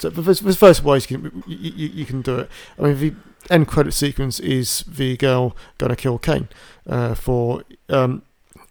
but 0.00 0.14
There's, 0.14 0.40
there's 0.40 0.56
various 0.56 0.82
ways 0.82 1.10
you 1.10 1.18
can, 1.18 1.42
you, 1.46 1.56
you, 1.80 1.88
you 2.00 2.04
can 2.04 2.20
do 2.22 2.40
it. 2.40 2.50
I 2.78 2.82
mean, 2.82 2.98
the 2.98 3.14
end 3.54 3.66
credit 3.68 3.92
sequence 3.92 4.38
is 4.40 4.84
the 4.86 5.16
girl 5.16 5.56
going 5.78 5.90
to 5.90 5.96
kill 5.96 6.18
Caine 6.18 6.48
uh, 6.88 7.14
for 7.14 7.62
um, 7.88 8.22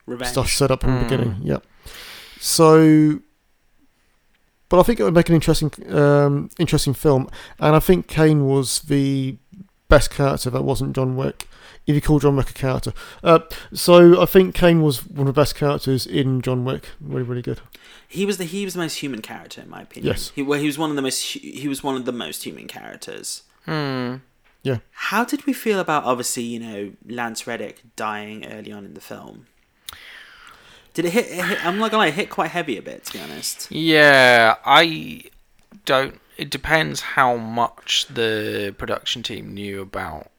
Revenge. 0.06 0.32
stuff 0.32 0.50
set 0.50 0.72
up 0.72 0.84
in 0.84 0.90
the 0.92 0.96
Mm. 1.02 1.04
beginning. 1.10 1.36
Yeah. 1.44 1.58
So, 2.40 3.20
but 4.70 4.80
I 4.80 4.84
think 4.84 5.00
it 5.00 5.04
would 5.04 5.14
make 5.14 5.30
an 5.30 5.36
interesting, 5.36 5.72
um, 5.94 6.50
interesting 6.60 6.94
film, 6.94 7.30
and 7.60 7.76
I 7.76 7.80
think 7.80 8.08
Caine 8.08 8.46
was 8.46 8.80
the 8.84 9.38
best 9.92 10.10
character 10.10 10.50
that 10.50 10.64
wasn't 10.64 10.96
John 10.96 11.16
Wick. 11.16 11.48
If 11.86 11.96
you 11.96 12.02
call 12.02 12.20
John 12.20 12.36
Wick 12.36 12.50
a 12.50 12.54
character, 12.54 12.94
uh, 13.24 13.40
so 13.74 14.22
I 14.22 14.26
think 14.26 14.56
Caine 14.56 14.82
was 14.82 15.06
one 15.06 15.28
of 15.28 15.34
the 15.34 15.40
best 15.40 15.56
characters 15.56 16.06
in 16.08 16.42
John 16.42 16.64
Wick. 16.64 16.90
Really, 17.02 17.24
really 17.24 17.42
good. 17.42 17.60
He 18.08 18.26
was 18.26 18.38
the 18.38 18.46
he 18.46 18.66
was 18.66 18.76
the 18.76 18.80
most 18.80 19.00
human 19.00 19.22
character 19.22 19.62
in 19.62 19.70
my 19.70 19.82
opinion. 19.82 20.14
Yes. 20.14 20.32
He 20.34 20.42
well, 20.42 20.60
he 20.60 20.68
was 20.68 20.78
one 20.78 20.90
of 20.90 20.96
the 20.96 21.02
most 21.02 21.22
he 21.22 21.68
was 21.68 21.84
one 21.84 21.96
of 21.96 22.06
the 22.06 22.12
most 22.12 22.44
human 22.44 22.68
characters. 22.68 23.44
Hmm. 23.66 24.18
Yeah. 24.64 24.78
How 24.92 25.26
did 25.26 25.46
we 25.46 25.54
feel 25.54 25.80
about 25.80 26.04
obviously 26.06 26.44
you 26.44 26.60
know 26.60 26.92
Lance 27.06 27.46
Reddick 27.46 27.82
dying 27.96 28.46
early 28.46 28.72
on 28.72 28.86
in 28.86 28.94
the 28.94 29.02
film? 29.02 29.48
Did 30.94 31.06
it 31.06 31.12
hit? 31.12 31.26
It 31.26 31.46
hit 31.46 31.66
I'm 31.66 31.80
not 31.80 31.92
gonna 31.92 32.04
lie, 32.04 32.08
it 32.08 32.14
hit 32.14 32.30
quite 32.30 32.52
heavy 32.52 32.78
a 32.78 32.82
bit 32.82 33.06
to 33.06 33.14
be 33.14 33.20
honest. 33.20 33.72
Yeah, 33.72 34.56
I 34.64 35.24
don't. 35.86 36.21
It 36.42 36.50
depends 36.50 37.02
how 37.02 37.38
much 37.38 38.08
the 38.10 38.74
production 38.78 39.22
team 39.22 39.54
knew 39.54 39.82
about. 39.82 40.32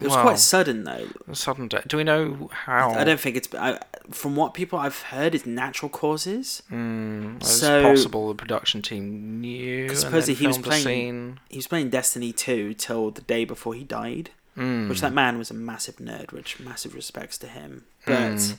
It 0.00 0.04
was 0.04 0.14
well, 0.14 0.22
quite 0.22 0.38
sudden 0.38 0.84
though. 0.84 1.08
sudden 1.32 1.66
death. 1.66 1.88
Do 1.88 1.96
we 1.96 2.04
know 2.04 2.50
how? 2.52 2.90
I 2.90 3.02
don't 3.04 3.18
think 3.18 3.34
it's. 3.36 3.48
I, 3.54 3.80
from 4.10 4.36
what 4.36 4.54
people 4.54 4.78
I've 4.78 5.00
heard, 5.14 5.34
it's 5.34 5.46
natural 5.46 5.88
causes. 5.88 6.62
Mm, 6.70 7.36
it's 7.38 7.50
So- 7.50 7.82
possible 7.82 8.28
the 8.28 8.34
production 8.34 8.80
team 8.82 9.40
knew. 9.40 9.88
supposedly 9.94 10.34
he 10.34 10.46
was 10.46 10.58
playing-. 10.58 11.40
He 11.48 11.56
was 11.56 11.66
playing 11.66 11.88
Destiny 11.90 12.32
2 12.32 12.74
till 12.74 13.10
the 13.10 13.22
day 13.22 13.44
before 13.46 13.74
he 13.74 13.82
died, 13.84 14.30
Mm. 14.56 14.88
which 14.90 15.00
that 15.00 15.12
man 15.14 15.38
was 15.38 15.50
a 15.50 15.54
massive 15.54 15.96
nerd. 15.96 16.32
Which 16.32 16.60
massive 16.60 16.94
respects 16.94 17.36
to 17.38 17.46
him. 17.48 17.84
But 18.06 18.36
Mm. 18.36 18.56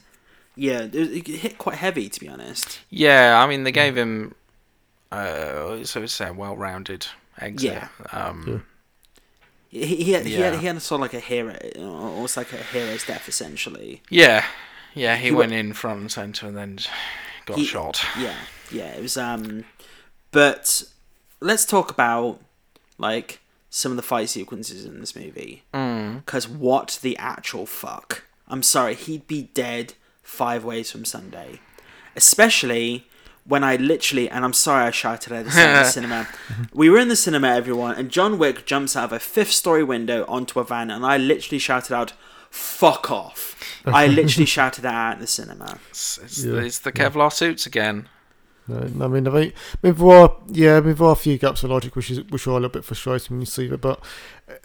yeah, 0.56 0.80
it, 0.82 0.96
it 0.96 1.28
hit 1.28 1.58
quite 1.58 1.78
heavy 1.78 2.10
to 2.10 2.20
be 2.20 2.28
honest. 2.28 2.80
Yeah, 2.90 3.40
I 3.42 3.48
mean 3.48 3.64
they 3.64 3.72
gave 3.72 3.96
him, 3.96 4.36
uh, 5.12 5.84
so 5.84 6.04
it's 6.04 6.20
a 6.22 6.32
well-rounded 6.34 7.08
exit. 7.40 7.72
Yeah. 7.74 7.88
Um, 8.12 8.66
He, 9.70 9.86
he, 10.04 10.12
had, 10.14 10.26
he, 10.26 10.34
had, 10.34 10.56
he 10.56 10.66
had 10.66 10.82
sort 10.82 10.98
of 11.00 11.02
like 11.04 11.14
a 11.14 11.20
hero, 11.20 11.56
almost 11.78 12.36
like 12.38 12.52
a 12.54 12.58
hero's 12.58 13.06
death 13.06 13.28
essentially. 13.30 14.02
yeah, 14.10 14.46
yeah. 14.96 15.16
He, 15.16 15.26
He 15.30 15.32
went 15.32 15.52
wa- 15.52 15.58
in 15.58 15.74
front 15.74 16.00
and 16.02 16.12
center 16.12 16.48
and 16.48 16.58
then 16.58 16.80
got 17.46 17.58
He- 17.58 17.66
shot. 17.66 18.02
Yeah, 18.18 18.36
yeah, 18.72 18.88
it 18.96 19.02
was. 19.02 19.16
Um, 19.16 19.66
but 20.32 20.84
let's 21.40 21.66
talk 21.66 21.92
about 21.92 22.40
like 22.98 23.42
some 23.70 23.92
of 23.92 23.96
the 23.96 24.02
fight 24.04 24.30
sequences 24.30 24.86
in 24.86 25.00
this 25.00 25.16
movie. 25.16 25.62
Mm. 25.74 26.26
Because 26.26 26.48
what 26.48 26.98
the 27.04 27.16
actual 27.18 27.68
fuck? 27.68 28.24
I'm 28.48 28.64
sorry, 28.64 28.96
he'd 28.96 29.28
be 29.28 29.44
dead 29.54 29.94
five 30.24 30.66
ways 30.66 30.90
from 30.92 31.06
Sunday. 31.06 31.60
Especially 32.16 33.08
when 33.50 33.64
I 33.64 33.76
literally, 33.76 34.30
and 34.30 34.46
I'm 34.46 34.54
sorry 34.54 34.86
I 34.86 34.92
shouted 34.92 35.34
at 35.34 35.46
the 35.46 35.84
cinema. 35.96 36.28
We 36.74 36.90
were 36.90 37.00
in 37.00 37.10
the 37.10 37.16
cinema, 37.18 37.50
everyone, 37.50 37.96
and 37.96 38.10
John 38.10 38.38
Wick 38.38 38.66
jumps 38.66 38.96
out 38.96 39.06
of 39.06 39.12
a 39.14 39.20
fifth 39.20 39.52
story 39.52 39.84
window 39.84 40.24
onto 40.28 40.60
a 40.60 40.64
van, 40.64 40.90
and 40.90 41.06
I 41.06 41.18
literally 41.18 41.60
shouted 41.60 41.94
out, 41.94 42.14
fuck 42.50 43.12
off. 43.12 43.56
I 43.86 44.08
literally 44.20 44.46
shouted 44.46 44.82
that 44.84 44.94
out 44.94 45.14
in 45.16 45.20
the 45.22 45.28
cinema. 45.28 45.80
It's, 45.90 46.18
it's, 46.20 46.44
Yeah, 46.44 46.62
it's 46.62 46.80
the 46.80 46.92
Kevlar 46.92 47.34
suits 47.34 47.66
again. 47.66 48.08
No, 48.68 48.78
I 48.78 48.86
mean, 48.86 49.02
I 49.02 49.08
mean, 49.08 49.28
I 49.28 49.32
mean, 49.32 49.54
there 49.96 50.08
are 50.16 50.36
yeah, 50.48 50.78
I 50.78 50.82
mean, 50.82 50.94
there 50.96 51.08
are 51.08 51.14
a 51.14 51.16
few 51.16 51.38
gaps 51.40 51.64
of 51.64 51.72
logic 51.72 51.96
which 51.96 52.12
is 52.12 52.22
which 52.26 52.46
are 52.46 52.52
a 52.52 52.54
little 52.54 52.70
bit 52.70 52.86
frustrating 52.86 53.36
when 53.38 53.42
you 53.42 53.48
see 53.48 53.66
it. 53.66 53.82
But 53.82 54.00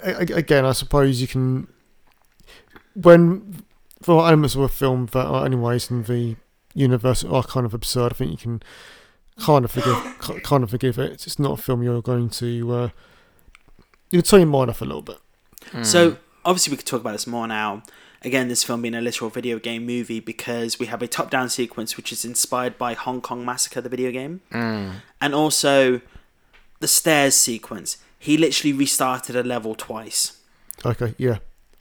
a- 0.00 0.16
a- 0.30 0.36
again, 0.36 0.66
I 0.66 0.72
suppose 0.72 1.22
you 1.22 1.26
can 1.26 1.68
when 2.94 3.62
there 4.06 4.14
are 4.14 4.26
elements 4.28 4.54
of 4.54 4.60
a 4.60 4.68
film 4.68 5.06
that 5.12 5.24
are 5.26 5.46
anyways 5.46 5.90
in 5.90 6.02
the 6.04 6.36
universe 6.74 7.24
are 7.24 7.42
kind 7.42 7.64
of 7.66 7.72
absurd. 7.74 8.12
I 8.12 8.14
think 8.16 8.30
you 8.32 8.36
can 8.36 8.62
kind 9.40 9.64
of 9.64 9.70
forgive 9.70 10.42
kind 10.42 10.62
of 10.62 10.70
forgive 10.70 10.98
it. 10.98 11.12
It's 11.26 11.38
not 11.38 11.58
a 11.58 11.62
film 11.62 11.82
you're 11.82 12.02
going 12.02 12.28
to 12.30 12.72
uh, 12.72 12.88
you 14.10 14.20
can 14.20 14.22
turn 14.22 14.40
your 14.40 14.48
mind 14.48 14.70
off 14.70 14.80
a 14.82 14.84
little 14.84 15.02
bit. 15.02 15.18
Mm. 15.70 15.84
So 15.86 16.16
obviously 16.44 16.72
we 16.72 16.76
could 16.76 16.86
talk 16.86 17.00
about 17.00 17.12
this 17.12 17.26
more 17.26 17.46
now. 17.48 17.82
Again, 18.22 18.48
this 18.48 18.64
film 18.64 18.80
being 18.80 18.94
a 18.94 19.02
literal 19.02 19.28
video 19.28 19.58
game 19.58 19.84
movie 19.84 20.18
because 20.18 20.78
we 20.78 20.86
have 20.86 21.02
a 21.02 21.06
top-down 21.06 21.50
sequence 21.50 21.96
which 21.98 22.10
is 22.10 22.24
inspired 22.24 22.78
by 22.78 22.94
Hong 22.94 23.20
Kong 23.20 23.44
Massacre, 23.44 23.82
the 23.82 23.90
video 23.90 24.10
game, 24.10 24.40
Mm. 24.50 24.92
and 25.20 25.34
also 25.34 26.00
the 26.80 26.88
stairs 26.88 27.34
sequence. 27.34 27.98
He 28.18 28.38
literally 28.38 28.72
restarted 28.72 29.36
a 29.36 29.42
level 29.42 29.74
twice. 29.74 30.38
Okay, 30.86 31.14
yeah, 31.18 31.38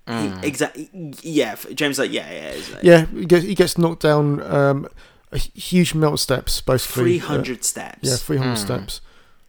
Mm. 0.08 0.43
Exactly. 0.43 0.89
Yeah. 1.22 1.56
James 1.74 1.97
like 1.99 2.12
yeah 2.12 2.30
yeah. 2.32 2.62
like 2.74 2.84
yeah. 2.84 3.06
He 3.06 3.26
gets 3.26 3.45
he 3.45 3.56
gets 3.56 3.78
knocked 3.78 4.01
down 4.01 4.41
um, 4.41 4.88
a 5.32 5.38
huge 5.38 5.93
amount 5.93 6.14
of 6.16 6.20
steps, 6.20 6.62
basically. 6.62 7.20
Three 7.20 7.20
Uh, 7.20 7.43
steps. 7.62 7.99
yeah, 8.01 8.16
three 8.18 8.38
hundred 8.38 8.56
Mm. 8.58 8.66
steps. 8.66 9.01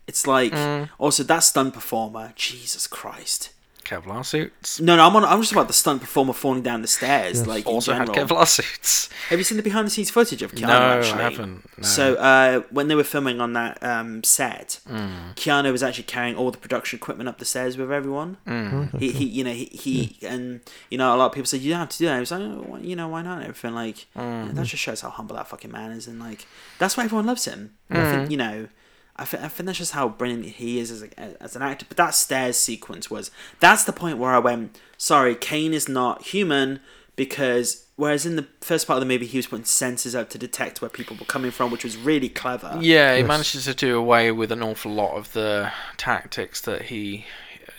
It's 0.06 0.26
like 0.26 0.52
Mm. 0.52 0.88
also 0.98 1.22
that 1.24 1.40
stunt 1.40 1.74
performer. 1.74 2.32
Jesus 2.36 2.86
Christ. 2.86 3.50
Kevlar 3.84 4.24
suits. 4.24 4.80
No, 4.80 4.96
no, 4.96 5.06
I'm 5.06 5.14
on. 5.16 5.24
I'm 5.24 5.40
just 5.40 5.52
about 5.52 5.66
the 5.68 5.72
stunt 5.74 6.00
performer 6.00 6.32
falling 6.32 6.62
down 6.62 6.82
the 6.82 6.88
stairs. 6.88 7.38
Yes. 7.38 7.46
Like 7.46 7.66
in 7.66 7.72
Also 7.74 7.92
had 7.92 8.06
general. 8.06 8.26
Kevlar 8.28 8.46
suits. 8.48 9.08
Have 9.28 9.38
you 9.38 9.44
seen 9.44 9.56
the 9.56 9.62
behind 9.62 9.86
the 9.86 9.90
scenes 9.90 10.10
footage 10.10 10.42
of 10.42 10.52
Keanu? 10.52 10.68
no, 10.68 10.78
actually? 10.98 11.20
I 11.20 11.30
haven't. 11.30 11.78
No. 11.78 11.82
So 11.84 12.14
uh, 12.14 12.60
when 12.70 12.88
they 12.88 12.94
were 12.94 13.04
filming 13.04 13.40
on 13.40 13.52
that 13.54 13.82
um, 13.82 14.22
set, 14.24 14.80
Mm. 14.88 15.34
Keanu 15.34 15.70
was 15.72 15.82
actually 15.82 16.04
carrying 16.04 16.36
all 16.36 16.50
the 16.50 16.58
production 16.58 16.98
equipment 16.98 17.28
up 17.28 17.38
the 17.38 17.44
stairs 17.44 17.76
with 17.76 17.90
everyone. 17.92 18.36
Mm. 18.46 18.98
He, 18.98 19.10
he, 19.12 19.24
you 19.24 19.44
know, 19.44 19.52
he, 19.52 19.64
he 19.66 20.18
and 20.26 20.60
you 20.90 20.98
know, 20.98 21.14
a 21.14 21.16
lot 21.16 21.26
of 21.26 21.32
people 21.32 21.46
said 21.46 21.60
you 21.60 21.70
don't 21.70 21.80
have 21.80 21.88
to 21.90 21.98
do 21.98 22.06
that. 22.06 22.14
He 22.14 22.20
was 22.20 22.30
like, 22.30 22.40
oh, 22.40 22.78
you 22.80 22.96
know, 22.96 23.08
why 23.08 23.22
not? 23.22 23.38
And 23.38 23.42
everything 23.48 23.74
like 23.74 24.06
Mm. 24.16 24.54
that 24.54 24.66
just 24.66 24.82
shows 24.82 25.00
how 25.00 25.10
humble 25.10 25.36
that 25.36 25.48
fucking 25.48 25.70
man 25.72 25.90
is, 25.92 26.06
and 26.06 26.18
like 26.20 26.46
that's 26.78 26.96
why 26.96 27.04
everyone 27.04 27.26
loves 27.26 27.44
him. 27.44 27.74
And 27.90 27.98
I 28.02 28.10
think 28.12 28.28
Mm. 28.28 28.30
you 28.30 28.36
know. 28.36 28.68
I 29.16 29.24
think, 29.24 29.42
I 29.44 29.48
think 29.48 29.66
that's 29.66 29.78
just 29.78 29.92
how 29.92 30.08
brilliant 30.08 30.44
he 30.46 30.78
is 30.80 30.90
as, 30.90 31.02
a, 31.04 31.42
as 31.42 31.54
an 31.54 31.62
actor. 31.62 31.86
But 31.88 31.96
that 31.98 32.14
stairs 32.14 32.56
sequence 32.56 33.10
was 33.10 33.30
that's 33.60 33.84
the 33.84 33.92
point 33.92 34.18
where 34.18 34.32
I 34.34 34.38
went, 34.38 34.78
sorry, 34.98 35.34
Caine 35.36 35.72
is 35.72 35.88
not 35.88 36.22
human 36.22 36.80
because 37.16 37.86
whereas 37.96 38.26
in 38.26 38.34
the 38.34 38.46
first 38.60 38.88
part 38.88 38.96
of 38.96 39.00
the 39.00 39.12
movie 39.12 39.26
he 39.26 39.38
was 39.38 39.46
putting 39.46 39.64
sensors 39.64 40.18
up 40.18 40.30
to 40.30 40.38
detect 40.38 40.80
where 40.82 40.88
people 40.88 41.16
were 41.16 41.24
coming 41.26 41.52
from, 41.52 41.70
which 41.70 41.84
was 41.84 41.96
really 41.96 42.28
clever. 42.28 42.70
Yeah, 42.80 43.14
he 43.14 43.20
Yes. 43.20 43.28
manages 43.28 43.64
to 43.66 43.74
do 43.74 43.96
away 43.96 44.32
with 44.32 44.50
an 44.50 44.62
awful 44.64 44.92
lot 44.92 45.16
of 45.16 45.32
the 45.32 45.70
tactics 45.96 46.60
that 46.62 46.82
he 46.86 47.24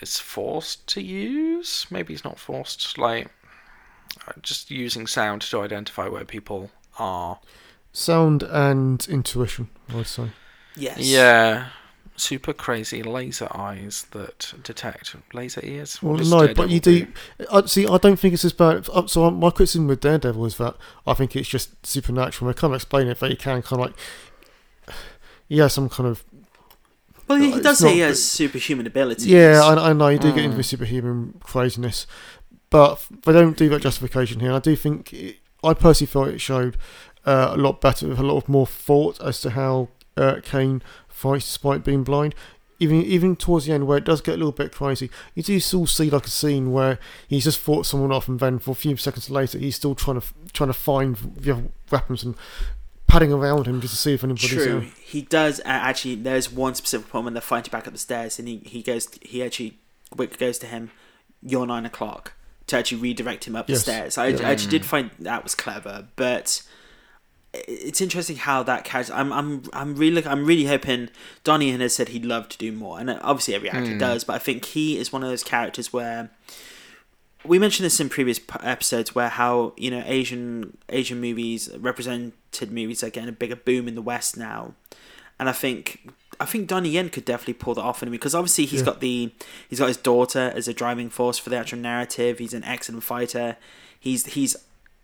is 0.02 0.18
forced 0.20 0.88
to 0.88 1.02
use. 1.02 1.86
Maybe 1.90 2.14
he's 2.14 2.24
not 2.24 2.40
forced, 2.40 2.98
like 2.98 3.28
uh, 4.26 4.32
just 4.42 4.72
using 4.72 5.06
sound 5.06 5.42
to 5.42 5.62
identify 5.62 6.08
where 6.08 6.24
people 6.24 6.72
are. 6.98 7.40
Sound 7.92 8.42
and 8.44 9.06
intuition, 9.10 9.68
I 9.90 9.96
would 9.98 10.08
say. 10.08 10.30
Yes. 10.78 11.00
Yeah, 11.00 11.68
super 12.18 12.54
crazy 12.54 13.02
laser 13.04 13.48
eyes 13.56 14.08
that 14.12 14.54
detect 14.64 15.16
laser 15.34 15.62
ears. 15.64 16.02
Well, 16.02 16.14
What 16.14 16.18
does 16.20 16.32
no, 16.32 16.54
but 16.54 16.70
you 16.70 16.80
do. 16.80 17.08
I 17.52 17.66
see. 17.66 17.88
I 17.88 17.98
don't 17.98 18.18
think 18.18 18.34
it's 18.34 18.46
as 18.46 18.54
bad. 18.54 18.88
uh, 18.94 19.08
So 19.08 19.30
my 19.32 19.50
criticism 19.50 19.88
with 19.88 20.02
Daredevil 20.02 20.46
is 20.46 20.58
that 20.58 20.76
I 21.08 21.14
think 21.14 21.36
it's 21.36 21.48
just 21.50 21.86
supernatural. 21.86 22.50
I 22.50 22.54
can't 22.54 22.74
explain 22.76 23.08
it, 23.08 23.20
but 23.20 23.30
you 23.32 23.38
can 23.38 23.62
kind 23.62 23.82
of 23.82 23.88
like. 23.88 23.96
He 25.48 25.60
has 25.60 25.74
some 25.74 25.90
kind 25.90 26.10
of 26.10 26.24
Well, 27.28 27.38
he, 27.40 27.48
he 27.52 27.54
It's 27.58 27.64
does 27.64 27.80
say 27.80 27.94
he 27.94 28.00
not- 28.00 28.08
has 28.08 28.24
superhuman 28.24 28.88
abilities. 28.88 29.28
yeah. 29.28 29.62
I, 29.64 29.90
I 29.90 29.94
know 29.94 30.08
you 30.10 30.20
do 30.20 30.30
get 30.34 30.44
into 30.44 30.56
Mm. 30.56 30.58
the 30.58 30.64
superhuman 30.64 31.40
craziness, 31.44 32.08
but 32.70 33.06
they 33.26 33.34
don't 33.34 33.58
do 33.58 33.70
that 33.70 33.82
justification 33.82 34.40
here. 34.40 34.52
I 34.54 34.60
do 34.60 34.76
think 34.76 35.14
it, 35.14 35.38
I 35.64 35.74
personally 35.74 36.12
felt 36.12 36.28
it 36.30 36.40
showed 36.42 36.78
uh, 37.26 37.52
a 37.54 37.58
lot 37.58 37.82
better 37.82 38.08
with 38.08 38.20
a 38.20 38.24
lot 38.24 38.38
of 38.38 38.50
more 38.50 38.68
thought 38.68 39.20
as 39.22 39.42
to 39.42 39.52
how 39.52 39.90
uh, 40.18 40.40
Caine 40.44 40.82
fights 41.08 41.46
despite 41.46 41.84
being 41.84 42.04
blind. 42.04 42.36
Even 42.78 43.02
even 43.04 43.36
towards 43.38 43.66
the 43.66 43.72
end, 43.74 43.88
where 43.88 43.98
it 43.98 44.04
does 44.04 44.20
get 44.20 44.34
a 44.34 44.38
little 44.38 44.52
bit 44.52 44.74
crazy, 44.74 45.10
you 45.34 45.42
do 45.42 45.60
still 45.62 45.88
see 45.88 46.10
like 46.10 46.26
a 46.26 46.30
scene 46.30 46.74
where 46.74 47.00
he's 47.26 47.46
just 47.46 47.58
fought 47.58 47.86
someone 47.86 48.12
off, 48.12 48.28
and 48.28 48.42
then 48.42 48.60
for 48.60 48.72
a 48.72 48.76
few 48.76 48.98
seconds 48.98 49.30
later, 49.30 49.58
he's 49.58 49.78
still 49.78 49.96
trying 49.96 50.20
to 50.20 50.28
trying 50.52 50.68
to 50.68 50.74
find 50.74 51.16
the 51.16 51.64
weapons 51.90 52.24
and 52.24 52.36
padding 53.08 53.32
around 53.32 53.66
him 53.66 53.80
just 53.80 53.94
to 53.94 54.00
see 54.00 54.14
if 54.14 54.26
anybody's 54.26 54.50
True, 54.50 54.66
there. 54.66 54.90
he 55.06 55.22
does. 55.22 55.62
Uh, 55.62 55.68
actually, 55.68 56.16
there's 56.16 56.52
one 56.52 56.76
specific 56.76 57.08
point 57.10 57.24
when 57.24 57.34
they're 57.34 57.40
fighting 57.40 57.72
back 57.72 57.88
up 57.88 57.94
the 57.94 58.00
stairs, 58.00 58.40
and 58.40 58.48
he, 58.50 58.58
he 58.66 58.82
goes. 58.82 59.08
He 59.22 59.42
actually 59.42 59.78
Wick 60.14 60.38
goes 60.38 60.58
to 60.60 60.68
him. 60.68 60.92
You're 61.42 61.66
nine 61.66 61.86
o'clock 61.86 62.34
to 62.68 62.78
actually 62.78 63.00
redirect 63.00 63.48
him 63.48 63.56
up 63.56 63.70
Yes, 63.70 63.80
the 63.80 63.92
stairs. 63.92 64.18
I, 64.18 64.28
yeah. 64.28 64.48
I 64.48 64.52
actually 64.52 64.72
did 64.72 64.86
find 64.86 65.12
that 65.20 65.44
was 65.44 65.56
clever, 65.56 66.08
but 66.18 66.62
it's 67.68 68.02
interesting 68.02 68.38
how 68.38 68.64
that 68.64 68.84
character. 68.84 69.14
I'm 69.14 69.32
I'm 69.32 69.64
I'm 69.74 69.96
really 69.96 70.26
I'm 70.26 70.46
really 70.46 70.66
hoping 70.66 71.10
Donnie 71.44 71.70
Yen 71.72 71.80
has 71.80 71.96
said 71.96 72.10
he'd 72.10 72.26
love 72.26 72.50
to 72.50 72.58
do 72.58 72.72
more, 72.72 73.00
and 73.00 73.10
uh, 73.10 73.20
obviously 73.22 73.56
every 73.56 73.70
actor 73.70 73.92
hmm. 73.92 73.98
does. 73.98 74.24
But 74.24 74.34
I 74.34 74.40
think 74.40 74.66
he 74.66 74.98
is 74.98 75.12
one 75.12 75.24
of 75.24 75.30
those 75.30 75.44
characters 75.44 75.92
where 75.92 76.30
we 77.44 77.60
mentioned 77.60 77.86
this 77.86 78.00
in 78.00 78.10
previous 78.10 78.40
episodes 78.62 79.14
where 79.14 79.30
how 79.30 79.74
you 79.78 79.92
know 79.92 80.04
Asian 80.06 80.78
Asian 80.90 81.22
movies 81.22 81.70
represented 81.78 82.72
movies 82.72 83.04
are 83.04 83.10
getting 83.10 83.30
a 83.30 83.34
bigger 83.34 83.56
boom 83.56 83.88
in 83.88 83.96
the 83.96 84.02
West 84.02 84.38
now, 84.38 84.74
and 85.40 85.50
I 85.50 85.52
think 85.52 86.10
I 86.40 86.46
think 86.46 86.68
Donnie 86.68 86.90
Yen 86.90 87.10
could 87.10 87.26
definitely 87.26 87.54
pull 87.54 87.76
that 87.76 87.82
off 87.82 88.02
in 88.02 88.10
movie 88.10 88.18
because 88.18 88.36
obviously 88.36 88.66
he's 88.66 88.82
Yeah. 88.82 88.86
got 88.86 89.00
the 89.00 89.32
he's 89.70 89.80
got 89.80 89.88
his 89.88 89.98
daughter 89.98 90.52
as 90.56 90.68
a 90.68 90.74
driving 90.74 91.10
force 91.10 91.38
for 91.38 91.50
the 91.50 91.58
actual 91.58 91.80
narrative. 91.80 92.40
He's 92.40 92.54
an 92.54 92.64
excellent 92.64 93.04
fighter. 93.04 93.58
He's 94.00 94.26
he's 94.28 94.56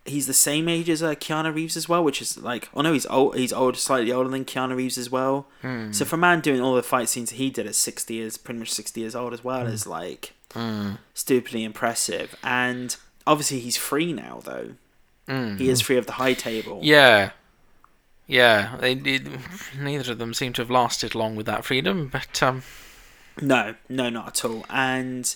he's 0.05 0.27
the 0.27 0.33
same 0.33 0.67
age 0.67 0.89
as 0.89 1.03
uh, 1.03 1.13
Keanu 1.15 1.53
Reeves 1.53 1.77
as 1.77 1.87
well, 1.87 2.03
which 2.03 2.21
is 2.21 2.37
like 2.37 2.69
oh 2.73 2.81
no 2.81 2.93
he's 2.93 3.05
old 3.05 3.35
he's 3.35 3.53
old 3.53 3.77
slightly 3.77 4.11
older 4.11 4.29
than 4.29 4.45
Keanu 4.45 4.75
Reeves 4.75 4.97
as 4.97 5.09
well. 5.09 5.47
Hmm. 5.61 5.91
So 5.91 6.05
for 6.05 6.15
a 6.15 6.19
man 6.19 6.41
doing 6.41 6.61
all 6.61 6.75
the 6.75 6.83
fight 6.83 7.09
scenes 7.09 7.31
he 7.31 7.49
did 7.49 7.67
at 7.67 7.75
sixty 7.75 8.15
years, 8.15 8.37
pretty 8.37 8.59
much 8.59 8.71
sixty 8.71 9.01
years 9.01 9.15
old 9.15 9.33
as 9.33 9.43
well, 9.43 9.65
is 9.67 9.85
like 9.87 10.33
Mm. 10.51 10.97
stupidly 11.13 11.63
impressive. 11.63 12.35
And 12.43 12.97
obviously 13.25 13.61
he's 13.61 13.77
free 13.77 14.11
now 14.11 14.41
though. 14.43 14.71
Mm. 15.29 15.57
He 15.57 15.69
is 15.69 15.79
free 15.79 15.95
of 15.95 16.07
the 16.07 16.13
high 16.13 16.33
table. 16.33 16.79
Yeah. 16.83 17.31
Yeah, 18.27 18.75
they, 18.79 18.93
it, 18.93 19.23
neither 19.79 20.11
of 20.13 20.17
them 20.17 20.33
seem 20.33 20.51
to 20.53 20.61
have 20.61 20.69
lasted 20.69 21.15
long 21.15 21.35
with 21.37 21.45
that 21.47 21.63
freedom, 21.65 22.07
but 22.11 22.41
um, 22.43 22.63
No, 23.41 23.75
no, 23.89 24.09
not 24.09 24.27
at 24.27 24.45
all. 24.45 24.65
And 24.69 25.33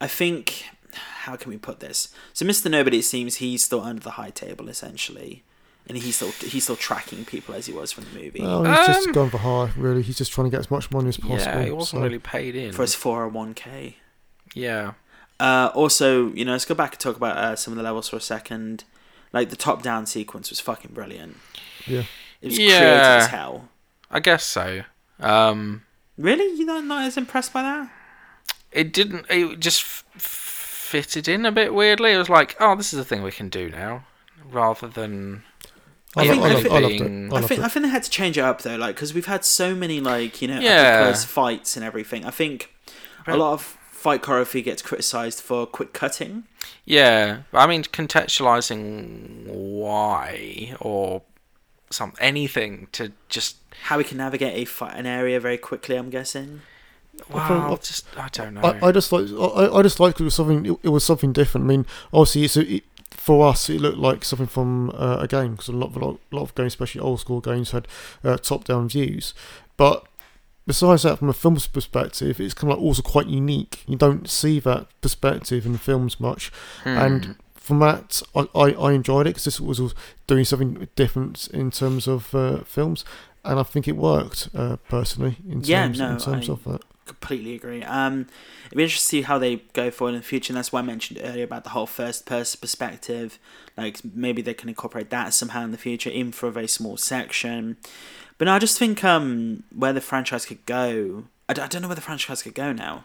I 0.00 0.06
think 0.06 0.64
how 0.94 1.36
can 1.36 1.50
we 1.50 1.58
put 1.58 1.80
this? 1.80 2.08
So 2.32 2.44
Mr. 2.46 2.70
Nobody 2.70 2.98
it 2.98 3.04
seems 3.04 3.36
he's 3.36 3.64
still 3.64 3.80
under 3.82 4.00
the 4.02 4.12
high 4.12 4.30
table 4.30 4.68
essentially. 4.68 5.42
And 5.88 5.98
he's 5.98 6.14
still 6.16 6.30
he's 6.30 6.62
still 6.64 6.76
tracking 6.76 7.24
people 7.24 7.54
as 7.56 7.66
he 7.66 7.72
was 7.72 7.90
from 7.90 8.04
the 8.04 8.10
movie. 8.20 8.40
Well, 8.40 8.64
he's 8.64 8.86
just 8.86 9.08
Um, 9.08 9.12
going 9.12 9.30
for 9.30 9.38
high. 9.38 9.72
Really, 9.76 10.02
he's 10.02 10.16
just 10.16 10.30
trying 10.32 10.46
to 10.46 10.50
get 10.50 10.60
as 10.60 10.70
much 10.70 10.90
money 10.92 11.08
as 11.08 11.16
possible. 11.16 11.38
yeah, 11.38 11.64
he 11.64 11.70
wasn't 11.72 11.98
so- 12.00 12.02
really 12.04 12.20
paid 12.20 12.54
in. 12.54 12.72
for 12.72 12.82
his 12.82 12.94
four 12.94 13.18
hundred 13.18 13.34
one 13.34 13.54
K. 13.54 13.96
Yeah, 14.54 14.92
Uh, 15.40 15.70
also, 15.74 16.32
you 16.34 16.44
know, 16.44 16.52
let's 16.52 16.64
go 16.66 16.74
back 16.74 16.92
and 16.92 17.00
talk 17.00 17.16
about 17.16 17.36
uh, 17.36 17.56
some 17.56 17.72
of 17.72 17.76
the 17.78 17.82
levels 17.82 18.08
for 18.08 18.16
a 18.16 18.20
second. 18.20 18.84
Like 19.32 19.50
the 19.50 19.56
top 19.56 19.82
down 19.82 20.06
sequence 20.06 20.50
was 20.50 20.60
fucking 20.60 20.92
brilliant. 20.94 21.38
Yeah. 21.86 22.04
It 22.40 22.46
was 22.48 22.58
Yeah. 22.58 22.78
creative 22.78 23.02
as 23.24 23.26
hell. 23.28 23.68
I 24.10 24.20
guess 24.20 24.44
so. 24.44 24.82
Um, 25.18 25.82
Really? 26.16 26.54
You're 26.56 26.66
not, 26.66 26.84
not 26.84 27.04
as 27.06 27.16
impressed 27.16 27.52
by 27.52 27.62
that? 27.62 27.90
it 28.70 28.92
didn't. 28.92 29.26
It 29.30 29.58
just 29.58 29.82
f- 29.82 30.10
fitted 30.92 31.26
in 31.28 31.46
a 31.46 31.52
bit 31.52 31.72
weirdly. 31.74 32.12
It 32.12 32.18
was 32.18 32.28
like, 32.28 32.54
oh, 32.60 32.76
this 32.76 32.92
is 32.92 32.98
a 33.00 33.04
thing 33.04 33.22
we 33.22 33.32
can 33.32 33.48
do 33.48 33.68
now, 33.70 34.04
rather 34.50 34.88
than. 34.88 35.42
I, 36.14 36.20
I 36.22 36.28
think- 36.28 36.42
I, 36.42 36.46
I 36.50 36.54
think- 36.62 36.74
I 36.74 36.80
being- 36.88 37.32
I 37.32 37.36
I 37.36 37.40
think. 37.40 37.60
I 37.62 37.68
think 37.68 37.84
they 37.86 37.90
had 37.90 38.02
to 38.02 38.10
change 38.10 38.36
it 38.36 38.42
up 38.42 38.60
though, 38.62 38.76
like 38.76 38.94
because 38.96 39.14
we've 39.14 39.26
had 39.34 39.44
so 39.44 39.74
many 39.74 39.98
like 40.00 40.42
you 40.42 40.48
know 40.48 40.60
Yeah. 40.60 41.02
close 41.04 41.24
fights 41.24 41.76
and 41.76 41.84
everything. 41.84 42.24
I 42.26 42.30
think 42.30 42.70
a 43.26 43.36
lot 43.36 43.54
of 43.54 43.62
fight 43.62 44.20
choreography 44.22 44.62
gets 44.62 44.82
criticized 44.82 45.40
for 45.40 45.64
quick 45.66 45.92
cutting. 45.94 46.44
Yeah, 46.84 47.42
I 47.54 47.66
mean, 47.66 47.82
contextualizing 47.84 49.46
why 49.46 50.76
or 50.80 51.22
some 51.90 52.12
anything 52.20 52.88
to 52.92 53.12
just. 53.28 53.56
How 53.84 53.96
we 53.98 54.04
can 54.04 54.18
navigate 54.18 54.54
a 54.56 54.64
fight, 54.64 54.96
an 54.96 55.06
area 55.06 55.40
very 55.40 55.58
quickly. 55.58 55.96
I'm 55.96 56.10
guessing. 56.10 56.60
I 57.20 57.48
thought- 57.48 57.68
Wow, 57.70 57.76
just 57.82 58.06
I 58.16 58.28
don't 58.32 58.54
know. 58.54 58.60
I, 58.62 58.88
I 58.88 58.92
just 58.92 59.12
like 59.12 59.26
I, 59.30 59.78
I 59.78 59.82
just 59.82 60.00
liked 60.00 60.20
it 60.20 60.24
was 60.24 60.34
something 60.34 60.66
it, 60.66 60.78
it 60.82 60.88
was 60.88 61.04
something 61.04 61.32
different. 61.32 61.66
I 61.66 61.68
mean, 61.68 61.86
obviously, 62.12 62.44
it's 62.44 62.56
a, 62.56 62.74
it, 62.76 62.84
for 63.10 63.46
us 63.48 63.68
it 63.70 63.80
looked 63.80 63.98
like 63.98 64.24
something 64.24 64.46
from 64.46 64.90
uh, 64.94 65.18
a 65.20 65.28
game 65.28 65.52
because 65.52 65.68
a 65.68 65.72
lot, 65.72 65.88
of, 65.90 65.96
a 65.96 66.04
lot 66.04 66.18
a 66.32 66.36
lot 66.36 66.42
of 66.42 66.54
games, 66.54 66.72
especially 66.72 67.00
old 67.00 67.20
school 67.20 67.40
games, 67.40 67.70
had 67.70 67.86
uh, 68.24 68.36
top 68.38 68.64
down 68.64 68.88
views. 68.88 69.34
But 69.76 70.04
besides 70.66 71.02
that, 71.04 71.18
from 71.18 71.28
a 71.28 71.32
film's 71.34 71.66
perspective, 71.66 72.40
it's 72.40 72.54
kind 72.54 72.72
of 72.72 72.78
like 72.78 72.84
also 72.84 73.02
quite 73.02 73.26
unique. 73.26 73.84
You 73.86 73.96
don't 73.96 74.28
see 74.28 74.58
that 74.60 74.86
perspective 75.00 75.66
in 75.66 75.76
films 75.78 76.18
much, 76.18 76.50
Hmm. 76.82 76.88
and 76.88 77.36
from 77.54 77.78
that, 77.78 78.22
I, 78.34 78.48
I, 78.56 78.70
I 78.72 78.92
enjoyed 78.92 79.26
it 79.26 79.30
because 79.30 79.44
this 79.44 79.60
was 79.60 79.94
doing 80.26 80.44
something 80.44 80.88
different 80.96 81.46
in 81.52 81.70
terms 81.70 82.08
of 82.08 82.34
uh, 82.34 82.64
films, 82.64 83.04
and 83.44 83.60
I 83.60 83.62
think 83.62 83.86
it 83.86 83.96
worked 83.96 84.48
uh, 84.54 84.76
personally 84.88 85.36
in 85.46 85.54
terms, 85.62 85.68
Yeah, 85.68 85.86
no, 85.86 86.10
in 86.12 86.18
terms 86.18 86.48
I- 86.48 86.52
of 86.52 86.64
that. 86.64 86.80
Completely 87.20 87.54
agree. 87.54 87.82
Um, 87.82 88.26
it'd 88.66 88.76
be 88.76 88.82
interesting 88.82 89.00
to 89.00 89.06
see 89.06 89.22
how 89.22 89.38
they 89.38 89.56
go 89.74 89.90
forward 89.90 90.14
in 90.14 90.20
the 90.20 90.26
future, 90.26 90.52
and 90.52 90.56
that's 90.56 90.72
why 90.72 90.78
I 90.80 90.82
mentioned 90.82 91.20
earlier 91.22 91.44
about 91.44 91.64
the 91.64 91.70
whole 91.70 91.86
first 91.86 92.24
person 92.24 92.58
perspective. 92.60 93.38
Like 93.76 94.00
maybe 94.14 94.40
they 94.40 94.54
can 94.54 94.68
incorporate 94.68 95.10
that 95.10 95.34
somehow 95.34 95.62
in 95.62 95.72
the 95.72 95.78
future, 95.78 96.10
even 96.10 96.32
for 96.32 96.48
a 96.48 96.52
very 96.52 96.66
small 96.66 96.96
section. 96.96 97.76
But 98.38 98.46
no, 98.46 98.54
I 98.54 98.58
just 98.58 98.78
think 98.78 99.04
um, 99.04 99.62
where 99.74 99.92
the 99.92 100.00
franchise 100.00 100.46
could 100.46 100.64
go. 100.64 101.24
I, 101.48 101.52
d- 101.52 101.60
I 101.60 101.66
don't 101.66 101.82
know 101.82 101.88
where 101.88 101.94
the 101.94 102.00
franchise 102.00 102.42
could 102.42 102.54
go 102.54 102.72
now. 102.72 103.04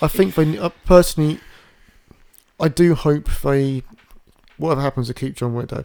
I 0.00 0.08
think 0.08 0.34
they 0.34 0.56
uh, 0.56 0.70
personally, 0.84 1.40
I 2.60 2.68
do 2.68 2.94
hope 2.94 3.28
they, 3.42 3.82
whatever 4.56 4.80
happens, 4.82 5.08
to 5.08 5.14
keep 5.14 5.34
John 5.34 5.54
Wick 5.54 5.68
though. 5.68 5.84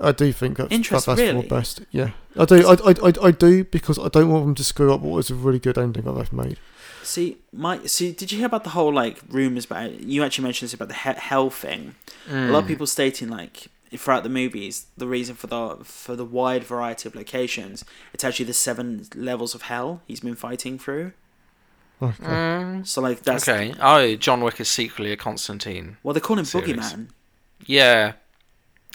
I 0.00 0.12
do 0.12 0.32
think 0.32 0.56
that's, 0.58 0.70
that, 0.70 0.88
that's 0.90 1.04
for 1.04 1.14
really? 1.16 1.42
the 1.42 1.48
best. 1.48 1.80
Yeah, 1.90 2.10
I 2.36 2.44
do. 2.44 2.66
I, 2.66 2.72
I, 2.72 2.94
I, 3.08 3.12
I 3.28 3.30
do 3.30 3.64
because 3.64 3.98
I 3.98 4.08
don't 4.08 4.30
want 4.30 4.44
them 4.46 4.54
to 4.56 4.64
screw 4.64 4.92
up 4.92 5.00
what 5.00 5.14
was 5.14 5.30
a 5.30 5.34
really 5.34 5.58
good 5.58 5.76
ending 5.78 6.04
that 6.04 6.12
they've 6.12 6.32
made. 6.32 6.58
See, 7.02 7.38
my 7.52 7.84
see, 7.86 8.12
did 8.12 8.30
you 8.32 8.38
hear 8.38 8.46
about 8.46 8.64
the 8.64 8.70
whole 8.70 8.92
like 8.92 9.20
rumors 9.28 9.64
about? 9.64 10.00
You 10.00 10.22
actually 10.24 10.44
mentioned 10.44 10.66
this 10.68 10.74
about 10.74 10.88
the 10.88 10.94
he- 10.94 11.18
hell 11.20 11.50
thing. 11.50 11.94
A 12.28 12.30
Hmm. 12.30 12.50
lot 12.52 12.62
of 12.64 12.66
people 12.68 12.86
stating 12.86 13.28
like 13.28 13.68
throughout 13.96 14.22
the 14.24 14.28
movies, 14.28 14.86
the 14.98 15.06
reason 15.06 15.34
for 15.34 15.46
the 15.46 15.76
for 15.84 16.14
the 16.16 16.24
wide 16.24 16.64
variety 16.64 17.08
of 17.08 17.14
locations, 17.14 17.84
it's 18.12 18.24
actually 18.24 18.44
the 18.46 18.52
seven 18.52 19.06
levels 19.14 19.54
of 19.54 19.62
hell 19.62 20.02
he's 20.06 20.20
been 20.20 20.34
fighting 20.36 20.78
through. 20.78 21.12
Okay. 22.02 22.22
Mm, 22.24 22.86
So 22.86 23.00
like 23.00 23.22
that's 23.22 23.48
okay. 23.48 23.74
Oh, 23.80 24.14
John 24.16 24.42
Wick 24.42 24.60
is 24.60 24.68
secretly 24.68 25.10
a 25.10 25.16
Constantine. 25.16 25.96
well 26.02 26.12
they 26.14 26.20
call 26.20 26.38
him 26.38 26.44
Series. 26.44 26.68
Boogeyman, 26.76 27.08
Yeah. 27.66 28.12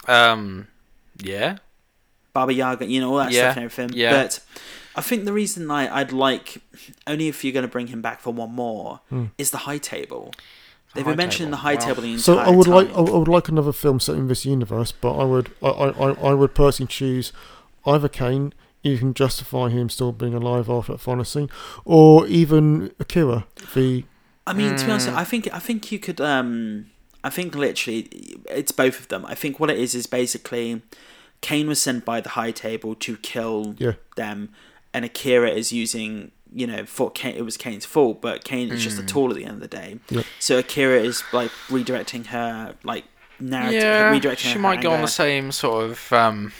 Um. 0.06 0.68
Yeah. 1.22 1.56
Baba 2.32 2.52
Yaga, 2.52 2.86
you 2.86 3.00
know 3.00 3.10
all 3.12 3.18
that 3.18 3.30
Yeah, 3.32 3.52
stuff 3.52 3.56
and 3.56 3.64
everything. 3.64 3.98
yeah. 3.98 4.10
But 4.22 4.40
I 4.96 5.00
think 5.00 5.24
the 5.24 5.32
reason 5.32 5.70
I 5.70 5.82
I'd 6.00 6.12
like 6.12 6.58
only 7.06 7.28
if 7.28 7.44
you're 7.44 7.52
going 7.52 7.62
to 7.64 7.68
bring 7.70 7.86
him 7.88 8.02
back 8.02 8.20
for 8.20 8.32
one 8.32 8.52
more 8.52 9.00
Hmm. 9.08 9.26
is 9.38 9.50
the 9.50 9.58
high 9.58 9.78
table. 9.78 10.32
The 10.92 11.00
They've 11.00 11.04
high 11.04 11.10
been 11.12 11.16
mentioning 11.18 11.46
table. 11.48 11.56
the 11.58 11.62
high 11.62 11.74
Wow. 11.74 11.80
table 11.80 12.02
the 12.02 12.08
entire 12.08 12.22
So 12.22 12.38
I 12.38 12.50
would 12.50 12.66
time. 12.66 12.74
like 12.74 12.90
I 12.96 13.00
would 13.00 13.28
like 13.28 13.48
another 13.48 13.72
film 13.72 14.00
set 14.00 14.16
in 14.16 14.26
this 14.28 14.44
universe, 14.44 14.92
but 14.92 15.16
I 15.16 15.24
would 15.24 15.50
I, 15.62 15.68
I, 15.68 15.88
I- 16.10 16.30
I 16.30 16.34
would 16.34 16.54
personally 16.54 16.88
choose 16.88 17.32
either 17.86 18.08
Caine. 18.08 18.52
You 18.82 18.98
can 18.98 19.14
justify 19.14 19.70
him 19.70 19.88
still 19.88 20.12
being 20.12 20.34
alive 20.34 20.68
after 20.68 20.92
that 20.92 20.98
final 20.98 21.24
scene, 21.24 21.48
or 21.86 22.26
even 22.26 22.92
Akira. 23.00 23.46
The 23.74 24.04
I 24.46 24.52
mean, 24.52 24.76
to 24.76 24.84
be 24.84 24.90
honest, 24.90 25.08
Mm. 25.08 25.14
I 25.14 25.24
think 25.24 25.48
I 25.54 25.58
think 25.58 25.90
you 25.90 25.98
could. 25.98 26.20
Um, 26.20 26.86
I 27.24 27.30
think 27.30 27.54
literally, 27.56 28.08
it's 28.48 28.70
both 28.70 29.00
of 29.00 29.08
them. 29.08 29.24
I 29.26 29.34
think 29.34 29.58
what 29.58 29.70
it 29.70 29.78
is 29.78 29.94
is 29.96 30.06
basically, 30.06 30.82
Caine 31.40 31.66
was 31.66 31.80
sent 31.82 32.04
by 32.04 32.20
the 32.20 32.28
High 32.30 32.52
Table 32.52 32.94
to 32.96 33.16
kill 33.16 33.74
Yeah. 33.78 33.94
them, 34.16 34.50
and 34.92 35.04
Akira 35.04 35.50
is 35.50 35.72
using. 35.72 36.30
You 36.56 36.68
know, 36.68 36.84
for 36.86 37.10
Caine, 37.10 37.34
it 37.34 37.44
was 37.44 37.56
Caine's 37.56 37.84
fault, 37.84 38.22
but 38.22 38.44
Caine 38.44 38.70
is 38.70 38.84
just 38.84 38.96
a 38.96 39.02
Mm. 39.02 39.08
tool 39.08 39.30
at 39.30 39.36
the 39.36 39.44
end 39.44 39.54
of 39.54 39.60
the 39.60 39.66
day. 39.66 39.98
Yeah. 40.08 40.22
So 40.38 40.58
Akira 40.58 41.00
is 41.02 41.24
like 41.32 41.50
redirecting 41.68 42.26
her, 42.26 42.76
like 42.84 43.02
narrative, 43.40 43.82
Yeah. 43.82 44.12
redirecting 44.14 44.38
She 44.38 44.52
her 44.52 44.58
might 44.60 44.80
go 44.80 44.92
on 44.92 45.02
the 45.02 45.08
same 45.08 45.50
sort 45.50 45.90
of 45.90 46.12
um, 46.12 46.52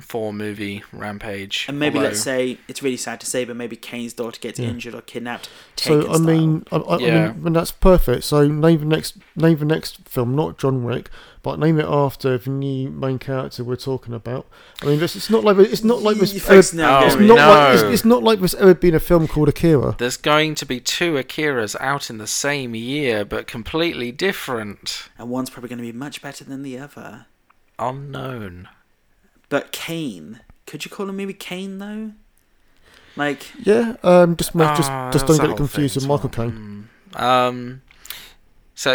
four 0.00 0.32
movie 0.32 0.82
Rampage. 0.92 1.66
And 1.68 1.78
maybe 1.78 1.96
although- 1.98 2.08
let's 2.10 2.20
say 2.20 2.58
it's 2.68 2.82
really 2.82 2.96
sad 2.96 3.20
to 3.20 3.26
say, 3.26 3.44
but 3.44 3.56
maybe 3.56 3.76
Caine's 3.76 4.12
daughter 4.12 4.38
gets 4.40 4.58
Yeah. 4.58 4.68
injured 4.68 4.94
or 4.94 5.00
kidnapped. 5.02 5.48
Taken 5.76 6.02
So 6.02 6.08
I 6.10 6.12
style. 6.14 6.20
mean, 6.26 6.64
I, 6.72 6.76
I, 6.76 6.98
Yeah. 6.98 7.28
I 7.30 7.32
mean, 7.32 7.52
that's 7.52 7.70
perfect. 7.72 8.24
So 8.24 8.46
name 8.46 8.80
the 8.80 8.84
next, 8.86 9.16
name 9.36 9.58
the 9.58 9.64
next 9.64 10.06
film, 10.08 10.34
not 10.36 10.58
John 10.58 10.84
Wick, 10.84 11.10
but 11.42 11.58
name 11.58 11.78
it 11.78 11.86
after 11.88 12.36
the 12.38 12.50
new 12.50 12.90
main 12.90 13.18
character 13.18 13.62
we're 13.62 13.76
talking 13.76 14.12
about. 14.14 14.46
I 14.82 14.86
mean, 14.86 14.98
this, 14.98 15.14
it's 15.16 15.30
not 15.30 15.44
like 15.44 15.56
it's 15.58 15.84
not 15.84 16.02
like 16.02 16.16
this. 16.16 16.32
you 16.34 16.40
ever- 16.40 16.54
folks 16.56 16.72
know, 16.72 16.98
Oh, 17.02 17.06
it's 17.06 17.14
Gary. 17.14 17.26
not 17.28 17.36
like 17.38 17.74
it's, 17.74 17.82
it's 17.84 18.04
not 18.04 18.22
like 18.22 18.38
there's 18.40 18.54
ever 18.56 18.74
been 18.74 18.94
a 18.94 19.00
film 19.00 19.28
called 19.28 19.48
Akira. 19.48 19.94
There's 19.98 20.16
going 20.16 20.54
to 20.56 20.66
be 20.66 20.80
two 20.80 21.12
Akiras 21.14 21.76
out 21.80 22.10
in 22.10 22.18
the 22.18 22.26
same 22.26 22.74
year, 22.74 23.24
but 23.24 23.46
completely 23.46 24.10
different. 24.12 25.08
and 25.18 25.30
one's 25.30 25.48
probably 25.50 25.68
going 25.68 25.78
to 25.78 25.84
be 25.84 25.92
much 25.92 26.20
better 26.20 26.44
than 26.44 26.62
the 26.62 26.78
other. 26.78 27.26
Unknown. 27.78 28.68
But 29.48 29.72
Caine, 29.72 30.40
could 30.66 30.84
you 30.84 30.90
call 30.90 31.08
him 31.08 31.16
maybe 31.16 31.34
Caine 31.34 31.78
though? 31.78 32.12
Like, 33.16 33.50
Yeah, 33.64 33.96
um, 34.02 34.36
just 34.36 34.54
make, 34.54 34.68
just 34.76 34.90
Ah, 34.90 35.10
just 35.10 35.26
don't 35.26 35.40
get 35.40 35.50
it 35.50 35.56
confused 35.56 35.96
with 35.96 36.06
Michael 36.06 36.28
as 36.30 36.36
well. 36.38 36.50
Caine. 36.50 36.88
Mm. 37.12 37.20
Um, 37.20 37.82
so 38.74 38.92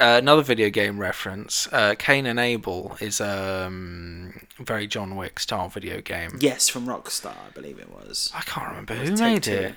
uh, 0.00 0.16
another 0.22 0.40
video 0.42 0.70
game 0.70 0.98
reference, 0.98 1.68
uh, 1.72 1.94
Cain 1.98 2.24
and 2.24 2.38
Abel 2.40 2.96
is 3.00 3.20
a 3.20 3.64
um, 3.66 4.46
very 4.58 4.86
John 4.86 5.14
Wick 5.16 5.38
style 5.40 5.68
video 5.68 6.00
game. 6.00 6.38
yes, 6.40 6.68
from 6.70 6.86
Rockstar, 6.86 7.34
I 7.46 7.50
believe 7.52 7.78
it 7.78 7.90
was. 7.90 8.32
I 8.34 8.40
can't 8.40 8.68
remember 8.68 8.94
who 8.94 9.08
Take 9.10 9.18
made 9.20 9.42
Two. 9.42 9.52
it. 9.52 9.74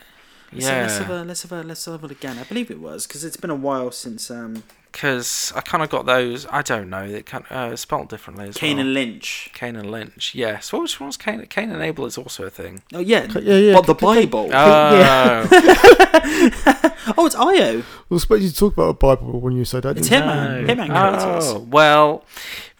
So 0.60 0.70
let's 0.70 0.98
have 1.00 1.10
a 1.10 1.24
let's 1.24 1.42
have 1.42 1.52
a 1.52 1.64
let's 1.64 1.86
have 1.86 2.04
it 2.04 2.12
again. 2.12 2.38
I 2.38 2.44
believe 2.44 2.70
it 2.72 2.80
was 2.80 3.08
because 3.08 3.24
it's 3.26 3.38
been 3.38 3.50
a 3.50 3.56
while 3.56 3.92
since 3.92 4.30
um 4.30 4.62
because 4.94 5.52
I 5.56 5.62
kind 5.62 5.84
of 5.84 5.90
got 5.90 6.06
those. 6.06 6.46
I 6.50 6.62
don't 6.62 6.90
know. 6.90 7.12
They 7.12 7.22
kind 7.24 7.44
of 7.50 7.52
uh, 7.74 7.76
spelled 7.76 8.08
differently 8.10 8.48
as 8.48 8.56
Kane 8.56 8.78
well. 8.78 8.86
and 8.86 8.94
Lynch. 8.94 9.50
Kane 9.54 9.76
and 9.76 9.92
Lynch. 9.92 10.34
Yes. 10.36 10.72
What 10.72 10.84
which 10.84 11.00
one's 11.02 11.18
Cain? 11.18 11.46
Cain 11.48 11.72
and 11.72 11.82
Abel 11.82 12.06
is 12.06 12.18
also 12.18 12.46
a 12.46 12.50
thing. 12.50 12.84
Oh 12.94 13.00
yeah, 13.00 13.26
Ca- 13.28 13.40
yeah, 13.40 13.56
yeah, 13.58 13.74
What 13.74 13.88
the 13.88 13.96
ca- 13.96 14.00
ca- 14.14 14.14
Bible? 14.22 14.50
Oh, 14.54 15.48
oh, 17.18 17.26
it's 17.26 17.36
IO. 17.36 17.80
I 17.80 17.84
was 18.10 18.24
expecting 18.24 18.44
you 18.46 18.50
to 18.52 18.56
talk 18.56 18.74
about 18.74 18.90
a 18.90 18.94
Bible 18.94 19.40
when 19.42 19.54
you 19.56 19.66
said 19.66 19.84
that. 19.84 19.98
It's 19.98 20.08
didn't 20.10 20.30
him, 20.30 20.62
you? 20.70 20.76
Hitman 20.76 20.88
characters. 20.88 21.46
Oh, 21.48 21.60
well, 21.70 22.24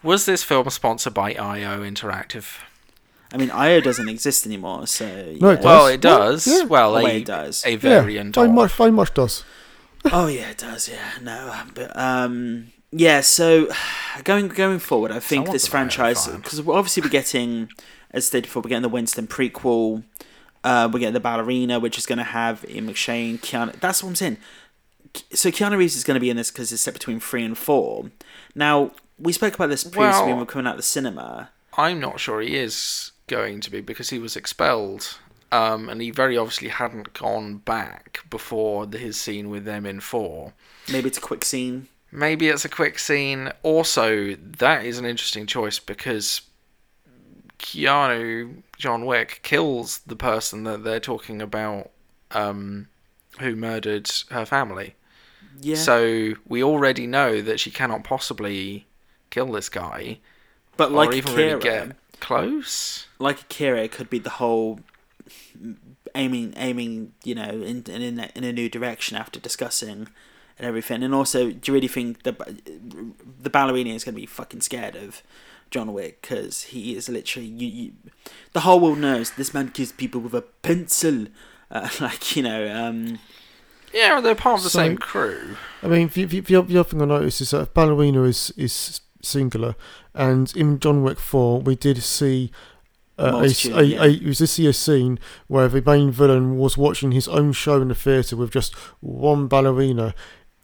was 0.02 0.24
this 0.26 0.42
film 0.42 0.68
sponsored 0.70 1.14
by 1.14 1.32
IO 1.34 1.80
Interactive? 1.82 2.58
I 3.32 3.36
mean, 3.36 3.50
IO 3.50 3.80
doesn't 3.80 4.08
exist 4.08 4.46
anymore, 4.46 4.86
so 4.86 5.06
No, 5.40 5.50
yeah. 5.50 5.56
it 5.58 5.64
Well, 5.64 5.84
does. 5.86 5.90
it 5.94 6.00
does. 6.00 6.46
Yeah. 6.46 6.62
Well, 6.64 6.94
Oh, 6.94 6.98
a, 7.06 7.16
it 7.16 7.24
does. 7.24 7.64
a 7.66 7.74
variant 7.76 8.34
very 8.36 8.46
of. 8.48 8.54
much, 8.54 8.72
very 8.72 8.92
much 8.92 9.12
does. 9.14 9.44
Oh 10.12 10.26
yeah, 10.26 10.50
it 10.50 10.58
does. 10.58 10.88
Yeah, 10.88 11.12
no, 11.22 11.54
but 11.74 11.96
um, 11.96 12.72
yeah. 12.90 13.20
So 13.20 13.68
going 14.24 14.48
going 14.48 14.78
forward, 14.78 15.10
I 15.10 15.20
think 15.20 15.50
this 15.50 15.66
franchise 15.66 16.26
because 16.26 16.60
obviously 16.60 17.02
we're 17.02 17.08
getting, 17.08 17.70
as 18.10 18.26
stated 18.26 18.44
before, 18.44 18.62
we're 18.62 18.70
getting 18.70 18.82
the 18.82 18.88
Winston 18.88 19.26
prequel. 19.26 20.04
Uh, 20.62 20.88
we're 20.90 21.00
getting 21.00 21.14
the 21.14 21.20
ballerina, 21.20 21.78
which 21.78 21.98
is 21.98 22.06
going 22.06 22.18
to 22.18 22.24
have 22.24 22.64
Ian 22.66 22.88
McShane, 22.88 23.38
Keanu. 23.38 23.78
That's 23.80 24.02
what 24.02 24.08
I'm 24.08 24.14
saying. 24.14 24.38
So 25.32 25.50
Keanu 25.50 25.76
Reeves 25.76 25.94
is 25.94 26.04
going 26.04 26.14
to 26.14 26.20
be 26.20 26.30
in 26.30 26.38
this 26.38 26.50
because 26.50 26.72
it's 26.72 26.80
set 26.82 26.94
between 26.94 27.20
three 27.20 27.44
and 27.44 27.56
four. 27.56 28.10
Now 28.54 28.92
we 29.18 29.32
spoke 29.32 29.54
about 29.54 29.68
this 29.68 29.84
previously 29.84 30.26
when 30.26 30.36
we 30.36 30.40
were 30.40 30.46
coming 30.46 30.66
out 30.66 30.72
of 30.72 30.78
the 30.78 30.82
cinema. 30.82 31.50
I'm 31.76 32.00
not 32.00 32.18
sure 32.18 32.40
he 32.40 32.56
is 32.56 33.12
going 33.26 33.60
to 33.60 33.70
be 33.70 33.80
because 33.80 34.10
he 34.10 34.18
was 34.18 34.36
expelled. 34.36 35.18
Um, 35.52 35.88
and 35.88 36.00
he 36.00 36.10
very 36.10 36.36
obviously 36.36 36.68
hadn't 36.68 37.12
gone 37.12 37.58
back 37.58 38.20
before 38.28 38.86
the, 38.86 38.98
his 38.98 39.20
scene 39.20 39.50
with 39.50 39.64
them 39.64 39.86
in 39.86 40.00
four. 40.00 40.52
Maybe 40.90 41.08
it's 41.08 41.18
a 41.18 41.22
quick 41.22 41.44
scene. 41.44 41.88
Maybe 42.10 42.48
it's 42.48 42.64
a 42.64 42.68
quick 42.68 42.98
scene. 42.98 43.52
Also, 43.62 44.34
that 44.34 44.84
is 44.84 44.98
an 44.98 45.04
interesting 45.04 45.46
choice 45.46 45.78
because 45.78 46.42
Keanu, 47.58 48.62
John 48.78 49.06
Wick, 49.06 49.40
kills 49.42 49.98
the 50.06 50.16
person 50.16 50.64
that 50.64 50.82
they're 50.84 51.00
talking 51.00 51.40
about 51.40 51.90
um, 52.32 52.88
who 53.40 53.54
murdered 53.54 54.10
her 54.30 54.44
family. 54.44 54.94
Yeah. 55.60 55.76
So 55.76 56.34
we 56.46 56.62
already 56.62 57.06
know 57.06 57.40
that 57.40 57.60
she 57.60 57.70
cannot 57.70 58.02
possibly 58.02 58.86
kill 59.30 59.52
this 59.52 59.68
guy 59.68 60.18
but 60.76 60.92
like 60.92 61.10
or 61.10 61.14
even 61.14 61.32
Akira, 61.32 61.46
really 61.48 61.62
get 61.62 61.96
close. 62.20 63.06
like 63.18 63.42
Akira, 63.42 63.82
it 63.82 63.92
could 63.92 64.10
be 64.10 64.18
the 64.18 64.30
whole 64.30 64.80
aiming, 66.14 66.54
aiming, 66.56 67.12
you 67.24 67.34
know, 67.34 67.48
in 67.62 67.82
in 67.84 68.18
a, 68.20 68.30
in 68.34 68.44
a 68.44 68.52
new 68.52 68.68
direction 68.68 69.16
after 69.16 69.38
discussing 69.40 70.08
and 70.58 70.66
everything. 70.68 71.02
And 71.02 71.14
also, 71.14 71.50
do 71.50 71.60
you 71.70 71.74
really 71.74 71.88
think 71.88 72.22
the 72.22 72.32
the 73.40 73.50
ballerina 73.50 73.90
is 73.90 74.04
going 74.04 74.14
to 74.14 74.20
be 74.20 74.26
fucking 74.26 74.60
scared 74.62 74.96
of 74.96 75.22
John 75.70 75.92
Wick 75.92 76.22
because 76.22 76.62
he 76.64 76.94
is 76.96 77.08
literally 77.08 77.48
you, 77.48 77.66
you, 77.68 77.92
the 78.52 78.60
whole 78.60 78.80
world 78.80 78.98
knows 78.98 79.32
this 79.32 79.52
man 79.54 79.68
kills 79.70 79.92
people 79.92 80.20
with 80.20 80.34
a 80.34 80.42
pencil, 80.42 81.26
uh, 81.70 81.88
like 82.00 82.36
you 82.36 82.42
know. 82.42 82.68
Um, 82.74 83.18
Yeah, 83.92 84.20
they're 84.20 84.34
part 84.34 84.58
of 84.58 84.64
the 84.64 84.70
So- 84.70 84.78
same 84.80 84.98
crew. 84.98 85.56
I 85.82 85.86
mean, 85.88 86.08
the, 86.12 86.24
the, 86.24 86.40
the 86.40 86.56
other 86.56 86.84
thing 86.84 87.02
I 87.02 87.04
noticed 87.04 87.40
is 87.40 87.50
that 87.50 87.74
ballerina 87.74 88.22
is 88.24 88.52
is 88.56 89.00
singular, 89.22 89.74
and 90.14 90.54
in 90.56 90.78
John 90.80 91.02
Wick 91.02 91.18
Four 91.18 91.60
we 91.60 91.76
did 91.76 92.02
see. 92.02 92.50
Uh, 93.18 93.22
a, 93.26 93.32
Multitude, 93.32 93.76
a, 93.76 93.84
yeah. 93.84 94.02
a, 94.02 94.08
we 94.08 94.34
did 94.34 94.46
see 94.48 94.66
a 94.66 94.72
scene 94.72 95.18
where 95.46 95.68
the 95.68 95.80
main 95.82 96.10
villain 96.10 96.56
was 96.58 96.76
watching 96.76 97.12
his 97.12 97.28
own 97.28 97.52
show 97.52 97.80
in 97.80 97.88
the 97.88 97.94
theatre 97.94 98.36
with 98.36 98.50
just 98.50 98.74
one 99.00 99.46
ballerina. 99.46 100.14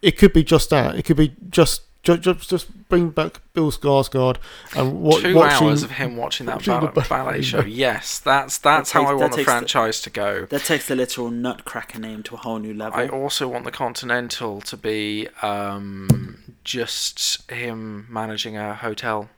It 0.02 0.18
could 0.18 0.32
be 0.32 0.42
just 0.42 0.70
that. 0.70 0.96
It 0.96 1.04
could 1.04 1.16
be 1.16 1.36
just 1.48 1.82
just 2.02 2.22
just, 2.22 2.48
just 2.48 2.88
bring 2.88 3.10
back 3.10 3.42
Bill 3.52 3.70
Skarsgård 3.70 4.38
and 4.74 5.00
wa- 5.02 5.20
Two 5.20 5.34
watching. 5.34 5.68
hours 5.68 5.82
of 5.82 5.90
him 5.92 6.16
watching 6.16 6.46
that 6.46 6.56
watching 6.66 6.80
the 6.80 6.86
ball- 6.88 7.04
ballet 7.08 7.42
show. 7.42 7.60
Yes, 7.60 8.18
that's 8.18 8.56
that's 8.58 8.90
how 8.92 9.00
takes- 9.02 9.10
I 9.10 9.14
want 9.14 9.30
the 9.32 9.36
takes 9.36 9.46
the- 9.46 9.52
franchise 9.52 10.00
to 10.00 10.10
go. 10.10 10.46
that 10.46 10.64
takes 10.64 10.88
the 10.88 10.96
literal 10.96 11.30
nutcracker 11.30 11.98
name 12.00 12.22
to 12.24 12.34
a 12.34 12.38
whole 12.38 12.58
new 12.58 12.72
level. 12.74 12.98
I 12.98 13.06
also 13.08 13.46
want 13.46 13.64
the 13.64 13.70
Continental 13.70 14.60
to 14.62 14.76
be 14.78 15.28
um, 15.42 16.54
just 16.64 17.48
him 17.50 18.06
managing 18.08 18.56
a 18.56 18.74
hotel 18.74 19.28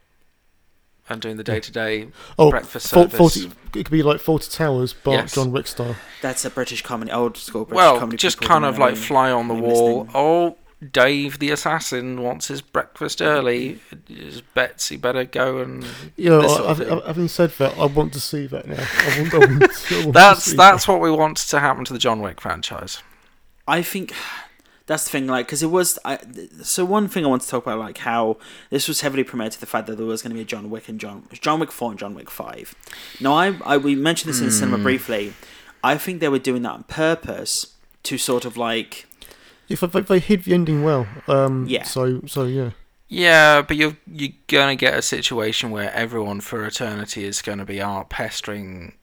and 1.08 1.20
doing 1.20 1.36
the 1.36 1.44
day 1.44 1.60
to 1.60 1.70
day 1.72 2.08
oh, 2.38 2.50
breakfast 2.50 2.90
Fo- 2.90 3.08
service. 3.08 3.44
40, 3.44 3.52
it 3.80 3.84
could 3.84 3.90
be 3.90 4.02
like 4.02 4.20
Fawlty 4.20 4.54
Towers, 4.54 4.92
but 4.94 5.10
Yes. 5.12 5.34
John 5.34 5.52
Wick 5.52 5.66
style. 5.66 5.96
That's 6.20 6.44
a 6.44 6.50
British 6.50 6.82
comedy, 6.82 7.10
old 7.10 7.36
school 7.36 7.64
British 7.64 7.76
well, 7.76 7.98
comedy. 7.98 8.16
just 8.16 8.38
people 8.38 8.48
kind 8.48 8.64
who 8.64 8.70
of 8.70 8.78
know 8.78 8.84
like 8.86 8.96
fly 8.96 9.30
on 9.30 9.48
the 9.48 9.54
me 9.54 9.60
wall. 9.62 9.98
listening. 10.04 10.10
Oh, 10.14 10.56
Dave 10.92 11.38
the 11.38 11.50
assassin 11.52 12.22
wants 12.22 12.48
his 12.48 12.60
breakfast 12.60 13.22
early. 13.22 13.78
Is 14.08 14.40
Betsy 14.40 14.96
better 14.96 15.24
go 15.24 15.58
and 15.58 15.84
You 16.16 16.30
know, 16.30 16.42
This 16.42 16.52
I, 16.52 16.56
sort 16.56 16.68
of 16.70 16.80
I, 16.80 16.84
thing. 16.84 17.00
I, 17.02 17.06
having 17.06 17.28
said 17.28 17.50
that, 17.58 17.78
I 17.78 17.84
want 17.86 18.12
to 18.14 18.20
see 18.20 18.46
that 18.48 18.66
now. 18.66 18.74
I 18.80 19.20
want, 19.20 19.34
I 19.34 19.38
want, 19.38 19.52
I 19.52 19.64
want 19.66 19.72
to 20.06 20.10
that's 20.12 20.42
see 20.44 20.56
that's 20.56 20.88
what 20.88 21.00
we 21.00 21.10
want 21.12 21.36
to 21.36 21.60
happen 21.60 21.84
to 21.84 21.92
the 21.92 22.00
John 22.00 22.20
Wick 22.20 22.40
franchise. 22.40 23.00
I 23.68 23.82
think 23.82 24.12
that's 24.92 25.04
the 25.04 25.10
thing, 25.10 25.26
like, 25.26 25.46
because 25.46 25.62
it 25.62 25.70
was. 25.70 25.98
I, 26.04 26.18
so 26.62 26.84
one 26.84 27.08
thing 27.08 27.24
I 27.24 27.28
want 27.28 27.42
to 27.42 27.48
talk 27.48 27.64
about, 27.66 27.78
like, 27.78 27.98
how 27.98 28.36
this 28.70 28.86
was 28.88 29.00
heavily 29.00 29.24
promoted 29.24 29.60
the 29.60 29.66
fact 29.66 29.86
that 29.86 29.96
there 29.96 30.06
was 30.06 30.22
going 30.22 30.30
to 30.30 30.34
be 30.34 30.42
a 30.42 30.44
John 30.44 30.70
Wick 30.70 30.88
and 30.88 31.00
John 31.00 31.26
John 31.32 31.58
Wick 31.60 31.72
Four 31.72 31.90
and 31.90 31.98
John 31.98 32.14
Wick 32.14 32.30
Five. 32.30 32.74
Now, 33.20 33.34
I, 33.34 33.56
I 33.64 33.76
we 33.76 33.94
mentioned 33.94 34.28
this 34.30 34.40
in 34.40 34.46
the 34.46 34.52
cinema 34.52 34.76
Hmm. 34.76 34.82
briefly. 34.84 35.32
I 35.82 35.98
think 35.98 36.20
they 36.20 36.28
were 36.28 36.38
doing 36.38 36.62
that 36.62 36.72
on 36.72 36.82
purpose 36.84 37.74
to 38.04 38.18
sort 38.18 38.44
of 38.44 38.56
like 38.56 39.06
If 39.68 39.80
they, 39.80 40.00
they 40.00 40.18
hid 40.20 40.44
the 40.44 40.54
ending 40.54 40.82
well, 40.84 41.06
um, 41.26 41.66
Yeah. 41.68 41.84
So, 41.84 42.20
so 42.26 42.44
yeah. 42.44 42.70
Yeah, 43.08 43.62
but 43.62 43.76
you're 43.76 43.96
you're 44.06 44.30
gonna 44.46 44.76
get 44.76 44.94
a 44.94 45.02
situation 45.02 45.70
where 45.70 45.92
everyone 45.92 46.40
for 46.40 46.64
eternity 46.64 47.24
is 47.24 47.42
gonna 47.42 47.64
be 47.66 47.80
out 47.82 48.08
pestering 48.08 48.94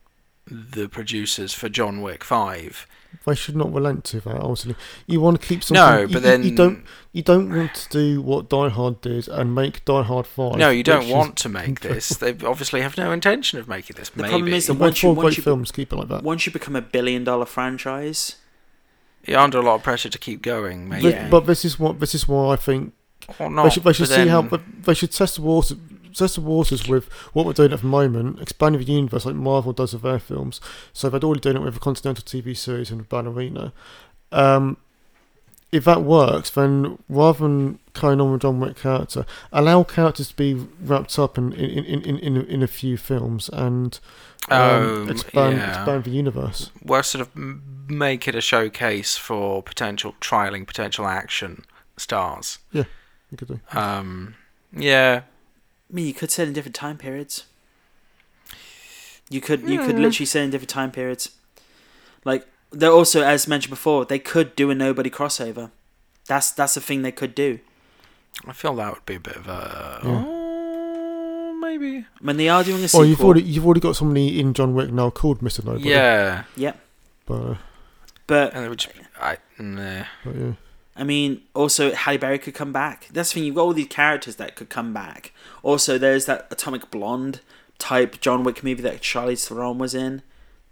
the 0.46 0.88
producers 0.88 1.54
for 1.54 1.68
John 1.68 2.02
Wick 2.02 2.24
Five. 2.24 2.86
They 3.26 3.34
should 3.34 3.56
not 3.56 3.72
relent 3.72 4.04
to 4.04 4.20
that. 4.20 4.40
Ultimately, 4.40 4.82
you 5.06 5.20
want 5.20 5.40
to 5.40 5.46
keep 5.46 5.62
something. 5.62 5.84
No, 5.84 6.06
but 6.06 6.14
you, 6.14 6.20
then 6.20 6.42
you 6.42 6.54
don't. 6.56 6.84
You 7.12 7.22
don't 7.22 7.54
want 7.54 7.74
to 7.74 7.88
do 7.90 8.22
what 8.22 8.48
Die 8.48 8.68
Hard 8.70 9.00
did 9.02 9.28
and 9.28 9.54
make 9.54 9.84
Die 9.84 10.02
Hard 10.02 10.26
Five. 10.26 10.56
No, 10.56 10.70
you 10.70 10.82
don't 10.82 11.08
want 11.08 11.36
to 11.38 11.48
make 11.48 11.80
this. 11.80 12.08
They 12.10 12.30
obviously 12.44 12.80
have 12.82 12.96
no 12.96 13.12
intention 13.12 13.58
of 13.58 13.68
making 13.68 13.96
this. 13.96 14.08
The 14.10 14.22
maybe. 14.22 14.30
problem 14.30 14.52
is 14.54 14.66
that 14.68 14.74
You 14.74 14.78
once 14.78 15.02
you 15.02 15.08
once 15.10 15.20
great 15.20 15.36
you 15.36 15.42
films. 15.42 15.70
Keep 15.72 15.92
it 15.92 15.96
like 15.96 16.08
that. 16.08 16.22
once 16.22 16.46
you 16.46 16.52
become 16.52 16.76
a 16.76 16.80
billion 16.82 17.24
dollar 17.24 17.46
franchise, 17.46 18.36
you're 19.26 19.38
under 19.38 19.58
a 19.58 19.62
lot 19.62 19.74
of 19.74 19.82
pressure 19.82 20.08
to 20.08 20.18
keep 20.18 20.40
going. 20.40 20.88
Maybe 20.88 21.02
But, 21.02 21.12
Yeah. 21.12 21.28
but 21.28 21.46
this 21.46 21.64
is 21.64 21.78
what 21.78 22.00
this 22.00 22.14
is 22.14 22.26
why 22.28 22.52
I 22.52 22.56
think 22.56 22.94
or 23.38 23.50
not. 23.50 23.64
they 23.64 23.70
should. 23.70 23.84
They 23.84 23.92
should 23.92 24.08
see 24.08 24.28
how. 24.28 24.40
then- 24.42 24.50
But 24.50 24.60
they 24.84 24.94
should 24.94 25.12
test 25.12 25.34
the 25.36 25.42
waters. 25.42 25.76
Test 26.14 26.34
the 26.36 26.40
waters 26.40 26.88
with 26.88 27.06
what 27.32 27.46
we're 27.46 27.52
doing 27.52 27.72
at 27.72 27.80
the 27.80 27.86
moment, 27.86 28.40
expanding 28.40 28.84
the 28.84 28.92
universe 28.92 29.24
like 29.26 29.34
Marvel 29.34 29.72
does 29.72 29.92
with 29.92 30.02
their 30.02 30.18
films. 30.18 30.60
So 30.92 31.08
they'd 31.08 31.24
already 31.24 31.40
done 31.40 31.56
it 31.56 31.62
with 31.62 31.76
a 31.76 31.80
Continental 31.80 32.24
TV 32.24 32.56
series 32.56 32.90
and 32.90 33.08
Ballerina. 33.08 33.72
Um, 34.32 34.76
if 35.72 35.84
that 35.84 36.02
works, 36.02 36.50
then 36.50 36.98
rather 37.08 37.38
than 37.40 37.78
carrying 37.94 38.20
on 38.20 38.32
with 38.32 38.42
John 38.42 38.58
Wick 38.58 38.76
character, 38.76 39.24
allow 39.52 39.84
characters 39.84 40.28
to 40.30 40.36
be 40.36 40.54
wrapped 40.82 41.16
up 41.18 41.38
in 41.38 41.52
in, 41.52 41.84
in, 41.84 42.02
in, 42.02 42.18
in, 42.18 42.36
a, 42.36 42.40
in 42.40 42.62
a 42.62 42.66
few 42.66 42.96
films 42.96 43.48
and 43.52 44.00
um, 44.50 45.02
Um, 45.04 45.10
expand 45.10 45.58
yeah. 45.58 45.76
expand 45.76 46.04
the 46.04 46.10
universe. 46.10 46.70
We'll 46.84 47.04
sort 47.04 47.22
of 47.22 47.36
make 47.36 48.26
it 48.26 48.34
a 48.34 48.40
showcase 48.40 49.16
for 49.16 49.62
potential 49.62 50.16
trialing 50.20 50.66
potential 50.66 51.06
action 51.06 51.64
stars. 51.96 52.58
You 52.72 52.84
could 53.36 53.46
do. 53.48 53.60
Um, 53.72 54.34
yeah, 54.76 55.22
I 55.90 55.94
mean, 55.94 56.06
you 56.06 56.14
could 56.14 56.30
set 56.30 56.46
in 56.46 56.54
different 56.54 56.76
time 56.76 56.96
periods. 56.98 57.44
You 59.28 59.40
could 59.40 59.68
you 59.68 59.78
could 59.78 59.98
literally 59.98 60.26
say 60.26 60.44
in 60.44 60.50
different 60.50 60.70
time 60.70 60.90
periods. 60.90 61.30
Like 62.24 62.46
they're 62.70 62.92
also, 62.92 63.22
as 63.22 63.48
mentioned 63.48 63.70
before, 63.70 64.04
they 64.04 64.18
could 64.18 64.54
do 64.56 64.70
a 64.70 64.74
nobody 64.74 65.10
crossover. 65.10 65.70
That's 66.26 66.50
that's 66.52 66.76
a 66.76 66.80
thing 66.80 67.02
they 67.02 67.12
could 67.12 67.34
do. 67.34 67.58
I 68.46 68.52
feel 68.52 68.74
that 68.76 68.94
would 68.94 69.06
be 69.06 69.16
a 69.16 69.20
bit 69.20 69.36
of 69.36 69.48
a. 69.48 70.00
Yeah. 70.04 70.24
Oh, 70.26 71.58
maybe. 71.60 72.06
When 72.20 72.36
they 72.36 72.48
are 72.48 72.62
doing 72.62 72.80
a 72.80 72.84
Oh, 72.84 72.86
sequel, 72.86 73.06
you've 73.06 73.20
already 73.24 73.42
you've 73.42 73.66
already 73.66 73.80
got 73.80 73.96
somebody 73.96 74.38
in 74.38 74.54
John 74.54 74.74
Wick 74.74 74.92
now 74.92 75.10
called 75.10 75.42
Mister 75.42 75.62
Nobody. 75.64 75.88
Yeah. 75.88 76.44
Yeah. 76.56 76.74
But, 77.26 77.34
uh, 77.34 77.54
but 78.26 78.54
And 78.54 78.64
they 78.64 78.68
would 78.68 78.78
just, 78.78 78.94
I, 79.20 79.38
nah. 79.58 80.04
but 80.24 80.34
yeah. 80.36 80.52
I 80.96 81.04
mean, 81.04 81.42
also 81.54 81.92
Halle 81.94 82.18
Berry 82.18 82.38
could 82.38 82.54
come 82.54 82.72
back. 82.72 83.08
That's 83.12 83.30
the 83.30 83.34
thing. 83.34 83.44
You've 83.44 83.54
got 83.54 83.62
all 83.62 83.72
these 83.72 83.86
characters 83.88 84.36
that 84.36 84.56
could 84.56 84.68
come 84.68 84.92
back. 84.92 85.32
Also, 85.62 85.96
there's 85.98 86.26
that 86.26 86.46
Atomic 86.50 86.90
Blonde 86.90 87.40
type 87.78 88.20
John 88.20 88.42
Wick 88.44 88.62
movie 88.62 88.82
that 88.82 89.00
Charlize 89.00 89.46
Theron 89.48 89.78
was 89.78 89.94
in. 89.94 90.22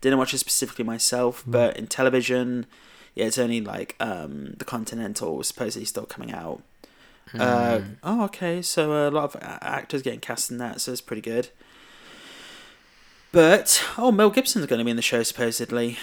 Didn't 0.01 0.19
watch 0.19 0.35
it 0.35 0.39
specifically 0.39 0.85
myself, 0.85 1.45
Mm. 1.47 1.53
but 1.53 1.77
in 1.77 1.87
television, 1.87 2.67
yeah, 3.15 3.27
it's 3.27 3.39
only 3.39 3.61
like 3.61 3.97
um, 4.01 4.55
the 4.59 4.65
Continental 4.65 5.37
was 5.37 5.49
supposedly 5.49 5.87
still 5.87 6.05
coming 6.07 6.33
out. 6.33 6.63
Uh, 7.39 7.79
Hmm. 7.81 7.85
oh, 8.03 8.25
okay. 8.25 8.61
So 8.63 9.09
a 9.09 9.11
lot 9.11 9.25
of 9.35 9.37
actors 9.43 10.03
getting 10.03 10.21
cast 10.21 10.51
in 10.51 10.59
that, 10.59 10.81
so 10.81 10.93
it's 10.93 11.01
pretty 11.01 11.23
good. 11.23 11.49
But 13.33 13.83
oh, 13.99 14.11
Mel 14.11 14.31
Gibson's 14.31 14.67
going 14.67 14.79
to 14.79 14.85
be 14.85 14.91
in 14.91 14.97
the 14.97 15.03
show 15.03 15.23
supposedly. 15.23 15.99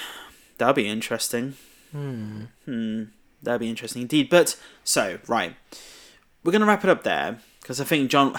That'll 0.58 0.74
be 0.74 0.88
interesting. 0.88 1.56
Hmm. 1.92 2.44
Hmm, 2.66 3.04
that'd 3.46 3.62
be 3.62 3.70
interesting 3.70 4.02
indeed. 4.04 4.30
But 4.30 4.60
so 4.84 5.20
right, 5.28 5.56
we're 6.44 6.52
gonna 6.52 6.66
wrap 6.66 6.84
it 6.84 6.90
up 6.90 7.04
there 7.04 7.40
because 7.62 7.80
I 7.80 7.84
think 7.86 8.10
John. 8.10 8.36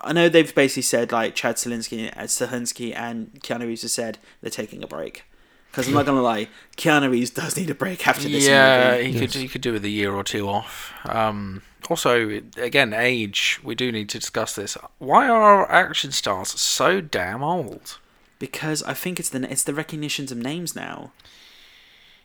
I 0.00 0.12
know 0.12 0.28
they've 0.28 0.54
basically 0.54 0.82
said 0.82 1.10
like 1.10 1.34
Chad 1.34 1.56
Stahelski, 1.56 2.16
uh, 2.16 2.22
Stahelski 2.22 2.94
and 2.96 3.32
Keanu 3.42 3.66
Reeves 3.66 3.82
have 3.82 3.90
said 3.90 4.18
they're 4.40 4.50
taking 4.50 4.84
a 4.84 4.86
break. 4.86 5.24
Because 5.70 5.88
I'm 5.88 5.94
not 5.94 6.06
gonna 6.06 6.22
lie, 6.22 6.48
Keanu 6.76 7.10
Reeves 7.10 7.30
does 7.30 7.56
need 7.56 7.68
a 7.68 7.74
break 7.74 8.06
after 8.06 8.28
this 8.28 8.46
yeah, 8.46 8.92
movie. 8.92 9.04
he 9.12 9.18
Yes. 9.18 9.32
could 9.32 9.40
he 9.42 9.48
could 9.48 9.60
do 9.60 9.72
with 9.72 9.84
a 9.84 9.88
year 9.90 10.12
or 10.14 10.22
two 10.24 10.48
off. 10.48 10.92
Um, 11.04 11.62
also, 11.90 12.40
again, 12.56 12.92
age. 12.94 13.60
We 13.62 13.74
do 13.74 13.90
need 13.92 14.08
to 14.10 14.18
discuss 14.18 14.54
this. 14.54 14.76
Why 14.98 15.28
are 15.28 15.42
our 15.42 15.70
action 15.70 16.12
stars 16.12 16.48
so 16.60 17.00
damn 17.00 17.42
old? 17.42 17.98
Because 18.38 18.82
I 18.84 18.94
think 18.94 19.18
it's 19.18 19.28
the 19.30 19.50
it's 19.50 19.64
the 19.64 19.74
recognitions 19.74 20.30
of 20.32 20.38
names 20.38 20.74
now. 20.76 21.12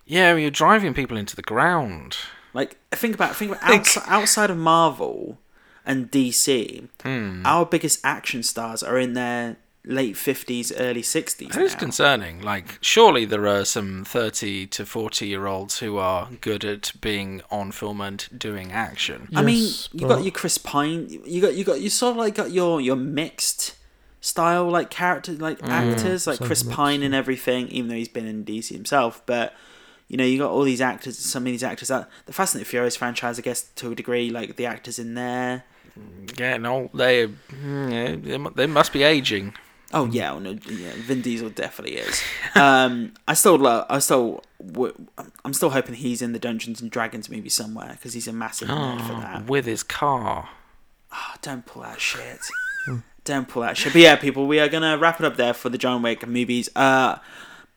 Yeah, 0.05 0.35
you're 0.35 0.51
driving 0.51 0.93
people 0.93 1.17
into 1.17 1.35
the 1.35 1.41
ground. 1.41 2.17
Like 2.53 2.77
think 2.91 3.15
about 3.15 3.35
think 3.35 3.51
about 3.51 3.63
Think. 3.67 3.81
outside, 3.81 4.03
outside 4.07 4.49
of 4.49 4.57
Marvel 4.57 5.39
and 5.85 6.09
DC, 6.11 6.87
Hmm. 7.01 7.41
our 7.45 7.65
biggest 7.65 7.99
action 8.03 8.43
stars 8.43 8.83
are 8.83 8.97
in 8.97 9.13
their 9.13 9.57
late 9.85 10.15
fifties, 10.15 10.71
early 10.77 11.01
sixties. 11.01 11.49
That 11.49 11.61
is 11.63 11.75
concerning. 11.75 12.41
Like, 12.41 12.77
surely 12.79 13.25
there 13.25 13.45
are 13.47 13.65
some 13.65 14.05
30 14.05 14.67
to 14.67 14.85
40 14.85 15.27
year 15.27 15.45
olds 15.45 15.79
who 15.79 15.97
are 15.97 16.29
good 16.39 16.63
at 16.63 16.93
being 17.01 17.41
on 17.51 17.71
film 17.73 17.99
and 17.99 18.25
doing 18.37 18.71
action. 18.71 19.27
I 19.35 19.41
mean, 19.41 19.63
Yes, 19.63 19.89
you 19.91 20.01
but- 20.07 20.15
got 20.15 20.23
your 20.23 20.31
Chris 20.31 20.57
Pine. 20.57 21.09
You 21.25 21.41
got 21.41 21.55
you 21.55 21.63
got 21.65 21.81
you 21.81 21.89
sort 21.89 22.11
of 22.11 22.17
like 22.17 22.35
got 22.35 22.51
your 22.51 22.79
your 22.79 22.95
mixed 22.95 23.75
style 24.21 24.69
like 24.69 24.89
character 24.89 25.33
like 25.33 25.61
actors 25.63 26.27
like 26.27 26.39
Chris 26.39 26.63
Pine 26.63 27.03
and 27.03 27.13
everything. 27.15 27.67
Even 27.69 27.89
though 27.89 27.95
he's 27.95 28.07
been 28.07 28.25
in 28.27 28.45
DC 28.45 28.69
himself, 28.69 29.21
but 29.25 29.53
you 30.13 30.17
know 30.17 30.25
you 30.25 30.37
got 30.37 30.51
all 30.51 30.61
these 30.61 30.79
actors. 30.79 31.17
Some 31.17 31.41
of 31.41 31.51
these 31.51 31.63
actors 31.63 31.87
that 31.87 32.07
the 32.27 32.33
Fast 32.33 32.53
and 32.53 32.61
the 32.61 32.65
Furious 32.65 32.95
franchise, 32.95 33.39
I 33.39 33.41
guess 33.41 33.63
to 33.77 33.91
a 33.91 33.95
degree, 33.95 34.29
like 34.29 34.57
the 34.57 34.67
actors 34.67 34.99
in 34.99 35.15
there. 35.15 35.63
Yeah, 36.37 36.57
no, 36.57 36.91
they, 36.93 37.25
mm, 37.25 37.91
yeah, 37.91 38.37
they 38.37 38.49
they 38.53 38.67
must 38.67 38.93
be 38.93 39.01
aging. 39.01 39.55
Oh 39.91 40.05
yeah, 40.05 40.33
oh, 40.33 40.37
no, 40.37 40.51
yeah, 40.69 40.91
Vin 40.97 41.21
Diesel 41.21 41.49
definitely 41.49 41.97
is. 41.97 42.21
Um, 42.53 43.15
I 43.27 43.33
still 43.33 43.57
love. 43.57 43.87
I 43.89 43.97
still. 43.97 44.43
I'm 45.43 45.53
still 45.53 45.71
hoping 45.71 45.95
he's 45.95 46.21
in 46.21 46.31
the 46.31 46.39
Dungeons 46.39 46.79
and 46.79 46.91
Dragons 46.91 47.27
movie 47.27 47.49
somewhere 47.49 47.93
because 47.93 48.13
he's 48.13 48.27
a 48.27 48.33
massive 48.33 48.67
nerd 48.67 49.01
for 49.01 49.13
that. 49.13 49.47
with 49.47 49.65
his 49.65 49.81
car. 49.81 50.49
Oh, 51.11 51.33
don't 51.41 51.65
pull 51.65 51.81
that 51.81 51.99
shit. 51.99 52.37
don't 53.23 53.47
pull 53.47 53.63
that 53.63 53.77
shit. 53.77 53.93
But 53.93 54.01
yeah, 54.03 54.15
people, 54.15 54.45
we 54.45 54.59
are 54.59 54.69
gonna 54.69 54.95
wrap 54.95 55.19
it 55.19 55.25
up 55.25 55.37
there 55.37 55.55
for 55.55 55.69
the 55.69 55.79
John 55.79 56.03
Wick 56.03 56.27
movies. 56.27 56.69
Uh, 56.75 57.17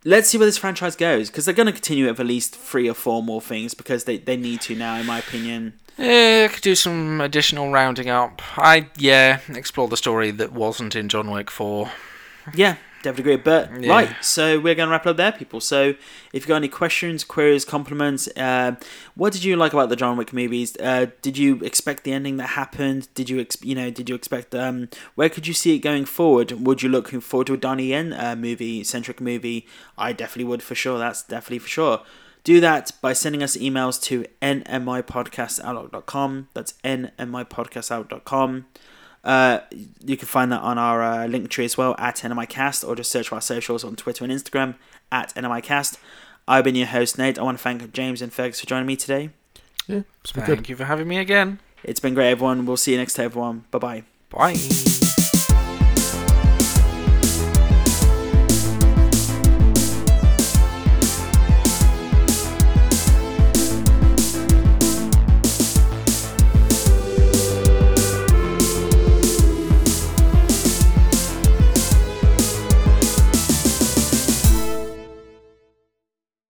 let's 0.04 0.28
see 0.28 0.38
where 0.38 0.46
this 0.46 0.58
franchise 0.58 0.96
goes 0.96 1.28
because 1.28 1.44
they're 1.44 1.54
gonna 1.54 1.72
continue 1.72 2.06
with 2.06 2.20
at 2.20 2.26
least 2.26 2.54
three 2.56 2.88
or 2.88 2.94
four 2.94 3.22
more 3.22 3.40
things 3.40 3.74
because 3.74 4.04
they 4.04 4.18
they 4.18 4.36
need 4.36 4.60
to 4.62 4.74
now, 4.74 4.96
in 4.96 5.06
my 5.06 5.18
opinion. 5.18 5.74
Yeah, 5.98 6.48
could 6.48 6.62
do 6.62 6.74
some 6.74 7.20
additional 7.20 7.70
rounding 7.72 8.08
up. 8.10 8.42
I 8.58 8.88
yeah, 8.98 9.40
explore 9.48 9.88
the 9.88 9.96
story 9.96 10.30
that 10.32 10.52
wasn't 10.52 10.94
in 10.94 11.08
John 11.08 11.30
Wick 11.30 11.50
Four. 11.50 11.90
Yeah, 12.54 12.76
definitely 13.06 13.34
agree. 13.34 13.42
But 13.52 13.82
Yeah. 13.82 13.90
right, 13.96 14.24
so 14.24 14.58
we're 14.60 14.74
gonna 14.74 14.90
wrap 14.90 15.06
it 15.06 15.10
up 15.10 15.16
there, 15.16 15.32
people. 15.32 15.60
So 15.60 15.94
if 16.32 16.42
you 16.42 16.48
got 16.48 16.56
any 16.56 16.68
questions, 16.68 17.24
queries, 17.24 17.64
compliments, 17.64 18.28
uh, 18.36 18.72
what 19.14 19.32
did 19.32 19.44
you 19.44 19.56
like 19.56 19.72
about 19.72 19.88
the 19.88 19.96
John 19.96 20.16
Wick 20.16 20.32
movies? 20.32 20.76
Uh, 20.78 21.06
did 21.22 21.38
you 21.38 21.60
expect 21.62 22.04
the 22.04 22.12
ending 22.12 22.36
that 22.38 22.50
happened? 22.50 23.08
Did 23.14 23.30
you 23.30 23.40
ex- 23.40 23.56
you 23.62 23.74
know 23.74 23.90
did 23.90 24.08
you 24.08 24.14
expect 24.14 24.54
um 24.54 24.88
where 25.14 25.28
could 25.28 25.46
you 25.46 25.54
see 25.54 25.74
it 25.74 25.78
going 25.78 26.04
forward? 26.04 26.52
Would 26.66 26.82
you 26.82 26.88
looking 26.88 27.20
forward 27.20 27.46
to 27.48 27.54
a 27.54 27.56
Donnie 27.56 27.86
Yen 27.88 28.12
uh, 28.12 28.36
movie 28.36 28.84
centric 28.84 29.20
movie? 29.20 29.66
I 29.96 30.12
definitely 30.12 30.44
would 30.50 30.62
for 30.62 30.74
sure. 30.74 30.98
That's 30.98 31.22
definitely 31.22 31.60
for 31.60 31.68
sure. 31.68 32.00
Do 32.44 32.60
that 32.60 32.92
by 33.00 33.12
sending 33.12 33.42
us 33.42 33.56
emails 33.56 34.00
to 34.02 34.24
nmipodcastoutlook.com. 34.40 36.48
That's 36.54 36.74
nmipodcastoutlook.com. 36.84 38.66
Uh, 39.26 39.58
you 40.04 40.16
can 40.16 40.28
find 40.28 40.52
that 40.52 40.60
on 40.62 40.78
our 40.78 41.02
uh, 41.02 41.26
link 41.26 41.50
tree 41.50 41.64
as 41.64 41.76
well 41.76 41.96
at 41.98 42.16
NMIcast 42.16 42.86
or 42.86 42.94
just 42.94 43.10
search 43.10 43.28
for 43.28 43.34
our 43.34 43.40
socials 43.40 43.82
on 43.82 43.96
Twitter 43.96 44.22
and 44.24 44.32
Instagram 44.32 44.76
at 45.10 45.34
NMIcast. 45.34 45.98
I've 46.46 46.62
been 46.62 46.76
your 46.76 46.86
host, 46.86 47.18
Nate. 47.18 47.36
I 47.36 47.42
want 47.42 47.58
to 47.58 47.62
thank 47.62 47.92
James 47.92 48.22
and 48.22 48.32
Fergus 48.32 48.60
for 48.60 48.66
joining 48.66 48.86
me 48.86 48.94
today. 48.94 49.30
Yeah, 49.88 50.02
it's 50.22 50.32
been 50.32 50.44
Thank 50.44 50.58
good. 50.60 50.68
you 50.68 50.76
for 50.76 50.84
having 50.84 51.08
me 51.08 51.18
again. 51.18 51.58
It's 51.82 52.00
been 52.00 52.14
great, 52.14 52.30
everyone. 52.30 52.66
We'll 52.66 52.76
see 52.76 52.92
you 52.92 52.98
next 52.98 53.14
time, 53.14 53.26
everyone. 53.26 53.64
Bye 53.72 53.78
bye. 53.78 54.02
Bye. 54.30 54.95